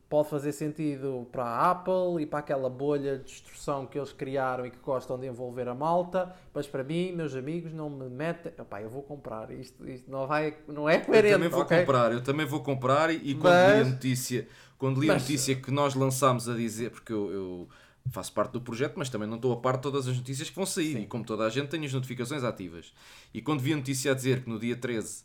pode 0.10 0.28
fazer 0.28 0.52
sentido 0.52 1.28
para 1.32 1.44
a 1.44 1.72
Apple 1.72 2.22
e 2.22 2.26
para 2.26 2.40
aquela 2.40 2.68
bolha 2.68 3.20
de 3.20 3.26
destruição 3.26 3.86
que 3.86 3.98
eles 3.98 4.12
criaram 4.12 4.66
e 4.66 4.72
que 4.72 4.80
gostam 4.80 5.20
de 5.20 5.28
envolver 5.28 5.68
a 5.68 5.76
malta, 5.76 6.36
mas 6.52 6.66
para 6.66 6.84
mim, 6.84 7.12
meus 7.12 7.36
amigos, 7.36 7.72
não 7.72 7.92
me 7.92 8.10
metem. 8.10 8.52
Epá, 8.58 8.82
eu 8.82 8.90
vou 8.90 9.04
comprar, 9.04 9.52
isto, 9.52 9.88
isto 9.88 10.10
não, 10.10 10.26
vai, 10.26 10.58
não 10.68 10.90
é 10.90 10.98
coerente. 10.98 11.28
Eu 11.28 11.38
também 11.38 11.50
vou 11.50 11.62
okay? 11.62 11.80
comprar, 11.80 12.12
eu 12.12 12.24
também 12.24 12.46
vou 12.48 12.60
comprar 12.62 13.14
e, 13.14 13.36
quando 13.36 13.54
mas... 13.54 13.76
li 13.76 13.82
a 13.82 13.86
notícia, 13.86 14.48
quando 14.80 15.00
li 15.00 15.08
mas... 15.08 15.18
a 15.18 15.20
notícia 15.20 15.56
que 15.56 15.70
nós 15.70 15.94
lançámos 15.94 16.50
a 16.50 16.56
dizer, 16.56 16.90
porque 16.90 17.14
eu, 17.14 17.32
eu 17.32 17.68
faço 18.10 18.34
parte 18.34 18.54
do 18.54 18.62
projeto, 18.62 18.96
mas 18.98 19.10
também 19.10 19.28
não 19.28 19.36
estou 19.36 19.54
a 19.54 19.58
par 19.58 19.76
de 19.76 19.84
todas 19.84 20.08
as 20.08 20.18
notícias 20.18 20.50
que 20.50 20.56
vão 20.56 20.66
sair. 20.66 20.94
Sim. 20.94 21.02
E 21.04 21.06
como 21.06 21.24
toda 21.24 21.46
a 21.46 21.50
gente, 21.52 21.68
tenho 21.68 21.86
as 21.86 21.94
notificações 21.94 22.44
ativas. 22.44 22.92
E 23.32 23.44
quando 23.44 23.60
vi 23.60 23.74
a 23.74 23.76
notícia 23.76 24.12
a 24.12 24.16
dizer 24.16 24.42
que 24.44 24.50
no 24.50 24.58
dia 24.58 24.76
13 24.76 25.24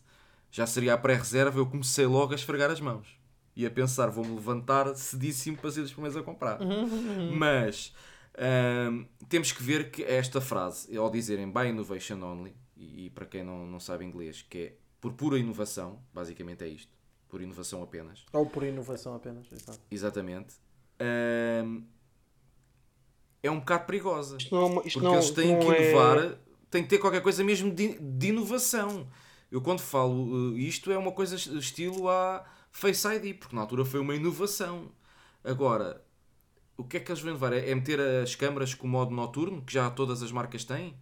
já 0.50 0.66
seria 0.66 0.92
a 0.92 0.98
pré-reserva, 0.98 1.58
eu 1.58 1.64
comecei 1.64 2.04
logo 2.04 2.32
a 2.32 2.34
esfregar 2.34 2.70
as 2.70 2.80
mãos. 2.80 3.23
E 3.56 3.64
a 3.64 3.70
pensar, 3.70 4.08
vou-me 4.08 4.34
levantar 4.34 4.94
cedíssimo 4.96 5.56
para 5.56 5.70
ser 5.70 5.82
dos 5.82 5.92
primeiros 5.92 6.16
a 6.16 6.22
comprar. 6.22 6.58
Mas 7.36 7.94
hum, 8.90 9.06
temos 9.28 9.52
que 9.52 9.62
ver 9.62 9.90
que 9.90 10.02
esta 10.02 10.40
frase, 10.40 10.96
ao 10.96 11.10
dizerem 11.10 11.50
by 11.50 11.68
innovation 11.68 12.20
only, 12.22 12.54
e, 12.76 13.06
e, 13.06 13.10
para 13.10 13.26
quem 13.26 13.44
não, 13.44 13.66
não 13.66 13.78
sabe 13.78 14.04
inglês, 14.04 14.42
que 14.42 14.58
é 14.58 14.72
por 15.00 15.12
pura 15.12 15.38
inovação, 15.38 16.00
basicamente 16.12 16.64
é 16.64 16.68
isto, 16.68 16.90
por 17.28 17.40
inovação 17.40 17.82
apenas. 17.82 18.24
Ou 18.32 18.46
por 18.46 18.64
inovação 18.64 19.14
apenas, 19.14 19.46
exato. 19.52 19.80
Exatamente. 19.90 20.54
Hum, 21.64 21.84
é 23.42 23.50
um 23.50 23.58
bocado 23.58 23.84
perigosa. 23.84 24.38
Isto 24.38 24.54
não, 24.54 24.82
isto 24.84 24.94
porque 24.94 25.00
não, 25.00 25.14
eles 25.14 25.30
têm 25.30 25.58
que 25.58 25.66
inovar, 25.66 26.18
é... 26.18 26.38
tem 26.70 26.82
que 26.82 26.88
ter 26.88 26.98
qualquer 26.98 27.22
coisa 27.22 27.44
mesmo 27.44 27.72
de, 27.72 27.98
de 27.98 28.28
inovação. 28.28 29.06
Eu 29.52 29.60
quando 29.60 29.80
falo 29.80 30.52
uh, 30.52 30.58
isto 30.58 30.90
é 30.90 30.98
uma 30.98 31.12
coisa 31.12 31.36
estilo 31.36 32.08
a 32.08 32.44
Face 32.74 33.06
ID, 33.06 33.38
porque 33.38 33.54
na 33.54 33.62
altura 33.62 33.84
foi 33.84 34.00
uma 34.00 34.16
inovação. 34.16 34.90
Agora, 35.44 36.04
o 36.76 36.82
que 36.82 36.96
é 36.96 37.00
que 37.00 37.10
eles 37.10 37.22
vão 37.22 37.32
levar? 37.32 37.52
É, 37.52 37.70
é 37.70 37.74
meter 37.74 38.00
as 38.00 38.34
câmaras 38.34 38.74
com 38.74 38.88
o 38.88 38.90
modo 38.90 39.14
noturno, 39.14 39.62
que 39.62 39.72
já 39.72 39.88
todas 39.88 40.24
as 40.24 40.32
marcas 40.32 40.64
têm? 40.64 40.98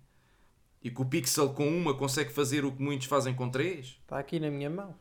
E 0.82 0.90
que 0.90 1.00
o 1.00 1.06
Pixel 1.06 1.54
com 1.54 1.66
uma 1.66 1.96
consegue 1.96 2.30
fazer 2.30 2.62
o 2.66 2.72
que 2.72 2.82
muitos 2.82 3.06
fazem 3.06 3.34
com 3.34 3.48
três? 3.48 3.98
Está 4.02 4.18
aqui 4.18 4.38
na 4.38 4.50
minha 4.50 4.68
mão. 4.68 4.94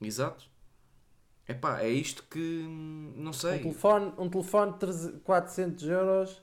Exato. 0.00 0.50
Epá, 1.46 1.82
é 1.82 1.90
isto 1.90 2.24
que 2.24 2.64
não 3.14 3.32
sei. 3.34 3.58
Um 3.58 3.62
telefone, 3.62 4.12
um 4.16 4.30
telefone 4.30 4.74
de 4.78 5.18
400 5.20 5.84
euros 5.84 6.41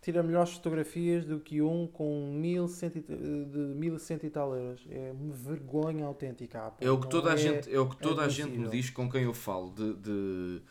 tira 0.00 0.22
melhores 0.22 0.52
fotografias 0.52 1.24
do 1.24 1.38
que 1.40 1.60
um 1.60 1.86
com 1.86 2.32
1100 2.32 2.90
de 2.90 3.58
1100 3.76 4.20
e 4.22 4.30
tal 4.30 4.54
euros. 4.54 4.86
É 4.88 5.12
uma 5.12 5.34
vergonha 5.34 6.06
autêntica. 6.06 6.72
É 6.80 6.90
o 6.90 6.98
que 6.98 7.08
toda 7.08 7.30
a 7.30 7.34
é 7.34 7.36
gente, 7.36 7.74
é 7.74 7.78
o 7.78 7.88
que 7.88 7.96
toda 7.96 8.22
a 8.22 8.28
gente 8.28 8.56
me 8.56 8.68
diz 8.68 8.90
com 8.90 9.10
quem 9.10 9.24
eu 9.24 9.34
falo 9.34 9.70
de, 9.70 9.94
de, 9.94 10.62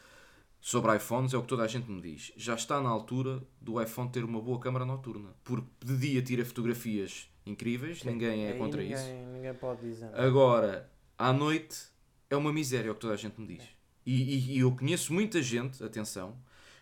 sobre 0.60 0.96
iPhones, 0.96 1.34
é 1.34 1.38
o 1.38 1.42
que 1.42 1.48
toda 1.48 1.64
a 1.64 1.68
gente 1.68 1.90
me 1.90 2.02
diz. 2.02 2.32
Já 2.36 2.56
está 2.56 2.82
na 2.82 2.90
altura 2.90 3.42
do 3.62 3.82
iPhone 3.82 4.10
ter 4.10 4.24
uma 4.24 4.42
boa 4.42 4.60
câmara 4.60 4.86
noturna, 4.86 5.30
porque 5.44 5.68
de 5.86 5.98
dia 5.98 6.22
tira 6.22 6.44
fotografias 6.44 7.30
incríveis, 7.46 8.00
Sim, 8.00 8.12
ninguém 8.12 8.48
é 8.48 8.54
contra 8.54 8.82
ninguém, 8.82 8.96
isso. 8.96 9.12
Ninguém 9.32 9.54
pode 9.54 9.82
dizer. 9.82 10.10
Agora, 10.14 10.90
à 11.18 11.32
noite 11.32 11.88
é 12.30 12.36
uma 12.36 12.52
miséria, 12.52 12.90
é 12.90 12.92
o 12.92 12.96
que 12.96 13.02
toda 13.02 13.14
a 13.14 13.18
gente 13.18 13.40
me 13.40 13.48
diz. 13.48 13.64
E, 14.06 14.14
e, 14.14 14.56
e 14.56 14.60
eu 14.60 14.76
conheço 14.76 15.14
muita 15.14 15.42
gente, 15.42 15.84
atenção, 15.84 16.36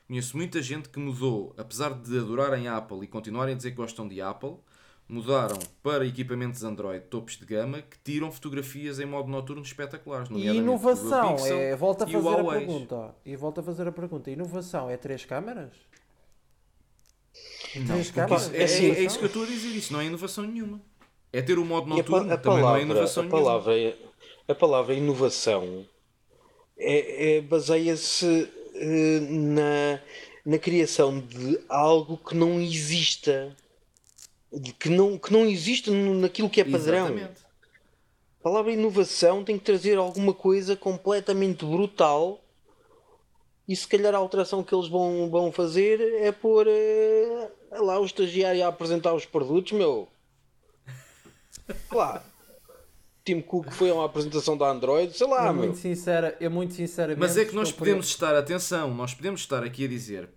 Conheço 0.07 0.37
muita 0.37 0.61
gente 0.61 0.87
que 0.87 0.97
mudou, 0.99 1.53
apesar 1.57 1.93
de 1.93 2.17
adorarem 2.17 2.67
Apple 2.67 3.03
e 3.03 3.07
continuarem 3.07 3.53
a 3.53 3.57
dizer 3.57 3.71
que 3.71 3.77
gostam 3.77 4.07
de 4.07 4.21
Apple, 4.21 4.55
mudaram 5.07 5.59
para 5.83 6.05
equipamentos 6.05 6.63
Android 6.63 7.05
topos 7.05 7.37
de 7.37 7.45
gama 7.45 7.81
que 7.81 7.97
tiram 8.03 8.31
fotografias 8.31 8.99
em 8.99 9.05
modo 9.05 9.29
noturno 9.29 9.61
espetaculares. 9.61 10.29
E 10.31 10.47
inovação, 10.47 11.35
é, 11.45 11.75
volta 11.75 12.05
a 12.05 12.07
fazer 12.07 12.39
a 12.39 12.43
pergunta. 12.43 13.15
E 13.25 13.35
volta 13.35 13.61
a 13.61 13.63
fazer 13.63 13.87
a 13.87 13.91
pergunta. 13.91 14.31
Inovação 14.31 14.89
é 14.89 14.95
três 14.95 15.25
câmaras? 15.25 15.71
Não, 17.75 17.87
três 17.87 18.09
câmaras? 18.11 18.53
É, 18.53 18.63
é, 18.63 18.89
é, 18.89 19.03
isso 19.03 19.17
que 19.17 19.25
eu 19.25 19.27
estou 19.27 19.43
a 19.43 19.45
dizer, 19.45 19.75
isso 19.75 19.91
não 19.91 19.99
é 19.99 20.05
inovação 20.05 20.45
nenhuma. 20.45 20.81
É 21.33 21.41
ter 21.41 21.59
o 21.59 21.65
modo 21.65 21.87
noturno, 21.87 22.31
a, 22.31 22.35
a 22.35 22.37
também 22.37 22.61
palavra, 22.61 22.69
não 22.69 22.75
é 22.77 22.81
inovação 22.81 23.25
a 23.25 23.29
palavra, 23.29 23.73
nenhuma. 23.73 23.97
A 24.47 24.55
palavra 24.55 24.93
inovação 24.93 25.85
é, 26.77 27.37
é 27.37 27.41
baseia-se 27.41 28.56
eh, 28.77 29.19
na, 29.29 29.99
na 30.45 30.57
criação 30.57 31.19
de 31.19 31.59
algo 31.67 32.17
que 32.17 32.35
não 32.35 32.61
exista. 32.61 33.55
Que 34.79 34.89
não, 34.89 35.17
que 35.17 35.31
não 35.31 35.45
existe 35.45 35.91
naquilo 35.91 36.49
que 36.49 36.61
é 36.61 36.63
padrão. 36.63 37.07
Exatamente. 37.07 37.41
A 38.39 38.43
palavra 38.43 38.71
inovação 38.71 39.43
tem 39.43 39.57
que 39.57 39.65
trazer 39.65 39.97
alguma 39.97 40.33
coisa 40.33 40.75
completamente 40.75 41.65
brutal 41.65 42.41
e 43.67 43.75
se 43.75 43.85
calhar 43.85 44.15
a 44.15 44.17
alteração 44.17 44.63
que 44.63 44.73
eles 44.73 44.87
vão, 44.87 45.29
vão 45.29 45.51
fazer 45.51 45.99
é 45.99 46.31
pôr 46.31 46.65
é, 46.69 47.49
lá 47.71 47.99
o 47.99 48.05
estagiário 48.05 48.63
a 48.63 48.69
apresentar 48.69 49.13
os 49.13 49.25
produtos, 49.25 49.73
meu. 49.73 50.07
Claro. 51.89 52.21
Tim 53.27 53.41
Cook 53.41 53.73
foi 53.73 53.89
a 53.89 53.93
uma 53.93 54.05
apresentação 54.05 54.57
da 54.57 54.69
Android, 54.69 55.11
sei 55.11 55.27
lá, 55.27 55.47
eu 55.47 55.53
meu. 55.53 55.63
Muito 55.63 55.77
sincera, 55.79 56.37
eu 56.39 56.49
muito 56.49 56.73
sinceramente. 56.73 57.19
Mas 57.19 57.35
é 57.35 57.43
que 57.43 57.53
nós 57.53 57.73
podemos 57.73 58.07
estar, 58.07 58.33
atenção, 58.33 58.93
nós 58.93 59.13
podemos 59.13 59.41
estar 59.41 59.65
aqui 59.65 59.83
a 59.83 59.87
dizer 59.89 60.29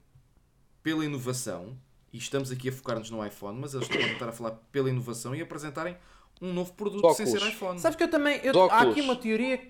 pela 0.83 1.05
inovação, 1.05 1.79
e 2.13 2.19
estamos 2.19 2.51
aqui 2.51 2.69
a 2.69 2.73
focar-nos 2.73 3.09
no 3.09 3.25
iPhone, 3.25 3.61
mas 3.61 3.75
eles 3.75 3.89
estão 3.89 4.03
a 4.03 4.13
estar 4.13 4.29
a 4.31 4.33
falar 4.33 4.51
pela 4.73 4.91
inovação 4.91 5.37
e 5.37 5.41
apresentarem 5.41 5.97
um 6.43 6.53
novo 6.53 6.73
produto 6.73 7.05
Óculos. 7.05 7.17
sem 7.17 7.27
ser 7.27 7.47
iPhone. 7.47 7.79
Sabes 7.79 7.95
que 7.95 8.03
eu 8.03 8.11
também. 8.11 8.41
Eu, 8.43 8.69
há 8.69 8.81
aqui 8.81 9.01
uma 9.01 9.15
teoria. 9.15 9.61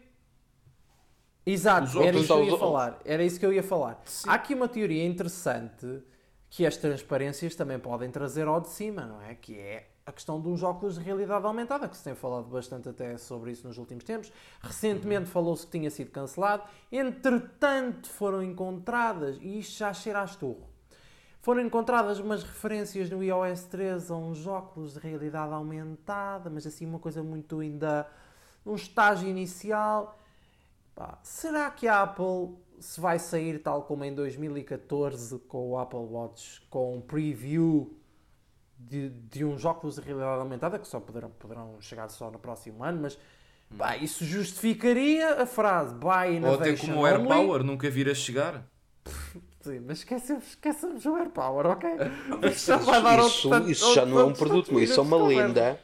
Exato, 1.45 2.03
era 2.03 2.17
isso 2.17 2.27
que 2.27 2.33
eu 2.33 2.45
ia 2.45 2.59
falar. 2.59 3.01
Era 3.05 3.23
isso 3.23 3.39
que 3.39 3.45
eu 3.45 3.53
ia 3.53 3.63
falar. 3.63 4.01
Sim. 4.07 4.31
Há 4.31 4.35
aqui 4.35 4.55
uma 4.55 4.69
teoria 4.69 5.05
interessante 5.05 5.87
que 6.49 6.65
as 6.65 6.79
transparências 6.79 7.55
também 7.55 7.79
podem 7.79 8.11
trazer 8.11 8.47
ao 8.49 8.63
de 8.63 8.69
cima, 8.69 9.05
não 9.05 9.21
é? 9.21 9.35
Que 9.35 9.59
é 9.59 9.90
a 10.11 10.13
questão 10.13 10.41
dos 10.41 10.63
óculos 10.63 10.97
de 10.97 11.05
realidade 11.05 11.47
aumentada, 11.47 11.89
que 11.89 11.97
se 11.97 12.05
tem 12.05 12.15
falado 12.15 12.49
bastante 12.49 12.89
até 12.89 13.17
sobre 13.17 13.53
isso 13.53 13.67
nos 13.67 13.79
últimos 13.79 14.05
tempos. 14.05 14.31
Recentemente 14.61 15.31
falou-se 15.31 15.65
que 15.65 15.73
tinha 15.73 15.91
sido 15.91 16.11
cancelado, 16.11 16.65
entretanto 16.91 18.09
foram 18.11 18.43
encontradas, 18.43 19.39
e 19.41 19.61
isto 19.61 19.79
já 19.79 19.93
cheira 19.95 20.21
a 20.21 20.25
esturro, 20.25 20.69
foram 21.41 21.63
encontradas 21.63 22.19
umas 22.19 22.43
referências 22.43 23.09
no 23.09 23.23
iOS 23.23 23.65
13 23.65 24.13
a 24.13 24.17
uns 24.17 24.47
óculos 24.47 24.95
de 24.95 25.01
realidade 25.01 25.55
aumentada, 25.55 26.51
mas 26.51 26.67
assim 26.67 26.85
uma 26.85 26.99
coisa 26.99 27.23
muito 27.23 27.61
ainda 27.61 28.07
num 28.65 28.75
estágio 28.75 29.29
inicial. 29.29 30.19
Pá, 30.95 31.19
será 31.23 31.71
que 31.71 31.89
a 31.89 32.03
Apple 32.03 32.59
se 32.79 33.01
vai 33.01 33.19
sair 33.19 33.63
tal 33.63 33.85
como 33.85 34.05
em 34.05 34.15
2014 34.15 35.39
com 35.41 35.71
o 35.71 35.79
Apple 35.79 35.99
Watch, 35.99 36.61
com 36.69 36.97
um 36.97 37.01
preview 37.01 38.00
de, 38.89 39.11
de 39.11 39.45
uns 39.45 39.65
óculos 39.65 39.97
de 39.97 40.03
realidade 40.03 40.41
aumentada 40.41 40.79
que 40.79 40.89
só 40.89 41.01
poderão, 41.01 41.31
poderão 41.31 41.77
chegar 41.81 42.09
só 42.09 42.31
no 42.31 42.39
próximo 42.39 42.83
ano, 42.83 43.03
mas 43.03 43.19
pá, 43.77 43.97
isso 43.97 44.25
justificaria 44.25 45.43
a 45.43 45.47
frase 45.47 45.95
Buy 45.95 46.37
Innovation 46.37 46.49
Ou 46.49 46.55
até 46.55 46.77
como 46.77 47.01
o 47.01 47.07
AirPower 47.07 47.63
nunca 47.63 47.91
vir 47.91 48.09
a 48.09 48.15
chegar. 48.15 48.65
Sim, 49.61 49.81
mas 49.87 49.99
esquecemos, 49.99 50.49
esquecemos 50.49 51.05
o 51.05 51.17
AirPower, 51.17 51.67
ok? 51.67 51.91
Isso, 52.51 52.73
isso, 53.29 53.71
isso 53.71 53.95
já 53.95 54.07
não 54.07 54.19
é 54.19 54.25
um 54.25 54.33
produto, 54.33 54.73
mas 54.73 54.89
isso 54.89 54.99
é 54.99 55.03
uma 55.03 55.23
lenda. 55.27 55.79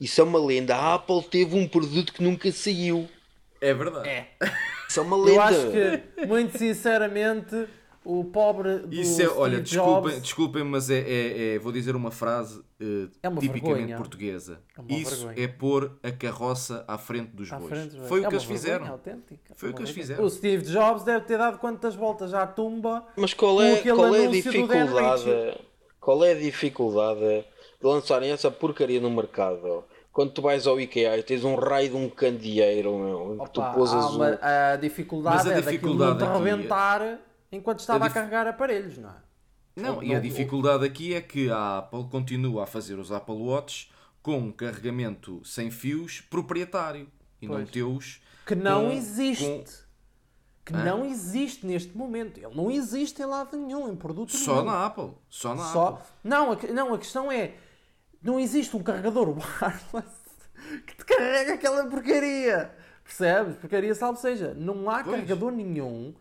Isso 0.00 0.20
é 0.20 0.24
uma 0.24 0.38
lenda. 0.38 0.76
A 0.76 0.94
Apple 0.94 1.22
teve 1.24 1.56
um 1.56 1.66
produto 1.66 2.12
que 2.12 2.22
nunca 2.22 2.50
saiu. 2.52 3.08
É 3.60 3.74
verdade. 3.74 4.08
É. 4.08 4.28
Isso 4.88 5.00
é 5.00 5.02
uma 5.02 5.16
lenda. 5.16 5.32
Eu 5.32 5.40
acho 5.42 5.70
que, 5.72 6.26
muito 6.26 6.56
sinceramente, 6.56 7.68
o 8.10 8.24
pobre 8.24 8.78
do 8.78 8.94
Isso 8.94 9.20
é, 9.20 9.28
olha, 9.28 9.58
Steve 9.58 9.62
desculpem, 9.62 10.02
Jobs... 10.12 10.22
desculpem, 10.22 10.64
mas 10.64 10.88
é, 10.88 10.98
é, 11.00 11.54
é- 11.54 11.58
vou 11.58 11.70
dizer 11.70 11.94
uma 11.94 12.10
frase 12.10 12.62
É 13.22 13.28
uma 13.28 13.38
tipicamente 13.40 13.74
vergonha. 13.76 13.96
portuguesa. 13.98 14.60
É 14.76 14.80
uma 14.80 14.92
Isso 14.92 15.26
vergonha. 15.26 15.44
é 15.44 15.48
pôr 15.48 15.92
a 16.02 16.10
carroça 16.10 16.84
à 16.88 16.96
frente 16.96 17.30
dos 17.32 17.52
À 17.52 17.58
bois. 17.58 17.68
frente, 17.70 18.00
Foi 18.08 18.18
é 18.22 18.22
o 18.22 18.22
que 18.22 18.28
uma 18.28 18.32
eles 18.32 18.44
fizeram. 18.44 18.86
autêntica. 18.88 19.52
Foi 19.54 19.70
o 19.70 19.74
que 19.74 19.80
eles 19.82 19.90
fizeram. 19.90 20.24
O 20.24 20.30
Steve 20.30 20.64
Jobs 20.64 21.04
deve 21.04 21.26
ter 21.26 21.36
dado 21.36 21.58
quantas 21.58 21.94
voltas 21.94 22.32
à 22.32 22.46
tumba 22.46 23.04
Mas 23.16 23.34
qual 23.34 23.60
é, 23.62 23.76
qual 23.82 24.14
é 24.14 24.26
a 24.26 24.30
dificuldade? 24.30 25.58
Qual 26.00 26.24
é 26.24 26.32
a 26.32 26.34
dificuldade 26.34 27.20
de 27.80 27.86
lançarem 27.86 28.30
essa 28.30 28.50
porcaria 28.50 29.00
no 29.00 29.10
mercado? 29.10 29.84
Quando 30.12 30.32
tu 30.32 30.42
vais 30.42 30.66
ao 30.66 30.80
IKEA 30.80 31.16
e 31.18 31.22
tens 31.22 31.44
um 31.44 31.54
raio 31.54 31.90
de 31.90 31.96
um 31.96 32.08
candeeiro 32.08 32.96
meu, 32.98 33.34
em 33.34 33.44
que 33.44 33.50
tu 33.52 33.60
Opa, 33.60 33.72
pôs 33.74 33.92
há 33.92 33.98
azul. 33.98 34.16
uma- 34.16 34.38
a 34.42 34.76
dificuldade 34.76 35.36
Mas 35.36 35.46
a 35.46 35.50
é 35.50 35.54
daquilo 35.56 35.70
dificuldade 35.72 36.10
não 36.10 36.18
te 36.18 36.24
aqui 36.24 36.32
é- 36.32 36.50
rebentar 36.54 37.18
enquanto 37.52 37.80
estava 37.80 38.06
dif- 38.06 38.16
a 38.18 38.20
carregar 38.20 38.46
aparelhos, 38.46 38.98
não 38.98 39.10
é? 39.10 39.14
Não, 39.76 39.96
Ou- 39.96 40.02
e 40.02 40.10
a 40.12 40.14
não- 40.14 40.20
dificuldade 40.22 40.84
aqui 40.84 41.14
é 41.14 41.20
que 41.20 41.50
a 41.50 41.78
Apple 41.78 42.04
continua 42.10 42.64
a 42.64 42.66
fazer 42.66 42.98
os 42.98 43.12
Apple 43.12 43.36
Watch 43.36 43.90
com 44.22 44.38
um 44.38 44.52
carregamento 44.52 45.40
sem 45.44 45.70
fios 45.70 46.20
proprietário 46.20 47.08
e 47.40 47.46
não 47.46 47.56
Pois. 47.56 47.70
teus. 47.70 48.20
Que 48.46 48.54
não 48.54 48.86
com- 48.86 48.92
existe. 48.92 49.44
com- 49.44 49.88
Que 50.64 50.74
Hã? 50.74 50.84
não 50.84 51.04
existe 51.06 51.64
neste 51.64 51.96
momento. 51.96 52.36
Ele 52.38 52.54
não 52.54 52.70
existe 52.70 53.22
em 53.22 53.24
lado 53.24 53.56
nenhum, 53.56 53.88
em 53.90 53.96
produto 53.96 54.36
Só 54.36 54.54
nenhum. 54.56 54.64
na 54.66 54.84
Apple. 54.84 55.12
Só 55.30 55.54
na 55.54 55.64
Só... 55.72 55.88
Apple. 55.88 56.04
Não, 56.22 56.52
a, 56.52 56.56
não, 56.74 56.92
a 56.92 56.98
questão 56.98 57.32
é: 57.32 57.54
não 58.20 58.38
existe 58.38 58.76
um 58.76 58.82
carregador 58.82 59.28
wireless 59.62 60.18
que 60.86 60.94
te 60.96 61.04
carrega 61.06 61.54
aquela 61.54 61.86
porcaria. 61.86 62.70
Percebes? 63.02 63.56
Porcaria, 63.56 63.94
salve 63.94 64.20
seja. 64.20 64.52
Não 64.52 64.90
há 64.90 65.02
Pois. 65.02 65.14
carregador 65.16 65.52
nenhum 65.52 66.14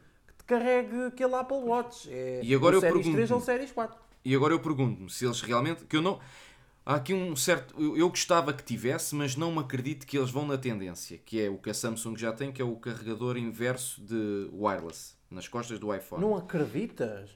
carregue 0.47 1.05
aquele 1.07 1.35
Apple 1.35 1.57
Watch. 1.57 2.09
É 2.11 2.41
E 2.43 2.55
agora 2.55 2.75
eu 2.75 2.81
Series 2.81 2.93
pergunto-me. 2.93 3.13
3 3.13 3.31
ou 3.31 3.41
Series 3.41 3.71
4. 3.71 3.97
E 4.25 4.35
agora 4.35 4.53
eu 4.53 4.59
pergunto-me 4.59 5.09
se 5.09 5.25
eles 5.25 5.41
realmente. 5.41 5.85
Que 5.85 5.97
eu 5.97 6.01
não. 6.01 6.19
Há 6.85 6.95
aqui 6.95 7.13
um 7.13 7.35
certo. 7.35 7.75
Eu, 7.81 7.97
eu 7.97 8.09
gostava 8.09 8.53
que 8.53 8.63
tivesse, 8.63 9.13
mas 9.15 9.35
não 9.35 9.51
me 9.51 9.59
acredito 9.59 10.05
que 10.07 10.17
eles 10.17 10.31
vão 10.31 10.45
na 10.47 10.57
tendência, 10.57 11.17
que 11.17 11.41
é 11.41 11.49
o 11.49 11.57
que 11.57 11.69
a 11.69 11.73
Samsung 11.73 12.15
já 12.17 12.31
tem, 12.31 12.51
que 12.51 12.61
é 12.61 12.65
o 12.65 12.75
carregador 12.77 13.37
inverso 13.37 14.01
de 14.01 14.49
wireless, 14.53 15.15
nas 15.29 15.47
costas 15.47 15.79
do 15.79 15.93
iPhone. 15.93 16.21
Não 16.21 16.35
acreditas? 16.35 17.29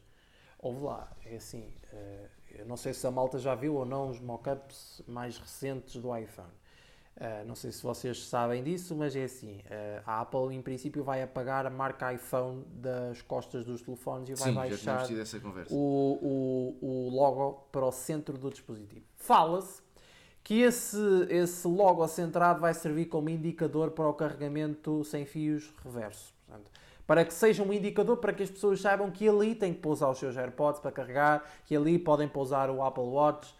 Ouve 0.59 0.83
lá, 0.83 1.11
é 1.25 1.35
assim. 1.35 1.73
eh, 1.91 2.29
eu 2.59 2.65
não 2.65 2.77
sei 2.77 2.93
se 2.93 3.05
a 3.07 3.11
malta 3.11 3.39
já 3.39 3.55
viu 3.55 3.75
ou 3.75 3.85
não 3.85 4.09
os 4.09 4.19
mockups 4.19 5.01
mais 5.07 5.38
recentes 5.38 5.95
do 6.01 6.15
iPhone. 6.15 6.49
Eh, 7.17 7.43
não 7.45 7.55
sei 7.55 7.71
se 7.71 7.83
vocês 7.83 8.25
sabem 8.25 8.63
disso, 8.63 8.95
mas 8.95 9.15
é 9.15 9.25
assim: 9.25 9.61
eh, 9.69 10.01
a 10.05 10.21
Apple, 10.21 10.55
em 10.55 10.61
princípio, 10.61 11.03
vai 11.03 11.21
apagar 11.21 11.65
a 11.65 11.69
marca 11.69 12.11
iPhone 12.13 12.63
das 12.73 13.21
costas 13.21 13.65
dos 13.65 13.81
telefones 13.81 14.29
e 14.29 14.33
vai 14.35 14.49
Sim, 14.49 14.55
baixar 14.55 15.07
o, 15.69 16.17
o, 16.21 16.77
o 16.81 17.09
logo 17.09 17.67
para 17.71 17.85
o 17.85 17.91
centro 17.91 18.38
do 18.38 18.49
dispositivo. 18.49 19.05
Fala-se 19.17 19.81
que 20.43 20.61
esse, 20.61 20.97
esse 21.29 21.67
logo 21.67 22.07
centrado 22.07 22.59
vai 22.59 22.73
servir 22.73 23.05
como 23.05 23.29
indicador 23.29 23.91
para 23.91 24.07
o 24.07 24.13
carregamento 24.13 25.03
sem 25.03 25.25
fios 25.25 25.71
reverso. 25.83 26.33
Portanto, 26.47 26.71
para 27.05 27.25
que 27.25 27.33
seja 27.33 27.61
um 27.61 27.71
indicador 27.73 28.17
para 28.17 28.33
que 28.33 28.43
as 28.43 28.49
pessoas 28.49 28.81
saibam 28.81 29.11
que 29.11 29.27
ali 29.27 29.53
têm 29.53 29.73
que 29.73 29.79
pousar 29.79 30.09
os 30.09 30.17
seus 30.17 30.38
AirPods 30.38 30.79
para 30.79 30.91
carregar, 30.91 31.43
que 31.65 31.75
ali 31.75 31.99
podem 31.99 32.27
pousar 32.27 32.69
o 32.69 32.83
Apple 32.83 33.03
Watch, 33.03 33.53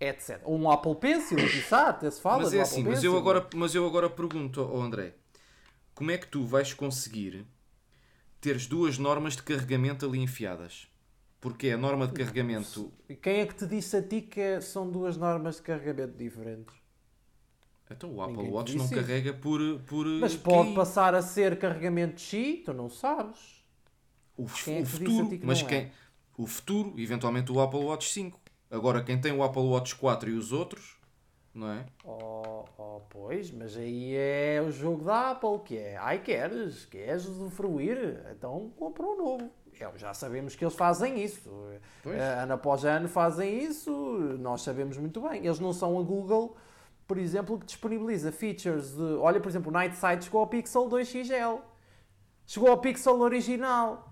etc. 0.00 0.40
Ou 0.44 0.58
um 0.58 0.70
Apple 0.70 0.94
Pencil, 0.96 1.36
quiçá, 1.36 1.88
até 1.88 2.10
se 2.10 2.20
fala 2.20 2.42
Mas 2.42 2.54
é 2.54 2.60
assim, 2.60 2.82
mas 2.82 3.02
eu, 3.04 3.16
agora, 3.16 3.46
mas 3.54 3.74
eu 3.74 3.86
agora 3.86 4.08
pergunto 4.08 4.60
ao 4.60 4.80
André: 4.80 5.14
como 5.94 6.10
é 6.10 6.18
que 6.18 6.26
tu 6.26 6.44
vais 6.44 6.72
conseguir 6.74 7.46
teres 8.40 8.66
duas 8.66 8.98
normas 8.98 9.34
de 9.36 9.42
carregamento 9.42 10.06
ali 10.06 10.18
enfiadas? 10.20 10.88
Porque 11.40 11.70
a 11.70 11.76
norma 11.76 12.06
de 12.08 12.14
carregamento. 12.14 12.92
Quem 13.22 13.40
é 13.40 13.46
que 13.46 13.54
te 13.54 13.66
disse 13.66 13.96
a 13.96 14.02
ti 14.02 14.22
que 14.22 14.40
é- 14.40 14.60
são 14.60 14.90
duas 14.90 15.16
normas 15.16 15.56
de 15.56 15.62
carregamento 15.62 16.16
diferentes? 16.16 16.74
Então 17.90 18.12
o 18.12 18.20
Apple 18.20 18.36
Ninguém 18.36 18.52
Watch 18.52 18.76
não 18.76 18.84
isso. 18.84 18.94
carrega 18.94 19.32
por. 19.32 19.60
por 19.86 20.04
Mas 20.06 20.36
pode 20.36 20.68
QI. 20.70 20.74
passar 20.74 21.14
a 21.14 21.22
ser 21.22 21.58
carregamento 21.58 22.20
X, 22.20 22.64
tu 22.64 22.72
não 22.72 22.90
sabes. 22.90 23.38
O, 24.36 24.46
Quem 24.46 24.78
é 24.78 24.80
o 24.80 24.84
que 24.84 24.90
futuro, 24.90 25.40
mas 25.42 25.60
é? 25.62 25.64
quem. 25.64 25.92
O 26.36 26.46
futuro, 26.46 26.94
eventualmente 26.98 27.50
o 27.50 27.60
Apple 27.60 27.80
Watch 27.80 28.08
5. 28.10 28.38
Agora, 28.70 29.02
quem 29.02 29.20
tem 29.20 29.32
o 29.32 29.42
Apple 29.42 29.62
Watch 29.62 29.96
4 29.96 30.30
e 30.30 30.34
os 30.34 30.52
outros, 30.52 30.96
não 31.54 31.70
é? 31.72 31.86
Oh, 32.04 32.64
oh, 32.76 33.00
pois, 33.08 33.50
mas 33.50 33.76
aí 33.76 34.14
é 34.14 34.62
o 34.66 34.70
jogo 34.70 35.04
da 35.04 35.30
Apple, 35.30 35.58
que 35.64 35.76
é, 35.76 35.96
ai 35.96 36.18
queres, 36.20 36.84
queres 36.84 37.26
usufruir, 37.26 38.24
então 38.30 38.70
compra 38.76 39.06
um 39.06 39.16
novo. 39.16 39.50
É, 39.80 39.90
já 39.96 40.12
sabemos 40.12 40.54
que 40.56 40.64
eles 40.64 40.74
fazem 40.74 41.22
isso. 41.22 41.50
Pois. 42.02 42.16
Eh, 42.16 42.42
Ano 42.42 42.54
após 42.54 42.84
ano 42.84 43.08
fazem 43.08 43.62
isso, 43.62 43.90
nós 44.38 44.62
sabemos 44.62 44.96
muito 44.96 45.20
bem. 45.20 45.44
Eles 45.46 45.60
não 45.60 45.72
são 45.72 45.98
a 45.98 46.02
Google, 46.02 46.56
por 47.06 47.16
exemplo, 47.16 47.58
que 47.58 47.66
disponibiliza 47.66 48.32
features 48.32 48.94
de... 48.96 49.02
Olha, 49.20 49.40
por 49.40 49.48
exemplo, 49.48 49.70
o 49.70 49.72
Night 49.72 49.96
Sight 49.96 50.24
chegou 50.24 50.40
ao 50.40 50.46
Pixel 50.48 50.88
2 50.88 51.08
XL. 51.08 51.62
Chegou 52.46 52.70
ao 52.70 52.78
Pixel 52.78 53.20
original. 53.20 54.07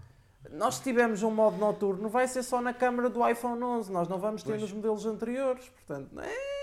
Nós 0.52 0.78
tivemos 0.80 1.22
um 1.22 1.30
modo 1.30 1.56
noturno, 1.56 2.08
vai 2.08 2.26
ser 2.28 2.42
só 2.42 2.60
na 2.60 2.72
câmara 2.72 3.08
do 3.10 3.26
iPhone 3.28 3.62
11. 3.62 3.92
Nós 3.92 4.08
não 4.08 4.18
vamos 4.18 4.42
ter 4.42 4.50
Pois. 4.50 4.62
nos 4.62 4.72
modelos 4.72 5.06
anteriores. 5.06 5.68
Portanto, 5.68 6.18
é... 6.20 6.56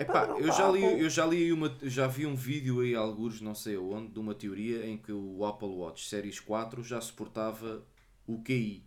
Epá, 0.00 0.12
padrão 0.12 0.38
eu 0.38 0.52
já 0.52 0.68
li, 0.70 0.84
Apple. 0.84 1.02
eu 1.02 1.10
já 1.10 1.26
li 1.26 1.52
uma, 1.52 1.76
já 1.82 2.06
vi 2.06 2.24
um 2.24 2.36
vídeo 2.36 2.80
aí, 2.80 2.94
alguns 2.94 3.40
não 3.40 3.54
sei 3.54 3.74
aonde, 3.74 4.12
de 4.12 4.18
uma 4.20 4.32
teoria 4.32 4.86
em 4.86 4.96
que 4.96 5.10
o 5.12 5.44
Apple 5.44 5.68
Watch 5.68 6.08
Series 6.08 6.38
4 6.38 6.84
já 6.84 7.00
suportava 7.00 7.82
o 8.26 8.40
QI. 8.40 8.84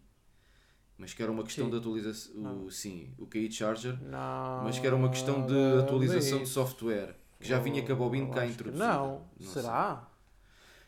Mas 0.98 1.14
que 1.14 1.22
era 1.24 1.32
uma 1.32 1.44
questão 1.44 1.66
Sim. 1.66 1.72
de 1.72 1.78
atualização. 1.78 2.64
O, 2.64 2.72
sim, 2.72 3.10
o 3.18 3.26
QI 3.26 3.52
Charger. 3.52 3.98
Não, 4.04 4.64
Mas 4.64 4.78
que 4.78 4.86
era 4.86 4.96
uma 4.96 5.10
questão 5.10 5.46
de 5.46 5.54
nada 5.54 5.80
atualização 5.82 6.44
de 6.44 6.48
software. 6.48 7.16
Que 7.40 7.48
já 7.48 7.58
vinha 7.60 7.84
com 7.84 7.92
a 7.92 7.96
bobina 7.96 8.30
cá 8.32 8.46
introduzida. 8.46 8.86
Não, 8.86 9.26
sei. 9.40 9.48
será? 9.48 10.08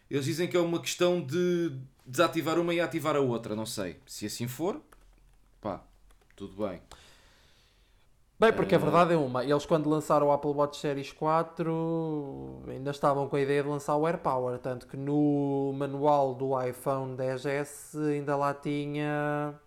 Eles 0.10 0.26
dizem 0.26 0.48
que 0.48 0.56
é 0.56 0.60
uma 0.60 0.80
questão 0.80 1.20
de 1.20 1.72
desativar 2.06 2.60
uma 2.60 2.74
e 2.74 2.80
ativar 2.80 3.16
a 3.16 3.20
outra, 3.22 3.56
não 3.56 3.66
sei. 3.66 4.00
Se 4.06 4.26
assim 4.26 4.48
for, 4.48 4.82
pá, 5.62 5.82
tudo 6.36 6.68
bem. 6.68 6.82
Bem, 8.40 8.52
porque 8.52 8.76
a 8.76 8.78
verdade 8.78 9.14
é 9.14 9.18
uma, 9.18 9.44
eles 9.44 9.66
quando 9.66 9.90
lançaram 9.90 10.28
o 10.28 10.32
Apple 10.32 10.52
Watch 10.52 10.78
Series 10.78 11.14
4 11.14 12.64
ainda 12.68 12.92
estavam 12.92 13.30
com 13.30 13.36
a 13.38 13.42
ideia 13.42 13.64
de 13.64 13.70
lançar 13.70 13.96
o 13.96 14.06
AirPower, 14.06 14.60
tanto 14.60 14.86
que 14.86 14.98
no 14.98 15.72
manual 15.74 16.34
do 16.34 16.62
iPhone 16.62 17.16
10S 17.16 17.98
ainda 18.12 18.36
lá 18.36 18.54
tinha 18.54 19.58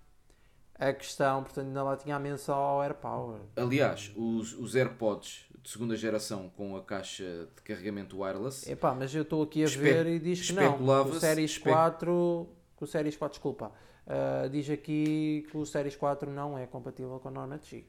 a 0.78 0.92
questão, 0.92 1.42
portanto 1.42 1.68
ainda 1.68 1.82
lá 1.82 1.96
tinha 1.96 2.16
a 2.16 2.18
menção 2.18 2.54
ao 2.54 2.82
AirPower. 2.82 3.40
Aliás, 3.56 4.12
os, 4.14 4.52
os 4.52 4.74
AirPods 4.74 5.45
de 5.66 5.72
segunda 5.72 5.96
geração 5.96 6.48
com 6.56 6.76
a 6.76 6.80
caixa 6.84 7.48
de 7.56 7.60
carregamento 7.62 8.20
wireless 8.20 8.70
Epá, 8.70 8.94
mas 8.94 9.12
eu 9.12 9.22
estou 9.22 9.42
aqui 9.42 9.62
a 9.62 9.66
Espe- 9.66 9.82
ver 9.82 10.06
e 10.06 10.20
diz 10.20 10.46
que 10.46 10.52
não, 10.52 10.76
que 10.78 10.82
o 10.84 11.18
Series 11.18 11.50
espe- 11.50 11.68
4, 11.70 12.48
que 12.76 12.84
o 12.84 12.86
Series 12.86 13.16
4, 13.16 13.32
desculpa, 13.34 13.72
ah, 14.06 14.46
diz 14.48 14.70
aqui 14.70 15.44
que 15.50 15.56
o 15.56 15.66
Series 15.66 15.96
4 15.96 16.30
não 16.30 16.56
é 16.56 16.66
compatível 16.68 17.18
com 17.18 17.26
a 17.26 17.30
norma 17.32 17.58
de 17.58 17.68
Qi. 17.68 17.86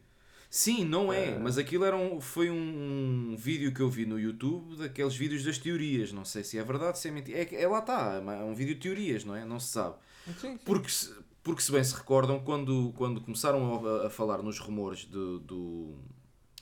Sim, 0.49 0.85
não 0.85 1.13
é, 1.13 1.37
mas 1.37 1.59
aquilo 1.59 1.85
era 1.85 1.95
um, 1.95 2.19
foi 2.19 2.49
um, 2.49 3.35
vídeo 3.37 3.71
que 3.71 3.81
eu 3.81 3.89
vi 3.91 4.07
no 4.07 4.19
YouTube 4.19 4.77
daqueles 4.77 5.15
vídeos 5.15 5.43
das 5.43 5.59
teorias. 5.59 6.11
Não 6.11 6.25
sei 6.25 6.43
se 6.43 6.57
é 6.57 6.63
verdade, 6.63 6.97
se 6.97 7.09
é 7.09 7.11
mentira. 7.11 7.37
É, 7.37 7.61
é 7.63 7.67
lá 7.67 7.79
está, 7.79 8.13
é 8.39 8.43
um 8.43 8.55
vídeo 8.55 8.73
de 8.73 8.79
teorias, 8.81 9.23
não 9.23 9.35
é? 9.35 9.45
Não 9.45 9.59
se 9.59 9.67
sabe. 9.67 9.97
Sim, 10.25 10.33
sim. 10.39 10.57
Porque 10.65 10.89
se, 10.89 11.13
porque 11.43 11.61
se 11.61 11.71
bem 11.71 11.83
se 11.83 11.93
recordam, 11.93 12.39
quando, 12.39 12.91
quando 12.97 13.21
começaram 13.21 13.85
a, 13.85 14.07
a 14.07 14.09
falar 14.09 14.41
nos 14.41 14.57
rumores 14.57 15.03
do, 15.05 15.37
do- 15.39 15.95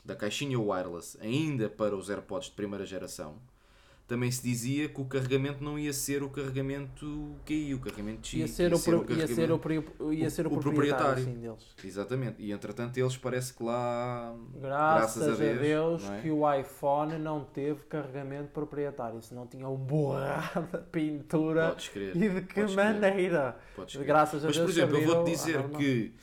da 0.05 0.15
caixinha 0.15 0.59
wireless, 0.59 1.17
ainda 1.19 1.67
para 1.67 1.95
os 1.95 2.09
AirPods 2.09 2.49
de 2.49 2.55
primeira 2.55 2.85
geração, 2.85 3.41
também 4.07 4.29
se 4.29 4.43
dizia 4.43 4.87
que 4.87 5.01
o 5.01 5.05
carregamento 5.05 5.63
não 5.63 5.79
ia 5.79 5.91
ser 5.91 6.21
o 6.21 6.29
carregamento 6.29 7.35
QI, 7.43 7.73
o 7.73 7.79
carregamento 7.79 8.27
X. 8.27 8.39
Ia 8.39 8.47
ser, 8.47 8.69
ia 8.69 8.75
o, 8.75 8.77
ser 8.77 8.95
o, 8.95 9.11
ia 9.11 9.27
ser 9.27 9.51
o, 9.51 10.13
ia 10.13 10.29
ser 10.29 10.45
o, 10.45 10.53
o 10.53 10.59
proprietário, 10.59 11.23
sim, 11.23 11.33
deles. 11.39 11.73
Exatamente. 11.83 12.35
E 12.39 12.51
entretanto 12.51 12.97
eles 12.99 13.17
parece 13.17 13.51
que 13.51 13.63
lá. 13.63 14.35
Graças, 14.61 15.23
graças 15.23 15.41
a 15.41 15.43
Deus, 15.43 15.57
a 15.57 15.61
Deus 15.61 16.09
é? 16.11 16.21
que 16.21 16.29
o 16.29 16.53
iPhone 16.53 17.17
não 17.17 17.43
teve 17.43 17.81
carregamento 17.85 18.49
proprietário. 18.49 19.19
não 19.31 19.47
tinha 19.47 19.67
um 19.67 19.75
borrada 19.75 20.87
pintura. 20.91 21.69
Podes 21.69 21.89
crer. 21.89 22.15
E 22.15 22.29
de 22.29 22.41
que 22.41 22.61
Podes 22.61 22.75
maneira? 22.75 23.57
Podes 23.75 23.95
Graças 23.95 24.43
a 24.43 24.47
Mas, 24.47 24.55
Deus. 24.55 24.67
Mas, 24.67 24.75
por 24.75 24.81
exemplo, 24.81 24.97
eu 24.97 25.15
vou-te 25.15 25.31
dizer 25.31 25.63
que. 25.69 26.13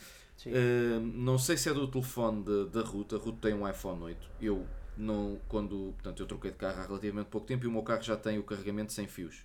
Uh, 0.49 1.01
não 1.01 1.39
sei 1.39 1.57
se 1.57 1.69
é 1.69 1.75
do 1.75 1.87
telefone 1.89 2.45
da 2.71 2.83
Ruth. 2.83 3.13
A 3.13 3.17
Ruth 3.17 3.41
tem 3.41 3.55
um 3.55 3.69
iPhone 3.69 4.03
8. 4.03 4.29
Eu 4.41 4.67
não, 4.97 5.39
quando 5.49 5.93
portanto, 5.95 6.21
eu 6.21 6.27
troquei 6.27 6.51
de 6.51 6.57
carro 6.57 6.81
há 6.81 6.87
relativamente 6.87 7.27
pouco 7.27 7.47
tempo 7.47 7.65
e 7.65 7.69
o 7.69 7.73
meu 7.73 7.83
carro 7.83 8.03
já 8.03 8.17
tem 8.17 8.39
o 8.39 8.43
carregamento 8.43 8.93
sem 8.93 9.07
fios. 9.07 9.43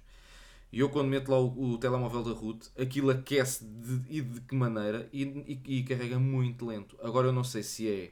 E 0.71 0.79
eu 0.79 0.89
quando 0.89 1.07
meto 1.07 1.31
lá 1.31 1.39
o, 1.39 1.73
o 1.73 1.77
telemóvel 1.77 2.23
da 2.23 2.31
Root, 2.31 2.69
aquilo 2.77 3.09
aquece 3.09 3.63
de, 3.63 4.17
e 4.17 4.21
de 4.21 4.41
que 4.41 4.55
maneira 4.55 5.07
e, 5.13 5.23
e, 5.23 5.77
e, 5.77 5.83
carrega 5.83 6.19
muito 6.19 6.65
lento. 6.65 6.97
Agora 7.01 7.27
eu 7.27 7.33
não 7.33 7.43
sei 7.43 7.63
se 7.63 7.89
é 7.89 8.11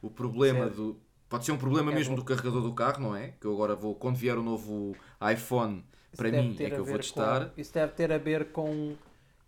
o 0.00 0.08
problema 0.08 0.68
do. 0.68 1.00
Pode 1.28 1.44
ser 1.44 1.52
um 1.52 1.58
problema 1.58 1.90
é 1.92 1.94
mesmo 1.94 2.14
bom. 2.14 2.22
do 2.22 2.24
carregador 2.24 2.62
do 2.62 2.72
carro, 2.72 3.02
não 3.02 3.16
é? 3.16 3.34
Que 3.40 3.46
eu 3.46 3.52
agora 3.52 3.74
vou, 3.74 3.94
quando 3.94 4.16
vier 4.16 4.36
o 4.36 4.42
novo 4.42 4.96
iPhone, 5.32 5.84
isso 6.12 6.16
para 6.16 6.30
mim 6.30 6.56
é 6.58 6.70
que 6.70 6.76
eu 6.76 6.84
vou 6.84 6.96
testar. 6.96 7.50
Com, 7.50 7.60
isso 7.60 7.74
deve 7.74 7.92
ter 7.92 8.12
a 8.12 8.18
ver 8.18 8.52
com. 8.52 8.96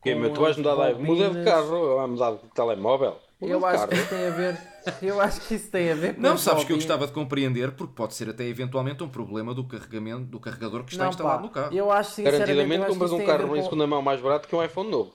Com 0.02 0.14
meu, 0.16 0.32
tu 0.32 0.40
vais 0.40 0.56
mudar 0.56 0.92
de, 0.92 1.02
muda 1.02 1.30
de 1.30 1.44
carro, 1.44 1.96
vai 1.96 2.06
mudar 2.06 2.32
de 2.32 2.38
telemóvel? 2.54 3.16
Eu 3.40 3.64
acho 3.64 3.88
que 3.88 3.94
isso 3.94 4.08
tem 4.08 4.26
a 4.26 4.30
ver. 4.30 4.72
Eu 5.00 5.20
acho 5.20 5.40
que 5.42 5.54
isso 5.54 5.70
tem 5.70 5.92
a 5.92 5.94
ver 5.94 6.16
com. 6.16 6.20
Não, 6.20 6.36
sabes 6.36 6.64
que 6.64 6.72
eu 6.72 6.76
gostava 6.76 7.06
de 7.06 7.12
compreender, 7.12 7.70
porque 7.70 7.92
pode 7.94 8.14
ser 8.14 8.28
até 8.28 8.42
eventualmente 8.42 9.00
um 9.04 9.08
problema 9.08 9.54
do 9.54 9.62
carregamento 9.62 10.24
do 10.24 10.40
carregador 10.40 10.82
que 10.82 10.90
está 10.90 11.04
não, 11.04 11.10
instalado 11.10 11.38
pá, 11.38 11.42
no 11.44 11.50
carro. 11.50 11.72
Eu 11.72 11.92
acho 11.92 12.10
sinceramente. 12.10 12.48
Garantidamente 12.48 12.90
compras 12.90 13.12
um 13.12 13.24
carro 13.24 13.56
em 13.56 13.62
segunda 13.62 13.86
mão 13.86 14.02
mais 14.02 14.20
barato 14.20 14.48
que 14.48 14.56
um 14.56 14.64
iPhone 14.64 14.90
novo. 14.90 15.12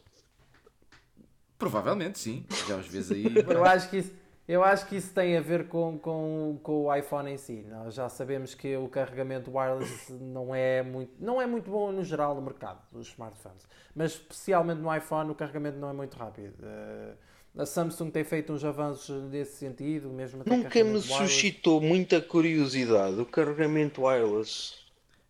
Provavelmente 1.60 2.18
sim. 2.18 2.46
Já 2.66 2.78
os 2.78 2.88
vês 2.88 3.12
aí. 3.12 3.26
eu 3.46 3.66
acho 3.66 3.90
que 3.90 3.98
isso. 3.98 4.14
Eu 4.48 4.64
acho 4.64 4.88
que 4.88 4.96
isso 4.96 5.14
tem 5.14 5.36
a 5.36 5.42
ver 5.42 5.68
com, 5.68 6.00
com, 6.00 6.58
com 6.64 6.86
o 6.86 6.96
iPhone 6.96 7.30
em 7.30 7.38
si. 7.38 7.66
Nós 7.68 7.94
já 7.94 8.08
sabemos 8.08 8.56
que 8.56 8.78
o 8.78 8.88
carregamento 8.88 9.52
wireless 9.52 10.14
não 10.14 10.56
é, 10.56 10.82
muito, 10.82 11.12
não 11.20 11.42
é 11.42 11.46
muito 11.46 11.70
bom 11.70 11.92
no 11.92 12.02
geral 12.02 12.34
no 12.34 12.42
mercado 12.42 12.80
dos 12.90 13.10
smartphones. 13.10 13.68
Mas 13.94 14.14
especialmente 14.14 14.80
no 14.80 14.96
iPhone 14.96 15.32
o 15.32 15.36
carregamento 15.36 15.78
não 15.78 15.90
é 15.90 15.94
muito 15.94 16.16
rápido. 16.16 16.54
Uh, 16.62 17.62
a 17.62 17.66
Samsung 17.66 18.10
tem 18.10 18.24
feito 18.24 18.54
uns 18.54 18.64
avanços 18.64 19.22
nesse 19.30 19.58
sentido, 19.58 20.10
mesmo 20.10 20.44
Nunca 20.46 20.82
me 20.84 21.02
suscitou 21.02 21.82
muita 21.82 22.22
curiosidade 22.22 23.20
o 23.20 23.26
carregamento 23.26 24.04
wireless. 24.04 24.76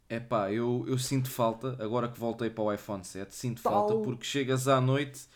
É 0.10 0.20
pá, 0.20 0.52
eu, 0.52 0.86
eu 0.88 0.98
sinto 1.00 1.30
falta, 1.30 1.76
agora 1.80 2.08
que 2.08 2.20
voltei 2.20 2.50
para 2.50 2.64
o 2.64 2.72
iPhone 2.72 3.04
7, 3.04 3.34
sinto 3.34 3.64
Tal. 3.64 3.74
falta 3.74 3.96
porque 4.04 4.26
chegas 4.26 4.68
à 4.68 4.80
noite 4.80 5.28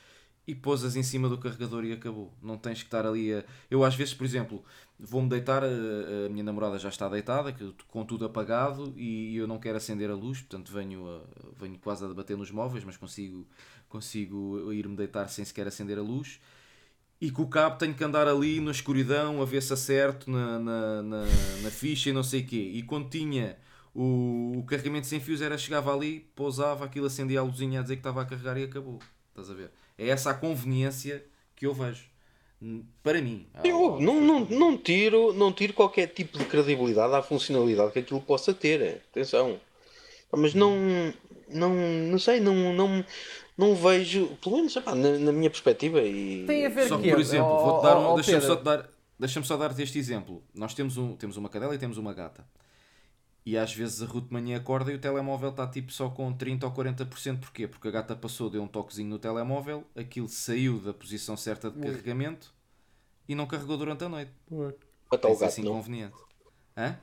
e 0.47 0.55
pousas 0.55 0.95
em 0.95 1.03
cima 1.03 1.29
do 1.29 1.37
carregador 1.37 1.85
e 1.85 1.93
acabou. 1.93 2.33
Não 2.41 2.57
tens 2.57 2.79
que 2.79 2.87
estar 2.87 3.05
ali 3.05 3.33
a. 3.33 3.43
Eu 3.69 3.83
às 3.83 3.95
vezes, 3.95 4.13
por 4.13 4.25
exemplo, 4.25 4.63
vou-me 4.99 5.29
deitar, 5.29 5.63
a, 5.63 5.67
a, 5.67 6.29
minha 6.29 6.43
namorada 6.43 6.77
já 6.79 6.89
está 6.89 7.07
deitada, 7.07 7.55
com 7.87 8.05
tudo 8.05 8.25
apagado 8.25 8.93
e 8.97 9.35
eu 9.35 9.47
não 9.47 9.59
quero 9.59 9.77
acender 9.77 10.09
a 10.09 10.15
luz, 10.15 10.39
portanto 10.41 10.71
venho, 10.71 11.07
a, 11.07 11.21
venho 11.59 11.77
quase 11.79 12.03
a 12.03 12.07
debater 12.07 12.37
nos 12.37 12.51
móveis, 12.51 12.83
mas 12.83 12.97
consigo, 12.97 13.47
consigo 13.87 14.71
ir-me 14.73 14.95
deitar 14.95 15.27
sem 15.29 15.45
sequer 15.45 15.67
acender 15.67 15.97
a 15.97 16.01
luz 16.01 16.39
e 17.21 17.29
com 17.29 17.43
o 17.43 17.47
cabo 17.47 17.77
tenho 17.77 17.93
que 17.93 18.03
andar 18.03 18.27
ali 18.27 18.59
na 18.59 18.71
escuridão 18.71 19.43
a 19.43 19.45
ver 19.45 19.61
se 19.61 19.71
acerto 19.71 20.29
na, 20.29 20.57
na, 20.57 21.03
na, 21.03 21.25
na 21.61 21.69
ficha 21.69 22.09
e 22.09 22.13
não 22.13 22.23
sei 22.23 22.41
o 22.41 22.47
quê. 22.47 22.71
E 22.73 22.81
quando 22.81 23.09
tinha 23.09 23.57
o, 23.93 24.57
o, 24.57 24.63
carregamento 24.63 25.05
sem 25.05 25.19
fios 25.19 25.39
era 25.39 25.55
chegava 25.55 25.93
ali, 25.93 26.21
pousava, 26.35 26.83
aquilo 26.83 27.05
acendia 27.05 27.39
a 27.39 27.43
luzinha 27.43 27.79
a 27.79 27.83
dizer 27.83 27.97
que 27.97 27.99
estava 27.99 28.23
a 28.23 28.25
carregar 28.25 28.57
e 28.57 28.63
acabou. 28.63 28.97
Estás 29.29 29.51
a 29.51 29.53
ver? 29.53 29.71
É 30.01 30.09
essa 30.09 30.31
a 30.31 30.33
conveniência 30.33 31.23
que 31.55 31.67
eu 31.67 31.75
vejo. 31.75 32.05
Para 33.03 33.21
mim. 33.21 33.45
Eu 33.63 33.99
não, 33.99 34.19
não, 34.19 34.39
não, 34.45 34.77
tiro, 34.77 35.31
não 35.31 35.53
tiro 35.53 35.73
qualquer 35.73 36.07
tipo 36.07 36.39
de 36.39 36.45
credibilidade 36.45 37.13
à 37.13 37.21
funcionalidade 37.21 37.91
que 37.91 37.99
aquilo 37.99 38.19
possa 38.19 38.51
ter. 38.51 39.03
Atenção. 39.11 39.59
Mas 40.31 40.55
não, 40.55 40.75
não, 41.49 41.75
não 41.75 42.17
sei, 42.17 42.39
não, 42.39 42.73
não, 42.73 43.05
não 43.55 43.75
vejo, 43.75 44.27
pelo 44.41 44.55
menos 44.57 44.75
epá, 44.75 44.95
na, 44.95 45.19
na, 45.19 45.31
minha 45.31 45.49
perspectiva. 45.51 46.01
E... 46.01 46.45
Tem 46.47 46.65
a 46.65 46.69
ver 46.69 46.87
só 46.87 46.97
que, 46.97 47.11
por 47.11 47.19
exemplo, 47.19 47.59
vou 47.59 47.81
dar 47.83 47.99
um, 47.99 48.15
deixa-me 48.15 48.41
só 48.41 48.55
dar, 48.55 48.89
deixa 49.19 49.43
só 49.43 49.57
dar-te 49.57 49.83
este 49.83 49.99
exemplo. 49.99 50.41
Nós 50.55 50.73
temos, 50.73 50.97
um, 50.97 51.15
temos 51.15 51.37
uma 51.37 51.49
cadela 51.49 51.75
e 51.75 51.77
temos 51.77 51.99
uma 51.99 52.13
gata. 52.13 52.43
E 53.45 53.57
às 53.57 53.73
vezes 53.73 54.01
a 54.03 54.05
Ruth 54.05 54.27
de 54.27 54.33
manhã 54.33 54.57
acorda 54.57 54.91
e 54.91 54.95
o 54.95 54.99
telemóvel 54.99 55.49
está 55.49 55.65
tipo 55.65 55.91
só 55.91 56.09
com 56.09 56.31
30 56.31 56.65
ou 56.65 56.71
40%. 56.71 57.39
Porquê? 57.39 57.67
Porque 57.67 57.87
a 57.87 57.91
gata 57.91 58.15
passou, 58.15 58.49
deu 58.49 58.61
um 58.61 58.67
toquezinho 58.67 59.09
no 59.09 59.19
telemóvel, 59.19 59.83
aquilo 59.95 60.27
saiu 60.27 60.79
da 60.79 60.93
posição 60.93 61.35
certa 61.35 61.71
de 61.71 61.79
carregamento 61.79 62.53
e 63.27 63.33
não 63.33 63.47
carregou 63.47 63.77
durante 63.77 64.03
a 64.03 64.09
noite. 64.09 64.31
Está 65.11 65.27
o 65.27 65.31
gato, 65.31 65.45
assim 65.45 65.63
não? 65.63 65.73
conveniente. 65.73 66.17
Hã? 66.77 66.97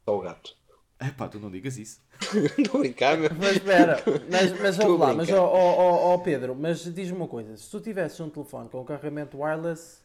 Está 0.00 0.12
o 0.12 0.20
gato. 0.20 0.56
É 0.98 1.10
pá, 1.10 1.28
tu 1.28 1.38
não 1.38 1.50
digas 1.50 1.76
isso. 1.76 2.00
Estou 2.58 2.76
a 2.76 2.78
brincar, 2.80 3.18
meu. 3.18 3.30
Mas 3.38 3.56
espera, 3.56 4.02
mas, 4.30 4.60
mas 4.60 4.76
vamos 4.76 4.98
lá, 4.98 5.12
mas 5.12 5.30
ó 5.30 5.44
oh, 5.44 5.80
oh, 5.80 6.14
oh, 6.14 6.18
Pedro, 6.20 6.54
mas 6.54 6.84
diz-me 6.84 7.16
uma 7.16 7.28
coisa: 7.28 7.56
se 7.56 7.70
tu 7.70 7.80
tivesses 7.80 8.18
um 8.20 8.30
telefone 8.30 8.68
com 8.70 8.82
carregamento 8.82 9.38
wireless, 9.38 9.98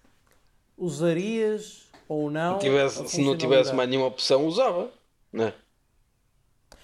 usarias 0.78 1.90
ou 2.10 2.30
não? 2.30 2.60
Tivesse, 2.60 3.07
se 3.07 3.22
não 3.23 3.38
tivesse 3.38 3.73
mais 3.73 3.90
nenhuma 3.90 4.07
opção, 4.07 4.45
usava, 4.45 4.91
é? 5.33 5.53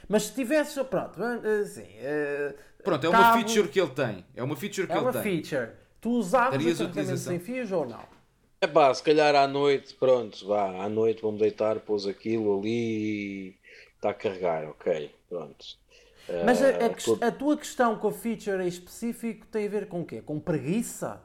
Mas 0.08 0.24
se 0.24 0.34
tivesse, 0.34 0.82
pronto, 0.86 1.22
assim. 1.22 1.82
Uh, 1.82 2.54
pronto, 2.84 3.06
é 3.06 3.10
uma 3.10 3.34
feature 3.34 3.68
que 3.68 3.80
ele 3.80 3.92
tem. 3.92 4.26
É 4.36 4.44
uma 4.44 4.56
feature 4.56 4.88
que 4.88 4.94
é 4.94 4.96
ele 4.96 5.12
tem. 5.12 5.14
Uma 5.14 5.24
feature. 5.24 5.72
Tu 6.00 6.10
usavas 6.10 6.80
o 6.80 6.88
carregamento 6.88 7.18
sem 7.18 7.40
fios 7.40 7.72
ou 7.72 7.86
não? 7.86 8.06
É 8.62 8.68
pá, 8.68 8.94
se 8.94 9.04
calhar 9.04 9.36
à 9.36 9.48
noite, 9.48 9.94
pronto, 9.96 10.48
vá, 10.48 10.84
à 10.84 10.90
noite 10.90 11.22
vamos 11.22 11.40
deitar, 11.40 11.80
pôs 11.80 12.08
aquilo 12.08 12.58
ali 12.58 13.56
Está 13.98 14.12
a 14.12 14.14
carregar, 14.14 14.70
ok, 14.70 15.12
pronto. 15.28 15.66
Mas 16.46 16.62
a, 16.62 16.68
a, 16.68 16.70
eh, 16.70 17.28
a, 17.28 17.32
tua 17.32 17.58
questão 17.58 17.98
com 17.98 18.10
o 18.10 18.12
feature 18.12 18.62
em 18.62 18.68
específico 18.68 19.48
tem 19.48 19.66
a 19.66 19.70
ver 19.70 19.88
com 19.88 20.02
o 20.02 20.06
quê? 20.06 20.22
Com 20.22 20.40
preguiça? 20.40 21.20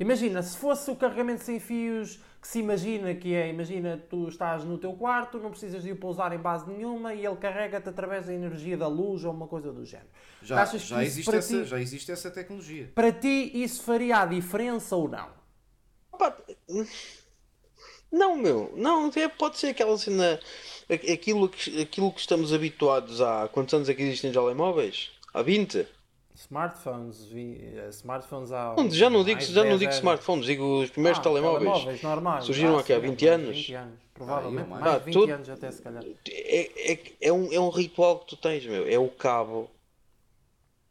Imagina, 0.00 0.42
se 0.42 0.56
fosse 0.56 0.90
o 0.90 0.96
carregamento 0.96 1.44
sem 1.44 1.60
fios 1.60 2.18
que 2.46 2.52
se 2.52 2.58
imagina 2.60 3.12
que 3.12 3.34
é, 3.34 3.48
imagina, 3.48 4.00
tu 4.08 4.28
estás 4.28 4.62
no 4.62 4.78
teu 4.78 4.92
quarto, 4.92 5.38
não 5.38 5.50
precisas 5.50 5.82
de 5.82 5.90
o 5.90 5.96
pousar 5.96 6.32
em 6.32 6.38
base 6.38 6.70
nenhuma 6.70 7.12
e 7.12 7.26
ele 7.26 7.34
carrega-te 7.36 7.88
através 7.88 8.26
da 8.26 8.32
energia 8.32 8.76
da 8.76 8.86
luz 8.86 9.24
ou 9.24 9.32
uma 9.32 9.48
coisa 9.48 9.72
do 9.72 9.84
género. 9.84 10.08
Já, 10.40 10.64
já, 10.64 11.02
existe, 11.02 11.34
essa, 11.34 11.48
ti, 11.48 11.64
já 11.64 11.80
existe 11.80 12.12
essa 12.12 12.30
tecnologia. 12.30 12.92
Para 12.94 13.10
ti 13.10 13.50
isso 13.52 13.82
faria 13.82 14.18
a 14.18 14.26
diferença 14.26 14.94
ou 14.94 15.08
não? 15.08 15.28
Opa, 16.12 16.36
não, 18.12 18.36
meu, 18.36 18.72
não, 18.76 19.10
é, 19.16 19.28
pode 19.28 19.58
ser 19.58 19.68
aquela 19.68 19.98
cena 19.98 20.38
aquilo 20.88 21.48
que, 21.48 21.82
aquilo 21.82 22.12
que 22.12 22.20
estamos 22.20 22.52
habituados 22.52 23.20
há 23.20 23.48
quantos 23.48 23.74
anos 23.74 23.88
é 23.88 23.94
que 23.94 24.02
existem 24.02 24.30
telemóveis? 24.30 25.10
Há 25.34 25.42
20? 25.42 25.84
Smartphones, 26.36 27.24
vi, 27.24 27.58
eh, 27.74 27.88
smartphones 27.88 28.52
há. 28.52 28.74
Não, 28.76 28.90
já 28.90 29.08
não 29.08 29.24
digo, 29.24 29.40
já 29.40 29.64
não 29.64 29.78
digo 29.78 29.90
smartphones, 29.90 30.44
digo 30.44 30.82
os 30.82 30.90
primeiros 30.90 31.18
ah, 31.18 31.22
telemóveis. 31.22 31.62
telemóveis 31.62 32.02
normais. 32.02 32.44
Surgiram 32.44 32.76
ah, 32.76 32.80
aqui 32.80 32.92
há 32.92 32.98
20 32.98 33.26
anos. 33.26 33.56
20 33.56 33.74
anos, 33.74 33.94
provavelmente. 34.12 34.68
Ah, 34.70 34.78
mais 34.80 35.02
20 35.02 35.14
tudo, 35.14 35.32
anos 35.32 35.48
até 35.48 35.70
se 35.70 35.80
calhar. 35.80 36.04
É, 36.28 36.92
é, 36.92 37.00
é, 37.22 37.32
um, 37.32 37.50
é 37.50 37.58
um 37.58 37.70
ritual 37.70 38.18
que 38.18 38.26
tu 38.26 38.36
tens, 38.36 38.66
meu. 38.66 38.86
É 38.86 38.98
o 38.98 39.08
cabo. 39.08 39.70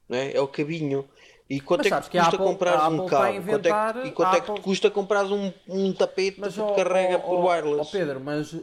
Não 0.10 0.18
é? 0.18 0.34
é 0.34 0.42
o 0.42 0.48
cabinho. 0.48 1.08
E 1.48 1.62
quanto 1.62 1.86
é 1.88 1.92
que 1.92 2.10
custa 2.10 2.22
Apple, 2.22 2.38
comprar 2.40 2.92
um 2.92 3.06
cabo? 3.06 3.44
Quanto 3.44 3.68
é 3.68 3.94
que, 3.94 4.08
e 4.08 4.12
quanto 4.12 4.36
Apple... 4.36 4.52
é 4.52 4.56
que 4.56 4.62
custa 4.62 4.90
comprar 4.90 5.26
um, 5.26 5.54
um 5.68 5.94
tapete 5.94 6.40
mas, 6.40 6.56
que 6.56 6.62
oh, 6.62 6.74
carrega 6.74 7.18
oh, 7.18 7.22
por 7.22 7.46
wireless? 7.46 7.88
Oh 7.88 7.92
Pedro, 7.92 8.20
mas 8.20 8.56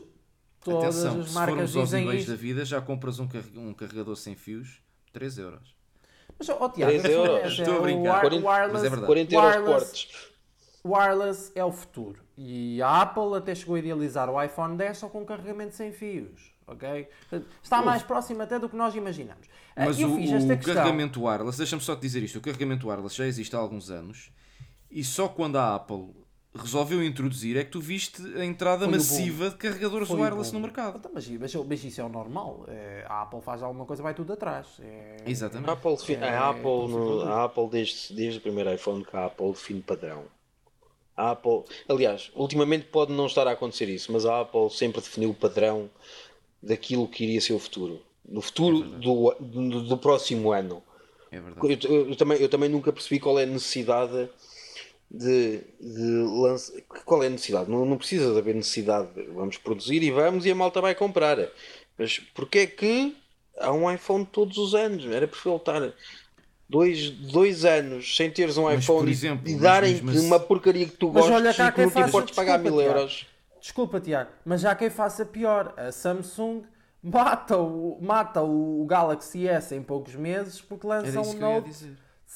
Todas 0.65 1.05
Atenção, 1.05 1.21
as 1.21 1.33
marcas 1.33 1.71
se 1.71 1.75
formos 1.75 1.77
aos 1.77 2.03
eBays 2.03 2.27
da 2.27 2.37
vida, 2.37 2.65
já 2.65 2.81
compras 2.81 3.19
um, 3.19 3.29
um 3.57 3.75
carregador 3.75 4.15
sem 4.17 4.37
fios, 4.37 4.81
3 5.13 5.39
euros. 5.39 5.82
Mas, 6.39 6.49
oh, 6.49 6.69
Tiago, 6.69 6.99
3 7.01 7.05
euros. 7.05 7.53
Estou 7.59 7.77
a 7.77 7.81
brincar, 7.81 8.21
40, 8.21 8.47
wireless, 8.47 8.73
mas 8.73 8.85
é 8.85 8.89
verdade. 8.89 9.07
40 9.07 9.35
euros 9.35 9.65
portes. 9.65 10.09
Wireless 10.85 11.53
é 11.55 11.65
o 11.65 11.71
futuro. 11.71 12.21
E 12.37 12.83
a 12.83 13.03
Apple 13.03 13.35
até 13.37 13.55
chegou 13.55 13.77
a 13.77 13.79
idealizar 13.79 14.29
o 14.29 14.43
iPhone 14.43 14.77
10 14.77 14.99
só 14.99 15.09
com 15.09 15.25
carregamento 15.25 15.75
sem 15.75 15.93
fios. 15.93 16.53
ok? 16.67 17.09
Está 17.63 17.79
Uf. 17.79 17.87
mais 17.87 18.03
próximo 18.03 18.43
até 18.43 18.59
do 18.59 18.69
que 18.69 18.75
nós 18.77 18.95
imaginamos. 18.95 19.47
Ah, 19.77 19.87
mas 19.87 20.01
Eu 20.01 20.09
o, 20.09 20.15
o 20.15 20.19
questão... 20.19 20.59
carregamento 20.75 21.23
wireless, 21.25 21.57
deixa-me 21.59 21.83
só 21.83 21.95
te 21.95 22.03
dizer 22.03 22.23
isto, 22.23 22.39
o 22.39 22.41
carregamento 22.41 22.89
wireless 22.89 23.15
já 23.17 23.27
existe 23.27 23.55
há 23.55 23.59
alguns 23.59 23.91
anos 23.91 24.31
e 24.91 25.05
só 25.05 25.29
quando 25.29 25.57
a 25.57 25.75
Apple 25.77 26.11
resolveu 26.55 27.03
introduzir 27.03 27.57
é 27.57 27.65
que 27.65 27.71
tu 27.71 27.81
viste 27.81 28.23
a 28.37 28.45
entrada 28.45 28.85
Foi 28.85 28.95
massiva 28.95 29.51
de 29.51 29.57
carregadores 29.57 30.09
Foi 30.09 30.21
wireless 30.21 30.53
no 30.53 30.61
mercado. 30.61 30.99
Então, 30.99 31.11
mas, 31.15 31.27
mas, 31.29 31.55
mas, 31.55 31.85
isso 31.85 32.01
é 32.01 32.05
o 32.05 32.09
normal. 32.09 32.65
É, 32.69 33.05
a 33.09 33.23
Apple 33.23 33.41
faz 33.41 33.63
alguma 33.63 33.87
coisa, 33.87 34.03
vai 34.03 34.15
tudo 34.15 34.33
atrás. 34.33 34.67
É, 34.81 35.17
Exatamente. 35.27 35.69
A 35.69 35.73
Apple, 35.73 35.97
é, 36.15 36.29
a 36.29 36.51
Apple, 36.51 36.89
no, 36.89 37.23
a 37.23 37.45
Apple 37.45 37.69
desde, 37.69 38.15
desde 38.15 38.39
o 38.39 38.43
primeiro 38.43 38.73
iPhone 38.73 39.05
que 39.05 39.17
a 39.17 39.27
Apple 39.27 39.53
define 39.53 39.81
padrão. 39.81 40.25
A 41.17 41.31
Apple, 41.33 41.65
aliás, 41.89 42.31
ultimamente 42.35 42.87
pode 42.87 43.13
não 43.13 43.27
estar 43.27 43.47
a 43.47 43.53
acontecer 43.53 43.89
isso, 43.89 44.13
mas 44.13 44.27
a 44.27 44.41
Apple 44.41 44.71
sempre 44.71 45.01
definiu 45.01 45.31
o 45.31 45.35
padrão 45.35 45.91
daquilo 46.63 47.09
que 47.09 47.25
iria 47.25 47.41
ser 47.41 47.53
o 47.55 47.59
futuro. 47.59 48.01
No 48.27 48.41
futuro 48.41 48.79
é 48.79 48.99
do, 48.99 49.35
do, 49.41 49.83
do, 49.83 49.99
próximo 49.99 50.53
ano. 50.53 50.83
É 51.31 51.41
verdade. 51.41 51.87
Eu, 51.87 52.09
eu, 52.09 52.17
também, 52.17 52.39
eu 52.39 52.49
também 52.49 52.69
nunca 52.69 52.93
percebi 52.93 53.19
qual 53.19 53.39
é 53.39 53.43
a 53.43 53.47
necessidade 53.47 54.29
de, 55.13 55.61
de 55.79 56.41
lançar. 56.41 56.81
Qual 57.05 57.23
é 57.23 57.27
a 57.27 57.31
necessidade? 57.31 57.71
Não, 57.71 57.85
não 57.85 57.99
precisa 57.99 58.33
de 58.33 58.39
haver 58.39 58.55
necessidade. 58.55 59.09
Vamos 59.35 59.59
produzir 59.59 60.03
e 60.03 60.11
vamos 60.11 60.47
e 60.47 60.51
a 60.51 60.55
malta 60.55 60.81
vai 60.81 60.95
comprar. 60.95 61.37
Mas 61.99 62.19
porquê 62.19 62.61
é 62.61 62.67
que 62.67 63.17
há 63.59 63.71
um 63.71 63.93
iPhone 63.93 64.25
todos 64.25 64.57
os 64.57 64.75
anos? 64.75 65.05
Era 65.05 65.29
preferível 65.29 65.57
estar 65.57 65.93
dois, 66.69 67.11
dois 67.11 67.67
anos 67.67 68.17
sem 68.17 68.31
teres 68.31 68.57
um 68.57 68.63
mas, 68.63 68.83
iPhone 68.83 69.11
exemplo, 69.11 69.47
e 69.47 69.57
darem-te 69.57 70.09
assim... 70.09 70.27
uma 70.27 70.41
porcaria 70.41 70.87
que 70.87 70.97
tu 70.97 71.09
gostas 71.11 71.35
olha, 71.35 71.51
e 71.51 71.73
que 71.73 71.83
não 71.83 71.91
te 71.91 72.01
importes 72.01 72.35
pagar 72.35 72.59
mil 72.59 72.81
euros. 72.81 73.27
Desculpa, 73.61 74.01
Tiago, 74.01 74.31
mas 74.45 74.63
já 74.63 74.75
quem 74.75 74.91
faça 74.91 75.25
pior, 75.25 75.75
a 75.77 75.93
Samsung 75.93 76.63
mata 77.03 77.59
o, 77.59 77.99
mata 78.01 78.43
o 78.43 78.85
Galaxy 78.87 79.47
S 79.47 79.75
em 79.75 79.83
poucos 79.83 80.15
meses 80.15 80.61
porque 80.61 80.87
lança 80.87 81.21
um 81.21 81.35
Note 81.35 81.71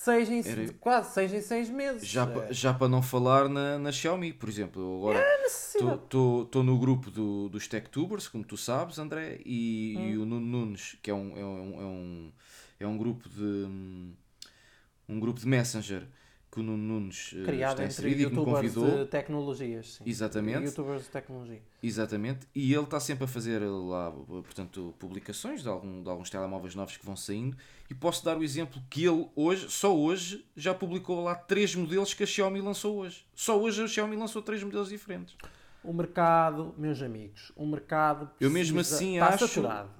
6 0.04 0.30
em, 0.30 0.48
Era... 0.48 0.72
quase 0.74 1.14
6 1.14 1.32
em 1.32 1.40
6 1.40 1.70
meses. 1.70 2.06
Já, 2.06 2.24
é. 2.24 2.52
já 2.52 2.72
para 2.72 2.88
não 2.88 3.02
falar 3.02 3.48
na, 3.48 3.78
na 3.78 3.90
Xiaomi, 3.90 4.32
por 4.32 4.48
exemplo. 4.48 4.98
Agora 4.98 5.24
estou 5.46 6.48
é 6.54 6.58
no 6.62 6.78
grupo 6.78 7.10
do, 7.10 7.48
dos 7.48 7.66
TechTubers, 7.66 8.28
como 8.28 8.44
tu 8.44 8.56
sabes, 8.56 8.98
André, 8.98 9.40
e, 9.44 9.96
hum. 9.98 10.08
e 10.10 10.18
o 10.18 10.26
Nuno 10.26 10.46
Nunes, 10.46 10.96
que 11.02 11.10
é 11.10 11.14
um, 11.14 11.36
é 11.36 11.44
um, 11.44 11.80
é 11.80 11.84
um, 11.84 12.32
é 12.80 12.86
um 12.86 12.98
grupo 12.98 13.28
de 13.28 13.66
um 15.08 15.18
grupo 15.18 15.40
de 15.40 15.46
Messenger 15.46 16.06
que 16.56 16.60
o 16.60 16.62
Nuno 16.62 17.00
Nunes 17.00 17.32
uh, 17.32 17.44
Criado 17.44 17.72
está 17.72 17.84
inserido 17.84 18.22
e 18.22 18.30
que 18.30 18.34
me 18.34 18.44
convidou. 18.44 19.04
de 19.04 19.10
tecnologias. 19.10 19.94
Sim. 19.94 20.04
Exatamente. 20.06 20.64
Youtubers 20.64 21.02
de 21.02 21.10
tecnologia. 21.10 21.62
Exatamente. 21.82 22.46
E 22.54 22.72
ele 22.72 22.84
está 22.84 22.98
sempre 22.98 23.24
a 23.24 23.26
fazer 23.26 23.60
lá, 23.60 24.10
portanto, 24.10 24.94
publicações 24.98 25.62
de, 25.62 25.68
algum, 25.68 26.02
de 26.02 26.08
alguns 26.08 26.30
telemóveis 26.30 26.74
novos 26.74 26.96
que 26.96 27.04
vão 27.04 27.14
saindo. 27.14 27.56
E 27.90 27.94
posso 27.94 28.24
dar 28.24 28.38
o 28.38 28.42
exemplo 28.42 28.80
que 28.88 29.04
ele 29.04 29.28
hoje, 29.36 29.68
só 29.68 29.94
hoje, 29.94 30.46
já 30.56 30.72
publicou 30.72 31.22
lá 31.22 31.34
três 31.34 31.74
modelos 31.74 32.14
que 32.14 32.22
a 32.22 32.26
Xiaomi 32.26 32.62
lançou 32.62 32.96
hoje. 32.96 33.26
Só 33.34 33.60
hoje 33.60 33.82
a 33.84 33.86
Xiaomi 33.86 34.16
lançou 34.16 34.40
três 34.40 34.62
modelos 34.62 34.88
diferentes. 34.88 35.36
O 35.84 35.92
mercado, 35.92 36.74
meus 36.78 37.02
amigos, 37.02 37.52
o 37.54 37.66
mercado 37.66 38.30
Eu 38.40 38.50
mesmo 38.50 38.80
assim 38.80 39.14
está 39.14 39.28
acho... 39.34 39.46
Saturado. 39.46 39.90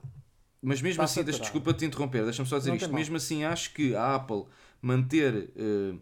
Mas 0.62 0.80
mesmo 0.80 1.02
está 1.02 1.20
assim, 1.20 1.22
desculpa 1.22 1.74
te 1.74 1.84
interromper, 1.84 2.24
deixa-me 2.24 2.48
só 2.48 2.56
dizer 2.56 2.70
Não 2.70 2.76
isto. 2.76 2.92
Mesmo 2.92 3.16
assim 3.18 3.44
acho 3.44 3.74
que 3.74 3.94
a 3.94 4.14
Apple 4.14 4.46
manter... 4.80 5.50
Uh, 5.54 6.00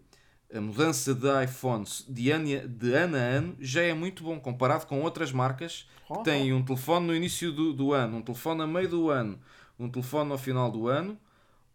a 0.55 0.61
mudança 0.61 1.13
de 1.13 1.27
iPhones 1.45 2.05
de 2.09 2.31
ano, 2.31 2.69
de 2.69 2.95
ano 2.95 3.17
a 3.17 3.21
ano 3.21 3.57
já 3.59 3.83
é 3.83 3.93
muito 3.93 4.23
bom 4.23 4.39
comparado 4.39 4.87
com 4.87 5.03
outras 5.03 5.33
marcas 5.33 5.89
que 6.07 6.23
têm 6.23 6.53
um 6.53 6.65
telefone 6.65 7.07
no 7.07 7.15
início 7.15 7.51
do, 7.51 7.73
do 7.73 7.93
ano, 7.93 8.19
um 8.19 8.23
telefone 8.23 8.63
a 8.63 8.67
meio 8.67 8.89
do 8.89 9.11
ano, 9.11 9.39
um 9.79 9.89
telefone 9.89 10.31
ao 10.31 10.39
final 10.39 10.71
do 10.71 10.87
ano, 10.87 11.19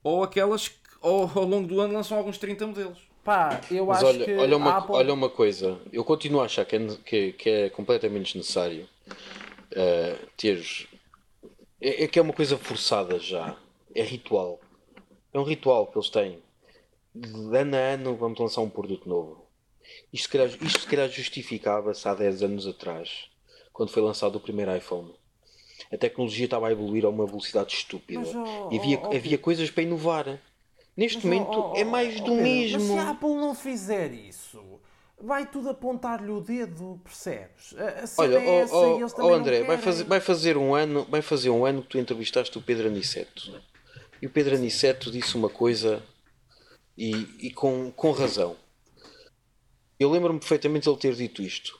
ou 0.02 0.24
aquelas 0.24 0.70
que 0.70 0.78
ao, 1.02 1.30
ao 1.38 1.46
longo 1.46 1.68
do 1.68 1.82
ano 1.82 1.94
lançam 1.94 2.18
alguns 2.18 2.38
30 2.38 2.68
modelos. 2.68 3.10
Pá, 3.24 3.60
eu 3.70 3.86
Mas 3.86 3.98
acho 3.98 4.08
olha, 4.08 4.26
que 4.26 4.34
olha 4.34 4.58
uma, 4.58 4.78
Apple... 4.78 4.96
olha 4.96 5.14
uma 5.14 5.30
coisa, 5.30 5.78
eu 5.92 6.04
continuo 6.06 6.42
a 6.42 6.46
achar 6.46 6.64
que 6.64 6.76
é, 6.78 6.88
que, 7.04 7.34
que 7.34 7.50
é 7.50 7.70
completamente 7.70 8.28
desnecessário 8.28 8.88
uh, 9.74 10.28
teres. 10.38 10.88
É, 11.82 12.06
é 12.06 12.08
que 12.08 12.18
é 12.18 12.22
uma 12.22 12.34
coisa 12.34 12.58
forçada 12.58 13.20
já. 13.20 13.58
É 13.94 14.04
ritual. 14.04 14.60
É 15.34 15.40
um 15.40 15.44
ritual 15.44 15.88
que 15.88 15.98
eles 15.98 16.10
têm 16.10 16.40
de 17.28 17.58
ano 17.58 17.76
a 17.76 17.80
ano 17.80 18.16
vamos 18.16 18.40
lançar 18.40 18.62
um 18.62 18.70
produto 18.70 19.08
novo. 19.08 19.46
Isto 20.14 20.24
se 20.24 20.30
calhar, 20.30 20.48
isto 20.48 20.80
se 20.80 20.88
calhar 20.88 21.10
justificava-se 21.10 22.08
há 22.08 22.14
10 22.14 22.44
anos 22.44 22.68
atrás, 22.68 23.26
quando 23.74 23.92
foi 23.92 24.02
lançado 24.02 24.36
o 24.36 24.40
primeiro 24.40 24.76
iPhone. 24.76 25.14
A 25.92 25.98
tecnologia 25.98 26.46
estava 26.46 26.68
a 26.68 26.72
evoluir 26.72 27.06
a 27.06 27.10
uma 27.10 27.26
velocidade 27.26 27.74
estúpida. 27.74 28.20
Mas, 28.20 28.36
oh, 28.36 28.70
e 28.72 28.80
havia, 28.80 29.00
oh, 29.00 29.16
havia 29.16 29.38
coisas 29.38 29.72
para 29.72 29.84
inovar. 29.84 30.40
Neste 30.96 31.18
mas, 31.18 31.26
momento 31.26 31.72
oh, 31.74 31.76
é 31.76 31.84
mais 31.84 32.20
do 32.20 32.36
mesmo. 32.36 32.80
Mas 32.80 32.88
se 32.88 32.98
a 32.98 33.10
Apple 33.12 33.36
não 33.36 33.56
fizer 33.56 34.14
isso, 34.14 34.62
vai 35.22 35.46
tudo 35.46 35.70
apontar-lhe 35.70 36.30
o 36.30 36.42
dedo, 36.42 37.00
percebes? 37.04 37.76
A, 37.78 38.04
a 38.04 38.22
Olha, 38.22 38.40
oh, 38.40 39.00
oh, 39.02 39.26
oh 39.26 39.34
André, 39.34 39.64
vai 39.64 39.78
fazer, 39.78 40.04
vai, 40.04 40.20
fazer 40.20 40.58
um 40.58 40.76
ano, 40.76 41.08
vai 41.10 41.22
fazer 41.22 41.50
um 41.50 41.66
ano 41.66 41.82
que 41.82 41.90
tu 41.90 41.98
entrevistaste 41.98 42.58
o 42.58 42.62
Pedro 42.62 42.88
Aniceto. 42.88 43.62
E 44.22 44.28
o 44.28 44.30
Pedro 44.30 44.56
Aniceto 44.56 45.10
disse 45.10 45.36
uma 45.36 45.50
coisa 45.50 46.04
e, 47.00 47.48
e 47.48 47.52
com, 47.52 47.90
com 47.92 48.12
razão. 48.12 48.58
Eu 49.98 50.12
lembro-me 50.12 50.40
perfeitamente 50.40 50.84
de 50.84 50.90
ele 50.90 51.00
ter 51.00 51.16
dito 51.16 51.42
isto. 51.42 51.80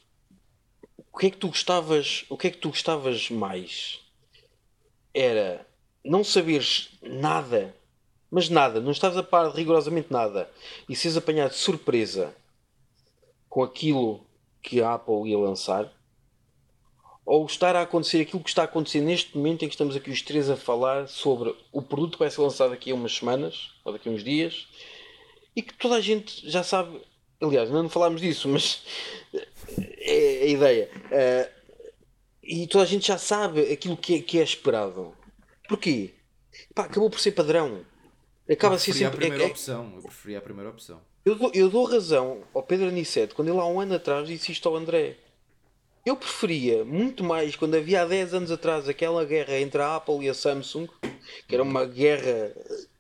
O 1.12 1.18
que 1.18 1.28
é 1.28 1.30
que 1.30 1.38
tu 1.38 1.50
gostavas, 1.50 2.26
o 2.30 2.38
que 2.38 2.48
é 2.48 2.50
que 2.50 2.58
tu 2.58 2.70
gostavas 2.70 3.30
mais? 3.30 4.00
Era 5.14 5.68
não 6.06 6.24
saberes 6.24 6.98
nada, 7.02 7.76
mas 8.32 8.48
nada, 8.48 8.80
não 8.80 8.92
estás 8.92 9.18
a 9.18 9.24
par 9.24 9.52
de 9.52 9.58
rigorosamente 9.58 10.08
nada, 10.10 10.50
e 10.88 10.96
seres 10.96 11.18
apanhado 11.18 11.50
de 11.50 11.58
surpresa 11.58 12.34
com 13.50 13.62
aquilo 13.62 14.22
que 14.62 14.82
a 14.82 14.94
Apple 14.94 15.30
ia 15.30 15.38
lançar, 15.38 15.92
ou 17.26 17.46
estar 17.46 17.76
a 17.76 17.82
acontecer 17.82 18.22
aquilo 18.22 18.42
que 18.42 18.50
está 18.50 18.62
a 18.62 18.66
acontecer 18.66 19.02
neste 19.02 19.38
momento 19.38 19.66
em 19.66 19.68
que 19.68 19.74
estamos 19.74 19.96
aqui 19.96 20.10
os 20.10 20.22
três 20.22 20.50
a 20.50 20.56
falar 20.56 21.10
sobre 21.10 21.54
o 21.74 21.82
produto 21.82 22.14
que 22.14 22.20
vai 22.20 22.32
ser 22.32 22.42
lançado 22.42 22.70
daqui 22.70 22.92
a 22.92 22.96
umas 22.96 23.16
semanas 23.16 23.72
ou 23.84 23.92
daqui 23.92 24.08
a 24.08 24.12
uns 24.12 24.24
dias 24.24 24.68
e 25.56 25.62
que 25.62 25.74
toda 25.74 25.96
a 25.96 26.02
gente 26.02 26.50
já 26.50 26.64
sabe. 26.64 27.02
Aliás, 27.42 27.70
não 27.70 27.88
falámos 27.90 28.22
disso, 28.22 28.50
mas 28.50 28.84
é 29.78 30.44
a 30.44 30.48
ideia. 30.48 30.90
Uh, 31.06 31.60
e 32.44 32.68
toda 32.68 32.84
a 32.84 32.88
gente 32.88 33.08
já 33.08 33.18
sabe 33.18 33.72
aquilo 33.72 33.96
que 33.96 34.16
é, 34.16 34.22
que 34.22 34.40
é 34.40 34.44
esperado. 34.44 35.14
Porquê? 35.68 36.14
Pá, 36.74 36.84
acabou 36.84 37.10
por 37.10 37.20
ser 37.20 37.32
padrão. 37.32 37.86
Acaba 38.50 38.80
ser 38.80 38.94
sempre. 38.94 39.06
A 39.06 39.12
primeira 39.12 39.44
é, 39.44 39.48
opção. 39.48 39.94
Eu 39.96 40.02
preferia 40.02 40.38
a 40.40 40.42
primeira 40.42 40.70
opção. 40.70 41.00
Eu 41.24 41.36
dou, 41.36 41.52
eu 41.54 41.70
dou 41.70 41.86
razão 41.86 42.42
ao 42.54 42.64
Pedro 42.64 42.88
Aniceto 42.88 43.36
quando 43.36 43.50
ele 43.50 43.60
há 43.60 43.66
um 43.66 43.80
ano 43.80 43.96
atrás 43.96 44.28
disse 44.28 44.52
isto 44.52 44.68
ao 44.68 44.76
André. 44.76 45.18
Eu 46.06 46.16
preferia 46.16 46.84
muito 46.84 47.24
mais 47.24 47.56
quando 47.56 47.76
havia 47.76 48.02
há 48.02 48.06
10 48.06 48.34
anos 48.34 48.52
atrás 48.52 48.88
aquela 48.90 49.24
guerra 49.26 49.60
entre 49.60 49.82
a 49.82 49.98
Apple 49.98 50.26
e 50.26 50.30
a 50.30 50.34
Samsung, 50.34 50.88
que 51.48 51.54
era 51.54 51.62
uma 51.62 51.86
guerra 51.86 52.52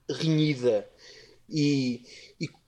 renhida 0.07 0.87
e, 1.49 2.03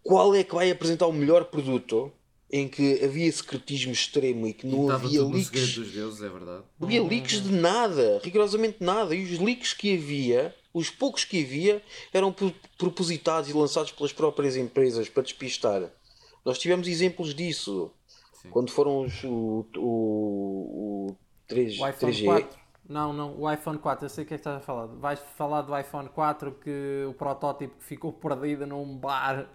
qual 0.03 0.35
é 0.35 0.43
que 0.43 0.53
vai 0.53 0.71
apresentar 0.71 1.07
o 1.07 1.13
melhor 1.13 1.45
produto 1.45 2.11
em 2.51 2.67
que 2.67 3.03
havia 3.03 3.31
secretismo 3.31 3.93
extremo 3.93 4.45
e 4.45 4.53
que 4.53 4.67
não 4.67 4.89
e 4.89 4.91
havia 4.91 5.23
leaks. 5.23 5.75
dos 5.75 5.91
deuses, 5.91 6.21
é 6.21 6.27
verdade. 6.27 6.63
Não 6.77 6.87
havia 6.87 7.01
leaks 7.01 7.41
de 7.41 7.51
nada, 7.51 8.19
rigorosamente 8.21 8.77
nada. 8.81 9.15
E 9.15 9.23
os 9.23 9.39
leaks 9.39 9.73
que 9.73 9.95
havia, 9.95 10.53
os 10.73 10.89
poucos 10.89 11.23
que 11.23 11.41
havia, 11.41 11.81
eram 12.13 12.35
propositados 12.77 13.49
e 13.49 13.53
lançados 13.53 13.91
pelas 13.91 14.11
próprias 14.11 14.57
empresas 14.57 15.07
para 15.07 15.23
despistar. 15.23 15.89
Nós 16.43 16.57
tivemos 16.57 16.87
exemplos 16.87 17.33
disso. 17.33 17.91
Sim. 18.33 18.49
Quando 18.49 18.71
foram 18.71 19.05
os, 19.05 19.23
o, 19.23 19.65
o, 19.77 21.07
o 21.11 21.15
3, 21.47 21.79
o 21.79 21.87
iPhone 21.87 22.13
3G. 22.13 22.25
4. 22.25 22.61
Não, 22.89 23.13
não, 23.13 23.39
o 23.39 23.49
iPhone 23.49 23.77
4, 23.77 24.05
eu 24.05 24.09
sei 24.09 24.25
o 24.25 24.27
que 24.27 24.33
é 24.33 24.37
que 24.37 24.41
estás 24.41 24.57
a 24.57 24.59
falar. 24.59 24.87
Vais 24.87 25.19
falar 25.37 25.61
do 25.61 25.77
iPhone 25.77 26.09
4 26.09 26.51
que 26.61 27.05
o 27.07 27.13
protótipo 27.13 27.75
ficou 27.79 28.11
perdido 28.11 28.67
num 28.67 28.97
bar 28.97 29.47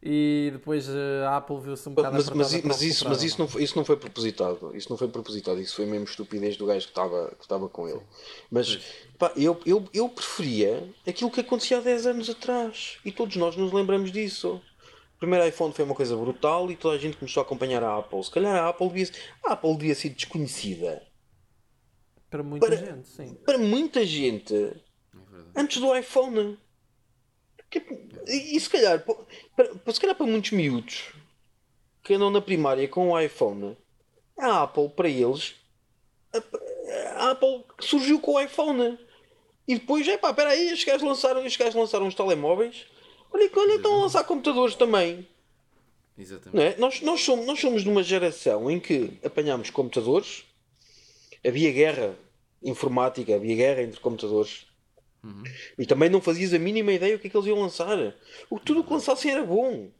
e 0.00 0.50
depois 0.52 0.88
eh, 0.88 1.26
a 1.26 1.38
Apple 1.38 1.60
viu-se 1.60 1.88
um 1.88 1.92
bocado 1.92 2.14
mas, 2.14 2.30
mas, 2.30 2.62
mas, 2.62 2.82
isso, 2.82 3.08
mas 3.08 3.22
isso, 3.24 3.38
não 3.38 3.48
foi, 3.48 3.64
isso 3.64 3.76
não 3.76 3.84
foi 3.84 3.96
propositado 3.96 4.76
isso 4.76 4.88
não 4.90 4.96
foi 4.96 5.08
propositado 5.08 5.60
isso 5.60 5.74
foi 5.74 5.86
mesmo 5.86 6.04
estupidez 6.04 6.56
do 6.56 6.66
gajo 6.66 6.86
que 6.86 6.92
estava 6.92 7.34
que 7.36 7.42
estava 7.42 7.68
com 7.68 7.88
ele. 7.88 8.00
Mas 8.48 8.78
pá, 9.18 9.32
eu, 9.36 9.60
eu, 9.66 9.84
eu 9.92 10.08
preferia 10.08 10.88
aquilo 11.06 11.30
que 11.30 11.40
acontecia 11.40 11.78
há 11.78 11.80
10 11.80 12.06
anos 12.06 12.30
atrás 12.30 12.98
e 13.04 13.10
todos 13.10 13.34
nós 13.36 13.56
nos 13.56 13.72
lembramos 13.72 14.12
disso. 14.12 14.60
O 15.16 15.18
primeiro 15.18 15.44
iPhone 15.48 15.74
foi 15.74 15.84
uma 15.84 15.96
coisa 15.96 16.16
brutal 16.16 16.70
e 16.70 16.76
toda 16.76 16.94
a 16.94 16.98
gente 16.98 17.16
começou 17.16 17.40
a 17.40 17.44
acompanhar 17.44 17.82
a 17.82 17.98
Apple. 17.98 18.22
Se 18.22 18.30
calhar 18.30 18.54
a 18.54 18.68
Apple 18.68 18.88
devia, 18.88 19.10
a 19.44 19.52
Apple 19.54 19.76
devia 19.76 19.94
ser 19.96 20.10
desconhecida. 20.10 21.02
Para 22.30 22.42
muita 22.44 22.66
para, 22.66 22.76
gente 22.76 23.08
sim. 23.08 23.34
para 23.44 23.58
muita 23.58 24.06
gente 24.06 24.54
é 24.54 24.76
antes 25.56 25.80
do 25.80 25.96
iPhone 25.96 26.56
e 28.26 28.58
se 28.58 28.70
calhar, 28.70 29.04
para, 29.04 29.92
se 29.92 30.00
calhar 30.00 30.16
para 30.16 30.26
muitos 30.26 30.50
miúdos 30.52 31.12
que 32.02 32.14
andam 32.14 32.30
na 32.30 32.40
primária 32.40 32.88
com 32.88 33.10
o 33.10 33.20
iPhone, 33.20 33.76
a 34.38 34.62
Apple 34.62 34.88
para 34.88 35.08
eles, 35.08 35.56
a, 36.32 37.24
a 37.24 37.30
Apple 37.32 37.64
surgiu 37.80 38.20
com 38.20 38.34
o 38.34 38.40
iPhone. 38.40 38.98
E 39.66 39.74
depois, 39.74 40.08
é 40.08 40.16
pá, 40.16 40.30
espera 40.30 40.50
aí, 40.50 40.72
os 40.72 40.82
gajos 40.82 41.02
lançaram, 41.02 41.44
os 41.44 41.56
gajos 41.56 41.74
lançaram 41.74 42.06
os 42.06 42.14
telemóveis. 42.14 42.86
Olha, 43.30 43.50
olha 43.54 43.74
estão 43.74 43.94
a 43.94 44.02
lançar 44.02 44.24
computadores 44.24 44.74
também. 44.74 45.28
Exatamente. 46.16 46.74
É? 46.74 46.78
Nós, 46.78 47.02
nós, 47.02 47.20
somos, 47.20 47.46
nós 47.46 47.60
somos 47.60 47.82
de 47.82 47.90
uma 47.90 48.02
geração 48.02 48.70
em 48.70 48.80
que 48.80 49.12
apanhámos 49.22 49.68
computadores, 49.68 50.44
havia 51.46 51.70
guerra 51.70 52.16
informática, 52.62 53.34
havia 53.34 53.54
guerra 53.54 53.82
entre 53.82 54.00
computadores. 54.00 54.66
Uhum. 55.22 55.42
E 55.78 55.86
também 55.86 56.08
não 56.08 56.20
fazias 56.20 56.54
a 56.54 56.58
mínima 56.58 56.92
ideia 56.92 57.16
o 57.16 57.18
que 57.18 57.26
é 57.26 57.30
que 57.30 57.36
eles 57.36 57.48
iam 57.48 57.60
lançar. 57.60 58.14
O, 58.48 58.58
tudo 58.58 58.80
o 58.80 58.84
que 58.84 58.92
lançassem 58.92 59.30
era 59.30 59.44
bom. 59.44 59.90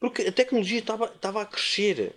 Porque 0.00 0.22
a 0.22 0.32
tecnologia 0.32 0.78
estava, 0.78 1.42
a 1.42 1.46
crescer. 1.46 2.14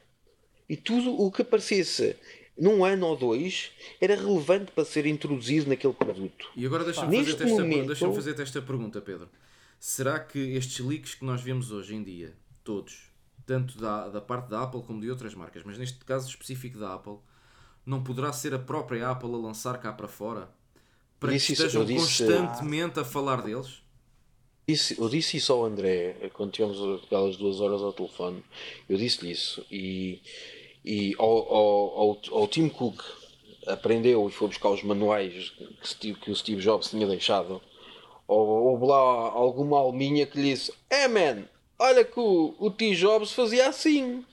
E 0.69 0.75
tudo 0.75 1.19
o 1.19 1.31
que 1.31 1.41
aparecesse 1.41 2.15
num 2.57 2.85
ano 2.85 3.07
ou 3.07 3.17
dois, 3.17 3.71
era 3.99 4.15
relevante 4.15 4.71
para 4.71 4.85
ser 4.85 5.07
introduzido 5.07 5.69
naquele 5.69 5.93
produto. 5.93 6.51
E 6.55 6.65
agora 6.65 6.83
deixa-me 6.83 7.17
fazer, 7.17 7.31
esta, 7.31 7.45
momento... 7.47 7.87
deixa 7.87 8.11
fazer 8.11 8.39
esta 8.39 8.61
pergunta, 8.61 9.01
Pedro. 9.01 9.29
Será 9.79 10.19
que 10.19 10.37
estes 10.55 10.85
leaks 10.85 11.15
que 11.15 11.25
nós 11.25 11.41
vemos 11.41 11.71
hoje 11.71 11.95
em 11.95 12.03
dia, 12.03 12.35
todos, 12.63 13.09
tanto 13.47 13.79
da, 13.79 14.09
da 14.09 14.21
parte 14.21 14.49
da 14.49 14.61
Apple 14.61 14.83
como 14.83 15.01
de 15.01 15.09
outras 15.09 15.33
marcas, 15.33 15.63
mas 15.63 15.77
neste 15.77 16.05
caso 16.05 16.29
específico 16.29 16.77
da 16.77 16.93
Apple, 16.93 17.17
não 17.83 18.03
poderá 18.03 18.31
ser 18.31 18.53
a 18.53 18.59
própria 18.59 19.09
Apple 19.09 19.33
a 19.33 19.37
lançar 19.37 19.79
cá 19.79 19.91
para 19.91 20.07
fora 20.07 20.47
para 21.21 21.33
disse 21.33 21.47
que 21.47 21.53
estejam 21.53 21.85
disse, 21.85 22.25
constantemente 22.25 22.99
a 22.99 23.05
falar 23.05 23.43
deles? 23.43 23.83
Disse, 24.67 24.99
eu 24.99 25.07
disse 25.07 25.37
isso 25.37 25.53
ao 25.53 25.63
André 25.63 26.15
quando 26.33 26.51
tivemos 26.51 27.03
aquelas 27.03 27.37
duas 27.37 27.61
horas 27.61 27.79
ao 27.79 27.93
telefone. 27.93 28.43
Eu 28.89 28.97
disse-lhe 28.97 29.31
isso 29.31 29.63
e, 29.69 30.19
e 30.83 31.13
ao, 31.19 31.29
ao, 31.29 31.99
ao, 31.99 32.21
ao 32.31 32.47
Tim 32.47 32.67
Cook 32.69 33.03
aprendeu 33.67 34.27
e 34.27 34.31
foi 34.31 34.47
buscar 34.47 34.69
os 34.69 34.81
manuais 34.81 35.53
que, 35.99 36.15
que 36.15 36.31
o 36.31 36.35
Steve 36.35 36.59
Jobs 36.59 36.89
tinha 36.89 37.05
deixado. 37.05 37.61
Ou 38.27 38.47
houve 38.47 38.85
lá 38.87 38.97
alguma 38.97 39.77
alminha 39.77 40.25
que 40.25 40.41
lhe 40.41 40.53
disse: 40.53 40.73
É, 40.89 41.07
man, 41.07 41.43
olha 41.77 42.03
que 42.03 42.19
o, 42.19 42.55
o 42.57 42.71
T. 42.71 42.95
Jobs 42.95 43.31
fazia 43.31 43.69
assim 43.69 44.25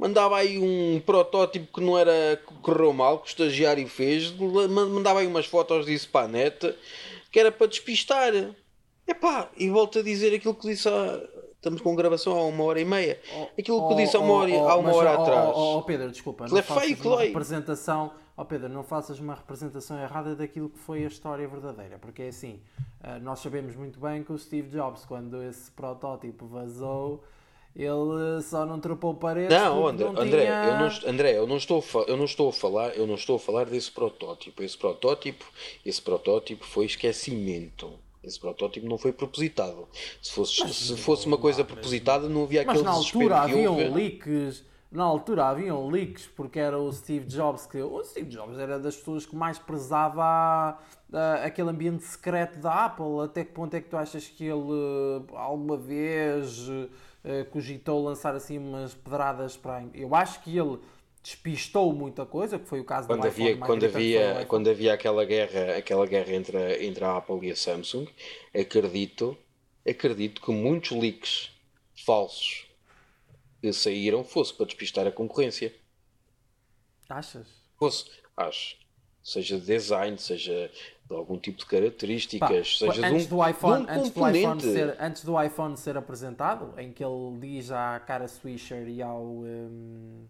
mandava 0.00 0.38
aí 0.38 0.58
um 0.58 0.98
protótipo 1.00 1.70
que 1.74 1.84
não 1.84 1.96
era 1.96 2.40
que 2.48 2.54
correu 2.62 2.90
mal, 2.90 3.18
que 3.18 3.26
o 3.26 3.28
estagiário 3.28 3.86
fez, 3.86 4.32
mandava 4.32 5.20
aí 5.20 5.26
umas 5.26 5.44
fotos 5.44 5.84
disso 5.84 6.08
para 6.08 6.24
a 6.24 6.28
net, 6.28 6.74
que 7.30 7.38
era 7.38 7.52
para 7.52 7.66
despistar. 7.66 8.32
Epá, 9.06 9.50
e 9.58 9.68
volto 9.68 9.98
a 9.98 10.02
dizer 10.02 10.34
aquilo 10.34 10.54
que 10.54 10.68
disse 10.68 10.88
há, 10.88 11.20
estamos 11.54 11.82
com 11.82 11.94
gravação 11.94 12.32
há 12.32 12.44
uma 12.46 12.64
hora 12.64 12.80
e 12.80 12.84
meia. 12.84 13.20
Aquilo 13.58 13.86
que 13.88 13.94
oh, 13.94 13.96
disse 13.96 14.16
há 14.16 14.20
uma 14.20 14.32
hora, 14.32 14.52
oh, 14.52 14.68
há 14.68 14.76
uma 14.76 14.94
hora 14.94 15.14
atrás. 15.14 15.50
Oh, 15.54 15.78
oh, 15.78 15.82
Pedro, 15.82 16.10
desculpa, 16.10 16.46
não 16.48 16.56
é 16.56 16.62
fake, 16.62 17.06
uma 17.06 17.20
representação. 17.20 18.12
Oh 18.34 18.44
Pedro, 18.46 18.70
não 18.70 18.82
faças 18.82 19.18
uma 19.18 19.34
representação 19.34 20.00
errada 20.00 20.34
daquilo 20.34 20.70
que 20.70 20.78
foi 20.78 21.04
a 21.04 21.08
história 21.08 21.46
verdadeira, 21.46 21.98
porque 21.98 22.22
é 22.22 22.28
assim, 22.28 22.58
eh, 23.04 23.18
nós 23.18 23.40
sabemos 23.40 23.76
muito 23.76 24.00
bem 24.00 24.24
que 24.24 24.32
o 24.32 24.38
Steve 24.38 24.70
Jobs, 24.70 25.04
quando 25.04 25.42
esse 25.42 25.70
protótipo 25.72 26.46
vazou, 26.46 27.22
ele 27.74 28.42
só 28.42 28.66
não 28.66 28.80
trocou 28.80 29.14
paredes. 29.14 29.56
Não, 29.56 29.86
André, 29.86 30.04
não 30.04 30.20
André, 30.20 30.40
tinha... 30.42 30.64
eu 30.64 30.78
não, 30.78 31.10
André, 31.12 31.38
eu 31.38 31.46
não 31.46 31.56
estou, 31.56 31.84
eu 32.06 32.16
não 32.16 32.24
estou 32.24 32.48
a 32.48 32.52
falar, 32.52 32.96
eu 32.96 33.06
não 33.06 33.14
estou 33.14 33.36
a 33.36 33.38
falar 33.38 33.66
desse 33.66 33.90
protótipo. 33.90 34.62
Esse 34.62 34.76
protótipo, 34.76 35.44
esse 35.86 36.02
protótipo 36.02 36.64
foi 36.64 36.86
esquecimento. 36.86 37.92
Esse 38.22 38.38
protótipo 38.38 38.86
não 38.86 38.98
foi 38.98 39.12
propositado. 39.12 39.88
Se 40.20 40.32
fosse, 40.32 40.60
mas, 40.60 40.76
se 40.76 40.96
fosse 40.96 41.26
uma 41.26 41.38
coisa 41.38 41.64
propositada, 41.64 42.28
não 42.28 42.42
havia 42.44 42.62
aquele 42.62 42.78
Mas 42.78 42.84
na 42.84 42.90
altura 42.90 43.36
haviam 43.38 43.94
leaks. 43.94 44.64
Na 44.92 45.04
altura 45.04 45.46
haviam 45.46 45.88
leaks 45.88 46.26
porque 46.36 46.58
era 46.58 46.76
o 46.78 46.92
Steve 46.92 47.24
Jobs 47.26 47.64
que. 47.64 47.80
O 47.80 48.02
Steve 48.04 48.28
Jobs 48.28 48.58
era 48.58 48.78
das 48.78 48.96
pessoas 48.96 49.24
que 49.24 49.34
mais 49.34 49.58
prezava 49.58 50.76
uh, 51.10 51.46
aquele 51.46 51.70
ambiente 51.70 52.02
secreto 52.04 52.58
da 52.58 52.86
Apple. 52.86 53.20
Até 53.24 53.44
que 53.44 53.52
ponto 53.52 53.72
é 53.74 53.80
que 53.80 53.88
tu 53.88 53.96
achas 53.96 54.26
que 54.26 54.44
ele 54.44 54.54
uh, 54.54 55.24
alguma 55.34 55.78
vez 55.78 56.68
uh, 57.24 57.44
cogitou 57.50 58.02
lançar 58.02 58.34
assim 58.34 58.58
umas 58.58 58.94
pedradas 58.94 59.56
para. 59.56 59.84
Eu 59.94 60.14
acho 60.14 60.42
que 60.42 60.56
ele 60.56 60.78
despistou 61.22 61.92
muita 61.92 62.24
coisa, 62.24 62.58
que 62.58 62.66
foi 62.66 62.80
o 62.80 62.84
caso 62.84 63.06
quando 63.06 63.22
do 63.22 63.26
havia, 63.26 63.50
iPhone. 63.52 63.66
Quando 63.66 63.84
havia, 63.84 64.46
quando 64.46 64.70
havia 64.70 64.94
aquela 64.94 65.24
guerra, 65.24 65.76
aquela 65.76 66.06
guerra 66.06 66.32
entre, 66.32 66.56
a, 66.56 66.82
entre 66.82 67.04
a 67.04 67.16
Apple 67.16 67.46
e 67.46 67.50
a 67.50 67.56
Samsung, 67.56 68.08
acredito, 68.54 69.36
acredito 69.86 70.40
que 70.40 70.50
muitos 70.50 70.90
leaks 70.92 71.50
falsos 72.04 72.66
que 73.60 73.72
saíram 73.72 74.24
fosse 74.24 74.54
para 74.54 74.66
despistar 74.66 75.06
a 75.06 75.12
concorrência. 75.12 75.74
Achas? 77.08 77.46
Fosse, 77.76 78.06
acho. 78.36 78.76
Seja 79.22 79.58
de 79.60 79.66
design, 79.66 80.16
seja 80.16 80.70
de 81.10 81.16
algum 81.16 81.36
tipo 81.36 81.58
de 81.58 81.66
características, 81.66 82.78
Pá, 82.78 82.86
seja 82.86 83.06
antes 83.06 83.26
de 83.26 83.34
um, 83.34 83.38
do 83.38 83.48
iPhone, 83.48 83.84
um 83.84 83.90
antes, 83.90 84.10
do 84.10 84.28
iPhone 84.28 84.60
ser, 84.60 84.96
antes 85.00 85.24
do 85.24 85.42
iPhone 85.42 85.76
ser 85.76 85.96
apresentado, 85.96 86.72
em 86.78 86.92
que 86.92 87.04
ele 87.04 87.36
diz 87.40 87.72
à 87.72 87.98
cara 87.98 88.28
Swisher 88.28 88.88
e 88.88 89.02
ao, 89.02 89.20
um, 89.20 90.24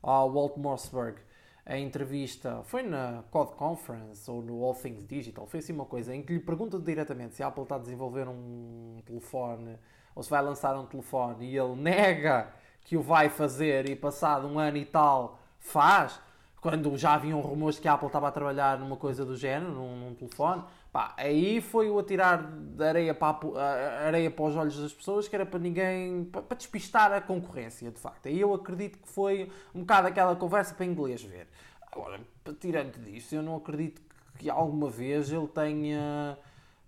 ao 0.00 0.32
Walt 0.32 0.56
Mossberg 0.56 1.18
a 1.66 1.76
entrevista, 1.76 2.62
foi 2.64 2.82
na 2.82 3.24
Code 3.30 3.52
Conference 3.52 4.30
ou 4.30 4.42
no 4.42 4.64
All 4.64 4.74
Things 4.74 5.06
Digital, 5.06 5.46
foi 5.46 5.58
assim 5.58 5.72
uma 5.72 5.86
coisa, 5.86 6.14
em 6.14 6.22
que 6.22 6.32
lhe 6.32 6.40
pergunta 6.40 6.78
diretamente 6.78 7.34
se 7.34 7.42
a 7.42 7.48
Apple 7.48 7.64
está 7.64 7.76
a 7.76 7.78
desenvolver 7.78 8.28
um 8.28 9.00
telefone 9.04 9.76
ou 10.14 10.22
se 10.22 10.30
vai 10.30 10.42
lançar 10.42 10.76
um 10.78 10.86
telefone 10.86 11.46
e 11.46 11.56
ele 11.56 11.74
nega 11.74 12.52
que 12.82 12.96
o 12.96 13.02
vai 13.02 13.28
fazer 13.28 13.88
e 13.88 13.96
passado 13.96 14.46
um 14.46 14.58
ano 14.58 14.76
e 14.76 14.84
tal 14.84 15.40
faz 15.58 16.20
quando 16.62 16.96
já 16.96 17.14
haviam 17.14 17.40
rumores 17.40 17.80
que 17.80 17.88
a 17.88 17.94
Apple 17.94 18.06
estava 18.06 18.28
a 18.28 18.30
trabalhar 18.30 18.78
numa 18.78 18.96
coisa 18.96 19.24
do 19.24 19.36
género, 19.36 19.72
num, 19.72 19.96
num 19.96 20.14
telefone, 20.14 20.62
pá, 20.92 21.12
aí 21.16 21.60
foi 21.60 21.90
o 21.90 21.98
atirar 21.98 22.40
de 22.40 22.84
areia 22.84 23.12
para, 23.12 23.36
a, 23.58 24.06
areia 24.06 24.30
para 24.30 24.44
os 24.44 24.54
olhos 24.54 24.80
das 24.80 24.92
pessoas, 24.92 25.26
que 25.26 25.34
era 25.34 25.44
para 25.44 25.58
ninguém, 25.58 26.24
para, 26.24 26.40
para, 26.40 26.56
despistar 26.56 27.12
a 27.12 27.20
concorrência, 27.20 27.90
de 27.90 27.98
facto. 27.98 28.28
Aí 28.28 28.40
eu 28.40 28.54
acredito 28.54 28.96
que 28.96 29.08
foi 29.08 29.50
um 29.74 29.80
bocado 29.80 30.06
aquela 30.06 30.36
conversa 30.36 30.72
para 30.72 30.86
inglês 30.86 31.20
ver. 31.20 31.48
Agora, 31.90 32.20
tirando 32.60 32.96
disso, 33.02 33.34
eu 33.34 33.42
não 33.42 33.56
acredito 33.56 34.00
que 34.38 34.48
alguma 34.48 34.88
vez 34.88 35.32
ele 35.32 35.48
tenha. 35.48 36.38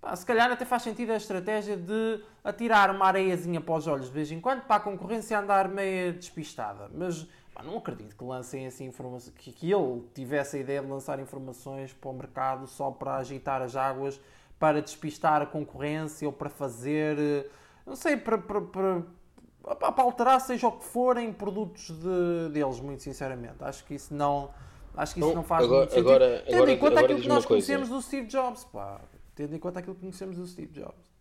Pá, 0.01 0.15
se 0.15 0.25
calhar 0.25 0.53
até 0.53 0.65
faz 0.65 0.83
sentido 0.83 1.11
a 1.11 1.17
estratégia 1.17 1.77
de 1.77 2.23
atirar 2.45 2.95
uma 2.95 3.07
areiazinha 3.07 3.61
para 3.61 3.75
os 3.75 3.89
olhos 3.89 4.07
de 4.07 4.13
vez 4.13 4.31
em 4.31 4.41
quando 4.41 4.63
para 4.63 4.77
a 4.77 4.81
concorrência 4.81 5.37
andar 5.37 5.67
meio 5.67 6.13
despistada. 6.13 6.89
Mas 6.95 7.27
Pá, 7.55 7.63
não 7.63 7.79
acredito 7.79 8.17
que 8.17 8.25
lancem 8.25 8.67
assim 8.67 8.87
informações, 8.87 9.33
que, 9.39 9.53
que 9.53 9.73
ele 9.73 10.03
tivesse 10.13 10.57
a 10.57 10.61
ideia 10.61 10.83
de 10.83 10.89
lançar 10.89 11.21
informações 11.21 11.93
para 11.93 12.11
o 12.11 12.13
mercado 12.13 12.67
só 12.67 12.91
para 12.91 13.15
agitar 13.17 13.63
as 13.63 13.77
águas, 13.77 14.21
para 14.59 14.83
despistar 14.83 15.41
a 15.41 15.47
concorrência 15.47 16.27
ou 16.27 16.33
para 16.33 16.51
fazer, 16.51 17.17
eh, 17.17 17.47
não 17.87 17.95
sei, 17.95 18.17
para, 18.17 18.39
para, 18.39 18.61
para, 18.61 19.93
para 19.93 20.03
alterar 20.03 20.41
seja 20.41 20.67
o 20.67 20.73
que 20.73 20.85
forem 20.85 21.33
produtos 21.33 21.91
de, 21.91 22.49
deles, 22.53 22.81
muito 22.81 23.05
sinceramente. 23.05 23.57
Acho 23.61 23.85
que 23.85 23.95
isso 23.95 24.13
não, 24.13 24.51
acho 24.97 25.15
que 25.15 25.21
isso 25.21 25.35
não 25.35 25.45
faz 25.45 25.63
agora, 25.65 25.79
muito 25.81 25.91
sentido. 25.91 26.09
Agora, 26.09 26.43
tendo 26.45 26.57
agora, 26.57 26.73
em 26.73 26.79
conta 26.79 27.01
aquilo 27.01 27.21
que 27.21 27.29
nós 27.29 27.47
conhecemos 27.47 27.89
do 27.89 28.03
Steve 28.03 28.27
Jobs, 28.27 28.65
pá. 28.65 29.01
Tendo 29.37 29.55
em 29.55 29.59
conta 29.61 29.79
aquilo 29.79 29.95
que 29.95 30.01
conhecemos 30.01 30.37
do 30.37 30.47
Steve 30.47 30.73
Jobs. 30.73 31.13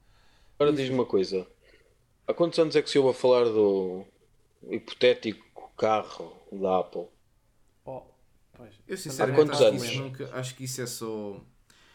Agora 0.59 0.75
diz-me 0.75 0.95
uma 0.95 1.05
coisa. 1.05 1.45
Há 2.27 2.33
quantos 2.33 2.57
anos 2.57 2.75
é 2.75 2.81
que 2.81 2.89
se 2.89 2.97
ouve 2.97 3.11
a 3.11 3.13
falar 3.13 3.45
do 3.45 4.03
hipotético 4.69 5.62
carro 5.77 6.33
da 6.51 6.79
Apple. 6.79 7.07
Oh, 7.85 8.01
pois. 8.53 8.73
Eu 8.87 8.97
sinceramente 8.97 9.51
acho 9.51 9.69
que, 9.69 9.75
isso 9.75 10.01
nunca, 10.01 10.29
acho 10.33 10.55
que 10.55 10.63
isso 10.63 10.81
é 10.81 10.85
só. 10.85 11.41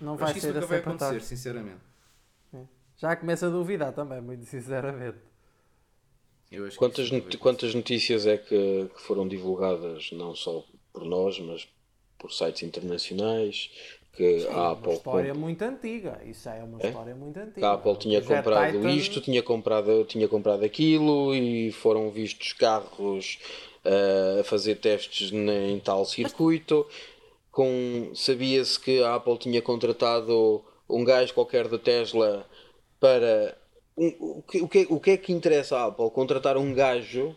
Não 0.00 0.16
vai 0.16 0.24
acho 0.24 0.32
que 0.34 0.38
isso 0.38 0.54
nunca 0.54 0.66
vai 0.66 0.78
acontecer, 0.78 1.20
sinceramente. 1.22 1.80
É. 2.52 2.58
Já 2.96 3.16
começa 3.16 3.46
a 3.46 3.50
duvidar 3.50 3.92
também, 3.92 4.20
muito 4.20 4.44
sinceramente. 4.44 5.18
quantas, 6.76 7.10
not 7.10 7.38
quantas 7.38 7.74
notícias 7.74 8.26
é 8.26 8.36
que, 8.36 8.90
que, 8.94 9.02
foram 9.02 9.26
divulgadas, 9.26 10.10
não 10.12 10.34
só 10.34 10.64
por 10.92 11.04
nós, 11.04 11.38
mas 11.38 11.68
por 12.18 12.32
sites 12.32 12.62
internacionais, 12.62 13.70
que 14.18 14.40
Sim, 14.40 14.48
a 14.48 14.72
Apple. 14.72 14.88
Uma 14.88 14.94
história 14.94 15.32
comp... 15.32 15.40
muito 15.40 15.62
antiga, 15.62 16.20
isso 16.26 16.48
é 16.48 16.64
uma 16.64 16.82
é? 16.82 16.88
história 16.88 17.14
muito 17.14 17.38
antiga. 17.38 17.68
A 17.68 17.72
Apple 17.74 17.96
tinha 17.96 18.20
comprado 18.20 18.72
Titan... 18.72 18.90
isto, 18.90 19.20
tinha 19.20 19.42
comprado, 19.44 20.04
tinha 20.04 20.26
comprado 20.26 20.64
aquilo 20.64 21.32
e 21.36 21.70
foram 21.70 22.10
vistos 22.10 22.52
carros 22.52 23.38
uh, 23.84 24.40
a 24.40 24.44
fazer 24.44 24.74
testes 24.74 25.30
em 25.32 25.78
tal 25.78 26.04
circuito. 26.04 26.84
Com, 27.52 28.10
sabia-se 28.12 28.78
que 28.78 29.02
a 29.02 29.14
Apple 29.14 29.38
tinha 29.38 29.62
contratado 29.62 30.64
um 30.90 31.04
gajo 31.04 31.32
qualquer 31.32 31.68
da 31.68 31.78
Tesla 31.78 32.44
para. 32.98 33.56
Um, 33.96 34.14
o, 34.18 34.42
que, 34.42 34.60
o, 34.60 34.68
que, 34.68 34.86
o 34.90 35.00
que 35.00 35.10
é 35.12 35.16
que 35.16 35.32
interessa 35.32 35.76
à 35.76 35.86
Apple? 35.86 36.10
Contratar 36.10 36.56
um 36.56 36.74
gajo. 36.74 37.36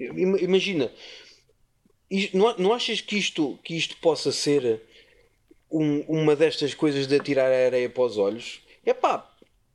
Imagina, 0.00 0.90
não, 2.32 2.56
não 2.58 2.72
achas 2.72 3.00
que 3.00 3.16
isto, 3.16 3.58
que 3.62 3.76
isto 3.76 3.96
possa 3.98 4.32
ser 4.32 4.82
um, 5.74 6.00
uma 6.02 6.36
destas 6.36 6.72
coisas 6.74 7.06
de 7.06 7.16
atirar 7.16 7.50
a 7.50 7.66
areia 7.66 7.90
para 7.90 8.04
os 8.04 8.16
olhos? 8.16 8.60
É 8.84 8.94
pá, 8.94 9.28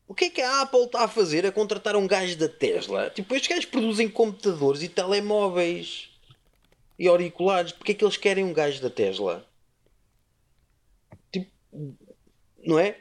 o 0.07 0.15
que 0.15 0.25
é 0.25 0.29
que 0.29 0.41
a 0.41 0.61
Apple 0.61 0.85
está 0.85 1.03
a 1.03 1.07
fazer 1.07 1.45
a 1.45 1.51
contratar 1.51 1.95
um 1.95 2.07
gajo 2.07 2.37
da 2.37 2.47
Tesla? 2.47 3.09
Tipo, 3.09 3.35
estes 3.35 3.49
gajos 3.49 3.65
produzem 3.65 4.09
computadores 4.09 4.81
e 4.81 4.87
telemóveis 4.87 6.09
e 6.97 7.07
auriculares. 7.07 7.71
Porque 7.71 7.91
é 7.91 7.95
que 7.95 8.03
eles 8.03 8.17
querem 8.17 8.43
um 8.43 8.53
gajo 8.53 8.81
da 8.81 8.89
Tesla? 8.89 9.45
Tipo, 11.31 11.51
não 12.65 12.79
é? 12.79 12.97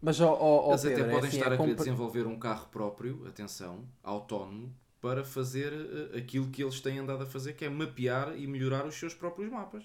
Mas, 0.00 0.20
oh, 0.20 0.36
oh, 0.40 0.70
Eles 0.70 0.82
Pedro, 0.82 1.02
até 1.02 1.12
podem 1.12 1.24
é 1.24 1.28
assim, 1.28 1.38
estar 1.38 1.52
é 1.52 1.54
a 1.54 1.58
querer 1.58 1.74
desenvolver 1.74 2.26
um 2.26 2.38
carro 2.38 2.68
próprio, 2.68 3.24
atenção, 3.26 3.84
autónomo, 4.02 4.74
para 5.00 5.24
fazer 5.24 5.72
uh, 5.72 6.16
aquilo 6.16 6.48
que 6.48 6.62
eles 6.62 6.80
têm 6.80 6.98
andado 6.98 7.22
a 7.22 7.26
fazer, 7.26 7.52
que 7.54 7.64
é 7.64 7.68
mapear 7.68 8.36
e 8.36 8.46
melhorar 8.46 8.84
os 8.84 8.96
seus 8.96 9.14
próprios 9.14 9.50
mapas. 9.50 9.84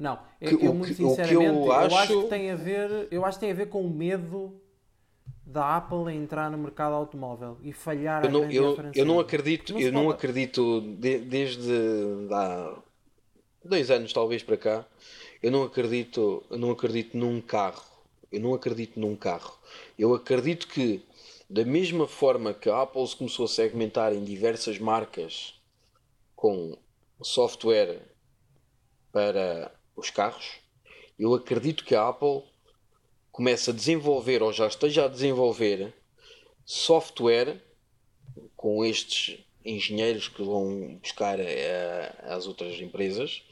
Não, 0.00 0.18
eu, 0.40 0.58
que, 0.58 0.66
eu 0.66 0.74
muito 0.74 0.94
sinceramente, 0.94 1.66
eu, 1.66 1.72
acho... 1.72 1.94
eu 1.94 1.98
acho 1.98 2.22
que 2.22 2.28
tem 2.28 2.50
a 2.50 2.56
ver, 2.56 3.08
eu 3.10 3.24
acho 3.24 3.38
que 3.38 3.44
tem 3.44 3.50
a 3.52 3.54
ver 3.54 3.68
com 3.68 3.82
o 3.82 3.90
medo 3.90 4.60
da 5.44 5.76
Apple 5.76 6.08
a 6.08 6.12
entrar 6.12 6.50
no 6.50 6.56
mercado 6.56 6.94
automóvel 6.94 7.58
e 7.62 7.72
falhar 7.72 8.24
eu 8.24 8.30
não, 8.30 8.50
eu, 8.50 8.76
eu 8.94 9.04
não 9.04 9.18
acredito 9.18 9.72
não 9.72 9.80
eu 9.80 9.92
não 9.92 10.08
acredito 10.08 10.80
de, 10.80 11.18
desde 11.18 11.72
há 12.30 12.78
dois 13.64 13.90
anos 13.90 14.12
talvez 14.12 14.42
para 14.42 14.56
cá, 14.56 14.86
eu 15.42 15.50
não 15.50 15.62
acredito, 15.62 16.42
eu 16.50 16.58
não 16.58 16.70
acredito 16.70 17.16
num 17.16 17.40
carro. 17.40 17.84
Eu 18.30 18.40
não 18.40 18.54
acredito 18.54 19.00
num 19.00 19.16
carro. 19.16 19.58
Eu 19.98 20.14
acredito 20.14 20.68
que 20.68 21.02
da 21.48 21.64
mesma 21.64 22.06
forma 22.06 22.54
que 22.54 22.70
a 22.70 22.82
Apple 22.82 23.06
se 23.08 23.16
começou 23.16 23.46
a 23.46 23.48
segmentar 23.48 24.12
em 24.12 24.22
diversas 24.22 24.78
marcas 24.78 25.60
com 26.36 26.76
software 27.20 28.00
para 29.10 29.72
os 30.00 30.10
carros, 30.10 30.58
eu 31.18 31.34
acredito 31.34 31.84
que 31.84 31.94
a 31.94 32.08
Apple 32.08 32.42
começa 33.30 33.70
a 33.70 33.74
desenvolver 33.74 34.42
ou 34.42 34.52
já 34.52 34.66
esteja 34.66 35.04
a 35.04 35.08
desenvolver 35.08 35.94
software 36.64 37.60
com 38.56 38.84
estes 38.84 39.38
engenheiros 39.64 40.28
que 40.28 40.42
vão 40.42 40.98
buscar 41.02 41.38
as 42.22 42.46
outras 42.46 42.80
empresas 42.80 43.42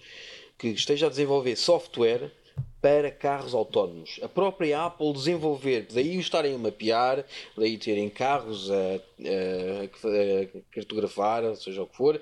que 0.57 0.69
esteja 0.69 1.07
a 1.07 1.11
desenvolver 1.11 1.57
software 1.57 2.33
para 2.81 3.11
carros 3.11 3.55
autónomos. 3.55 4.20
A 4.23 4.29
própria 4.29 4.85
Apple 4.85 5.12
desenvolver, 5.12 5.87
daí 5.93 6.16
o 6.16 6.20
estarem 6.20 6.55
a 6.55 6.59
mapear, 6.59 7.25
daí 7.57 7.77
terem 7.77 8.09
carros 8.09 8.70
a, 8.70 8.75
a, 8.75 9.85
a 9.85 10.62
cartografar, 10.73 11.57
seja 11.57 11.83
o 11.83 11.87
que 11.87 11.97
for, 11.97 12.16
eh, 12.16 12.20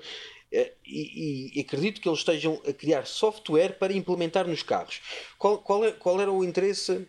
e, 0.51 1.51
e, 1.55 1.61
acredito 1.61 1.99
que 1.99 2.07
eles 2.07 2.19
estejam 2.19 2.61
a 2.67 2.71
criar 2.71 3.05
software 3.05 3.77
para 3.77 3.93
implementar 3.93 4.47
nos 4.47 4.63
carros. 4.63 5.01
Qual, 5.37 5.57
qual, 5.57 5.85
é, 5.85 5.91
qual 5.91 6.21
era 6.21 6.31
o 6.31 6.43
interesse 6.43 7.07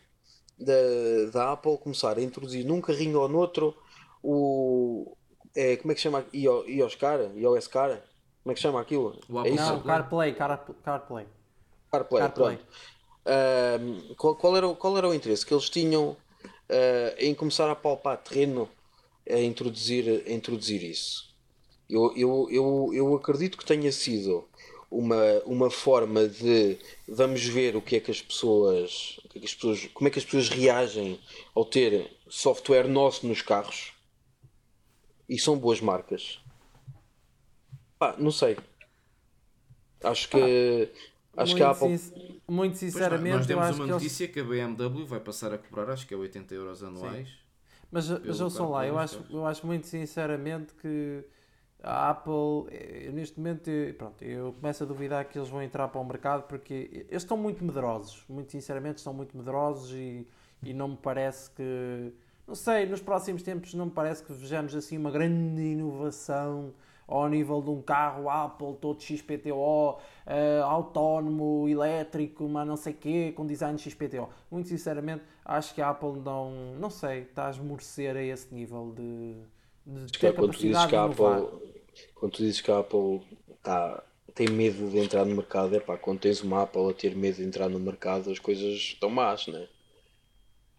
da, 0.59 1.31
da 1.32 1.52
Apple 1.52 1.78
começar 1.78 2.19
a 2.19 2.23
introduzir 2.23 2.65
num 2.65 2.81
carrinho 2.81 3.20
ou 3.20 3.28
noutro 3.28 3.77
o, 4.23 5.16
é, 5.55 5.77
como 5.77 5.93
é 5.93 5.94
que 5.94 6.01
chama? 6.01 6.24
iOS 6.32 6.94
Car? 6.97 7.20
iOS 7.36 7.69
Car? 7.69 8.02
Como 8.43 8.52
é 8.52 8.55
que 8.55 8.60
chama 8.60 8.81
aquilo? 8.81 9.19
O 9.28 9.40
é 9.40 9.51
Não, 9.51 9.82
CarPlay, 9.82 10.35
Car, 10.35 10.65
CarPlay. 10.85 11.27
CarPlay, 11.90 12.23
CarPlay. 12.23 12.56
pronto. 12.56 12.66
Uh, 13.27 14.15
qual, 14.15 14.36
qual, 14.36 14.56
era, 14.56 14.74
qual 14.74 14.97
era 14.97 15.09
o 15.09 15.15
interesse 15.15 15.44
que 15.44 15.52
eles 15.52 15.69
tinham 15.69 16.10
uh, 16.10 16.16
em 17.19 17.35
começar 17.35 17.70
a 17.70 17.77
palpar 17.77 18.16
terreno 18.19 18.69
a 19.28 19.39
introduzir, 19.39 20.24
a 20.27 20.32
introduzir 20.32 20.82
isso? 20.82 21.27
Eu, 21.89 22.15
eu, 22.16 22.48
eu, 22.51 22.90
eu 22.93 23.15
acredito 23.15 23.56
que 23.56 23.65
tenha 23.65 23.90
sido 23.90 24.47
uma, 24.90 25.40
uma 25.44 25.70
forma 25.70 26.28
de 26.28 26.78
vamos 27.06 27.44
ver 27.44 27.77
o 27.77 27.82
que 27.82 27.97
é 27.97 28.01
que 28.01 28.10
as 28.10 28.20
pessoas, 28.20 29.19
que 29.31 29.39
é 29.39 29.40
que 29.40 29.47
as 29.47 29.55
pessoas 29.55 29.86
como 29.94 30.09
é 30.09 30.10
que 30.10 30.19
as 30.19 30.24
pessoas 30.24 30.48
reagem 30.48 31.19
ao 31.55 31.65
ter 31.65 32.10
software 32.28 32.89
nosso 32.89 33.27
nos 33.27 33.43
carros 33.43 33.93
e 35.28 35.39
são 35.39 35.59
boas 35.59 35.81
marcas. 35.81 36.40
Pá, 37.98 38.15
não 38.19 38.31
sei. 38.31 38.56
Acho 40.02 40.28
que. 40.28 40.90
Ah, 41.36 41.43
acho 41.43 41.55
que 41.55 41.62
a 41.62 41.70
Apple. 41.70 41.98
Sin 41.98 42.40
muito 42.48 42.78
sinceramente. 42.78 43.36
Nós 43.36 43.47
temos 43.47 43.78
uma 43.78 43.86
notícia 43.86 44.27
que, 44.27 44.39
eles... 44.39 44.48
que, 44.48 44.60
a 44.60 44.66
BMW 44.66 45.05
vai 45.05 45.20
passar 45.20 45.52
a 45.52 45.59
cobrar, 45.59 45.90
acho 45.90 46.06
que 46.06 46.15
é 46.15 46.16
80 46.16 46.55
euros 46.55 46.82
anuais. 46.82 47.28
Sim. 47.28 47.35
Mas, 47.90 48.09
mas 48.09 48.40
eu 48.40 48.51
sou 48.51 48.70
lá, 48.70 48.86
eu 48.86 48.98
acho, 48.98 49.24
eu 49.31 49.47
acho 49.47 49.66
muito 49.66 49.86
sinceramente 49.86 50.74
que 50.74 51.24
a 51.82 52.10
Apple, 52.10 52.66
eu, 53.05 53.12
neste 53.12 53.38
momento, 53.38 53.70
pronto, 53.96 54.22
eu 54.22 54.52
começo 54.52 54.82
a 54.82 54.86
duvidar 54.86 55.24
que 55.26 55.38
eles 55.38 55.48
vão 55.48 55.62
entrar 55.62 55.88
para 55.88 56.00
o 56.00 56.05
mercado 56.05 56.42
porque 56.44 57.06
eles 57.09 57.22
estão 57.22 57.36
muito 57.36 57.64
medrosos, 57.64 58.24
muito 58.28 58.50
sinceramente, 58.50 58.98
estão 58.98 59.14
muito 59.14 59.36
medrosos 59.36 59.92
e, 59.92 60.26
e 60.62 60.74
não 60.74 60.88
me 60.88 60.96
parece 60.96 61.50
que 61.50 62.12
não 62.48 62.55
sei, 62.55 62.86
nos 62.86 63.02
próximos 63.02 63.42
tempos 63.42 63.74
não 63.74 63.86
me 63.86 63.92
parece 63.92 64.24
que 64.24 64.32
vejamos 64.32 64.74
assim 64.74 64.96
uma 64.96 65.10
grande 65.10 65.60
inovação 65.60 66.72
ao 67.06 67.28
nível 67.28 67.60
de 67.62 67.70
um 67.70 67.82
carro 67.82 68.28
Apple 68.28 68.74
todo 68.80 69.00
XPTO, 69.02 69.52
uh, 69.52 69.98
eh, 70.26 70.60
autónomo, 70.62 71.68
elétrico, 71.68 72.48
mas 72.48 72.66
não 72.66 72.76
sei 72.76 72.92
quê, 72.92 73.32
com 73.34 73.46
design 73.46 73.78
XPTO. 73.78 74.28
Muito 74.50 74.68
sinceramente, 74.68 75.24
acho 75.44 75.74
que 75.74 75.80
a 75.82 75.90
Apple 75.90 76.20
não, 76.20 76.74
não 76.78 76.90
sei, 76.90 77.22
está 77.22 77.48
a 77.48 77.50
esmorecer 77.50 78.16
a 78.16 78.22
esse 78.22 78.55
nível 78.55 78.92
de, 78.94 79.36
de 79.89 80.19
ter 80.19 80.35
quando 80.35 80.52
capacidade 80.52 80.59
tu 80.59 80.60
dizes 80.60 80.86
que 80.86 80.97
a 80.97 81.05
Apple, 81.05 81.73
Quando 82.15 82.32
tu 82.32 82.43
dizes 82.43 82.60
que 82.60 82.70
a 82.70 82.78
Apple 82.78 83.23
tá, 83.62 84.02
tem 84.35 84.48
medo 84.51 84.90
de 84.90 84.98
entrar 84.98 85.24
no 85.24 85.35
mercado, 85.35 85.74
é 85.74 85.81
pá, 85.81 85.97
quando 85.97 86.20
tens 86.20 86.43
uma 86.43 86.62
Apple 86.62 86.90
a 86.90 86.93
ter 86.93 87.16
medo 87.16 87.36
de 87.36 87.44
entrar 87.44 87.69
no 87.69 87.81
mercado, 87.81 88.31
as 88.31 88.39
coisas 88.39 88.74
estão 88.74 89.09
más, 89.09 89.47
não 89.47 89.59
é? 89.59 89.69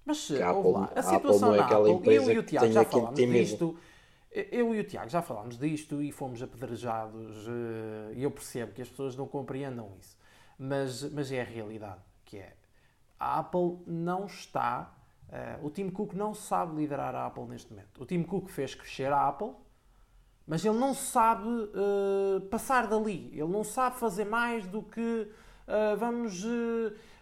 Mas 0.06 0.31
a, 0.31 0.49
Apple, 0.49 0.72
lá, 0.72 0.91
a 0.95 1.03
situação 1.03 1.53
a 1.53 1.65
Apple, 1.65 1.91
Apple 1.91 2.14
eu 2.15 2.31
e 2.31 2.38
o 2.38 2.44
Tiago 2.44 2.72
já 2.72 2.86
falámos 2.86 3.19
disto. 3.19 3.77
Eu 4.31 4.76
e 4.76 4.80
o 4.80 4.84
Tiago 4.84 5.10
já 5.10 5.22
falámos 5.23 5.57
disto 5.57 6.02
e 6.03 6.11
fomos 6.11 6.41
apedrejados 6.41 7.48
eh, 7.48 8.14
e 8.15 8.23
eu 8.23 8.30
percebo 8.30 8.72
que 8.73 8.81
as 8.81 8.88
pessoas 8.88 9.15
não 9.15 9.27
compreendam 9.27 9.91
isso. 9.99 10.15
Mas, 10.57 11.03
mas 11.11 11.31
é 11.31 11.41
a 11.41 11.44
realidade, 11.44 12.02
que 12.26 12.38
é 12.38 12.53
a 13.19 13.40
Apple 13.40 13.80
não 13.86 14.26
está, 14.26 14.95
uh, 15.31 15.65
o 15.65 15.69
Tim 15.69 15.89
Cook 15.89 16.14
não 16.14 16.34
sabe 16.34 16.76
liderar 16.76 17.15
a 17.15 17.26
Apple 17.26 17.45
neste 17.45 17.72
momento. 17.72 18.01
O 18.01 18.06
Tim 18.06 18.23
Cook 18.23 18.49
fez 18.49 18.76
crescer 18.76 19.11
a 19.11 19.27
Apple, 19.27 19.51
mas 20.45 20.65
ele 20.65 20.77
não 20.77 20.93
sabe 20.93 21.47
uh, 21.47 22.41
passar 22.49 22.88
dali. 22.88 23.30
Ele 23.34 23.51
não 23.51 23.64
sabe 23.64 23.97
fazer 23.97 24.26
mais 24.26 24.65
do 24.68 24.81
que 24.81 25.31
uh, 25.68 25.97
vamos 25.97 26.43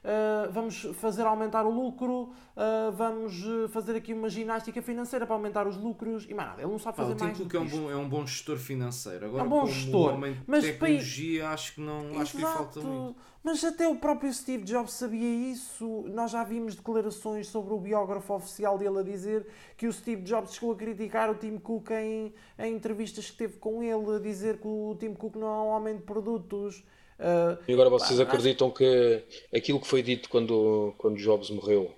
uh, 0.07 0.51
vamos 0.51 0.83
fazer 0.93 1.23
aumentar 1.23 1.65
o 1.65 1.69
lucro, 1.69 2.31
uh, 2.55 2.91
vamos 2.93 3.43
eh, 3.43 3.67
fazer 3.67 3.95
aqui 3.95 4.13
uma 4.13 4.29
ginástica 4.29 4.81
financeira 4.81 5.25
para 5.25 5.35
aumentar 5.35 5.67
os 5.67 5.75
lucros 5.75 6.25
e 6.29 6.33
mais 6.33 6.49
nada. 6.49 6.61
Ele 6.61 6.71
não 6.71 6.79
sabe 6.79 6.97
fazer 6.97 7.13
ah, 7.13 7.23
mais. 7.23 7.37
O 7.37 7.43
Tim 7.43 7.43
Cook 7.43 7.55
é 7.55 7.59
um, 7.59 7.67
bom, 7.67 7.91
é 7.91 7.95
um 7.95 8.09
bom 8.09 8.25
gestor 8.25 8.57
financeiro. 8.57 9.25
Agora, 9.25 9.43
é 9.43 9.45
um 9.45 9.49
bom 9.49 9.65
gestor. 9.67 10.17
mas 10.47 10.63
tecnologia, 10.63 11.43
para... 11.43 11.53
acho 11.53 11.75
que 11.75 11.81
não 11.81 12.19
acho 12.19 12.31
que 12.31 12.37
lhe 12.37 12.43
falta 12.43 12.79
muito. 12.79 13.15
Mas 13.43 13.63
até 13.63 13.87
o 13.87 13.95
próprio 13.95 14.33
Steve 14.33 14.63
Jobs 14.63 14.93
sabia 14.93 15.51
isso. 15.51 16.03
Nós 16.09 16.31
já 16.31 16.43
vimos 16.43 16.75
declarações 16.75 17.47
sobre 17.47 17.73
o 17.73 17.79
biógrafo 17.79 18.33
oficial 18.33 18.77
dele 18.77 18.99
a 18.99 19.03
dizer 19.03 19.47
que 19.77 19.87
o 19.87 19.93
Steve 19.93 20.21
Jobs 20.23 20.53
chegou 20.53 20.73
a 20.73 20.75
criticar 20.75 21.29
o 21.29 21.35
Tim 21.35 21.57
Cook 21.57 21.91
em, 21.91 22.33
em 22.59 22.75
entrevistas 22.75 23.29
que 23.29 23.37
teve 23.37 23.57
com 23.57 23.81
ele, 23.81 24.15
a 24.15 24.19
dizer 24.19 24.57
que 24.57 24.67
o 24.67 24.97
Tim 24.99 25.13
Cook 25.13 25.35
não 25.35 25.47
é 25.47 25.61
um 25.61 25.67
homem 25.67 25.95
de 25.95 26.03
produtos. 26.03 26.83
Uh, 27.19 27.57
e 27.67 27.73
agora 27.73 27.89
vocês 27.89 28.17
pá, 28.17 28.23
acreditam 28.23 28.69
que 28.69 29.23
aquilo 29.53 29.79
que 29.79 29.87
foi 29.87 30.03
dito 30.03 30.29
quando, 30.29 30.93
quando 30.97 31.17
Jobs 31.17 31.49
morreu, 31.49 31.93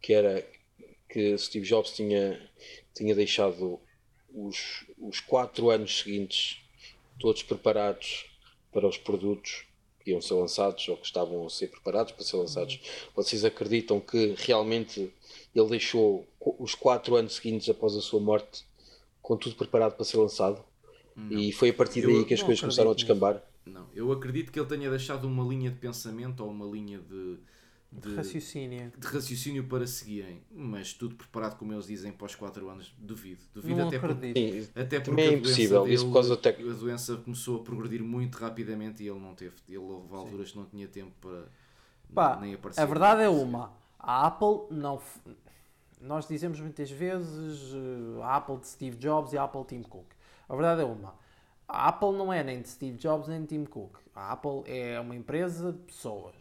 que 0.00 0.12
era 0.12 0.46
que 1.08 1.36
Steve 1.36 1.66
Jobs 1.66 1.92
tinha, 1.92 2.40
tinha 2.94 3.14
deixado 3.14 3.80
os, 4.32 4.84
os 4.96 5.18
quatro 5.18 5.70
anos 5.70 5.98
seguintes 5.98 6.62
todos 7.18 7.42
preparados 7.42 8.26
para 8.72 8.86
os 8.86 8.96
produtos 8.96 9.66
que 10.02 10.12
iam 10.12 10.20
ser 10.20 10.34
lançados 10.34 10.88
ou 10.88 10.96
que 10.96 11.04
estavam 11.04 11.44
a 11.44 11.50
ser 11.50 11.68
preparados 11.68 12.12
para 12.12 12.24
ser 12.24 12.36
lançados. 12.36 12.74
Uhum. 12.76 13.10
Vocês 13.16 13.44
acreditam 13.44 14.00
que 14.00 14.34
realmente 14.38 15.12
ele 15.54 15.68
deixou 15.68 16.26
os 16.58 16.74
quatro 16.74 17.16
anos 17.16 17.34
seguintes 17.34 17.68
após 17.68 17.94
a 17.96 18.00
sua 18.00 18.20
morte 18.20 18.64
com 19.20 19.36
tudo 19.36 19.56
preparado 19.56 19.94
para 19.96 20.04
ser 20.04 20.16
lançado? 20.16 20.64
Não. 21.14 21.38
E 21.38 21.52
foi 21.52 21.70
a 21.70 21.74
partir 21.74 22.02
daí 22.02 22.24
que 22.24 22.34
as 22.34 22.42
coisas 22.42 22.60
começaram 22.60 22.92
a 22.92 22.94
descambar? 22.94 23.42
Não, 23.64 23.88
eu 23.94 24.10
acredito 24.12 24.50
que 24.50 24.58
ele 24.58 24.68
tenha 24.68 24.90
deixado 24.90 25.26
uma 25.26 25.44
linha 25.44 25.70
de 25.70 25.76
pensamento 25.76 26.40
ou 26.40 26.50
uma 26.50 26.64
linha 26.64 26.98
de, 26.98 27.38
de, 27.92 28.08
de 28.08 28.14
raciocínio. 28.16 28.92
de 28.96 29.06
raciocínio 29.06 29.64
para 29.64 29.86
seguirem, 29.86 30.42
mas 30.50 30.94
tudo 30.94 31.14
preparado, 31.14 31.58
como 31.58 31.72
eles 31.72 31.86
dizem, 31.86 32.10
para 32.10 32.26
os 32.26 32.34
4 32.34 32.68
anos, 32.68 32.94
duvido. 32.98 33.42
Duvido 33.52 33.78
não 33.78 33.88
até 33.88 33.96
acredito. 33.96 34.34
porque, 34.34 34.80
até 34.80 35.00
porque 35.00 35.20
é 35.20 35.32
impossível. 35.34 35.82
Dele, 35.82 35.94
Isso 35.94 36.06
por 36.06 36.14
causa 36.14 36.34
até... 36.34 36.50
a 36.50 36.72
doença 36.72 37.16
começou 37.18 37.60
a 37.60 37.64
progredir 37.64 38.02
muito 38.02 38.36
rapidamente 38.38 39.02
e 39.02 39.08
ele 39.08 39.20
não 39.20 39.34
teve. 39.34 39.54
Ele 39.68 39.78
houve 39.78 40.14
alturas 40.14 40.52
que 40.52 40.58
não 40.58 40.64
tinha 40.64 40.88
tempo 40.88 41.12
para 41.20 41.48
Pá, 42.14 42.38
nem 42.40 42.54
aparecer. 42.54 42.80
A 42.80 42.86
verdade 42.86 43.22
é 43.22 43.28
uma: 43.28 43.72
a 43.98 44.26
Apple 44.26 44.66
não. 44.70 45.00
Nós 46.00 46.26
dizemos 46.26 46.58
muitas 46.58 46.90
vezes 46.90 47.74
eh, 47.74 48.22
a 48.22 48.36
Apple 48.36 48.56
de 48.56 48.68
Steve 48.68 48.96
Jobs 48.96 49.34
e 49.34 49.38
a 49.38 49.44
Apple 49.44 49.64
Tim 49.66 49.82
Cook. 49.82 50.06
A 50.48 50.54
verdade 50.54 50.80
é 50.80 50.84
uma 50.84 51.19
a 51.70 51.88
Apple 51.88 52.12
não 52.12 52.32
é 52.32 52.42
nem 52.42 52.60
de 52.60 52.68
Steve 52.68 52.96
Jobs 52.96 53.28
nem 53.28 53.42
de 53.42 53.46
Tim 53.48 53.64
Cook. 53.64 53.96
A 54.14 54.32
Apple 54.32 54.62
é 54.66 54.98
uma 55.00 55.14
empresa 55.14 55.72
de 55.72 55.78
pessoas. 55.78 56.34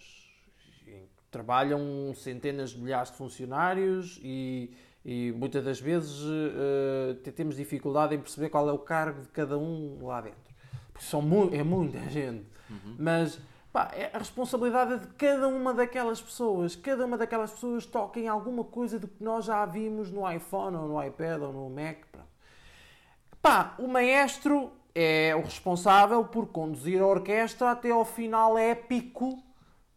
Trabalham 1.32 2.12
centenas 2.16 2.72
de 2.72 2.80
milhares 2.80 3.12
de 3.12 3.18
funcionários 3.18 4.20
e, 4.24 4.74
e 5.06 5.32
muitas 5.34 5.64
das 5.64 5.80
vezes 5.80 6.20
uh, 6.24 7.32
temos 7.36 7.56
dificuldade 7.56 8.16
em 8.16 8.20
perceber 8.20 8.50
qual 8.50 8.68
é 8.68 8.72
o 8.72 8.80
cargo 8.80 9.22
de 9.22 9.28
cada 9.28 9.56
um 9.56 10.00
lá 10.02 10.22
dentro. 10.22 10.40
Porque 10.92 11.06
são 11.06 11.22
mu 11.22 11.50
é 11.54 11.62
muita 11.62 12.00
gente. 12.10 12.48
Uhum. 12.68 12.96
Mas 12.98 13.40
pá, 13.72 13.92
é 13.94 14.10
a 14.12 14.18
responsabilidade 14.18 14.94
é 14.94 14.98
de 14.98 15.08
cada 15.10 15.48
uma 15.48 15.72
daquelas 15.72 16.20
pessoas. 16.20 16.76
Cada 16.76 17.06
uma 17.06 17.16
daquelas 17.16 17.52
pessoas 17.52 17.86
toca 17.86 18.20
em 18.20 18.28
alguma 18.28 18.64
coisa 18.64 18.98
do 18.98 19.08
que 19.08 19.24
nós 19.24 19.46
já 19.46 19.64
vimos 19.68 20.12
no 20.12 20.30
iPhone 20.30 20.76
ou 20.78 20.88
no 20.88 21.04
iPad 21.04 21.44
ou 21.44 21.54
no 21.54 21.70
Mac. 21.70 22.06
Pá, 23.40 23.76
o 23.78 23.88
maestro 23.88 24.72
é 25.02 25.34
o 25.34 25.42
responsável 25.42 26.26
por 26.26 26.48
conduzir 26.48 27.02
a 27.02 27.08
orquestra 27.08 27.72
até 27.72 27.90
ao 27.90 28.04
final 28.04 28.58
épico 28.58 29.42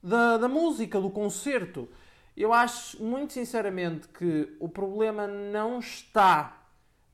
da, 0.00 0.36
da 0.38 0.46
música, 0.46 1.00
do 1.00 1.10
concerto. 1.10 1.88
Eu 2.36 2.52
acho, 2.52 3.02
muito 3.02 3.32
sinceramente, 3.32 4.06
que 4.06 4.56
o 4.60 4.68
problema 4.68 5.26
não 5.26 5.80
está 5.80 6.56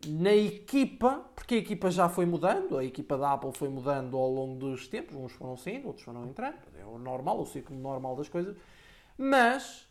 na 0.07 0.35
equipa, 0.35 1.25
porque 1.35 1.55
a 1.55 1.59
equipa 1.59 1.91
já 1.91 2.11
foi 2.11 2.27
mudando, 2.27 2.77
a 2.77 2.85
equipa 2.85 3.17
da 3.17 3.33
Apple 3.33 3.53
foi 3.55 3.71
mudando 3.71 4.19
ao 4.19 4.31
longo 4.31 4.57
dos 4.57 4.87
tempos, 4.87 5.17
uns 5.17 5.33
foram 5.33 5.57
saindo, 5.57 5.87
outros 5.87 6.05
foram 6.05 6.27
entrando, 6.27 6.59
é 6.79 6.85
o 6.85 6.99
normal, 6.99 7.41
o 7.41 7.47
ciclo 7.47 7.75
normal 7.75 8.15
das 8.17 8.29
coisas, 8.29 8.55
mas, 9.17 9.89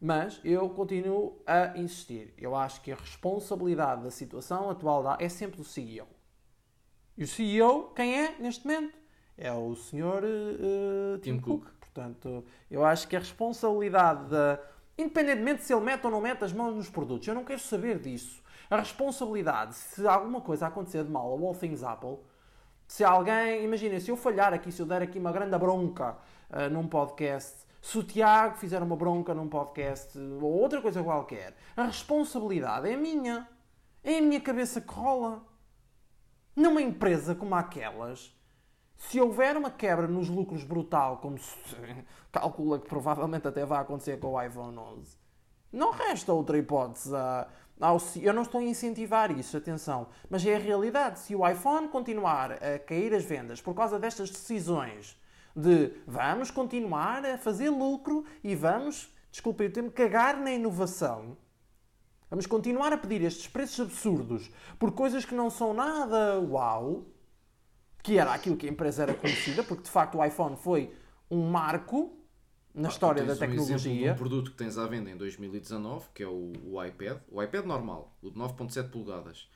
mas 0.00 0.40
eu 0.44 0.68
continuo 0.70 1.40
a 1.46 1.78
insistir. 1.78 2.34
Eu 2.36 2.56
acho 2.56 2.82
que 2.82 2.90
a 2.90 2.96
responsabilidade 2.96 4.02
da 4.02 4.10
situação 4.10 4.68
atual 4.68 5.16
é 5.20 5.28
sempre 5.28 5.58
do 5.58 5.64
CEO. 5.64 6.17
E 7.18 7.24
o 7.24 7.26
CEO, 7.26 7.90
quem 7.96 8.16
é 8.16 8.36
neste 8.38 8.64
momento? 8.64 8.96
É 9.36 9.52
o 9.52 9.74
senhor 9.74 10.22
uh, 10.22 11.18
Tim, 11.18 11.32
Tim 11.32 11.40
Cook. 11.40 11.64
Cook. 11.64 11.72
Portanto, 11.80 12.44
eu 12.70 12.84
acho 12.84 13.08
que 13.08 13.16
a 13.16 13.18
responsabilidade 13.18 14.30
da. 14.30 14.60
Independentemente 14.96 15.64
se 15.64 15.74
ele 15.74 15.82
mete 15.84 16.04
ou 16.04 16.12
não 16.12 16.20
mete 16.20 16.44
as 16.44 16.52
mãos 16.52 16.76
nos 16.76 16.88
produtos, 16.88 17.26
eu 17.26 17.34
não 17.34 17.44
quero 17.44 17.58
saber 17.58 17.98
disso. 17.98 18.40
A 18.70 18.76
responsabilidade, 18.76 19.74
se 19.74 20.06
alguma 20.06 20.40
coisa 20.40 20.68
acontecer 20.68 21.02
de 21.02 21.10
mal 21.10 21.26
ao 21.26 21.44
All 21.44 21.56
Things 21.56 21.82
Apple, 21.82 22.18
se 22.86 23.02
alguém, 23.02 23.64
imagina, 23.64 23.98
se 23.98 24.12
eu 24.12 24.16
falhar 24.16 24.54
aqui, 24.54 24.70
se 24.70 24.80
eu 24.80 24.86
der 24.86 25.02
aqui 25.02 25.18
uma 25.18 25.32
grande 25.32 25.58
bronca 25.58 26.16
uh, 26.50 26.70
num 26.70 26.86
podcast, 26.86 27.66
se 27.82 27.98
o 27.98 28.04
Tiago 28.04 28.56
fizer 28.58 28.80
uma 28.80 28.94
bronca 28.94 29.34
num 29.34 29.48
podcast 29.48 30.16
ou 30.16 30.52
outra 30.52 30.80
coisa 30.80 31.02
qualquer, 31.02 31.56
a 31.76 31.82
responsabilidade 31.82 32.88
é 32.88 32.96
minha. 32.96 33.48
É 34.04 34.18
a 34.18 34.22
minha 34.22 34.40
cabeça 34.40 34.80
que 34.80 34.92
rola. 34.92 35.47
Numa 36.58 36.82
empresa 36.82 37.36
como 37.36 37.54
aquelas, 37.54 38.36
se 38.96 39.20
houver 39.20 39.56
uma 39.56 39.70
quebra 39.70 40.08
nos 40.08 40.28
lucros 40.28 40.64
brutal, 40.64 41.18
como 41.18 41.38
se 41.38 41.54
calcula 42.32 42.80
que 42.80 42.88
provavelmente 42.88 43.46
até 43.46 43.64
vai 43.64 43.80
acontecer 43.80 44.18
com 44.18 44.32
o 44.32 44.42
iPhone 44.42 44.76
11, 44.76 45.16
não 45.72 45.92
resta 45.92 46.32
outra 46.32 46.58
hipótese 46.58 47.14
a, 47.14 47.46
ao, 47.80 47.98
eu 48.20 48.32
não 48.34 48.42
estou 48.42 48.60
a 48.60 48.64
incentivar 48.64 49.30
isso, 49.30 49.56
atenção, 49.56 50.08
mas 50.28 50.44
é 50.44 50.56
a 50.56 50.58
realidade. 50.58 51.20
Se 51.20 51.32
o 51.32 51.48
iPhone 51.48 51.86
continuar 51.86 52.54
a 52.54 52.76
cair 52.80 53.14
as 53.14 53.24
vendas 53.24 53.60
por 53.60 53.72
causa 53.72 53.96
destas 53.96 54.28
decisões 54.28 55.16
de 55.54 55.92
vamos 56.08 56.50
continuar 56.50 57.24
a 57.24 57.38
fazer 57.38 57.70
lucro 57.70 58.24
e 58.42 58.56
vamos, 58.56 59.14
desculpem 59.30 59.68
o 59.68 59.72
termo, 59.72 59.92
cagar 59.92 60.36
na 60.36 60.50
inovação, 60.50 61.36
vamos 62.30 62.46
continuar 62.46 62.92
a 62.92 62.98
pedir 62.98 63.22
estes 63.22 63.46
preços 63.46 63.80
absurdos 63.80 64.50
por 64.78 64.92
coisas 64.92 65.24
que 65.24 65.34
não 65.34 65.50
são 65.50 65.72
nada 65.74 66.40
uau, 66.40 67.06
que 68.02 68.18
era 68.18 68.32
aquilo 68.32 68.56
que 68.56 68.66
a 68.66 68.70
empresa 68.70 69.02
era 69.02 69.14
conhecida, 69.14 69.62
porque 69.62 69.84
de 69.84 69.90
facto 69.90 70.18
o 70.18 70.24
iPhone 70.24 70.56
foi 70.56 70.92
um 71.30 71.50
marco 71.50 72.18
na 72.74 72.88
ah, 72.88 72.90
história 72.90 73.24
da 73.24 73.34
tecnologia. 73.34 74.10
Um, 74.10 74.14
um 74.14 74.16
produto 74.16 74.50
que 74.52 74.56
tens 74.56 74.78
à 74.78 74.86
venda 74.86 75.10
em 75.10 75.16
2019, 75.16 76.06
que 76.14 76.22
é 76.22 76.28
o, 76.28 76.52
o 76.64 76.84
iPad, 76.84 77.18
o 77.30 77.42
iPad 77.42 77.64
normal, 77.64 78.16
o 78.22 78.30
de 78.30 78.38
9.7 78.38 78.90
polegadas. 78.90 79.48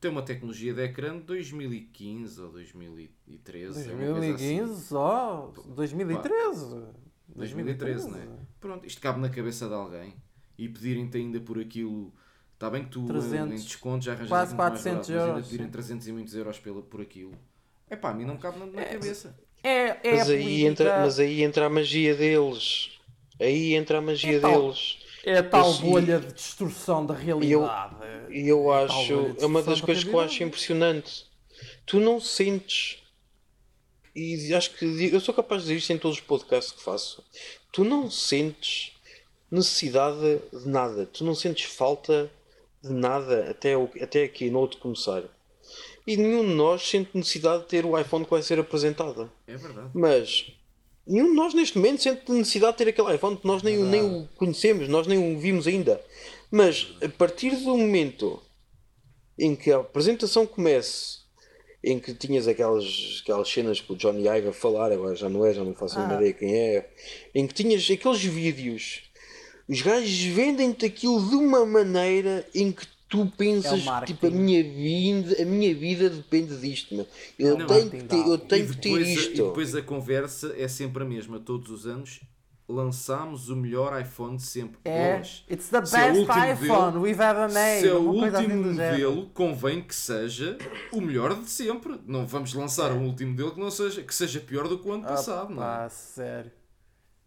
Tem 0.00 0.10
uma 0.10 0.22
tecnologia 0.22 0.72
de 0.72 0.82
ecrã 0.82 1.18
de 1.18 1.24
2015 1.24 2.40
ou 2.40 2.52
2013. 2.52 3.84
2015 3.84 4.54
é 4.54 4.62
assim. 4.62 4.76
só? 4.76 5.52
2013? 5.66 6.74
Pá, 6.74 6.76
2013, 7.36 8.08
2013 8.08 8.10
não 8.10 8.18
é? 8.18 8.38
Pronto, 8.58 8.86
isto 8.86 9.00
cabe 9.00 9.20
na 9.20 9.28
cabeça 9.28 9.68
de 9.68 9.74
alguém. 9.74 10.14
E 10.60 10.68
pedirem-te 10.68 11.16
ainda 11.16 11.40
por 11.40 11.58
aquilo. 11.58 12.12
Está 12.52 12.68
bem 12.68 12.84
que 12.84 12.90
tu 12.90 13.06
300, 13.06 13.34
em 13.34 13.64
desconto 13.64 14.04
já 14.04 14.12
arranjas 14.12 14.28
quase 14.28 14.54
400 14.54 14.84
mais 14.84 15.08
barato, 15.08 15.12
euros. 15.12 15.26
Mas 15.26 15.36
ainda 15.36 15.48
pedirem 15.48 15.70
300 15.70 16.06
e 16.06 16.12
muitos 16.12 16.34
euros 16.34 16.58
pela, 16.58 16.82
por 16.82 17.00
aquilo. 17.00 17.32
É 17.88 17.96
pá, 17.96 18.10
a 18.10 18.14
mim 18.14 18.26
não 18.26 18.36
cabe 18.36 18.58
na, 18.58 18.66
na 18.66 18.82
é, 18.82 18.84
cabeça. 18.84 19.34
É, 19.62 19.96
é 20.06 20.16
mas, 20.16 20.28
aí 20.28 20.66
entra, 20.66 21.00
mas 21.00 21.18
aí 21.18 21.42
entra 21.42 21.64
a 21.64 21.70
magia 21.70 22.14
deles. 22.14 22.90
Aí 23.40 23.74
entra 23.74 23.98
a 23.98 24.00
magia 24.02 24.36
é 24.36 24.38
deles. 24.38 24.98
É 25.24 25.38
a 25.38 25.42
tal 25.42 25.72
bolha 25.78 26.20
de 26.20 26.34
distorção 26.34 27.06
da 27.06 27.14
realidade. 27.14 27.96
E 28.28 28.46
eu, 28.46 28.58
eu 28.64 28.74
é 28.74 28.84
acho. 28.84 29.36
É 29.38 29.46
uma 29.46 29.62
das 29.62 29.80
coisas 29.80 30.04
que 30.04 30.12
eu 30.12 30.20
acho 30.20 30.42
impressionante. 30.42 31.24
Tu 31.86 31.98
não 31.98 32.20
sentes. 32.20 32.98
E 34.14 34.52
acho 34.54 34.72
que 34.74 34.84
eu 35.10 35.20
sou 35.20 35.32
capaz 35.32 35.62
de 35.62 35.68
dizer 35.68 35.78
isto 35.78 35.92
em 35.94 35.98
todos 35.98 36.18
os 36.18 36.22
podcasts 36.22 36.72
que 36.72 36.82
faço. 36.82 37.24
Tu 37.72 37.82
não 37.82 38.10
sentes 38.10 38.92
necessidade 39.50 40.40
de 40.52 40.68
nada. 40.68 41.06
Tu 41.06 41.24
não 41.24 41.34
sentes 41.34 41.64
falta 41.64 42.30
de 42.82 42.92
nada 42.92 43.50
até, 43.50 43.76
o, 43.76 43.90
até 44.00 44.24
aqui 44.24 44.50
no 44.50 44.58
outro 44.58 44.78
começar 44.78 45.24
e 46.06 46.16
nenhum 46.16 46.42
de 46.46 46.54
nós 46.54 46.88
sente 46.88 47.10
necessidade 47.14 47.62
de 47.62 47.68
ter 47.68 47.84
o 47.84 47.98
iPhone 47.98 48.24
que 48.24 48.30
vai 48.30 48.42
ser 48.42 48.58
apresentado. 48.58 49.30
É 49.46 49.56
verdade. 49.56 49.90
Mas 49.94 50.52
nenhum 51.06 51.30
de 51.30 51.36
nós 51.36 51.54
neste 51.54 51.78
momento 51.78 52.02
sente 52.02 52.30
necessidade 52.32 52.72
de 52.72 52.78
ter 52.78 52.90
aquele 52.90 53.14
iPhone 53.14 53.36
que 53.36 53.46
nós 53.46 53.62
nem, 53.62 53.78
o, 53.78 53.84
nem 53.84 54.02
o 54.02 54.28
conhecemos, 54.36 54.88
nós 54.88 55.06
nem 55.06 55.18
o 55.18 55.38
vimos 55.38 55.66
ainda. 55.66 56.00
Mas 56.50 56.96
a 57.02 57.08
partir 57.08 57.50
do 57.50 57.76
momento 57.76 58.42
em 59.38 59.54
que 59.54 59.70
a 59.70 59.78
apresentação 59.78 60.46
comece, 60.46 61.20
em 61.82 61.98
que 61.98 62.12
tinhas 62.12 62.46
aquelas, 62.46 63.20
aquelas 63.22 63.48
cenas 63.48 63.80
que 63.80 63.92
o 63.92 63.96
Johnny 63.96 64.28
Ive 64.28 64.48
a 64.48 64.52
falar, 64.52 64.92
agora 64.92 65.14
já 65.14 65.28
não 65.28 65.46
é, 65.46 65.54
já 65.54 65.64
não 65.64 65.74
faço 65.74 65.98
ah. 65.98 66.14
ideia 66.14 66.32
quem 66.32 66.54
é, 66.54 66.90
em 67.34 67.46
que 67.46 67.54
tinhas 67.54 67.88
aqueles 67.90 68.22
vídeos, 68.22 69.02
os 69.70 69.82
gajos 69.82 70.22
vendem-te 70.24 70.84
aquilo 70.84 71.24
de 71.28 71.36
uma 71.36 71.64
maneira 71.64 72.44
em 72.52 72.72
que 72.72 72.84
tu 73.08 73.26
pensas 73.38 73.86
é 73.86 74.04
tipo 74.04 74.26
a 74.26 74.30
minha 74.30 74.62
vida 74.64 75.40
a 75.40 75.44
minha 75.44 75.72
vida 75.72 76.10
depende 76.10 76.56
disto 76.56 76.94
meu. 76.94 77.06
eu 77.38 77.56
não, 77.56 77.66
tenho 77.68 77.90
que 77.90 78.02
ter, 78.02 78.16
eu 78.16 78.38
tenho 78.38 78.68
que 78.68 78.76
ter 78.76 79.00
isto 79.00 79.32
e 79.32 79.36
depois 79.36 79.74
a 79.76 79.82
conversa 79.82 80.52
é 80.56 80.66
sempre 80.66 81.04
a 81.04 81.06
mesma 81.06 81.38
todos 81.38 81.70
os 81.70 81.86
anos 81.86 82.20
lançámos 82.68 83.48
o 83.48 83.56
melhor 83.56 84.00
iPhone 84.00 84.36
de 84.36 84.42
sempre 84.42 84.78
é, 84.84 85.14
Boas. 85.14 85.44
it's 85.48 85.68
the 85.68 85.80
best 85.80 85.96
é 85.96 86.52
iPhone 86.52 86.96
modelo, 86.96 87.02
we've 87.02 87.22
ever 87.22 87.52
made 87.52 87.80
se 87.80 87.88
é 87.88 87.94
o 87.94 88.00
último 88.00 88.36
assim 88.36 88.46
modelo 88.48 89.26
convém 89.34 89.82
que 89.82 89.94
seja 89.94 90.58
o 90.92 91.00
melhor 91.00 91.34
de 91.34 91.48
sempre 91.48 92.00
não 92.06 92.26
vamos 92.26 92.54
lançar 92.54 92.90
é. 92.90 92.94
um 92.94 93.06
último 93.06 93.32
modelo 93.32 93.52
que 93.52 93.60
não 93.60 93.70
seja 93.70 94.02
que 94.02 94.14
seja 94.14 94.40
pior 94.40 94.66
do 94.66 94.78
que 94.78 94.88
o 94.88 94.92
ano 94.92 95.04
passado 95.04 95.54
não 95.54 95.62
é? 95.62 95.88
sério 95.88 96.59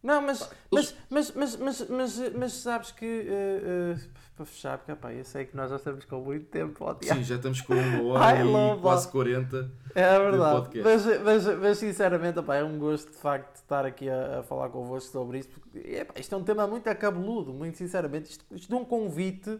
não, 0.03 0.21
mas, 0.21 0.49
mas, 0.69 0.95
mas, 1.09 1.31
mas, 1.31 1.55
mas, 1.55 1.89
mas, 1.89 2.33
mas, 2.35 2.53
sabes 2.53 2.91
que 2.91 3.05
uh, 3.05 3.95
uh, 3.95 4.09
para 4.35 4.45
fechar, 4.45 4.77
porque 4.77 4.91
opa, 4.91 5.13
eu 5.13 5.23
sei 5.23 5.45
que 5.45 5.55
nós 5.55 5.69
já 5.69 5.77
estamos 5.77 6.03
com 6.03 6.19
muito 6.19 6.45
tempo. 6.47 6.83
Ó, 6.83 6.93
Sim, 7.01 7.23
já 7.23 7.35
estamos 7.35 7.61
com 7.61 7.73
uma 7.73 8.03
hora 8.19 8.43
e 8.43 8.81
quase 8.81 9.07
40 9.07 9.71
É 9.95 10.19
verdade, 10.19 10.81
mas, 10.81 11.05
mas, 11.21 11.57
mas, 11.57 11.77
sinceramente 11.77 12.37
opa, 12.37 12.55
é 12.55 12.63
um 12.65 12.77
gosto 12.77 13.11
de 13.11 13.17
facto 13.17 13.55
estar 13.55 13.85
aqui 13.85 14.09
a, 14.09 14.39
a 14.39 14.43
falar 14.43 14.67
convosco 14.67 15.09
sobre 15.09 15.39
isto. 15.39 15.57
Porque, 15.57 16.01
opa, 16.01 16.19
isto 16.19 16.35
é 16.35 16.37
um 16.37 16.43
tema 16.43 16.67
muito 16.67 16.85
acabeludo, 16.89 17.53
muito 17.53 17.77
sinceramente. 17.77 18.31
Isto, 18.31 18.45
isto 18.51 18.75
é 18.75 18.77
um 18.77 18.83
convite. 18.83 19.57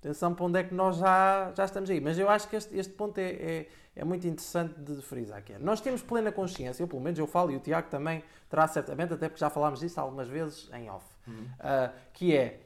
Atenção 0.00 0.34
para 0.34 0.46
onde 0.46 0.58
é 0.58 0.64
que 0.64 0.74
nós 0.74 0.96
já, 0.96 1.52
já 1.54 1.64
estamos 1.66 1.90
aí. 1.90 2.00
Mas 2.00 2.18
eu 2.18 2.28
acho 2.28 2.48
que 2.48 2.56
este, 2.56 2.76
este 2.76 2.92
ponto 2.94 3.18
é, 3.18 3.30
é, 3.30 3.68
é 3.94 4.04
muito 4.04 4.26
interessante 4.26 4.74
de 4.80 5.00
frisar. 5.02 5.38
aqui. 5.38 5.52
nós 5.58 5.80
temos 5.80 6.02
plena 6.02 6.32
consciência, 6.32 6.82
eu 6.82 6.88
pelo 6.88 7.02
menos 7.02 7.18
eu 7.18 7.26
falo 7.26 7.50
e 7.52 7.56
o 7.56 7.60
Tiago 7.60 7.88
também 7.90 8.24
terá 8.48 8.66
certamente, 8.66 9.12
até 9.12 9.28
porque 9.28 9.40
já 9.40 9.50
falámos 9.50 9.80
disso 9.80 10.00
algumas 10.00 10.26
vezes 10.26 10.70
em 10.72 10.90
off, 10.90 11.04
uhum. 11.26 11.34
uh, 11.34 11.92
que 12.14 12.34
é 12.34 12.60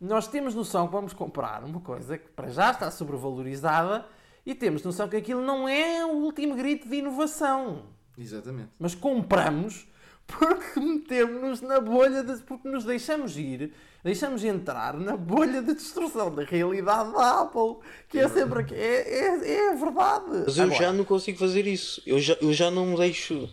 nós 0.00 0.28
temos 0.28 0.54
noção 0.54 0.86
que 0.86 0.92
vamos 0.92 1.12
comprar 1.12 1.62
uma 1.64 1.80
coisa 1.80 2.16
que 2.16 2.28
para 2.30 2.48
já 2.48 2.70
está 2.70 2.90
sobrevalorizada 2.90 4.06
e 4.46 4.54
temos 4.54 4.82
noção 4.82 5.08
que 5.08 5.16
aquilo 5.16 5.42
não 5.42 5.68
é 5.68 6.06
o 6.06 6.10
último 6.18 6.54
grito 6.54 6.88
de 6.88 6.96
inovação. 6.96 7.86
Exatamente. 8.16 8.70
Mas 8.78 8.94
compramos 8.94 9.86
porque 10.28 10.78
metemos-nos 10.78 11.62
na 11.62 11.80
bolha, 11.80 12.22
de, 12.22 12.36
porque 12.42 12.68
nos 12.68 12.84
deixamos 12.84 13.36
ir, 13.36 13.72
deixamos 14.04 14.44
entrar 14.44 14.94
na 14.94 15.16
bolha 15.16 15.62
de 15.62 15.74
destruição 15.74 16.32
da 16.32 16.44
realidade 16.44 17.12
da 17.12 17.40
Apple, 17.40 17.76
que 18.08 18.18
é, 18.18 18.28
sempre 18.28 18.64
é, 18.74 19.18
é, 19.18 19.70
é 19.70 19.74
verdade. 19.74 20.44
Mas 20.46 20.58
eu 20.58 20.64
Agora, 20.64 20.78
já 20.78 20.92
não 20.92 21.04
consigo 21.04 21.38
fazer 21.38 21.66
isso. 21.66 22.02
Eu 22.06 22.20
já, 22.20 22.36
eu 22.40 22.52
já 22.52 22.70
não 22.70 22.86
me 22.86 22.96
deixo. 22.96 23.48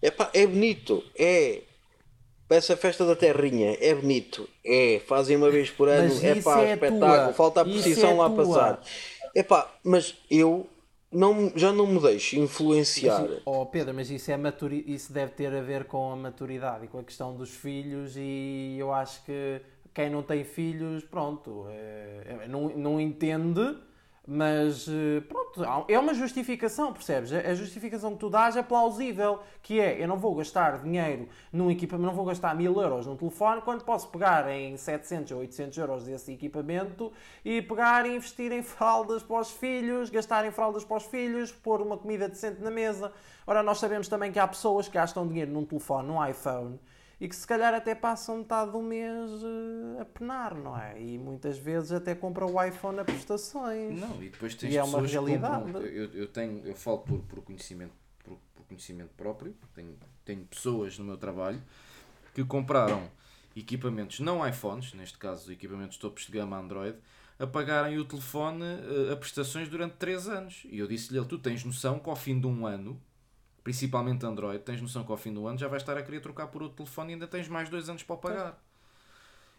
Epá, 0.00 0.30
é 0.32 0.46
bonito, 0.46 1.02
é 1.18 1.62
essa 2.48 2.76
festa 2.76 3.04
da 3.06 3.14
terrinha 3.14 3.76
é 3.80 3.94
bonito, 3.94 4.48
é, 4.64 5.00
fazem 5.06 5.36
uma 5.36 5.50
vez 5.50 5.70
por 5.70 5.88
ano, 5.88 6.12
é 6.22 6.34
pá, 6.36 6.62
é 6.62 6.72
espetáculo, 6.72 7.24
tua. 7.26 7.32
falta 7.32 7.60
a 7.60 7.64
precisão 7.64 8.10
é 8.10 8.14
lá 8.14 8.30
tua. 8.30 8.36
passar. 8.36 8.82
É 9.34 9.42
pá, 9.42 9.70
mas 9.84 10.16
eu 10.28 10.66
não, 11.12 11.52
já 11.56 11.72
não 11.72 11.86
me 11.86 12.00
deixo 12.00 12.36
influenciar. 12.36 13.22
Mas, 13.22 13.42
oh 13.44 13.66
Pedro, 13.66 13.94
mas 13.94 14.10
isso, 14.10 14.30
é 14.30 14.36
maturi... 14.36 14.84
isso 14.86 15.12
deve 15.12 15.32
ter 15.32 15.52
a 15.54 15.60
ver 15.60 15.84
com 15.84 16.12
a 16.12 16.16
maturidade 16.16 16.84
e 16.84 16.88
com 16.88 16.98
a 16.98 17.04
questão 17.04 17.34
dos 17.34 17.50
filhos 17.50 18.14
e 18.16 18.76
eu 18.78 18.92
acho 18.92 19.24
que 19.24 19.60
quem 19.92 20.08
não 20.08 20.22
tem 20.22 20.44
filhos, 20.44 21.04
pronto, 21.04 21.66
é, 21.68 22.46
não, 22.48 22.68
não 22.68 23.00
entende 23.00 23.76
mas 24.26 24.86
eh, 24.86 25.20
pronto, 25.22 25.64
é 25.88 25.98
uma 25.98 26.12
justificação, 26.14 26.92
percebes? 26.92 27.32
A 27.32 27.54
justificação 27.54 28.12
que 28.12 28.18
tu 28.18 28.30
dás 28.30 28.54
é 28.56 28.62
plausível, 28.62 29.40
que 29.62 29.80
é 29.80 30.02
eu 30.02 30.06
não 30.06 30.18
vou 30.18 30.34
gastar 30.34 30.82
dinheiro 30.82 31.28
num 31.52 31.70
equipamento, 31.70 32.06
não 32.06 32.14
vou 32.14 32.24
gastar 32.24 32.54
mil 32.54 32.80
euros 32.80 33.06
num 33.06 33.16
telefone 33.16 33.62
quando 33.62 33.82
posso 33.82 34.08
pegar 34.08 34.48
em 34.50 34.76
700 34.76 35.32
ou 35.32 35.38
800 35.40 35.78
euros 35.78 36.04
desse 36.04 36.32
equipamento 36.32 37.12
e 37.44 37.62
pegar 37.62 38.06
e 38.06 38.14
investir 38.14 38.52
em 38.52 38.62
fraldas 38.62 39.22
para 39.22 39.40
os 39.40 39.50
filhos, 39.50 40.10
gastar 40.10 40.44
em 40.44 40.50
fraldas 40.50 40.84
para 40.84 40.98
os 40.98 41.04
filhos, 41.04 41.50
pôr 41.50 41.80
uma 41.80 41.96
comida 41.96 42.28
decente 42.28 42.62
na 42.62 42.70
mesa. 42.70 43.12
Ora, 43.46 43.62
nós 43.62 43.78
sabemos 43.78 44.06
também 44.06 44.30
que 44.30 44.38
há 44.38 44.46
pessoas 44.46 44.86
que 44.86 44.94
gastam 44.94 45.26
dinheiro 45.26 45.50
num 45.50 45.64
telefone, 45.64 46.06
num 46.06 46.24
iPhone 46.24 46.78
e 47.20 47.28
que 47.28 47.36
se 47.36 47.46
calhar 47.46 47.74
até 47.74 47.94
passam 47.94 48.38
metade 48.38 48.72
do 48.72 48.80
mês 48.80 49.30
uh, 49.42 50.00
a 50.00 50.04
penar, 50.06 50.54
não 50.54 50.76
é? 50.76 51.00
E 51.00 51.18
muitas 51.18 51.58
vezes 51.58 51.92
até 51.92 52.14
compram 52.14 52.54
o 52.54 52.64
iPhone 52.64 52.98
a 52.98 53.04
prestações. 53.04 54.00
Não, 54.00 54.22
e 54.22 54.30
depois 54.30 54.54
tens 54.54 54.72
e 54.72 54.78
é 54.78 54.82
uma 54.82 55.02
realidade. 55.02 55.64
Compram, 55.64 55.82
eu, 55.82 56.10
eu, 56.14 56.26
tenho, 56.28 56.66
eu 56.66 56.74
falo 56.74 57.00
por, 57.00 57.20
por 57.24 57.42
conhecimento, 57.42 57.92
por, 58.24 58.38
por 58.54 58.64
conhecimento 58.64 59.10
próprio, 59.18 59.54
tenho, 59.74 59.98
tenho 60.24 60.44
pessoas 60.46 60.98
no 60.98 61.04
meu 61.04 61.18
trabalho 61.18 61.62
que 62.34 62.42
compraram 62.42 63.10
equipamentos, 63.54 64.20
não 64.20 64.46
iPhones, 64.46 64.94
neste 64.94 65.18
caso 65.18 65.52
equipamentos 65.52 65.98
topos 65.98 66.24
de 66.24 66.32
gama 66.32 66.56
Android, 66.56 66.96
a 67.38 67.46
pagarem 67.46 67.98
o 67.98 68.04
telefone 68.04 68.64
uh, 68.64 69.12
a 69.12 69.16
prestações 69.16 69.68
durante 69.68 69.96
3 69.96 70.28
anos. 70.28 70.62
E 70.70 70.78
eu 70.78 70.86
disse-lhe, 70.86 71.22
tu 71.26 71.38
tens 71.38 71.64
noção 71.64 71.98
que 71.98 72.08
ao 72.08 72.16
fim 72.16 72.40
de 72.40 72.46
um 72.46 72.66
ano, 72.66 72.98
principalmente 73.62 74.24
Android, 74.24 74.62
tens 74.64 74.80
noção 74.80 75.04
que 75.04 75.12
ao 75.12 75.16
fim 75.16 75.32
do 75.32 75.46
ano 75.46 75.58
já 75.58 75.68
vais 75.68 75.82
estar 75.82 75.96
a 75.96 76.02
querer 76.02 76.20
trocar 76.20 76.48
por 76.48 76.62
outro 76.62 76.78
telefone 76.78 77.10
e 77.10 77.14
ainda 77.14 77.26
tens 77.26 77.48
mais 77.48 77.68
2 77.68 77.88
anos 77.88 78.02
para 78.02 78.16
pagar. 78.16 78.62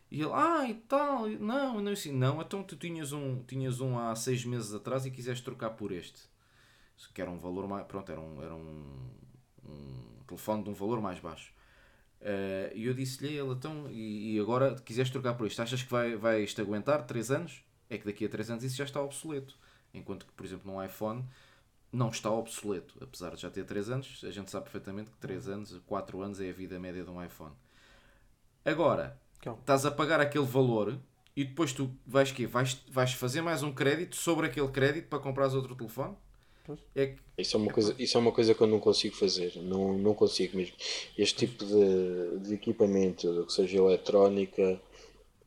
E 0.09 0.21
ele, 0.21 0.31
ah, 0.33 0.67
e 0.67 0.73
tal, 0.73 1.27
não, 1.29 1.79
não, 1.79 1.91
assim, 1.91 2.11
não, 2.11 2.41
então 2.41 2.63
tu 2.63 2.75
tinhas 2.75 3.13
um, 3.13 3.41
tinhas 3.43 3.79
um 3.79 3.97
há 3.97 4.13
6 4.13 4.45
meses 4.45 4.73
atrás 4.73 5.05
e 5.05 5.11
quiseste 5.11 5.43
trocar 5.43 5.71
por 5.71 5.91
este. 5.91 6.29
Que 7.13 7.21
era 7.21 7.31
um 7.31 7.39
valor 7.39 7.67
mais, 7.67 7.85
pronto, 7.87 8.11
era 8.11 8.19
um, 8.21 8.43
era 8.43 8.53
um, 8.53 9.09
um 9.65 10.23
telefone 10.27 10.63
de 10.63 10.69
um 10.69 10.73
valor 10.73 11.01
mais 11.01 11.19
baixo. 11.19 11.53
Uh, 12.21 12.75
e 12.75 12.85
eu 12.85 12.93
disse-lhe 12.93 13.39
a 13.39 13.43
ele, 13.43 13.53
então, 13.53 13.89
e, 13.89 14.35
e 14.35 14.39
agora 14.39 14.75
quiseste 14.75 15.11
trocar 15.11 15.33
por 15.33 15.47
isto, 15.47 15.61
achas 15.61 15.81
que 15.81 15.89
vai, 15.89 16.15
vai 16.15 16.43
isto 16.43 16.61
aguentar 16.61 17.03
3 17.07 17.31
anos? 17.31 17.63
É 17.89 17.97
que 17.97 18.05
daqui 18.05 18.25
a 18.25 18.29
3 18.29 18.51
anos 18.51 18.63
isso 18.63 18.75
já 18.75 18.83
está 18.83 19.01
obsoleto. 19.01 19.57
Enquanto 19.93 20.25
que, 20.25 20.31
por 20.33 20.45
exemplo, 20.45 20.71
num 20.71 20.83
iPhone 20.83 21.25
não 21.91 22.09
está 22.09 22.31
obsoleto. 22.31 22.95
Apesar 23.01 23.35
de 23.35 23.41
já 23.41 23.49
ter 23.49 23.65
3 23.65 23.89
anos, 23.89 24.21
a 24.23 24.31
gente 24.31 24.49
sabe 24.49 24.65
perfeitamente 24.65 25.11
que 25.11 25.17
3 25.17 25.47
anos, 25.49 25.81
4 25.85 26.21
anos 26.21 26.39
é 26.39 26.49
a 26.49 26.53
vida 26.53 26.79
média 26.79 27.03
de 27.03 27.09
um 27.09 27.23
iPhone. 27.23 27.53
Agora, 28.63 29.19
estás 29.59 29.85
a 29.85 29.91
pagar 29.91 30.19
aquele 30.19 30.45
valor 30.45 30.97
e 31.35 31.43
depois 31.43 31.73
tu 31.73 31.91
vais, 32.05 32.31
quê? 32.31 32.45
vais, 32.45 32.81
vais 32.89 33.13
fazer 33.13 33.41
mais 33.41 33.63
um 33.63 33.73
crédito 33.73 34.15
sobre 34.15 34.47
aquele 34.47 34.67
crédito 34.67 35.07
para 35.07 35.19
comprares 35.19 35.53
outro 35.53 35.75
telefone? 35.75 36.15
É 36.95 37.07
que... 37.07 37.17
isso, 37.37 37.57
é 37.57 37.59
uma 37.59 37.71
coisa, 37.71 37.95
isso 37.97 38.17
é 38.17 38.19
uma 38.21 38.31
coisa 38.31 38.53
que 38.53 38.61
eu 38.61 38.67
não 38.67 38.79
consigo 38.79 39.15
fazer, 39.15 39.53
não, 39.57 39.97
não 39.97 40.13
consigo 40.13 40.55
mesmo. 40.55 40.75
Este 41.17 41.47
tipo 41.47 41.65
de, 41.65 42.39
de 42.39 42.53
equipamento, 42.53 43.45
que 43.45 43.51
seja 43.51 43.77
eletrónica, 43.77 44.79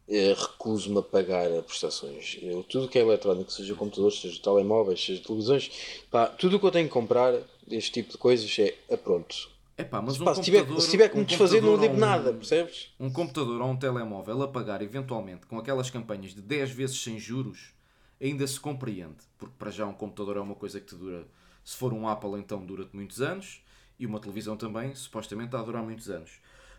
recuso-me 0.09 0.99
a 0.99 1.03
pagar 1.03 1.51
prestações. 1.63 2.39
Eu, 2.43 2.63
tudo 2.63 2.89
que 2.89 2.99
é 2.99 3.03
eletrónico, 3.03 3.51
seja 3.51 3.75
computadores, 3.75 4.21
seja 4.21 4.41
telemóveis, 4.43 5.05
seja 5.05 5.23
televisões, 5.23 5.71
pá, 6.11 6.27
tudo 6.27 6.57
o 6.57 6.61
que 6.61 6.67
eu 6.67 6.71
tenho 6.71 6.89
que 6.89 6.93
comprar, 6.93 7.35
este 7.71 7.93
tipo 7.93 8.13
de 8.13 8.19
coisas, 8.19 8.55
é 8.59 8.75
a 8.93 8.97
pronto. 8.97 9.55
Epá, 9.77 10.01
mas 10.01 10.21
um 10.21 10.35
se, 10.35 10.43
tiver, 10.43 10.81
se 10.81 10.91
tiver 10.91 11.09
que 11.09 11.17
me 11.17 11.25
desfazer, 11.25 11.61
não 11.61 11.77
devo 11.77 11.95
um, 11.95 11.99
nada, 11.99 12.33
percebes? 12.33 12.93
Um 13.01 13.11
computador 13.11 13.61
ou 13.61 13.69
um 13.69 13.77
telemóvel 13.77 14.43
a 14.43 14.49
pagar 14.49 14.81
eventualmente 14.83 15.47
com 15.47 15.59
aquelas 15.59 15.91
campanhas 15.91 16.33
de 16.33 16.41
10 16.41 16.71
vezes 16.71 17.03
sem 17.03 17.19
juros 17.19 17.75
ainda 18.21 18.47
se 18.47 18.61
compreende, 18.61 19.17
porque 19.37 19.55
para 19.59 19.73
já 19.73 19.85
um 19.85 19.93
computador 19.93 20.37
é 20.37 20.41
uma 20.41 20.55
coisa 20.55 20.79
que 20.81 20.87
te 20.87 20.95
dura, 20.95 21.27
se 21.65 21.77
for 21.77 21.93
um 21.93 22.07
Apple 22.07 22.39
então 22.39 22.65
dura-te 22.65 22.95
muitos 22.95 23.21
anos, 23.21 23.63
e 23.99 24.07
uma 24.07 24.21
televisão 24.21 24.57
também 24.57 24.95
supostamente 24.95 25.49
está 25.49 25.61
a 25.61 25.63
durar 25.63 25.83
muitos 25.83 26.09
anos. 26.09 26.31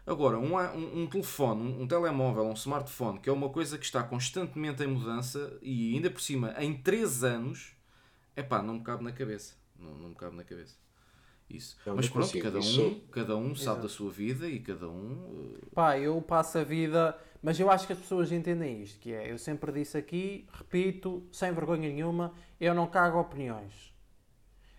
Agora, 0.06 0.38
um, 0.38 0.56
um, 0.56 1.04
um 1.04 1.08
telefone, 1.08 1.62
um, 1.62 1.82
um, 1.82 1.88
telemóvel, 1.88 2.44
um 2.44 2.54
smartphone, 2.54 3.20
que 3.20 3.30
é 3.30 3.34
uma 3.34 3.50
coisa 3.50 3.78
que 3.78 3.86
está 3.86 4.04
constantemente 4.04 4.84
em 4.84 4.88
mudança 4.88 5.58
e 5.62 5.96
ainda 5.96 6.12
por 6.12 6.22
cima 6.22 6.54
em 6.60 6.78
3 6.78 7.24
anos, 7.24 7.76
é 8.36 8.44
pá, 8.44 8.62
não 8.62 8.76
me 8.76 8.82
cabe 8.82 9.04
na 9.04 9.12
cabeça. 9.12 9.56
Não, 9.80 9.96
não 9.96 10.10
me 10.10 10.16
cabe 10.16 10.36
na 10.36 10.44
cabeça. 10.44 10.76
Isso. 11.50 11.78
Mas 11.96 12.10
pronto, 12.10 12.40
cada 12.40 12.58
um, 12.58 12.62
Isso... 12.62 13.04
cada 13.12 13.38
um 13.38 13.56
sabe 13.56 13.82
da 13.82 13.90
sua 13.90 14.12
vida 14.12 14.48
e 14.48 14.60
cada 14.60 14.88
um. 14.90 15.14
Uh... 15.14 15.70
Pá, 15.74 15.98
eu 15.98 16.22
passo 16.22 16.58
a 16.58 16.64
vida 16.64 17.18
mas 17.46 17.60
eu 17.60 17.70
acho 17.70 17.86
que 17.86 17.94
as 17.94 18.00
pessoas 18.00 18.32
entendem 18.32 18.82
isto, 18.82 19.00
que 19.00 19.14
é, 19.14 19.32
eu 19.32 19.38
sempre 19.38 19.72
disse 19.72 19.96
aqui, 19.96 20.48
repito, 20.52 21.22
sem 21.32 21.54
vergonha 21.54 21.88
nenhuma, 21.88 22.34
eu 22.60 22.74
não 22.74 22.88
cago 22.88 23.20
opiniões. 23.20 23.94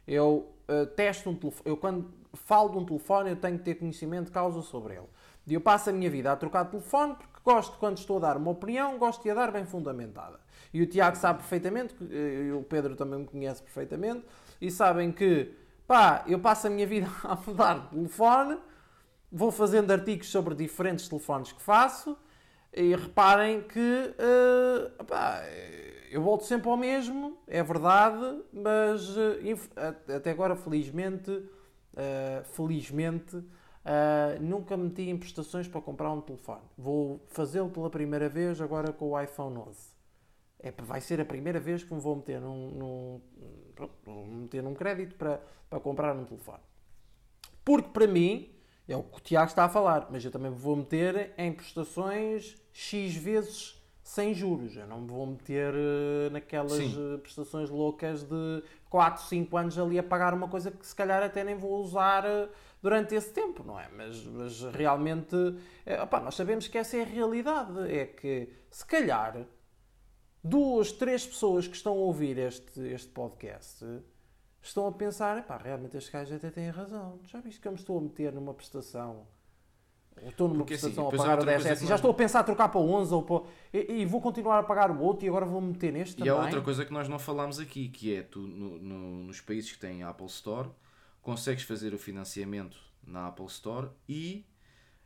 Eu 0.04 0.52
uh, 0.68 0.84
testo 0.96 1.30
um 1.30 1.36
telefone, 1.36 1.70
eu 1.70 1.76
quando 1.76 2.12
falo 2.32 2.70
de 2.70 2.78
um 2.78 2.84
telefone, 2.84 3.30
eu 3.30 3.36
tenho 3.36 3.56
que 3.56 3.62
ter 3.64 3.76
conhecimento 3.76 4.26
de 4.26 4.32
causa 4.32 4.62
sobre 4.62 4.94
ele. 4.94 5.06
E 5.46 5.54
eu 5.54 5.60
passo 5.60 5.90
a 5.90 5.92
minha 5.92 6.10
vida 6.10 6.32
a 6.32 6.36
trocar 6.36 6.64
de 6.64 6.72
telefone 6.72 7.14
porque 7.14 7.36
gosto, 7.44 7.78
quando 7.78 7.98
estou 7.98 8.16
a 8.16 8.20
dar 8.20 8.36
uma 8.36 8.50
opinião, 8.50 8.98
gosto 8.98 9.22
de 9.22 9.30
a 9.30 9.34
dar 9.34 9.52
bem 9.52 9.64
fundamentada. 9.64 10.40
E 10.74 10.82
o 10.82 10.86
Tiago 10.86 11.16
sabe 11.16 11.38
perfeitamente, 11.38 11.94
e 12.00 12.50
o 12.52 12.62
Pedro 12.64 12.96
também 12.96 13.20
me 13.20 13.24
conhece 13.24 13.62
perfeitamente, 13.62 14.24
e 14.60 14.68
sabem 14.70 15.12
que, 15.12 15.54
pá, 15.86 16.24
eu 16.26 16.40
passo 16.40 16.66
a 16.66 16.70
minha 16.70 16.86
vida 16.86 17.08
a 17.22 17.36
mudar 17.36 17.78
de 17.78 17.90
telefone, 17.90 18.58
vou 19.30 19.52
fazendo 19.52 19.92
artigos 19.92 20.28
sobre 20.28 20.56
diferentes 20.56 21.08
telefones 21.08 21.52
que 21.52 21.62
faço, 21.62 22.18
e 22.72 22.94
reparem 22.94 23.62
que 23.62 23.78
uh, 23.80 24.92
opá, 25.00 25.40
eu 26.10 26.20
volto 26.20 26.44
sempre 26.44 26.68
ao 26.68 26.76
mesmo, 26.76 27.38
é 27.46 27.62
verdade, 27.62 28.42
mas 28.52 29.16
uh, 29.16 29.38
até 30.14 30.32
agora, 30.32 30.56
felizmente, 30.56 31.30
uh, 31.30 32.44
felizmente, 32.52 33.42
nunca 34.40 34.76
meti 34.76 35.02
em 35.08 35.16
prestações 35.16 35.68
para 35.68 35.80
comprar 35.80 36.10
um 36.12 36.20
telefone. 36.20 36.62
Vou 36.76 37.20
fazê-lo 37.28 37.70
pela 37.70 37.88
primeira 37.88 38.28
vez 38.28 38.60
agora 38.60 38.92
com 38.92 39.10
o 39.10 39.20
iPhone 39.20 39.58
11. 39.58 39.96
É, 40.58 40.72
vai 40.82 41.00
ser 41.00 41.20
a 41.20 41.24
primeira 41.24 41.60
vez 41.60 41.84
que 41.84 41.94
me 41.94 42.00
vou 42.00 42.16
meter 42.16 42.40
num, 42.40 42.70
num, 42.70 43.20
num 44.06 44.26
meter 44.26 44.62
num 44.62 44.74
crédito 44.74 45.14
para, 45.14 45.40
para 45.68 45.78
comprar 45.78 46.16
um 46.16 46.24
telefone. 46.24 46.62
Porque 47.64 47.88
para 47.88 48.06
mim, 48.06 48.50
é 48.88 48.96
o 48.96 49.02
que 49.02 49.18
o 49.18 49.20
Tiago 49.20 49.48
está 49.48 49.64
a 49.64 49.68
falar, 49.68 50.08
mas 50.10 50.24
eu 50.24 50.30
também 50.30 50.50
me 50.50 50.56
vou 50.56 50.76
meter 50.76 51.32
em 51.36 51.52
prestações 51.52 52.56
X 52.72 53.14
vezes 53.14 53.82
sem 54.02 54.32
juros. 54.32 54.76
Eu 54.76 54.86
não 54.86 55.00
me 55.00 55.08
vou 55.08 55.26
meter 55.26 55.74
uh, 55.74 56.30
naquelas 56.30 56.94
uh, 56.96 57.18
prestações 57.18 57.68
loucas 57.68 58.22
de 58.22 58.62
4, 58.88 59.24
5 59.24 59.56
anos 59.56 59.78
ali 59.78 59.98
a 59.98 60.02
pagar 60.02 60.32
uma 60.32 60.46
coisa 60.48 60.70
que 60.70 60.86
se 60.86 60.94
calhar 60.94 61.22
até 61.22 61.42
nem 61.42 61.56
vou 61.56 61.80
usar 61.82 62.24
uh, 62.24 62.48
durante 62.82 63.14
esse 63.14 63.32
tempo, 63.32 63.64
não 63.64 63.78
é? 63.78 63.88
Mas, 63.88 64.24
mas 64.24 64.62
realmente, 64.62 65.36
opa, 66.02 66.20
nós 66.20 66.34
sabemos 66.34 66.68
que 66.68 66.78
essa 66.78 66.96
é 66.96 67.02
a 67.02 67.06
realidade. 67.06 67.92
É 67.92 68.06
que 68.06 68.48
se 68.70 68.84
calhar 68.84 69.46
duas, 70.42 70.92
três 70.92 71.26
pessoas 71.26 71.66
que 71.66 71.76
estão 71.76 71.92
a 71.92 71.96
ouvir 71.96 72.38
este, 72.38 72.80
este 72.80 73.08
podcast 73.08 73.84
estão 74.62 74.86
a 74.86 74.92
pensar, 74.92 75.44
pá, 75.46 75.56
realmente 75.56 75.96
este 75.96 76.10
gajo 76.10 76.34
até 76.34 76.50
tem 76.50 76.70
razão. 76.70 77.20
Já 77.24 77.40
viste 77.40 77.60
que 77.60 77.68
eu 77.68 77.72
me 77.72 77.78
estou 77.78 77.98
a 77.98 78.00
meter 78.00 78.32
numa 78.32 78.52
prestação? 78.52 79.26
Eu 80.22 80.30
estou 80.30 80.48
numa 80.48 80.58
Porque, 80.60 80.74
assim, 80.74 80.86
prestação 80.86 81.08
assim, 81.08 81.16
a 81.16 81.18
pagar 81.18 81.42
o 81.42 81.44
10 81.44 81.66
assim, 81.66 81.86
já 81.86 81.94
estou 81.96 82.10
a 82.10 82.14
pensar 82.14 82.40
a 82.40 82.44
trocar 82.44 82.68
para 82.70 82.80
o 82.80 82.90
11 82.90 83.14
ou 83.14 83.22
para... 83.22 83.42
E, 83.72 84.00
e, 84.00 84.06
vou 84.06 84.20
continuar 84.20 84.58
a 84.58 84.62
pagar 84.62 84.90
o 84.90 84.98
outro 85.00 85.26
e 85.26 85.28
agora 85.28 85.44
vou 85.44 85.60
meter 85.60 85.92
neste 85.92 86.14
e 86.14 86.18
também. 86.18 86.32
E 86.32 86.36
há 86.36 86.42
outra 86.42 86.62
coisa 86.62 86.84
que 86.84 86.92
nós 86.92 87.06
não 87.08 87.18
falámos 87.18 87.60
aqui, 87.60 87.88
que 87.88 88.14
é 88.14 88.22
tu 88.22 88.40
no, 88.40 88.78
no, 88.78 89.24
nos 89.24 89.40
países 89.40 89.70
que 89.70 89.78
têm 89.78 90.02
Apple 90.02 90.26
Store, 90.26 90.70
consegues 91.26 91.64
fazer 91.64 91.92
o 91.92 91.98
financiamento 91.98 92.78
na 93.04 93.26
Apple 93.26 93.46
Store 93.46 93.88
e 94.08 94.46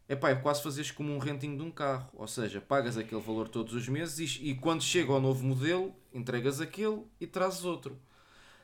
epá, 0.07 0.29
é 0.29 0.35
quase 0.35 0.63
fazeres 0.63 0.91
como 0.91 1.11
um 1.15 1.17
renting 1.17 1.57
de 1.57 1.63
um 1.63 1.71
carro. 1.71 2.11
Ou 2.13 2.27
seja, 2.27 2.61
pagas 2.61 2.99
aquele 2.99 3.23
valor 3.23 3.49
todos 3.49 3.73
os 3.73 3.89
meses 3.89 4.39
e, 4.39 4.51
e 4.51 4.55
quando 4.55 4.83
chega 4.83 5.11
ao 5.11 5.19
novo 5.19 5.43
modelo, 5.43 5.95
entregas 6.13 6.61
aquele 6.61 7.07
e 7.19 7.27
trazes 7.27 7.65
outro. 7.65 7.99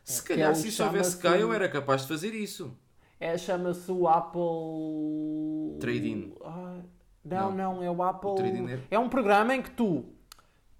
Se 0.05 0.21
é, 0.21 0.25
calhar, 0.29 0.51
é 0.51 0.55
se 0.55 0.69
isso 0.69 0.85
houvesse 0.85 1.17
cá, 1.17 1.39
eu 1.39 1.51
era 1.51 1.67
capaz 1.67 2.03
de 2.03 2.09
fazer 2.09 2.35
isso. 2.35 2.77
É, 3.19 3.39
chama-se 3.39 3.91
o 3.91 4.07
Apple. 4.07 5.81
Trade-in. 5.81 6.35
Ah, 6.45 6.83
não, 7.25 7.51
não, 7.51 7.75
não, 7.77 7.83
é 7.83 7.91
o 7.91 8.03
Apple. 8.03 8.29
O 8.29 8.69
é... 8.69 8.81
é 8.91 8.99
um 8.99 9.09
programa 9.09 9.55
em 9.55 9.63
que 9.63 9.71
tu 9.71 10.05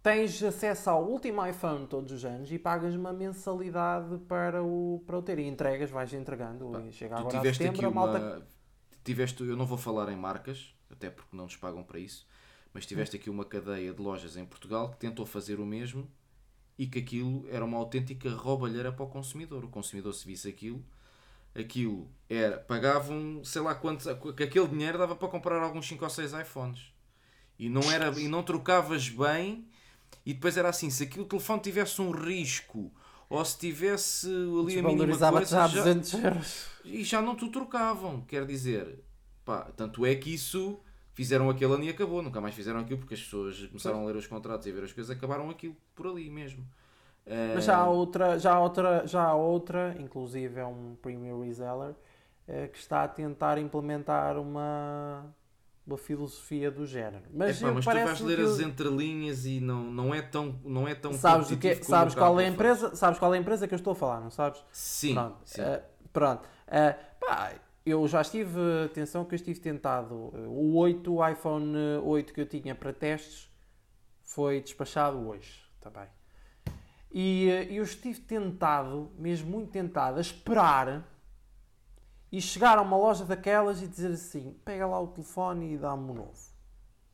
tens 0.07 0.41
acesso 0.41 0.89
ao 0.89 1.05
último 1.05 1.45
iPhone 1.45 1.85
todos 1.89 2.13
os 2.13 2.25
anos 2.25 2.53
e 2.53 2.61
pagas 2.61 2.95
uma 2.95 3.13
mensalidade 3.13 4.19
para 4.29 4.63
o, 4.63 5.03
para 5.05 5.19
o 5.19 5.23
ter. 5.23 5.41
E 5.41 5.49
entregas, 5.49 5.91
vais 5.91 6.15
entregando. 6.15 6.71
Pá, 6.71 6.81
e 6.81 6.93
chega 6.93 7.17
agora 7.17 7.37
tiveste 7.37 7.65
a 7.65 7.67
setembro, 7.67 7.89
aqui 7.89 7.99
uma... 7.99 8.47
Tiveste, 9.03 9.43
eu 9.43 9.57
não 9.57 9.67
vou 9.67 9.77
falar 9.77 10.09
em 10.13 10.17
marcas, 10.17 10.73
até 10.89 11.11
porque 11.11 11.37
não 11.37 11.43
nos 11.43 11.57
pagam 11.57 11.83
para 11.83 11.99
isso, 11.99 12.25
mas 12.73 12.87
tiveste 12.87 13.17
aqui 13.17 13.29
uma 13.29 13.45
cadeia 13.45 13.93
de 13.93 14.01
lojas 14.01 14.37
em 14.37 14.45
Portugal 14.45 14.93
que 14.93 14.97
tentou 14.97 15.27
fazer 15.27 15.59
o 15.59 15.67
mesmo 15.67 16.09
e 16.79 16.87
que 16.87 17.01
aquilo 17.01 17.45
era 17.51 17.65
uma 17.65 17.77
autêntica 17.77 18.31
roubalheira 18.31 18.93
para 18.93 19.05
o 19.05 19.09
consumidor. 19.09 19.65
O 19.65 19.69
consumidor, 19.69 20.15
se 20.15 20.25
visse 20.25 20.49
aquilo, 20.49 20.85
aquilo 21.53 22.09
era. 22.31 22.59
pagavam, 22.59 23.43
sei 23.43 23.61
lá 23.61 23.75
quanto. 23.75 24.05
que 24.35 24.45
aquele 24.45 24.69
dinheiro 24.69 24.99
dava 24.99 25.17
para 25.17 25.27
comprar 25.27 25.61
alguns 25.61 25.89
5 25.89 26.05
ou 26.05 26.11
6 26.11 26.33
iPhones. 26.33 26.93
E 27.59 27.69
não, 27.69 27.91
era, 27.91 28.17
e 28.21 28.29
não 28.29 28.45
trocavas 28.45 29.09
bem. 29.09 29.67
E 30.25 30.35
depois 30.35 30.57
era 30.57 30.69
assim: 30.69 30.91
se 30.91 31.05
aquilo 31.05 31.25
o 31.25 31.29
telefone 31.29 31.61
tivesse 31.61 32.01
um 32.03 32.11
risco 32.11 32.93
ou 33.29 33.45
se 33.45 33.59
tivesse 33.59 34.27
ali 34.29 34.79
a 34.79 34.83
mínima 34.83 35.07
coisa. 35.33 35.47
Já 35.47 35.67
200 35.67 36.15
euros. 36.15 36.67
E 36.85 37.05
já 37.05 37.21
não 37.21 37.35
te 37.37 37.49
trocavam. 37.49 38.23
Quer 38.23 38.47
dizer, 38.47 39.01
pá, 39.45 39.71
tanto 39.77 40.07
é 40.07 40.15
que 40.15 40.33
isso 40.35 40.79
fizeram 41.13 41.51
aquele 41.51 41.75
ano 41.75 41.85
e 41.85 41.89
acabou. 41.89 42.23
Nunca 42.23 42.41
mais 42.41 42.55
fizeram 42.55 42.81
aquilo 42.81 42.99
porque 42.99 43.15
as 43.15 43.23
pessoas 43.23 43.67
começaram 43.67 44.03
a 44.03 44.07
ler 44.07 44.17
os 44.17 44.27
contratos 44.27 44.67
e 44.67 44.71
a 44.71 44.75
ver 44.75 44.85
as 44.85 44.93
coisas 44.93 45.17
acabaram 45.17 45.51
aquilo 45.51 45.77
por 45.95 46.07
ali 46.07 46.31
mesmo. 46.31 46.65
Mas 47.55 47.65
já 47.65 47.77
há 47.77 47.89
outra, 47.89 48.39
já 48.39 48.55
há 48.55 48.61
outra, 48.61 49.07
já 49.07 49.23
há 49.25 49.35
outra, 49.35 49.97
inclusive 49.99 50.61
é 50.61 50.65
um 50.65 50.97
premium 51.03 51.43
reseller, 51.43 51.95
eh, 52.47 52.69
que 52.69 52.79
está 52.79 53.03
a 53.03 53.09
tentar 53.09 53.59
implementar 53.59 54.39
uma, 54.39 55.35
uma 55.87 55.97
filosofia 55.97 56.71
do 56.71 56.85
género. 56.85 57.23
Mas, 57.33 57.61
mas 57.63 57.85
tu 57.85 57.91
vais 57.91 58.21
ler 58.21 58.41
as 58.41 58.59
entrelinhas 58.59 59.47
e 59.47 59.61
não, 59.61 59.85
não 59.85 60.15
é 60.15 60.21
tão 60.21 60.59
não 60.65 60.89
é 60.89 60.95
tão 60.95 61.13
sabes 61.13 61.49
que 61.57 61.75
sabes 61.85 62.15
qual 62.15 62.41
é 62.41 62.47
a 62.47 62.49
empresa 62.49 62.89
faz. 62.89 62.99
sabes 62.99 63.19
qual 63.19 63.33
é 63.33 63.39
a 63.39 63.41
empresa 63.41 63.69
que 63.69 63.75
eu 63.75 63.77
estou 63.77 63.93
a 63.93 63.97
falar 63.97 64.21
não 64.21 64.31
sabes 64.31 64.63
sim 64.73 65.15
pronto, 65.15 65.37
sim. 65.45 65.63
Uh, 65.63 65.83
pronto. 66.13 66.49
Uh, 66.67 67.25
pá, 67.25 67.53
eu 67.85 68.07
já 68.09 68.21
estive 68.21 68.59
atenção 68.85 69.25
que 69.25 69.35
eu 69.35 69.37
estive 69.37 69.61
tentado 69.61 70.15
o 70.15 70.77
8 70.77 71.15
o 71.15 71.29
iPhone 71.29 71.77
8 72.03 72.35
que 72.35 72.41
eu 72.41 72.47
tinha 72.47 72.75
para 72.75 72.93
testes 72.93 73.49
foi 74.23 74.61
despachado 74.61 75.29
hoje 75.29 75.65
também 75.81 76.09
e 77.13 77.49
eu 77.71 77.85
estive 77.85 78.21
tentado 78.21 79.13
mesmo 79.17 79.49
muito 79.49 79.71
tentado 79.71 80.19
a 80.19 80.21
esperar 80.21 81.05
e 82.37 82.41
chegar 82.43 82.77
a 82.77 82.83
uma 82.83 82.99
loja 82.99 83.25
daquelas 83.25 83.81
e 83.81 83.89
dizer 83.89 84.13
assim: 84.13 84.55
pega 84.63 84.87
lá 84.87 85.01
o 85.01 85.07
telefone 85.07 85.73
e 85.73 85.79
dá-me 85.79 86.11
um 86.11 86.15
novo. 86.15 86.39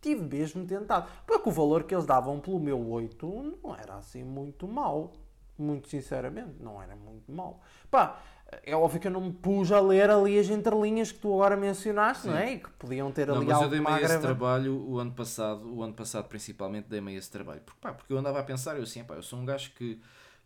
Tive 0.00 0.20
mesmo 0.20 0.66
tentado. 0.66 1.08
Porque 1.24 1.48
o 1.48 1.52
valor 1.52 1.84
que 1.84 1.94
eles 1.94 2.04
davam 2.04 2.40
pelo 2.40 2.58
meu 2.58 2.90
8 2.90 3.58
não 3.62 3.72
era 3.72 3.94
assim 3.94 4.24
muito 4.24 4.66
mau. 4.66 5.12
Muito 5.56 5.88
sinceramente, 5.88 6.56
não 6.58 6.82
era 6.82 6.96
muito 6.96 7.30
mau. 7.30 7.60
Pá, 7.88 8.20
é 8.64 8.74
óbvio 8.74 9.00
que 9.00 9.06
eu 9.06 9.12
não 9.12 9.20
me 9.20 9.32
pus 9.32 9.70
a 9.70 9.78
ler 9.78 10.10
ali 10.10 10.36
as 10.36 10.48
entrelinhas 10.48 11.12
que 11.12 11.20
tu 11.20 11.32
agora 11.32 11.56
mencionaste, 11.56 12.24
Sim. 12.24 12.30
não 12.30 12.36
é? 12.38 12.54
E 12.54 12.58
que 12.58 12.70
podiam 12.70 13.12
ter 13.12 13.30
ali 13.30 13.46
não, 13.46 13.46
mas 13.46 13.62
eu 13.62 13.68
dei-me 13.68 14.02
esse 14.02 14.18
trabalho 14.18 14.74
o 14.74 14.98
ano 14.98 15.12
passado, 15.12 15.72
o 15.72 15.84
ano 15.84 15.94
passado 15.94 16.26
principalmente 16.26 16.88
dei-me 16.88 17.14
esse 17.14 17.30
trabalho. 17.30 17.60
Porque, 17.60 17.78
pá, 17.80 17.92
porque 17.92 18.12
eu 18.12 18.18
andava 18.18 18.40
a 18.40 18.42
pensar, 18.42 18.76
eu 18.76 18.82
assim, 18.82 19.04
pá, 19.04 19.14
eu 19.14 19.22
sou 19.22 19.38
um 19.38 19.44
gajo 19.44 19.70
que 19.76 20.00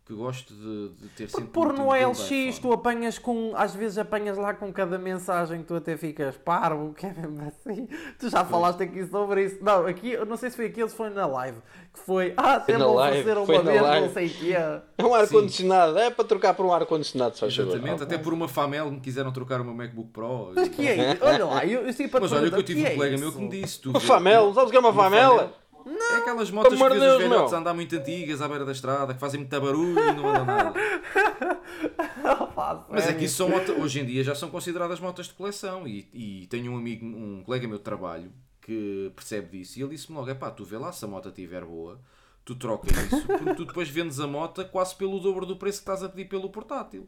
que 0.07 0.13
gosto 0.13 0.53
de, 0.53 0.89
de 1.01 1.09
ter 1.09 1.29
sempre. 1.29 1.49
Por 1.49 1.73
no 1.73 1.91
LX 1.91 2.59
tu 2.59 2.71
apanhas 2.71 3.19
com. 3.19 3.51
Às 3.57 3.75
vezes 3.75 3.97
apanhas 3.97 4.37
lá 4.37 4.53
com 4.53 4.71
cada 4.71 4.97
mensagem 4.97 5.59
que 5.59 5.65
tu 5.65 5.75
até 5.75 5.97
ficas 5.97 6.37
parvo, 6.37 6.93
que 6.93 7.05
é 7.05 7.13
mesmo 7.13 7.41
assim. 7.45 7.89
Tu 8.17 8.29
já 8.29 8.45
falaste 8.45 8.83
aqui 8.83 9.05
sobre 9.05 9.47
isso. 9.47 9.57
Não, 9.61 9.85
aqui, 9.85 10.11
eu 10.11 10.25
não 10.25 10.37
sei 10.37 10.49
se 10.49 10.55
foi 10.55 10.67
aqui 10.67 10.81
ou 10.81 10.87
se 10.87 10.95
foi 10.95 11.09
na 11.09 11.25
live. 11.25 11.57
Que 11.93 11.99
foi. 11.99 12.33
Ah, 12.37 12.61
sempre 12.65 12.83
vou 12.83 12.97
fazer 12.97 13.37
uma 13.37 13.63
vez, 13.63 13.81
não 13.81 14.13
sei 14.13 14.27
o 14.27 14.29
que 14.29 14.55
é. 14.55 14.81
É 14.97 15.05
um 15.05 15.13
ar-condicionado, 15.13 15.97
é 15.97 16.09
para 16.09 16.23
trocar 16.23 16.53
por 16.53 16.65
um 16.65 16.71
ar-condicionado, 16.71 17.37
só 17.37 17.47
Exatamente, 17.47 18.03
até 18.03 18.17
por 18.17 18.33
uma 18.33 18.47
Famel 18.47 18.89
me 18.89 19.01
quiseram 19.01 19.33
trocar 19.33 19.59
o 19.59 19.65
meu 19.65 19.73
MacBook 19.73 20.09
Pro. 20.11 20.53
Mas 20.55 20.69
que 20.69 20.87
é 20.87 21.17
Olha 21.21 21.45
lá, 21.45 21.65
eu, 21.65 21.85
eu 21.85 21.91
sei 21.91 22.07
para 22.07 22.21
Mas 22.21 22.31
olha 22.31 22.49
que 22.49 22.55
eu 22.55 22.63
tive 22.63 22.81
um 22.81 22.85
é 22.85 22.95
colega 22.95 23.17
meu 23.17 23.31
que 23.33 23.39
me 23.39 23.49
disse. 23.49 23.81
Tu, 23.81 23.89
uma 23.89 23.99
Famel, 23.99 24.53
sabes 24.53 24.69
o 24.69 24.71
que 24.71 24.77
é 24.77 24.79
uma, 24.79 24.89
uma 24.89 25.03
Famel? 25.03 25.51
Não, 25.87 26.15
é 26.15 26.17
aquelas 26.17 26.51
motos 26.51 26.77
que 26.77 26.89
vês 26.89 27.13
os 27.13 27.17
velhotes 27.17 27.53
a 27.53 27.57
andar 27.57 27.73
muito 27.73 27.95
antigas 27.95 28.41
à 28.41 28.47
beira 28.47 28.65
da 28.65 28.73
estrada, 28.73 29.13
que 29.13 29.19
fazem 29.19 29.39
muito 29.39 29.61
barulho 29.61 29.97
e 29.97 30.13
não 30.13 30.29
andam 30.29 30.45
nada. 30.45 30.73
Mas 32.89 33.07
é 33.07 33.13
que 33.13 33.25
isso 33.25 33.37
são 33.37 33.49
motos, 33.49 33.69
hoje 33.77 34.01
em 34.01 34.05
dia 34.05 34.23
já 34.23 34.35
são 34.35 34.49
consideradas 34.49 34.99
motas 34.99 35.27
de 35.27 35.33
coleção. 35.33 35.87
E, 35.87 36.07
e 36.13 36.47
tenho 36.47 36.73
um 36.73 36.77
amigo, 36.77 37.05
um 37.05 37.43
colega 37.43 37.67
meu 37.67 37.77
de 37.77 37.83
trabalho, 37.83 38.31
que 38.61 39.11
percebe 39.15 39.57
disso 39.57 39.79
e 39.79 39.81
ele 39.81 39.91
disse-me 39.91 40.17
logo: 40.17 40.29
é 40.29 40.33
pá, 40.33 40.51
tu 40.51 40.65
vê 40.65 40.77
lá 40.77 40.91
se 40.91 41.05
a 41.05 41.07
moto 41.07 41.29
estiver 41.29 41.63
boa, 41.63 41.99
tu 42.43 42.55
trocas 42.55 42.91
isso, 42.91 43.25
porque 43.25 43.53
tu 43.55 43.65
depois 43.65 43.89
vendes 43.89 44.19
a 44.19 44.27
moto 44.27 44.65
quase 44.65 44.95
pelo 44.95 45.19
dobro 45.19 45.45
do 45.45 45.55
preço 45.55 45.79
que 45.79 45.83
estás 45.83 46.03
a 46.03 46.09
pedir 46.09 46.25
pelo 46.25 46.49
portátil. 46.49 47.07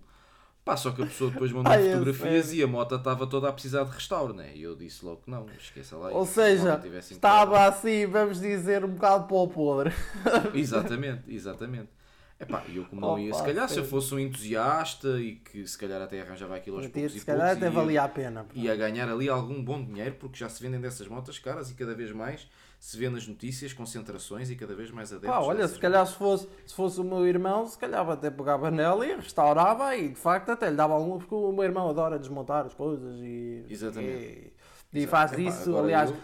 Pá, 0.63 0.77
só 0.77 0.91
que 0.91 1.01
a 1.01 1.05
pessoa 1.05 1.31
depois 1.31 1.51
mandou 1.51 1.71
Ai, 1.73 1.91
fotografias 1.91 2.53
e 2.53 2.61
a 2.61 2.67
moto 2.67 2.95
estava 2.95 3.25
toda 3.25 3.49
a 3.49 3.53
precisar 3.53 3.83
de 3.85 3.91
restauro, 3.91 4.33
né? 4.33 4.51
E 4.55 4.61
eu 4.61 4.75
disse 4.75 5.03
logo 5.03 5.21
que 5.23 5.31
não, 5.31 5.45
esqueça 5.57 5.97
lá. 5.97 6.11
Ou 6.11 6.25
seja, 6.25 6.81
estava 7.09 7.65
assim, 7.65 8.05
vamos 8.05 8.39
dizer, 8.39 8.85
um 8.85 8.89
bocado 8.89 9.25
para 9.25 9.37
o 9.37 9.47
podre. 9.47 9.93
exatamente, 10.53 11.23
exatamente. 11.33 11.89
Epá, 12.39 12.63
eu 12.73 12.85
como 12.85 13.01
não 13.01 13.19
ia, 13.19 13.33
se 13.33 13.43
calhar 13.43 13.67
se 13.67 13.77
eu 13.77 13.83
fosse 13.83 14.15
um 14.15 14.19
entusiasta 14.19 15.19
e 15.19 15.35
que 15.35 15.67
se 15.67 15.77
calhar 15.77 16.01
até 16.01 16.21
arranjava 16.21 16.55
aquilo 16.55 16.77
aos 16.77 16.87
poucos 16.87 17.11
se 17.11 17.25
calhar 17.25 17.49
até 17.49 17.69
valia 17.69 18.03
a 18.03 18.07
pena. 18.07 18.45
Ia 18.53 18.75
ganhar 18.77 19.09
ali 19.09 19.27
algum 19.27 19.61
bom 19.61 19.83
dinheiro 19.83 20.15
porque 20.17 20.37
já 20.39 20.47
se 20.47 20.61
vendem 20.63 20.79
dessas 20.79 21.05
motas 21.09 21.37
caras 21.37 21.69
e 21.69 21.73
cada 21.73 21.93
vez 21.93 22.13
mais 22.13 22.47
se 22.79 22.97
vê 22.97 23.09
nas 23.09 23.27
notícias 23.27 23.73
concentrações 23.73 24.49
e 24.49 24.55
cada 24.55 24.73
vez 24.73 24.89
mais 24.89 25.11
adeptos. 25.11 25.29
Pá, 25.29 25.39
olha, 25.41 25.67
se 25.67 25.77
calhar 25.77 26.05
se 26.07 26.15
fosse, 26.15 26.47
se 26.65 26.73
fosse 26.73 27.01
o 27.01 27.03
meu 27.03 27.27
irmão, 27.27 27.67
se 27.67 27.77
calhar 27.77 28.09
até 28.09 28.31
pegava 28.31 28.71
nela 28.71 29.05
e 29.05 29.13
restaurava 29.15 29.95
e 29.97 30.09
de 30.09 30.15
facto 30.15 30.49
até 30.49 30.69
lhe 30.69 30.77
dava 30.77 30.93
algum, 30.93 31.17
porque 31.17 31.35
o 31.35 31.51
meu 31.51 31.65
irmão 31.65 31.89
adora 31.89 32.17
desmontar 32.17 32.65
as 32.65 32.73
coisas 32.73 33.19
e. 33.19 33.65
Exatamente. 33.69 34.53
E, 34.93 35.03
e 35.03 35.07
faz 35.07 35.33
Epá, 35.33 35.41
isso, 35.41 35.77
aliás. 35.77 36.09
Eu... 36.09 36.17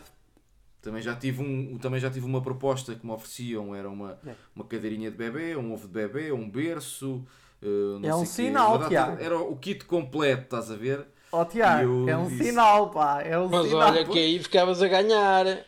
Também 0.82 1.02
já, 1.02 1.16
tive 1.16 1.42
um, 1.42 1.80
também 1.80 2.00
já 2.00 2.12
tive 2.12 2.28
uma 2.28 2.42
proposta 2.44 2.94
que 2.94 3.04
me 3.04 3.12
ofereciam, 3.12 3.74
era 3.74 3.90
uma, 3.90 4.20
é. 4.26 4.36
uma 4.56 4.64
cadeirinha 4.64 5.10
de 5.10 5.18
bebê, 5.18 5.56
um 5.56 5.74
ovo 5.74 5.88
de 5.88 5.94
bebê, 5.94 6.32
um 6.32 6.48
berço. 6.48 7.26
Uh, 7.60 8.06
é 8.06 8.14
um 8.14 8.24
sinal, 8.24 8.80
quê. 8.82 8.90
Tiago. 8.90 9.18
Era 9.20 9.40
o 9.40 9.56
kit 9.58 9.84
completo, 9.86 10.44
estás 10.44 10.70
a 10.70 10.76
ver? 10.76 11.08
Ó 11.32 11.42
oh, 11.42 11.46
Tiago, 11.46 12.08
é 12.08 12.16
um 12.16 12.28
disse... 12.28 12.44
sinal, 12.46 12.92
pá. 12.92 13.24
É 13.24 13.38
um 13.38 13.50
Mas 13.50 13.66
sinal. 13.66 13.88
olha 13.88 14.06
que 14.06 14.20
aí 14.20 14.38
ficavas 14.38 14.82
a 14.82 14.88
ganhar 14.88 15.66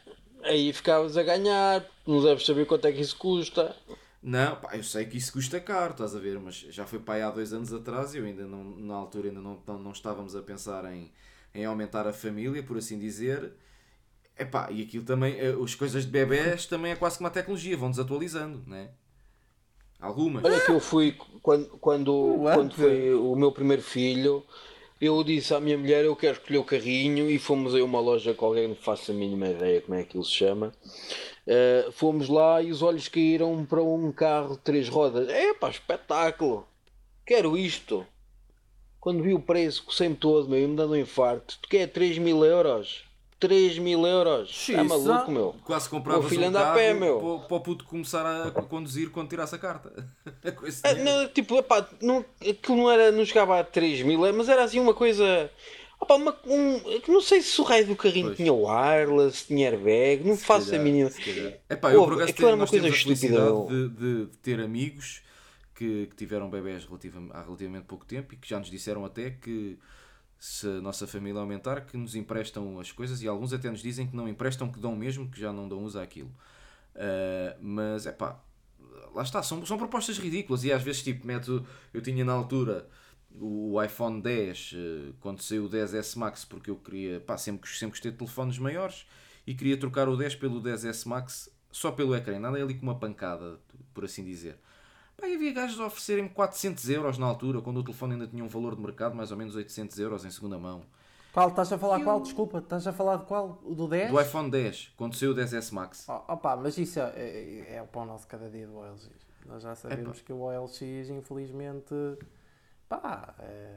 aí 0.47 0.71
ficavas 0.73 1.17
a 1.17 1.23
ganhar, 1.23 1.85
não 2.05 2.23
deves 2.23 2.45
saber 2.45 2.65
quanto 2.65 2.87
é 2.87 2.91
que 2.91 3.01
isso 3.01 3.17
custa. 3.17 3.75
Não, 4.21 4.55
pá, 4.57 4.75
eu 4.75 4.83
sei 4.83 5.05
que 5.05 5.17
isso 5.17 5.31
custa 5.31 5.59
caro, 5.59 5.91
estás 5.91 6.15
a 6.15 6.19
ver, 6.19 6.39
mas 6.39 6.55
já 6.55 6.85
foi 6.85 6.99
para 6.99 7.15
aí 7.15 7.21
há 7.21 7.29
dois 7.29 7.53
anos 7.53 7.71
atrás 7.71 8.13
e 8.13 8.17
eu 8.17 8.25
ainda 8.25 8.45
não, 8.45 8.63
na 8.63 8.95
altura 8.95 9.29
ainda 9.29 9.39
não, 9.39 9.61
não, 9.65 9.79
não 9.79 9.91
estávamos 9.91 10.35
a 10.35 10.41
pensar 10.41 10.85
em, 10.91 11.11
em 11.53 11.65
aumentar 11.65 12.07
a 12.07 12.13
família, 12.13 12.63
por 12.63 12.77
assim 12.77 12.97
dizer. 12.97 13.53
Epá, 14.37 14.69
e 14.71 14.83
aquilo 14.83 15.03
também, 15.03 15.37
eh, 15.39 15.55
as 15.63 15.75
coisas 15.75 16.05
de 16.05 16.11
bebés 16.11 16.65
também 16.65 16.91
é 16.91 16.95
quase 16.95 17.17
como 17.17 17.27
a 17.27 17.31
tecnologia, 17.31 17.77
vão 17.77 17.89
desatualizando, 17.89 18.63
né? 18.67 18.89
Algumas. 19.99 20.43
Olha 20.43 20.59
que 20.59 20.71
eu 20.71 20.79
fui, 20.79 21.17
quando, 21.41 21.69
quando, 21.79 22.39
quando 22.53 22.75
foi 22.75 23.13
o 23.13 23.35
meu 23.35 23.51
primeiro 23.51 23.81
filho, 23.81 24.45
eu 24.99 25.23
disse 25.23 25.53
à 25.53 25.59
minha 25.59 25.77
mulher: 25.77 26.05
Eu 26.05 26.15
quero 26.15 26.37
escolher 26.37 26.59
o 26.59 26.63
carrinho, 26.63 27.29
e 27.29 27.37
fomos 27.37 27.75
a 27.75 27.83
uma 27.83 27.99
loja 27.99 28.33
qualquer, 28.33 28.67
não 28.67 28.75
faço 28.75 29.11
a 29.11 29.13
mínima 29.13 29.49
ideia 29.49 29.81
como 29.81 29.97
é 29.97 30.03
que 30.03 30.17
ele 30.17 30.23
se 30.23 30.31
chama. 30.31 30.73
Uh, 31.47 31.91
fomos 31.93 32.27
lá 32.27 32.61
e 32.61 32.71
os 32.71 32.81
olhos 32.81 33.07
caíram 33.07 33.65
para 33.65 33.81
um 33.81 34.11
carro 34.11 34.55
de 34.55 34.59
três 34.59 34.89
rodas. 34.89 35.29
É 35.29 35.53
pá, 35.53 35.69
espetáculo! 35.69 36.67
Quero 37.25 37.57
isto! 37.57 38.05
Quando 38.99 39.23
vi 39.23 39.33
o 39.33 39.39
preço, 39.39 39.85
cocei-me 39.85 40.15
todo, 40.15 40.49
meu, 40.49 40.67
me 40.67 40.75
dando 40.75 40.91
um 40.91 40.97
infarto. 40.97 41.57
Tu 41.61 41.69
quer 41.69 41.87
3 41.87 42.17
mil 42.17 42.43
euros? 42.43 43.06
3 43.39 43.77
mil 43.79 44.05
euros. 44.05 44.67
Está 44.69 44.83
maluco, 44.83 45.31
meu. 45.31 45.55
Quase 45.63 45.89
comprava 45.89 46.19
um 46.19 46.29
filho 46.29 46.47
anda 46.47 46.71
a 46.71 46.73
pé, 46.73 46.93
meu. 46.93 47.19
Para, 47.19 47.47
para 47.47 47.57
o 47.57 47.59
puto 47.61 47.85
começar 47.85 48.25
a 48.25 48.51
conduzir 48.63 49.09
quando 49.11 49.29
tirasse 49.29 49.55
a 49.55 49.57
carta. 49.57 49.91
ah, 50.83 50.93
não, 50.95 51.27
tipo, 51.29 51.57
epá, 51.57 51.87
não, 52.01 52.25
aquilo 52.41 52.77
não, 52.77 52.91
era, 52.91 53.11
não 53.11 53.23
chegava 53.25 53.59
a 53.59 53.63
3 53.63 54.01
mil, 54.01 54.25
é, 54.25 54.31
mas 54.31 54.49
era 54.49 54.63
assim 54.63 54.79
uma 54.79 54.93
coisa. 54.93 55.51
Opa, 55.99 56.15
uma, 56.15 56.35
um, 56.45 56.81
não 57.07 57.21
sei 57.21 57.41
se 57.41 57.59
o 57.59 57.63
raio 57.63 57.87
do 57.87 57.95
carrinho 57.95 58.27
pois. 58.27 58.37
tinha 58.37 58.53
wireless, 58.53 59.47
tinha 59.47 59.69
airbag, 59.69 60.23
não 60.23 60.35
se 60.35 60.45
faço 60.45 60.67
calhar, 60.67 60.81
a 60.81 60.83
mínima. 60.83 61.11
Epá, 61.69 61.91
eu 61.91 62.03
por 62.03 62.13
acaso 62.13 62.33
tenho, 62.33 62.55
uma 62.55 62.67
coisa 62.67 62.87
estúpida. 62.87 63.51
De, 63.67 63.89
de, 63.89 64.25
de, 64.25 64.37
ter 64.37 64.59
amigos 64.59 65.21
que, 65.73 66.07
que 66.07 66.15
tiveram 66.15 66.49
bebés 66.49 66.85
relativa, 66.85 67.19
há 67.31 67.41
relativamente 67.41 67.85
pouco 67.85 68.05
tempo 68.05 68.33
e 68.33 68.37
que 68.37 68.47
já 68.47 68.59
nos 68.59 68.69
disseram 68.69 69.05
até 69.05 69.31
que 69.31 69.77
se 70.39 70.67
a 70.67 70.81
nossa 70.81 71.07
família 71.07 71.39
aumentar, 71.39 71.81
que 71.81 71.97
nos 71.97 72.15
emprestam 72.15 72.79
as 72.79 72.91
coisas 72.91 73.21
e 73.21 73.27
alguns 73.27 73.53
até 73.53 73.69
nos 73.69 73.81
dizem 73.81 74.07
que 74.07 74.15
não 74.15 74.27
emprestam, 74.27 74.71
que 74.71 74.79
dão 74.79 74.95
mesmo, 74.95 75.29
que 75.29 75.39
já 75.39 75.51
não 75.51 75.67
dão 75.67 75.83
uso 75.83 75.99
àquilo. 75.99 76.29
Uh, 76.95 77.57
mas 77.61 78.05
é 78.05 78.11
pá, 78.11 78.39
lá 79.13 79.23
está, 79.23 79.41
são, 79.43 79.65
são 79.65 79.77
propostas 79.77 80.17
ridículas 80.17 80.63
e 80.63 80.71
às 80.71 80.81
vezes 80.81 81.03
tipo, 81.03 81.25
meto, 81.25 81.65
eu 81.93 82.01
tinha 82.01 82.25
na 82.25 82.33
altura 82.33 82.87
o 83.39 83.81
iPhone 83.83 84.21
10 84.21 84.73
uh, 84.73 85.13
quando 85.19 85.41
saiu 85.41 85.65
o 85.65 85.69
10S 85.69 86.17
Max 86.17 86.43
porque 86.45 86.69
eu 86.71 86.75
queria, 86.75 87.19
pá, 87.19 87.37
sempre, 87.37 87.69
sempre 87.69 87.91
gostei 87.91 88.11
de 88.11 88.17
telefones 88.17 88.57
maiores 88.57 89.05
e 89.45 89.53
queria 89.53 89.77
trocar 89.77 90.09
o 90.09 90.17
10 90.17 90.35
pelo 90.35 90.61
10S 90.61 91.07
Max 91.07 91.49
só 91.71 91.91
pelo 91.91 92.15
ecrã, 92.15 92.39
nada 92.39 92.57
ali 92.57 92.73
com 92.73 92.83
uma 92.83 92.97
pancada, 92.97 93.59
por 93.93 94.05
assim 94.05 94.23
dizer. 94.23 94.57
Pá, 95.17 95.25
havia 95.25 95.51
gajos 95.51 95.79
a 95.79 95.87
oferecerem 95.87 96.27
400 96.27 96.89
euros 96.89 97.17
na 97.17 97.25
altura, 97.25 97.59
quando 97.59 97.77
o 97.77 97.83
telefone 97.83 98.13
ainda 98.13 98.27
tinha 98.27 98.43
um 98.43 98.47
valor 98.47 98.75
de 98.75 98.81
mercado 98.81 99.15
mais 99.15 99.31
ou 99.31 99.37
menos 99.37 99.55
800 99.55 99.97
euros 99.97 100.23
em 100.23 100.29
segunda 100.29 100.59
mão. 100.59 100.83
Qual? 101.33 101.49
Estás 101.49 101.73
a 101.73 101.77
falar 101.77 101.99
eu... 101.99 102.03
qual? 102.03 102.21
Desculpa, 102.21 102.59
estás 102.59 102.85
a 102.85 102.93
falar 102.93 103.17
de 103.17 103.25
qual? 103.25 103.59
O 103.63 103.73
do 103.73 103.87
10? 103.87 104.11
Do 104.11 104.21
iPhone 104.21 104.51
10, 104.51 104.93
quando 104.95 105.15
saiu 105.15 105.31
o 105.31 105.35
10S 105.35 105.71
Max. 105.71 106.05
Oh, 106.07 106.33
opa, 106.33 106.55
mas 106.55 106.77
isso 106.77 106.99
é, 106.99 107.13
é, 107.15 107.75
é 107.75 107.81
o 107.81 107.87
pão 107.87 108.05
nosso 108.05 108.27
cada 108.27 108.47
dia 108.49 108.67
do 108.67 108.75
OLX. 108.75 109.09
Nós 109.45 109.63
já 109.63 109.73
sabemos 109.75 110.21
que 110.21 110.31
o 110.31 110.39
OLX, 110.39 110.81
infelizmente, 111.09 111.93
pá. 112.87 113.33
É... 113.39 113.75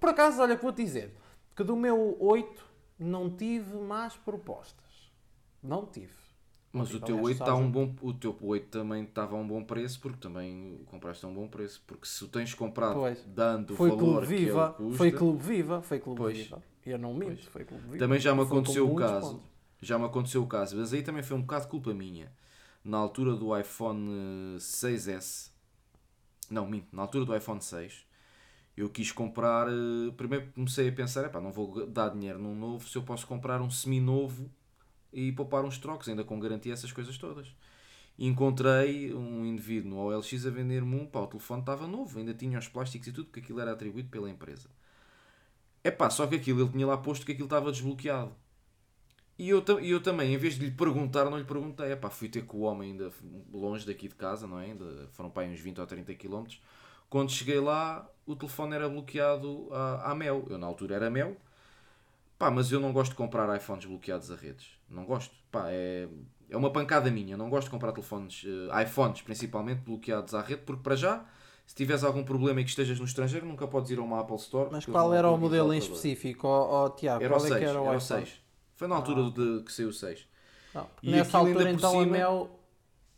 Por 0.00 0.08
acaso, 0.08 0.40
olha, 0.40 0.56
que 0.56 0.62
vou-te 0.62 0.82
dizer 0.82 1.14
que 1.54 1.64
do 1.64 1.76
meu 1.76 2.16
8 2.20 2.64
não 2.98 3.28
tive 3.28 3.76
mais 3.76 4.16
propostas. 4.16 5.12
Não 5.62 5.84
tive. 5.86 6.27
Mas 6.72 6.92
o 6.92 7.00
teu 7.00 7.20
8 7.20 7.40
está 7.40 7.54
um 7.54 7.70
bom, 7.70 7.94
o 8.02 8.12
teu 8.12 8.36
8 8.40 8.68
também 8.68 9.04
estava 9.04 9.34
a 9.34 9.38
um 9.38 9.46
bom 9.46 9.64
preço 9.64 9.98
porque 10.00 10.18
também 10.18 10.78
compraste 10.86 11.24
a 11.24 11.28
um 11.28 11.34
bom 11.34 11.48
preço, 11.48 11.82
porque 11.86 12.06
se 12.06 12.22
o 12.24 12.28
tens 12.28 12.52
comprado 12.52 12.94
pois. 12.94 13.24
dando 13.26 13.74
foi 13.74 13.90
o 13.90 13.96
valor 13.96 14.18
Clube 14.18 14.26
Viva, 14.26 14.68
que 14.68 14.82
é 14.82 14.84
custa, 14.84 14.98
foi 14.98 15.12
Clube 15.12 15.42
Viva, 15.42 15.82
foi 15.82 15.98
Clube 15.98 16.18
pois. 16.18 16.36
Viva. 16.36 16.62
Eu 16.84 16.98
não 16.98 17.14
minto, 17.14 17.50
foi 17.50 17.64
Clube 17.64 17.84
Viva. 17.84 17.98
Também 17.98 18.20
já 18.20 18.34
me 18.34 18.42
aconteceu 18.42 18.90
o 18.90 18.94
caso. 18.94 19.34
Pontos. 19.34 19.48
Já 19.80 19.98
me 19.98 20.04
aconteceu 20.04 20.42
o 20.42 20.46
caso, 20.46 20.76
mas 20.76 20.92
aí 20.92 21.02
também 21.02 21.22
foi 21.22 21.36
um 21.36 21.40
bocado 21.40 21.68
culpa 21.68 21.94
minha. 21.94 22.30
Na 22.84 22.98
altura 22.98 23.34
do 23.34 23.58
iPhone 23.58 24.56
6S, 24.58 25.50
não, 26.50 26.66
minto, 26.66 26.88
na 26.94 27.02
altura 27.02 27.24
do 27.24 27.36
iPhone 27.36 27.62
6, 27.62 28.04
eu 28.76 28.88
quis 28.88 29.10
comprar. 29.10 29.68
Eh, 29.68 30.10
primeiro 30.16 30.48
comecei 30.54 30.88
a 30.88 30.92
pensar: 30.92 31.30
não 31.40 31.52
vou 31.52 31.86
dar 31.86 32.10
dinheiro 32.10 32.38
num 32.38 32.54
novo 32.54 32.88
se 32.88 32.96
eu 32.96 33.02
posso 33.02 33.26
comprar 33.26 33.60
um 33.60 33.70
semi-novo 33.70 34.50
e 35.12 35.32
poupar 35.32 35.64
uns 35.64 35.78
trocos, 35.78 36.08
ainda 36.08 36.24
com 36.24 36.38
garantia 36.38 36.72
essas 36.72 36.92
coisas 36.92 37.16
todas. 37.18 37.54
Encontrei 38.18 39.14
um 39.14 39.44
indivíduo 39.44 39.90
no 39.90 39.96
OLX 39.98 40.46
a 40.46 40.50
vender-me 40.50 40.96
um, 40.96 41.06
pá, 41.06 41.20
o 41.20 41.26
telefone 41.26 41.60
estava 41.60 41.86
novo, 41.86 42.18
ainda 42.18 42.34
tinha 42.34 42.58
os 42.58 42.68
plásticos 42.68 43.08
e 43.08 43.12
tudo, 43.12 43.26
porque 43.26 43.40
aquilo 43.40 43.60
era 43.60 43.72
atribuído 43.72 44.08
pela 44.08 44.28
empresa. 44.28 44.68
É 45.84 45.90
pá, 45.90 46.10
só 46.10 46.26
que 46.26 46.34
aquilo, 46.34 46.62
ele 46.62 46.70
tinha 46.70 46.86
lá 46.86 46.96
posto 46.96 47.24
que 47.24 47.32
aquilo 47.32 47.46
estava 47.46 47.70
desbloqueado. 47.70 48.34
E 49.38 49.50
eu, 49.50 49.64
e 49.80 49.90
eu 49.90 50.02
também, 50.02 50.34
em 50.34 50.36
vez 50.36 50.54
de 50.54 50.64
lhe 50.64 50.70
perguntar, 50.72 51.30
não 51.30 51.38
lhe 51.38 51.44
perguntei. 51.44 51.92
É 51.92 51.96
pá, 51.96 52.10
fui 52.10 52.28
ter 52.28 52.44
com 52.44 52.58
o 52.58 52.60
homem 52.62 52.90
ainda 52.92 53.12
longe 53.52 53.86
daqui 53.86 54.08
de 54.08 54.16
casa, 54.16 54.46
não 54.48 54.58
é? 54.58 54.64
Ainda 54.66 55.08
foram 55.12 55.30
para 55.30 55.44
aí 55.44 55.52
uns 55.52 55.60
20 55.60 55.80
ou 55.80 55.86
30 55.86 56.14
km. 56.14 56.44
Quando 57.08 57.30
cheguei 57.30 57.60
lá, 57.60 58.08
o 58.26 58.34
telefone 58.36 58.74
era 58.74 58.88
bloqueado 58.88 59.68
à, 59.72 60.10
à 60.10 60.14
Mel. 60.14 60.44
Eu 60.50 60.58
na 60.58 60.66
altura 60.66 60.96
era 60.96 61.08
Mel. 61.10 61.36
Pá, 62.38 62.50
mas 62.50 62.72
eu 62.72 62.80
não 62.80 62.92
gosto 62.92 63.12
de 63.12 63.16
comprar 63.16 63.54
iPhones 63.56 63.84
bloqueados 63.84 64.30
a 64.30 64.36
redes. 64.36 64.77
Não 64.88 65.04
gosto. 65.04 65.34
Pá, 65.50 65.66
é, 65.68 66.08
é 66.48 66.56
uma 66.56 66.70
pancada 66.70 67.10
minha. 67.10 67.36
Não 67.36 67.50
gosto 67.50 67.66
de 67.66 67.70
comprar 67.70 67.92
telefones, 67.92 68.44
uh, 68.44 68.80
iPhones 68.82 69.22
principalmente, 69.22 69.80
bloqueados 69.80 70.34
à 70.34 70.40
rede, 70.40 70.62
porque 70.62 70.82
para 70.82 70.96
já, 70.96 71.24
se 71.66 71.74
tiveres 71.74 72.04
algum 72.04 72.24
problema 72.24 72.60
e 72.60 72.64
que 72.64 72.70
estejas 72.70 72.98
no 72.98 73.04
estrangeiro, 73.04 73.46
nunca 73.46 73.66
podes 73.66 73.90
ir 73.90 73.98
a 73.98 74.02
uma 74.02 74.20
Apple 74.20 74.36
Store. 74.36 74.68
Mas 74.72 74.86
qual 74.86 75.12
era 75.12 75.30
o 75.30 75.36
modelo 75.36 75.72
em 75.72 75.78
específico, 75.78 76.46
oh, 76.46 76.84
oh, 76.84 76.90
Tiago? 76.90 77.22
Era, 77.22 77.34
qual 77.34 77.40
o 77.40 77.48
6, 77.48 77.54
é 77.54 77.64
era 77.64 77.80
o, 77.80 77.86
era 77.86 77.96
o 77.96 78.00
6. 78.00 78.42
Foi 78.74 78.88
na 78.88 78.96
altura 78.96 79.26
ah, 79.26 79.30
de, 79.30 79.64
que 79.64 79.72
saiu 79.72 79.88
o 79.88 79.92
6. 79.92 80.26
Não. 80.74 80.86
Nessa 81.02 81.38
altura, 81.38 81.70
então, 81.70 81.90
cima... 81.90 82.02
a 82.02 82.06
Mel 82.06 82.58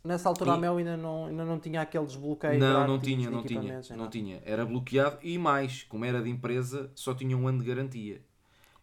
Nessa 0.03 0.29
altura 0.29 0.51
e... 0.51 0.53
a 0.55 0.57
Mel 0.57 0.77
ainda 0.77 0.97
não, 0.97 1.25
ainda 1.27 1.45
não 1.45 1.59
tinha 1.59 1.81
aquele 1.81 2.05
desbloqueio. 2.05 2.59
Não, 2.59 2.87
não 2.87 2.99
tinha, 2.99 3.29
não 3.29 3.43
tinha, 3.43 3.81
não 3.95 4.09
tinha. 4.09 4.41
Era 4.43 4.65
bloqueado 4.65 5.19
e 5.21 5.37
mais, 5.37 5.83
como 5.83 6.03
era 6.05 6.21
de 6.21 6.29
empresa, 6.29 6.91
só 6.95 7.13
tinha 7.13 7.37
um 7.37 7.47
ano 7.47 7.59
de 7.59 7.65
garantia. 7.65 8.21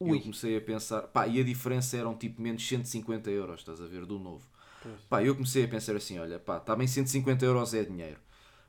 Ui. 0.01 0.16
Eu 0.16 0.20
comecei 0.20 0.57
a 0.57 0.61
pensar, 0.61 1.03
pá, 1.03 1.27
e 1.27 1.41
a 1.41 1.45
diferença 1.45 1.97
eram 1.97 2.15
tipo 2.15 2.41
menos 2.41 2.66
150 2.66 3.31
euros, 3.31 3.61
estás 3.61 3.81
a 3.81 3.87
ver, 3.87 4.07
do 4.07 4.19
novo. 4.19 4.47
Pois. 4.83 5.01
Pá, 5.09 5.23
eu 5.23 5.35
comecei 5.35 5.65
a 5.65 5.69
pensar 5.69 5.97
assim, 5.97 6.19
olha, 6.19 6.39
pá, 6.39 6.61
também 6.61 6.87
150 6.87 7.45
euros 7.45 7.75
é 7.75 7.85
dinheiro. 7.85 8.20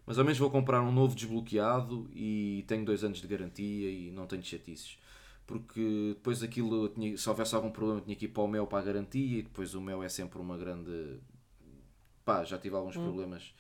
Mas 0.06 0.18
ao 0.18 0.26
menos 0.26 0.40
vou 0.40 0.50
comprar 0.50 0.82
um 0.82 0.92
novo 0.92 1.14
desbloqueado 1.14 2.10
e 2.14 2.66
tenho 2.68 2.84
dois 2.84 3.04
anos 3.04 3.22
de 3.22 3.28
garantia 3.28 3.92
e 3.92 4.10
não 4.12 4.26
tenho 4.26 4.44
chatices. 4.44 4.98
Porque 5.46 6.14
depois 6.16 6.42
aquilo, 6.42 6.90
tinha, 6.90 7.16
se 7.16 7.30
houvesse 7.30 7.54
algum 7.54 7.70
problema, 7.70 8.02
tinha 8.02 8.16
que 8.16 8.26
ir 8.26 8.30
para 8.30 8.44
o 8.44 8.48
Mel 8.48 8.66
para 8.66 8.80
a 8.80 8.84
garantia 8.84 9.40
e 9.40 9.42
depois 9.44 9.76
o 9.76 9.82
Mel 9.82 10.02
é 10.02 10.10
sempre 10.10 10.40
uma 10.40 10.58
grande 10.58 11.20
pá, 12.30 12.44
já 12.44 12.60
tive 12.60 12.76
alguns 12.76 12.96
hum. 12.96 13.04
problemas 13.04 13.56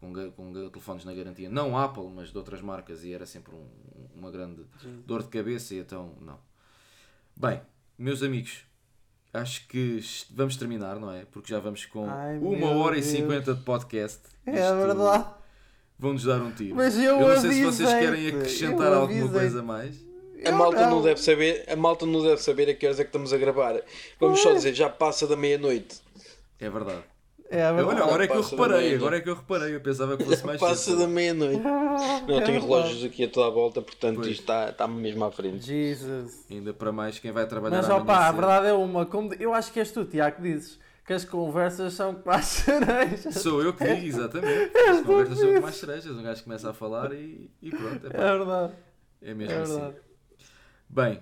com, 0.00 0.12
com 0.32 0.70
telefones 0.70 1.04
na 1.04 1.12
garantia, 1.12 1.48
não 1.50 1.76
Apple, 1.78 2.08
mas 2.08 2.30
de 2.30 2.38
outras 2.38 2.62
marcas, 2.62 3.04
e 3.04 3.12
era 3.12 3.26
sempre 3.26 3.54
um, 3.54 3.68
uma 4.14 4.30
grande 4.30 4.64
Sim. 4.80 5.02
dor 5.06 5.22
de 5.22 5.28
cabeça, 5.28 5.74
e 5.74 5.78
então 5.78 6.14
não. 6.22 6.38
Bem, 7.36 7.60
meus 7.98 8.22
amigos, 8.22 8.64
acho 9.32 9.66
que 9.66 10.00
vamos 10.30 10.56
terminar, 10.56 11.00
não 11.00 11.10
é? 11.12 11.24
Porque 11.24 11.52
já 11.52 11.58
vamos 11.58 11.84
com 11.84 12.08
Ai, 12.08 12.38
uma 12.38 12.70
hora 12.70 12.94
Deus. 12.94 13.06
e 13.06 13.10
cinquenta 13.10 13.54
de 13.54 13.60
podcast. 13.62 14.20
É 14.46 14.52
Isto 14.52 14.76
verdade. 14.76 15.26
Vão-nos 15.98 16.24
dar 16.24 16.40
um 16.40 16.52
tiro. 16.52 16.76
Mas 16.76 16.96
eu, 16.96 17.20
eu 17.20 17.28
não 17.28 17.40
sei 17.40 17.52
se 17.52 17.64
vocês 17.64 17.88
querem 17.88 18.28
acrescentar 18.28 18.92
alguma 18.92 19.28
coisa 19.28 19.62
mais. 19.62 20.04
A 20.44 20.52
malta 20.52 20.82
não. 20.82 20.90
não. 20.90 21.02
deve 21.02 21.20
saber, 21.20 21.64
a 21.68 21.76
malta 21.76 22.04
não 22.04 22.22
deve 22.22 22.42
saber 22.42 22.68
a 22.68 22.74
que 22.74 22.86
horas 22.86 23.00
é 23.00 23.04
que 23.04 23.08
estamos 23.08 23.32
a 23.32 23.38
gravar. 23.38 23.80
Vamos 24.20 24.40
só 24.40 24.52
dizer, 24.52 24.74
já 24.74 24.88
passa 24.90 25.26
da 25.26 25.36
meia-noite. 25.36 26.00
É 26.60 26.68
verdade. 26.68 27.02
É, 27.54 27.70
Olha, 27.70 28.02
agora 28.02 28.24
é 28.24 28.26
que 28.26 28.34
eu 28.34 28.42
reparei, 28.42 28.94
agora 28.96 29.16
é 29.16 29.20
que 29.20 29.30
eu 29.30 29.34
reparei, 29.36 29.76
eu 29.76 29.80
pensava 29.80 30.16
que 30.16 30.24
fosse 30.24 30.44
mais 30.44 30.58
Passa 30.58 30.96
da 30.96 31.06
meia-noite. 31.06 31.62
Não, 32.26 32.42
tenho 32.42 32.60
relógios 32.60 33.04
aqui 33.04 33.22
a 33.22 33.28
toda 33.28 33.46
a 33.46 33.50
volta, 33.50 33.80
portanto 33.80 34.16
pois. 34.16 34.26
isto 34.26 34.40
está, 34.40 34.70
está 34.70 34.88
mesmo 34.88 35.24
à 35.24 35.30
frente. 35.30 35.64
Jesus. 35.64 36.44
Ainda 36.50 36.74
para 36.74 36.90
mais 36.90 37.20
quem 37.20 37.30
vai 37.30 37.46
trabalhar 37.46 37.76
Mas 37.76 37.88
opá, 37.88 38.26
a 38.26 38.32
verdade 38.32 38.66
é 38.66 38.72
uma, 38.72 39.06
como, 39.06 39.32
eu 39.34 39.54
acho 39.54 39.72
que 39.72 39.78
és 39.78 39.92
tu, 39.92 40.04
Tiago, 40.04 40.36
que 40.36 40.42
dizes 40.42 40.80
que 41.06 41.12
as 41.12 41.24
conversas 41.24 41.92
são 41.92 42.16
como 42.16 42.34
as 42.34 42.44
cerejas. 42.66 43.34
Sou 43.36 43.62
eu 43.62 43.72
que 43.72 43.84
digo, 43.84 44.04
exatamente. 44.04 44.76
As 44.76 45.00
conversas 45.02 45.38
são 45.38 45.54
como 45.54 45.66
as 45.68 45.76
cerejas, 45.76 46.16
um 46.16 46.22
gajo 46.24 46.42
começa 46.42 46.70
a 46.70 46.74
falar 46.74 47.12
e, 47.12 47.48
e 47.62 47.70
pronto. 47.70 48.06
É, 48.06 48.16
é 48.16 48.36
verdade. 48.36 48.72
É 49.22 49.32
mesmo 49.32 49.52
é 49.52 49.62
assim. 49.62 49.72
verdade. 49.74 49.96
assim. 49.96 50.48
Bem, 50.88 51.20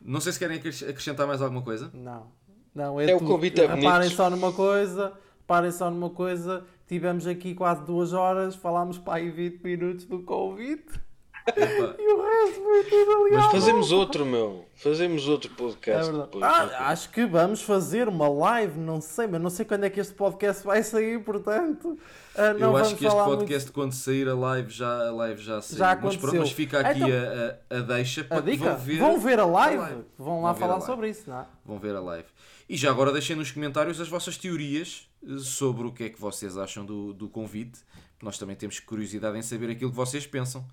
não 0.00 0.20
sei 0.20 0.32
se 0.32 0.38
querem 0.40 0.58
acrescentar 0.58 1.28
mais 1.28 1.40
alguma 1.40 1.62
coisa. 1.62 1.92
Não. 1.94 2.26
Não, 2.74 3.00
é, 3.00 3.10
é 3.10 3.14
o 3.14 3.20
convite 3.20 3.60
a 3.60 3.74
Reparem 3.74 4.10
só 4.10 4.30
numa 4.30 4.52
coisa 4.52 5.12
Reparem 5.50 5.72
só 5.72 5.90
numa 5.90 6.10
coisa, 6.10 6.62
tivemos 6.86 7.26
aqui 7.26 7.56
quase 7.56 7.84
duas 7.84 8.12
horas, 8.12 8.54
falámos 8.54 8.98
para 8.98 9.14
aí 9.14 9.32
20 9.32 9.60
minutos 9.64 10.04
do 10.04 10.20
Covid. 10.20 10.80
e 11.98 12.12
o 12.12 12.22
resto 12.22 12.62
foi 12.62 12.84
tudo 12.84 13.10
ali 13.10 13.32
Mas 13.32 13.46
fazemos 13.46 13.90
outro, 13.90 14.24
meu. 14.24 14.66
Fazemos 14.76 15.26
outro 15.26 15.50
podcast. 15.56 16.08
É 16.08 16.18
depois, 16.18 16.44
ah, 16.44 16.90
acho 16.90 17.10
que 17.10 17.26
vamos 17.26 17.62
fazer 17.62 18.06
uma 18.06 18.28
live, 18.28 18.78
não 18.78 19.00
sei, 19.00 19.26
mas 19.26 19.42
não 19.42 19.50
sei 19.50 19.64
quando 19.64 19.82
é 19.82 19.90
que 19.90 19.98
este 19.98 20.14
podcast 20.14 20.64
vai 20.64 20.84
sair, 20.84 21.20
portanto. 21.24 21.98
Uh, 22.36 22.56
Eu 22.56 22.76
acho 22.76 22.94
que 22.94 23.04
este 23.04 23.16
podcast, 23.16 23.64
muito... 23.64 23.72
quando 23.72 23.92
sair 23.92 24.28
a 24.28 24.34
live, 24.36 24.70
já, 24.70 25.08
a 25.08 25.10
live 25.10 25.42
já 25.42 25.60
saiu. 25.60 25.78
Já 25.78 25.98
mas, 26.00 26.16
pronto, 26.16 26.36
mas 26.36 26.52
fica 26.52 26.78
aqui 26.78 27.00
então, 27.00 27.10
a, 27.10 27.74
a, 27.74 27.78
a, 27.78 27.82
deixa 27.82 28.22
para 28.22 28.38
a 28.38 28.40
dica, 28.40 28.64
vão 28.66 28.78
ver, 28.78 28.98
vão 29.00 29.18
ver 29.18 29.40
a 29.40 29.46
live. 29.46 29.78
A 29.78 29.80
live. 29.80 30.04
Vão 30.16 30.42
lá 30.42 30.52
vão 30.52 30.60
falar 30.60 30.80
sobre 30.82 31.08
isso, 31.08 31.28
não 31.28 31.40
é? 31.40 31.46
Vão 31.64 31.76
ver 31.80 31.96
a 31.96 32.00
live. 32.00 32.28
E 32.68 32.76
já 32.76 32.88
agora 32.88 33.10
deixem 33.10 33.34
nos 33.34 33.50
comentários 33.50 34.00
as 34.00 34.08
vossas 34.08 34.36
teorias 34.36 35.09
sobre 35.40 35.86
o 35.86 35.92
que 35.92 36.04
é 36.04 36.08
que 36.08 36.20
vocês 36.20 36.56
acham 36.56 36.84
do, 36.84 37.12
do 37.12 37.28
convite. 37.28 37.80
Nós 38.22 38.38
também 38.38 38.56
temos 38.56 38.80
curiosidade 38.80 39.38
em 39.38 39.42
saber 39.42 39.70
aquilo 39.70 39.90
que 39.90 39.96
vocês 39.96 40.26
pensam. 40.26 40.66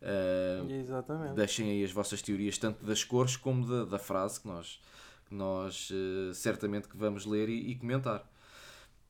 Uh, 0.00 0.70
Exatamente. 0.70 1.34
Deixem 1.34 1.70
aí 1.70 1.84
as 1.84 1.92
vossas 1.92 2.20
teorias, 2.20 2.58
tanto 2.58 2.84
das 2.84 3.04
cores 3.04 3.36
como 3.36 3.66
da, 3.66 3.84
da 3.84 3.98
frase 3.98 4.40
que 4.40 4.48
nós, 4.48 4.80
que 5.28 5.34
nós 5.34 5.90
uh, 5.90 6.34
certamente 6.34 6.88
que 6.88 6.96
vamos 6.96 7.24
ler 7.24 7.48
e, 7.48 7.70
e 7.70 7.74
comentar. 7.76 8.28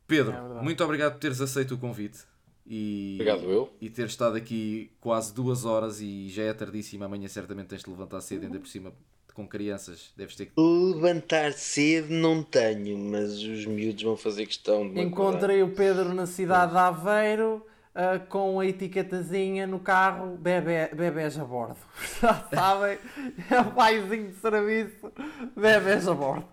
Pedro, 0.06 0.35
é 0.35 0.62
muito 0.62 0.85
obrigado 0.85 1.12
por 1.12 1.20
teres 1.20 1.40
aceito 1.40 1.74
o 1.74 1.78
convite. 1.78 2.20
E, 2.66 3.14
Obrigado 3.14 3.51
eu. 3.51 3.77
E 3.81 3.90
ter 3.90 4.06
estado 4.06 4.36
aqui 4.36 4.93
quase 5.01 5.35
duas 5.35 5.64
horas 5.64 6.01
e 6.01 6.28
já 6.28 6.44
é 6.44 6.52
tardíssimo. 6.52 7.05
Amanhã 7.05 7.27
certamente 7.27 7.69
tens 7.69 7.82
de 7.82 7.90
levantar 7.90 8.20
cedo, 8.20 8.44
ainda 8.44 8.59
por 8.59 8.69
cima 8.69 8.93
com 9.35 9.47
crianças, 9.47 10.13
deves 10.17 10.37
ter 10.37 10.47
que. 10.47 10.53
Levantar 10.61 11.53
cedo 11.53 12.13
não 12.13 12.43
tenho, 12.43 12.97
mas 12.99 13.43
os 13.43 13.67
miúdos 13.67 14.03
vão 14.03 14.17
fazer 14.17 14.47
questão 14.47 14.89
de. 14.89 15.01
Encontrei 15.01 15.63
o 15.63 15.69
Pedro 15.71 16.15
na 16.15 16.27
cidade 16.27 16.73
de 16.73 16.79
Aveiro. 16.79 17.67
Uh, 17.95 18.27
com 18.27 18.59
a 18.59 18.65
etiquetazinha 18.65 19.67
no 19.67 19.79
carro, 19.79 20.39
bebê, 20.39 20.89
bebés 20.95 21.39
a 21.39 21.45
bordo. 21.45 21.77
Já 22.23 22.49
sabem, 22.51 22.97
é 23.51 23.61
o 23.61 23.71
paizinho 23.71 24.29
de 24.29 24.37
serviço, 24.37 25.13
bebés 25.55 26.09
a 26.09 26.15
bordo. 26.15 26.47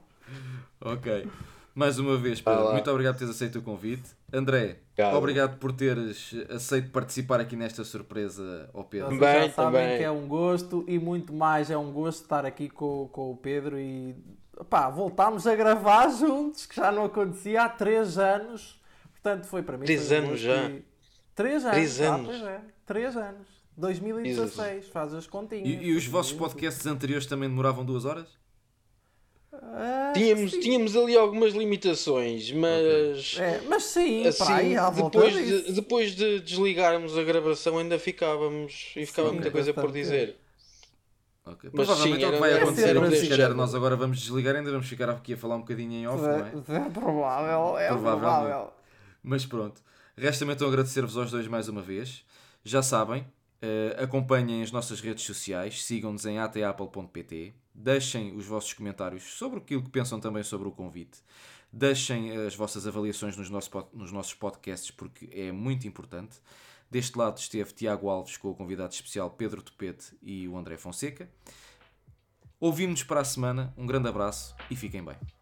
Ok. 0.82 1.26
Mais 1.80 1.98
uma 1.98 2.18
vez, 2.18 2.42
Pedro, 2.42 2.74
muito 2.74 2.92
obrigado 2.92 3.14
por 3.14 3.20
teres 3.20 3.34
aceito 3.34 3.60
o 3.60 3.62
convite. 3.62 4.10
André, 4.34 4.80
obrigado, 4.92 5.16
obrigado 5.16 5.60
por 5.60 5.72
teres 5.72 6.36
aceito 6.50 6.92
participar 6.92 7.40
aqui 7.40 7.56
nesta 7.56 7.86
surpresa 7.86 8.70
ao 8.74 8.84
Pedro. 8.84 9.08
Vocês 9.08 9.20
também, 9.22 9.48
já 9.48 9.54
sabem 9.54 9.82
também. 9.82 9.98
que 9.98 10.04
é 10.04 10.12
um 10.12 10.28
gosto 10.28 10.84
e 10.90 11.00
muito 11.00 11.32
mais 11.32 11.72
é 11.72 11.78
um 11.78 11.90
gosto 11.90 12.24
estar 12.24 12.46
aqui 12.46 12.68
com, 12.68 13.08
com 13.14 13.32
o 13.32 13.38
Pedro 13.38 13.80
e 13.80 14.14
pá, 14.70 14.90
voltámos 14.90 15.48
a 15.48 15.56
gravar 15.56 16.10
juntos, 16.20 16.66
que 16.66 16.76
já 16.76 16.92
não 16.92 17.06
acontecia 17.06 17.64
há 17.64 17.70
3 17.70 18.18
anos. 18.18 18.78
Portanto, 19.14 19.46
foi 19.46 19.64
para 19.64 19.78
mim. 19.78 19.86
3 19.86 20.12
anos 20.12 20.40
já. 20.42 20.72
3 21.34 21.64
anos. 21.64 21.76
3 21.76 22.02
anos. 22.02 22.20
Ah, 22.20 22.30
pois 22.30 22.44
é. 22.44 22.62
3 22.86 23.16
anos. 23.16 23.48
2016, 23.78 24.90
faz 24.90 25.14
as 25.14 25.26
continhas. 25.26 25.66
E, 25.66 25.86
e 25.88 25.96
os 25.96 26.06
vossos 26.06 26.34
podcasts 26.34 26.86
anteriores 26.86 27.26
também 27.26 27.48
demoravam 27.48 27.86
2 27.86 28.04
horas? 28.04 28.39
Ah, 29.52 30.14
tínhamos, 30.14 30.52
tínhamos 30.52 30.96
ali 30.96 31.18
algumas 31.18 31.54
limitações, 31.54 32.52
mas. 32.52 33.34
Okay. 33.34 33.46
É, 33.46 33.62
mas 33.68 33.84
sim, 33.84 34.28
assim, 34.28 34.52
aí, 34.52 34.76
depois, 34.96 35.34
de, 35.34 35.72
depois 35.74 36.16
de 36.16 36.40
desligarmos 36.42 37.18
a 37.18 37.24
gravação, 37.24 37.80
ainda 37.80 37.98
ficávamos 37.98 38.94
e 38.96 39.06
ficava 39.06 39.30
sim, 39.30 39.36
muita 39.36 39.50
coisa 39.50 39.74
por 39.74 39.92
dizer. 39.92 40.38
Okay. 41.46 41.72
Mas 41.74 41.88
Provavelmente 41.88 42.20
sim, 42.20 42.26
é 42.26 42.30
o 42.30 42.34
que 42.34 42.40
vai 42.40 42.54
acontecer 42.54 42.96
é 42.96 43.16
se 43.16 43.30
calhar 43.30 43.54
nós 43.56 43.74
agora 43.74 43.96
vamos 43.96 44.20
desligar 44.20 44.56
ainda 44.56 44.72
vamos 44.72 44.88
ficar 44.88 45.10
aqui 45.10 45.34
a 45.34 45.38
falar 45.38 45.56
um 45.56 45.62
bocadinho 45.62 45.94
em 45.94 46.08
off, 46.08 46.24
é, 46.24 46.28
não 46.28 46.46
é? 46.46 46.86
É 46.86 46.90
provável, 46.90 47.78
é 47.78 47.88
provável. 47.88 48.74
Mas 49.24 49.48
pronto, 49.48 49.82
resta-me 50.16 50.54
então 50.54 50.68
agradecer-vos 50.68 51.18
aos 51.18 51.32
dois 51.32 51.48
mais 51.48 51.68
uma 51.68 51.82
vez. 51.82 52.24
Já 52.64 52.84
sabem, 52.84 53.22
uh, 53.22 54.04
acompanhem 54.04 54.62
as 54.62 54.72
nossas 54.72 55.02
redes 55.02 55.24
sociais, 55.24 55.84
sigam-nos 55.84 56.26
em 56.26 56.38
atapple.pt 56.38 57.56
Deixem 57.82 58.36
os 58.36 58.46
vossos 58.46 58.74
comentários 58.74 59.24
sobre 59.24 59.60
aquilo 59.60 59.82
que 59.82 59.90
pensam 59.90 60.20
também 60.20 60.44
sobre 60.44 60.68
o 60.68 60.72
convite. 60.72 61.20
Deixem 61.72 62.36
as 62.36 62.54
vossas 62.54 62.86
avaliações 62.86 63.38
nos, 63.38 63.50
nossos, 63.50 63.72
nos 63.94 64.12
nossos 64.12 64.34
podcasts, 64.34 64.92
porque 64.92 65.30
é 65.32 65.50
muito 65.50 65.88
importante. 65.88 66.42
Deste 66.92 67.18
lado 67.18 67.38
esteve 67.38 67.72
Tiago 67.72 68.10
Alves 68.10 68.36
com 68.36 68.50
o 68.50 68.54
convidado 68.54 68.94
especial 68.94 69.30
Pedro 69.30 69.62
Topete 69.62 70.14
e 70.22 70.46
o 70.46 70.58
André 70.58 70.76
Fonseca. 70.76 71.30
Ouvimos-nos 72.60 73.04
para 73.04 73.22
a 73.22 73.26
semana. 73.26 73.74
Um 73.78 73.88
grande 73.88 74.10
abraço 74.10 74.58
e 74.70 74.76
fiquem 74.76 75.02
bem. 75.02 75.39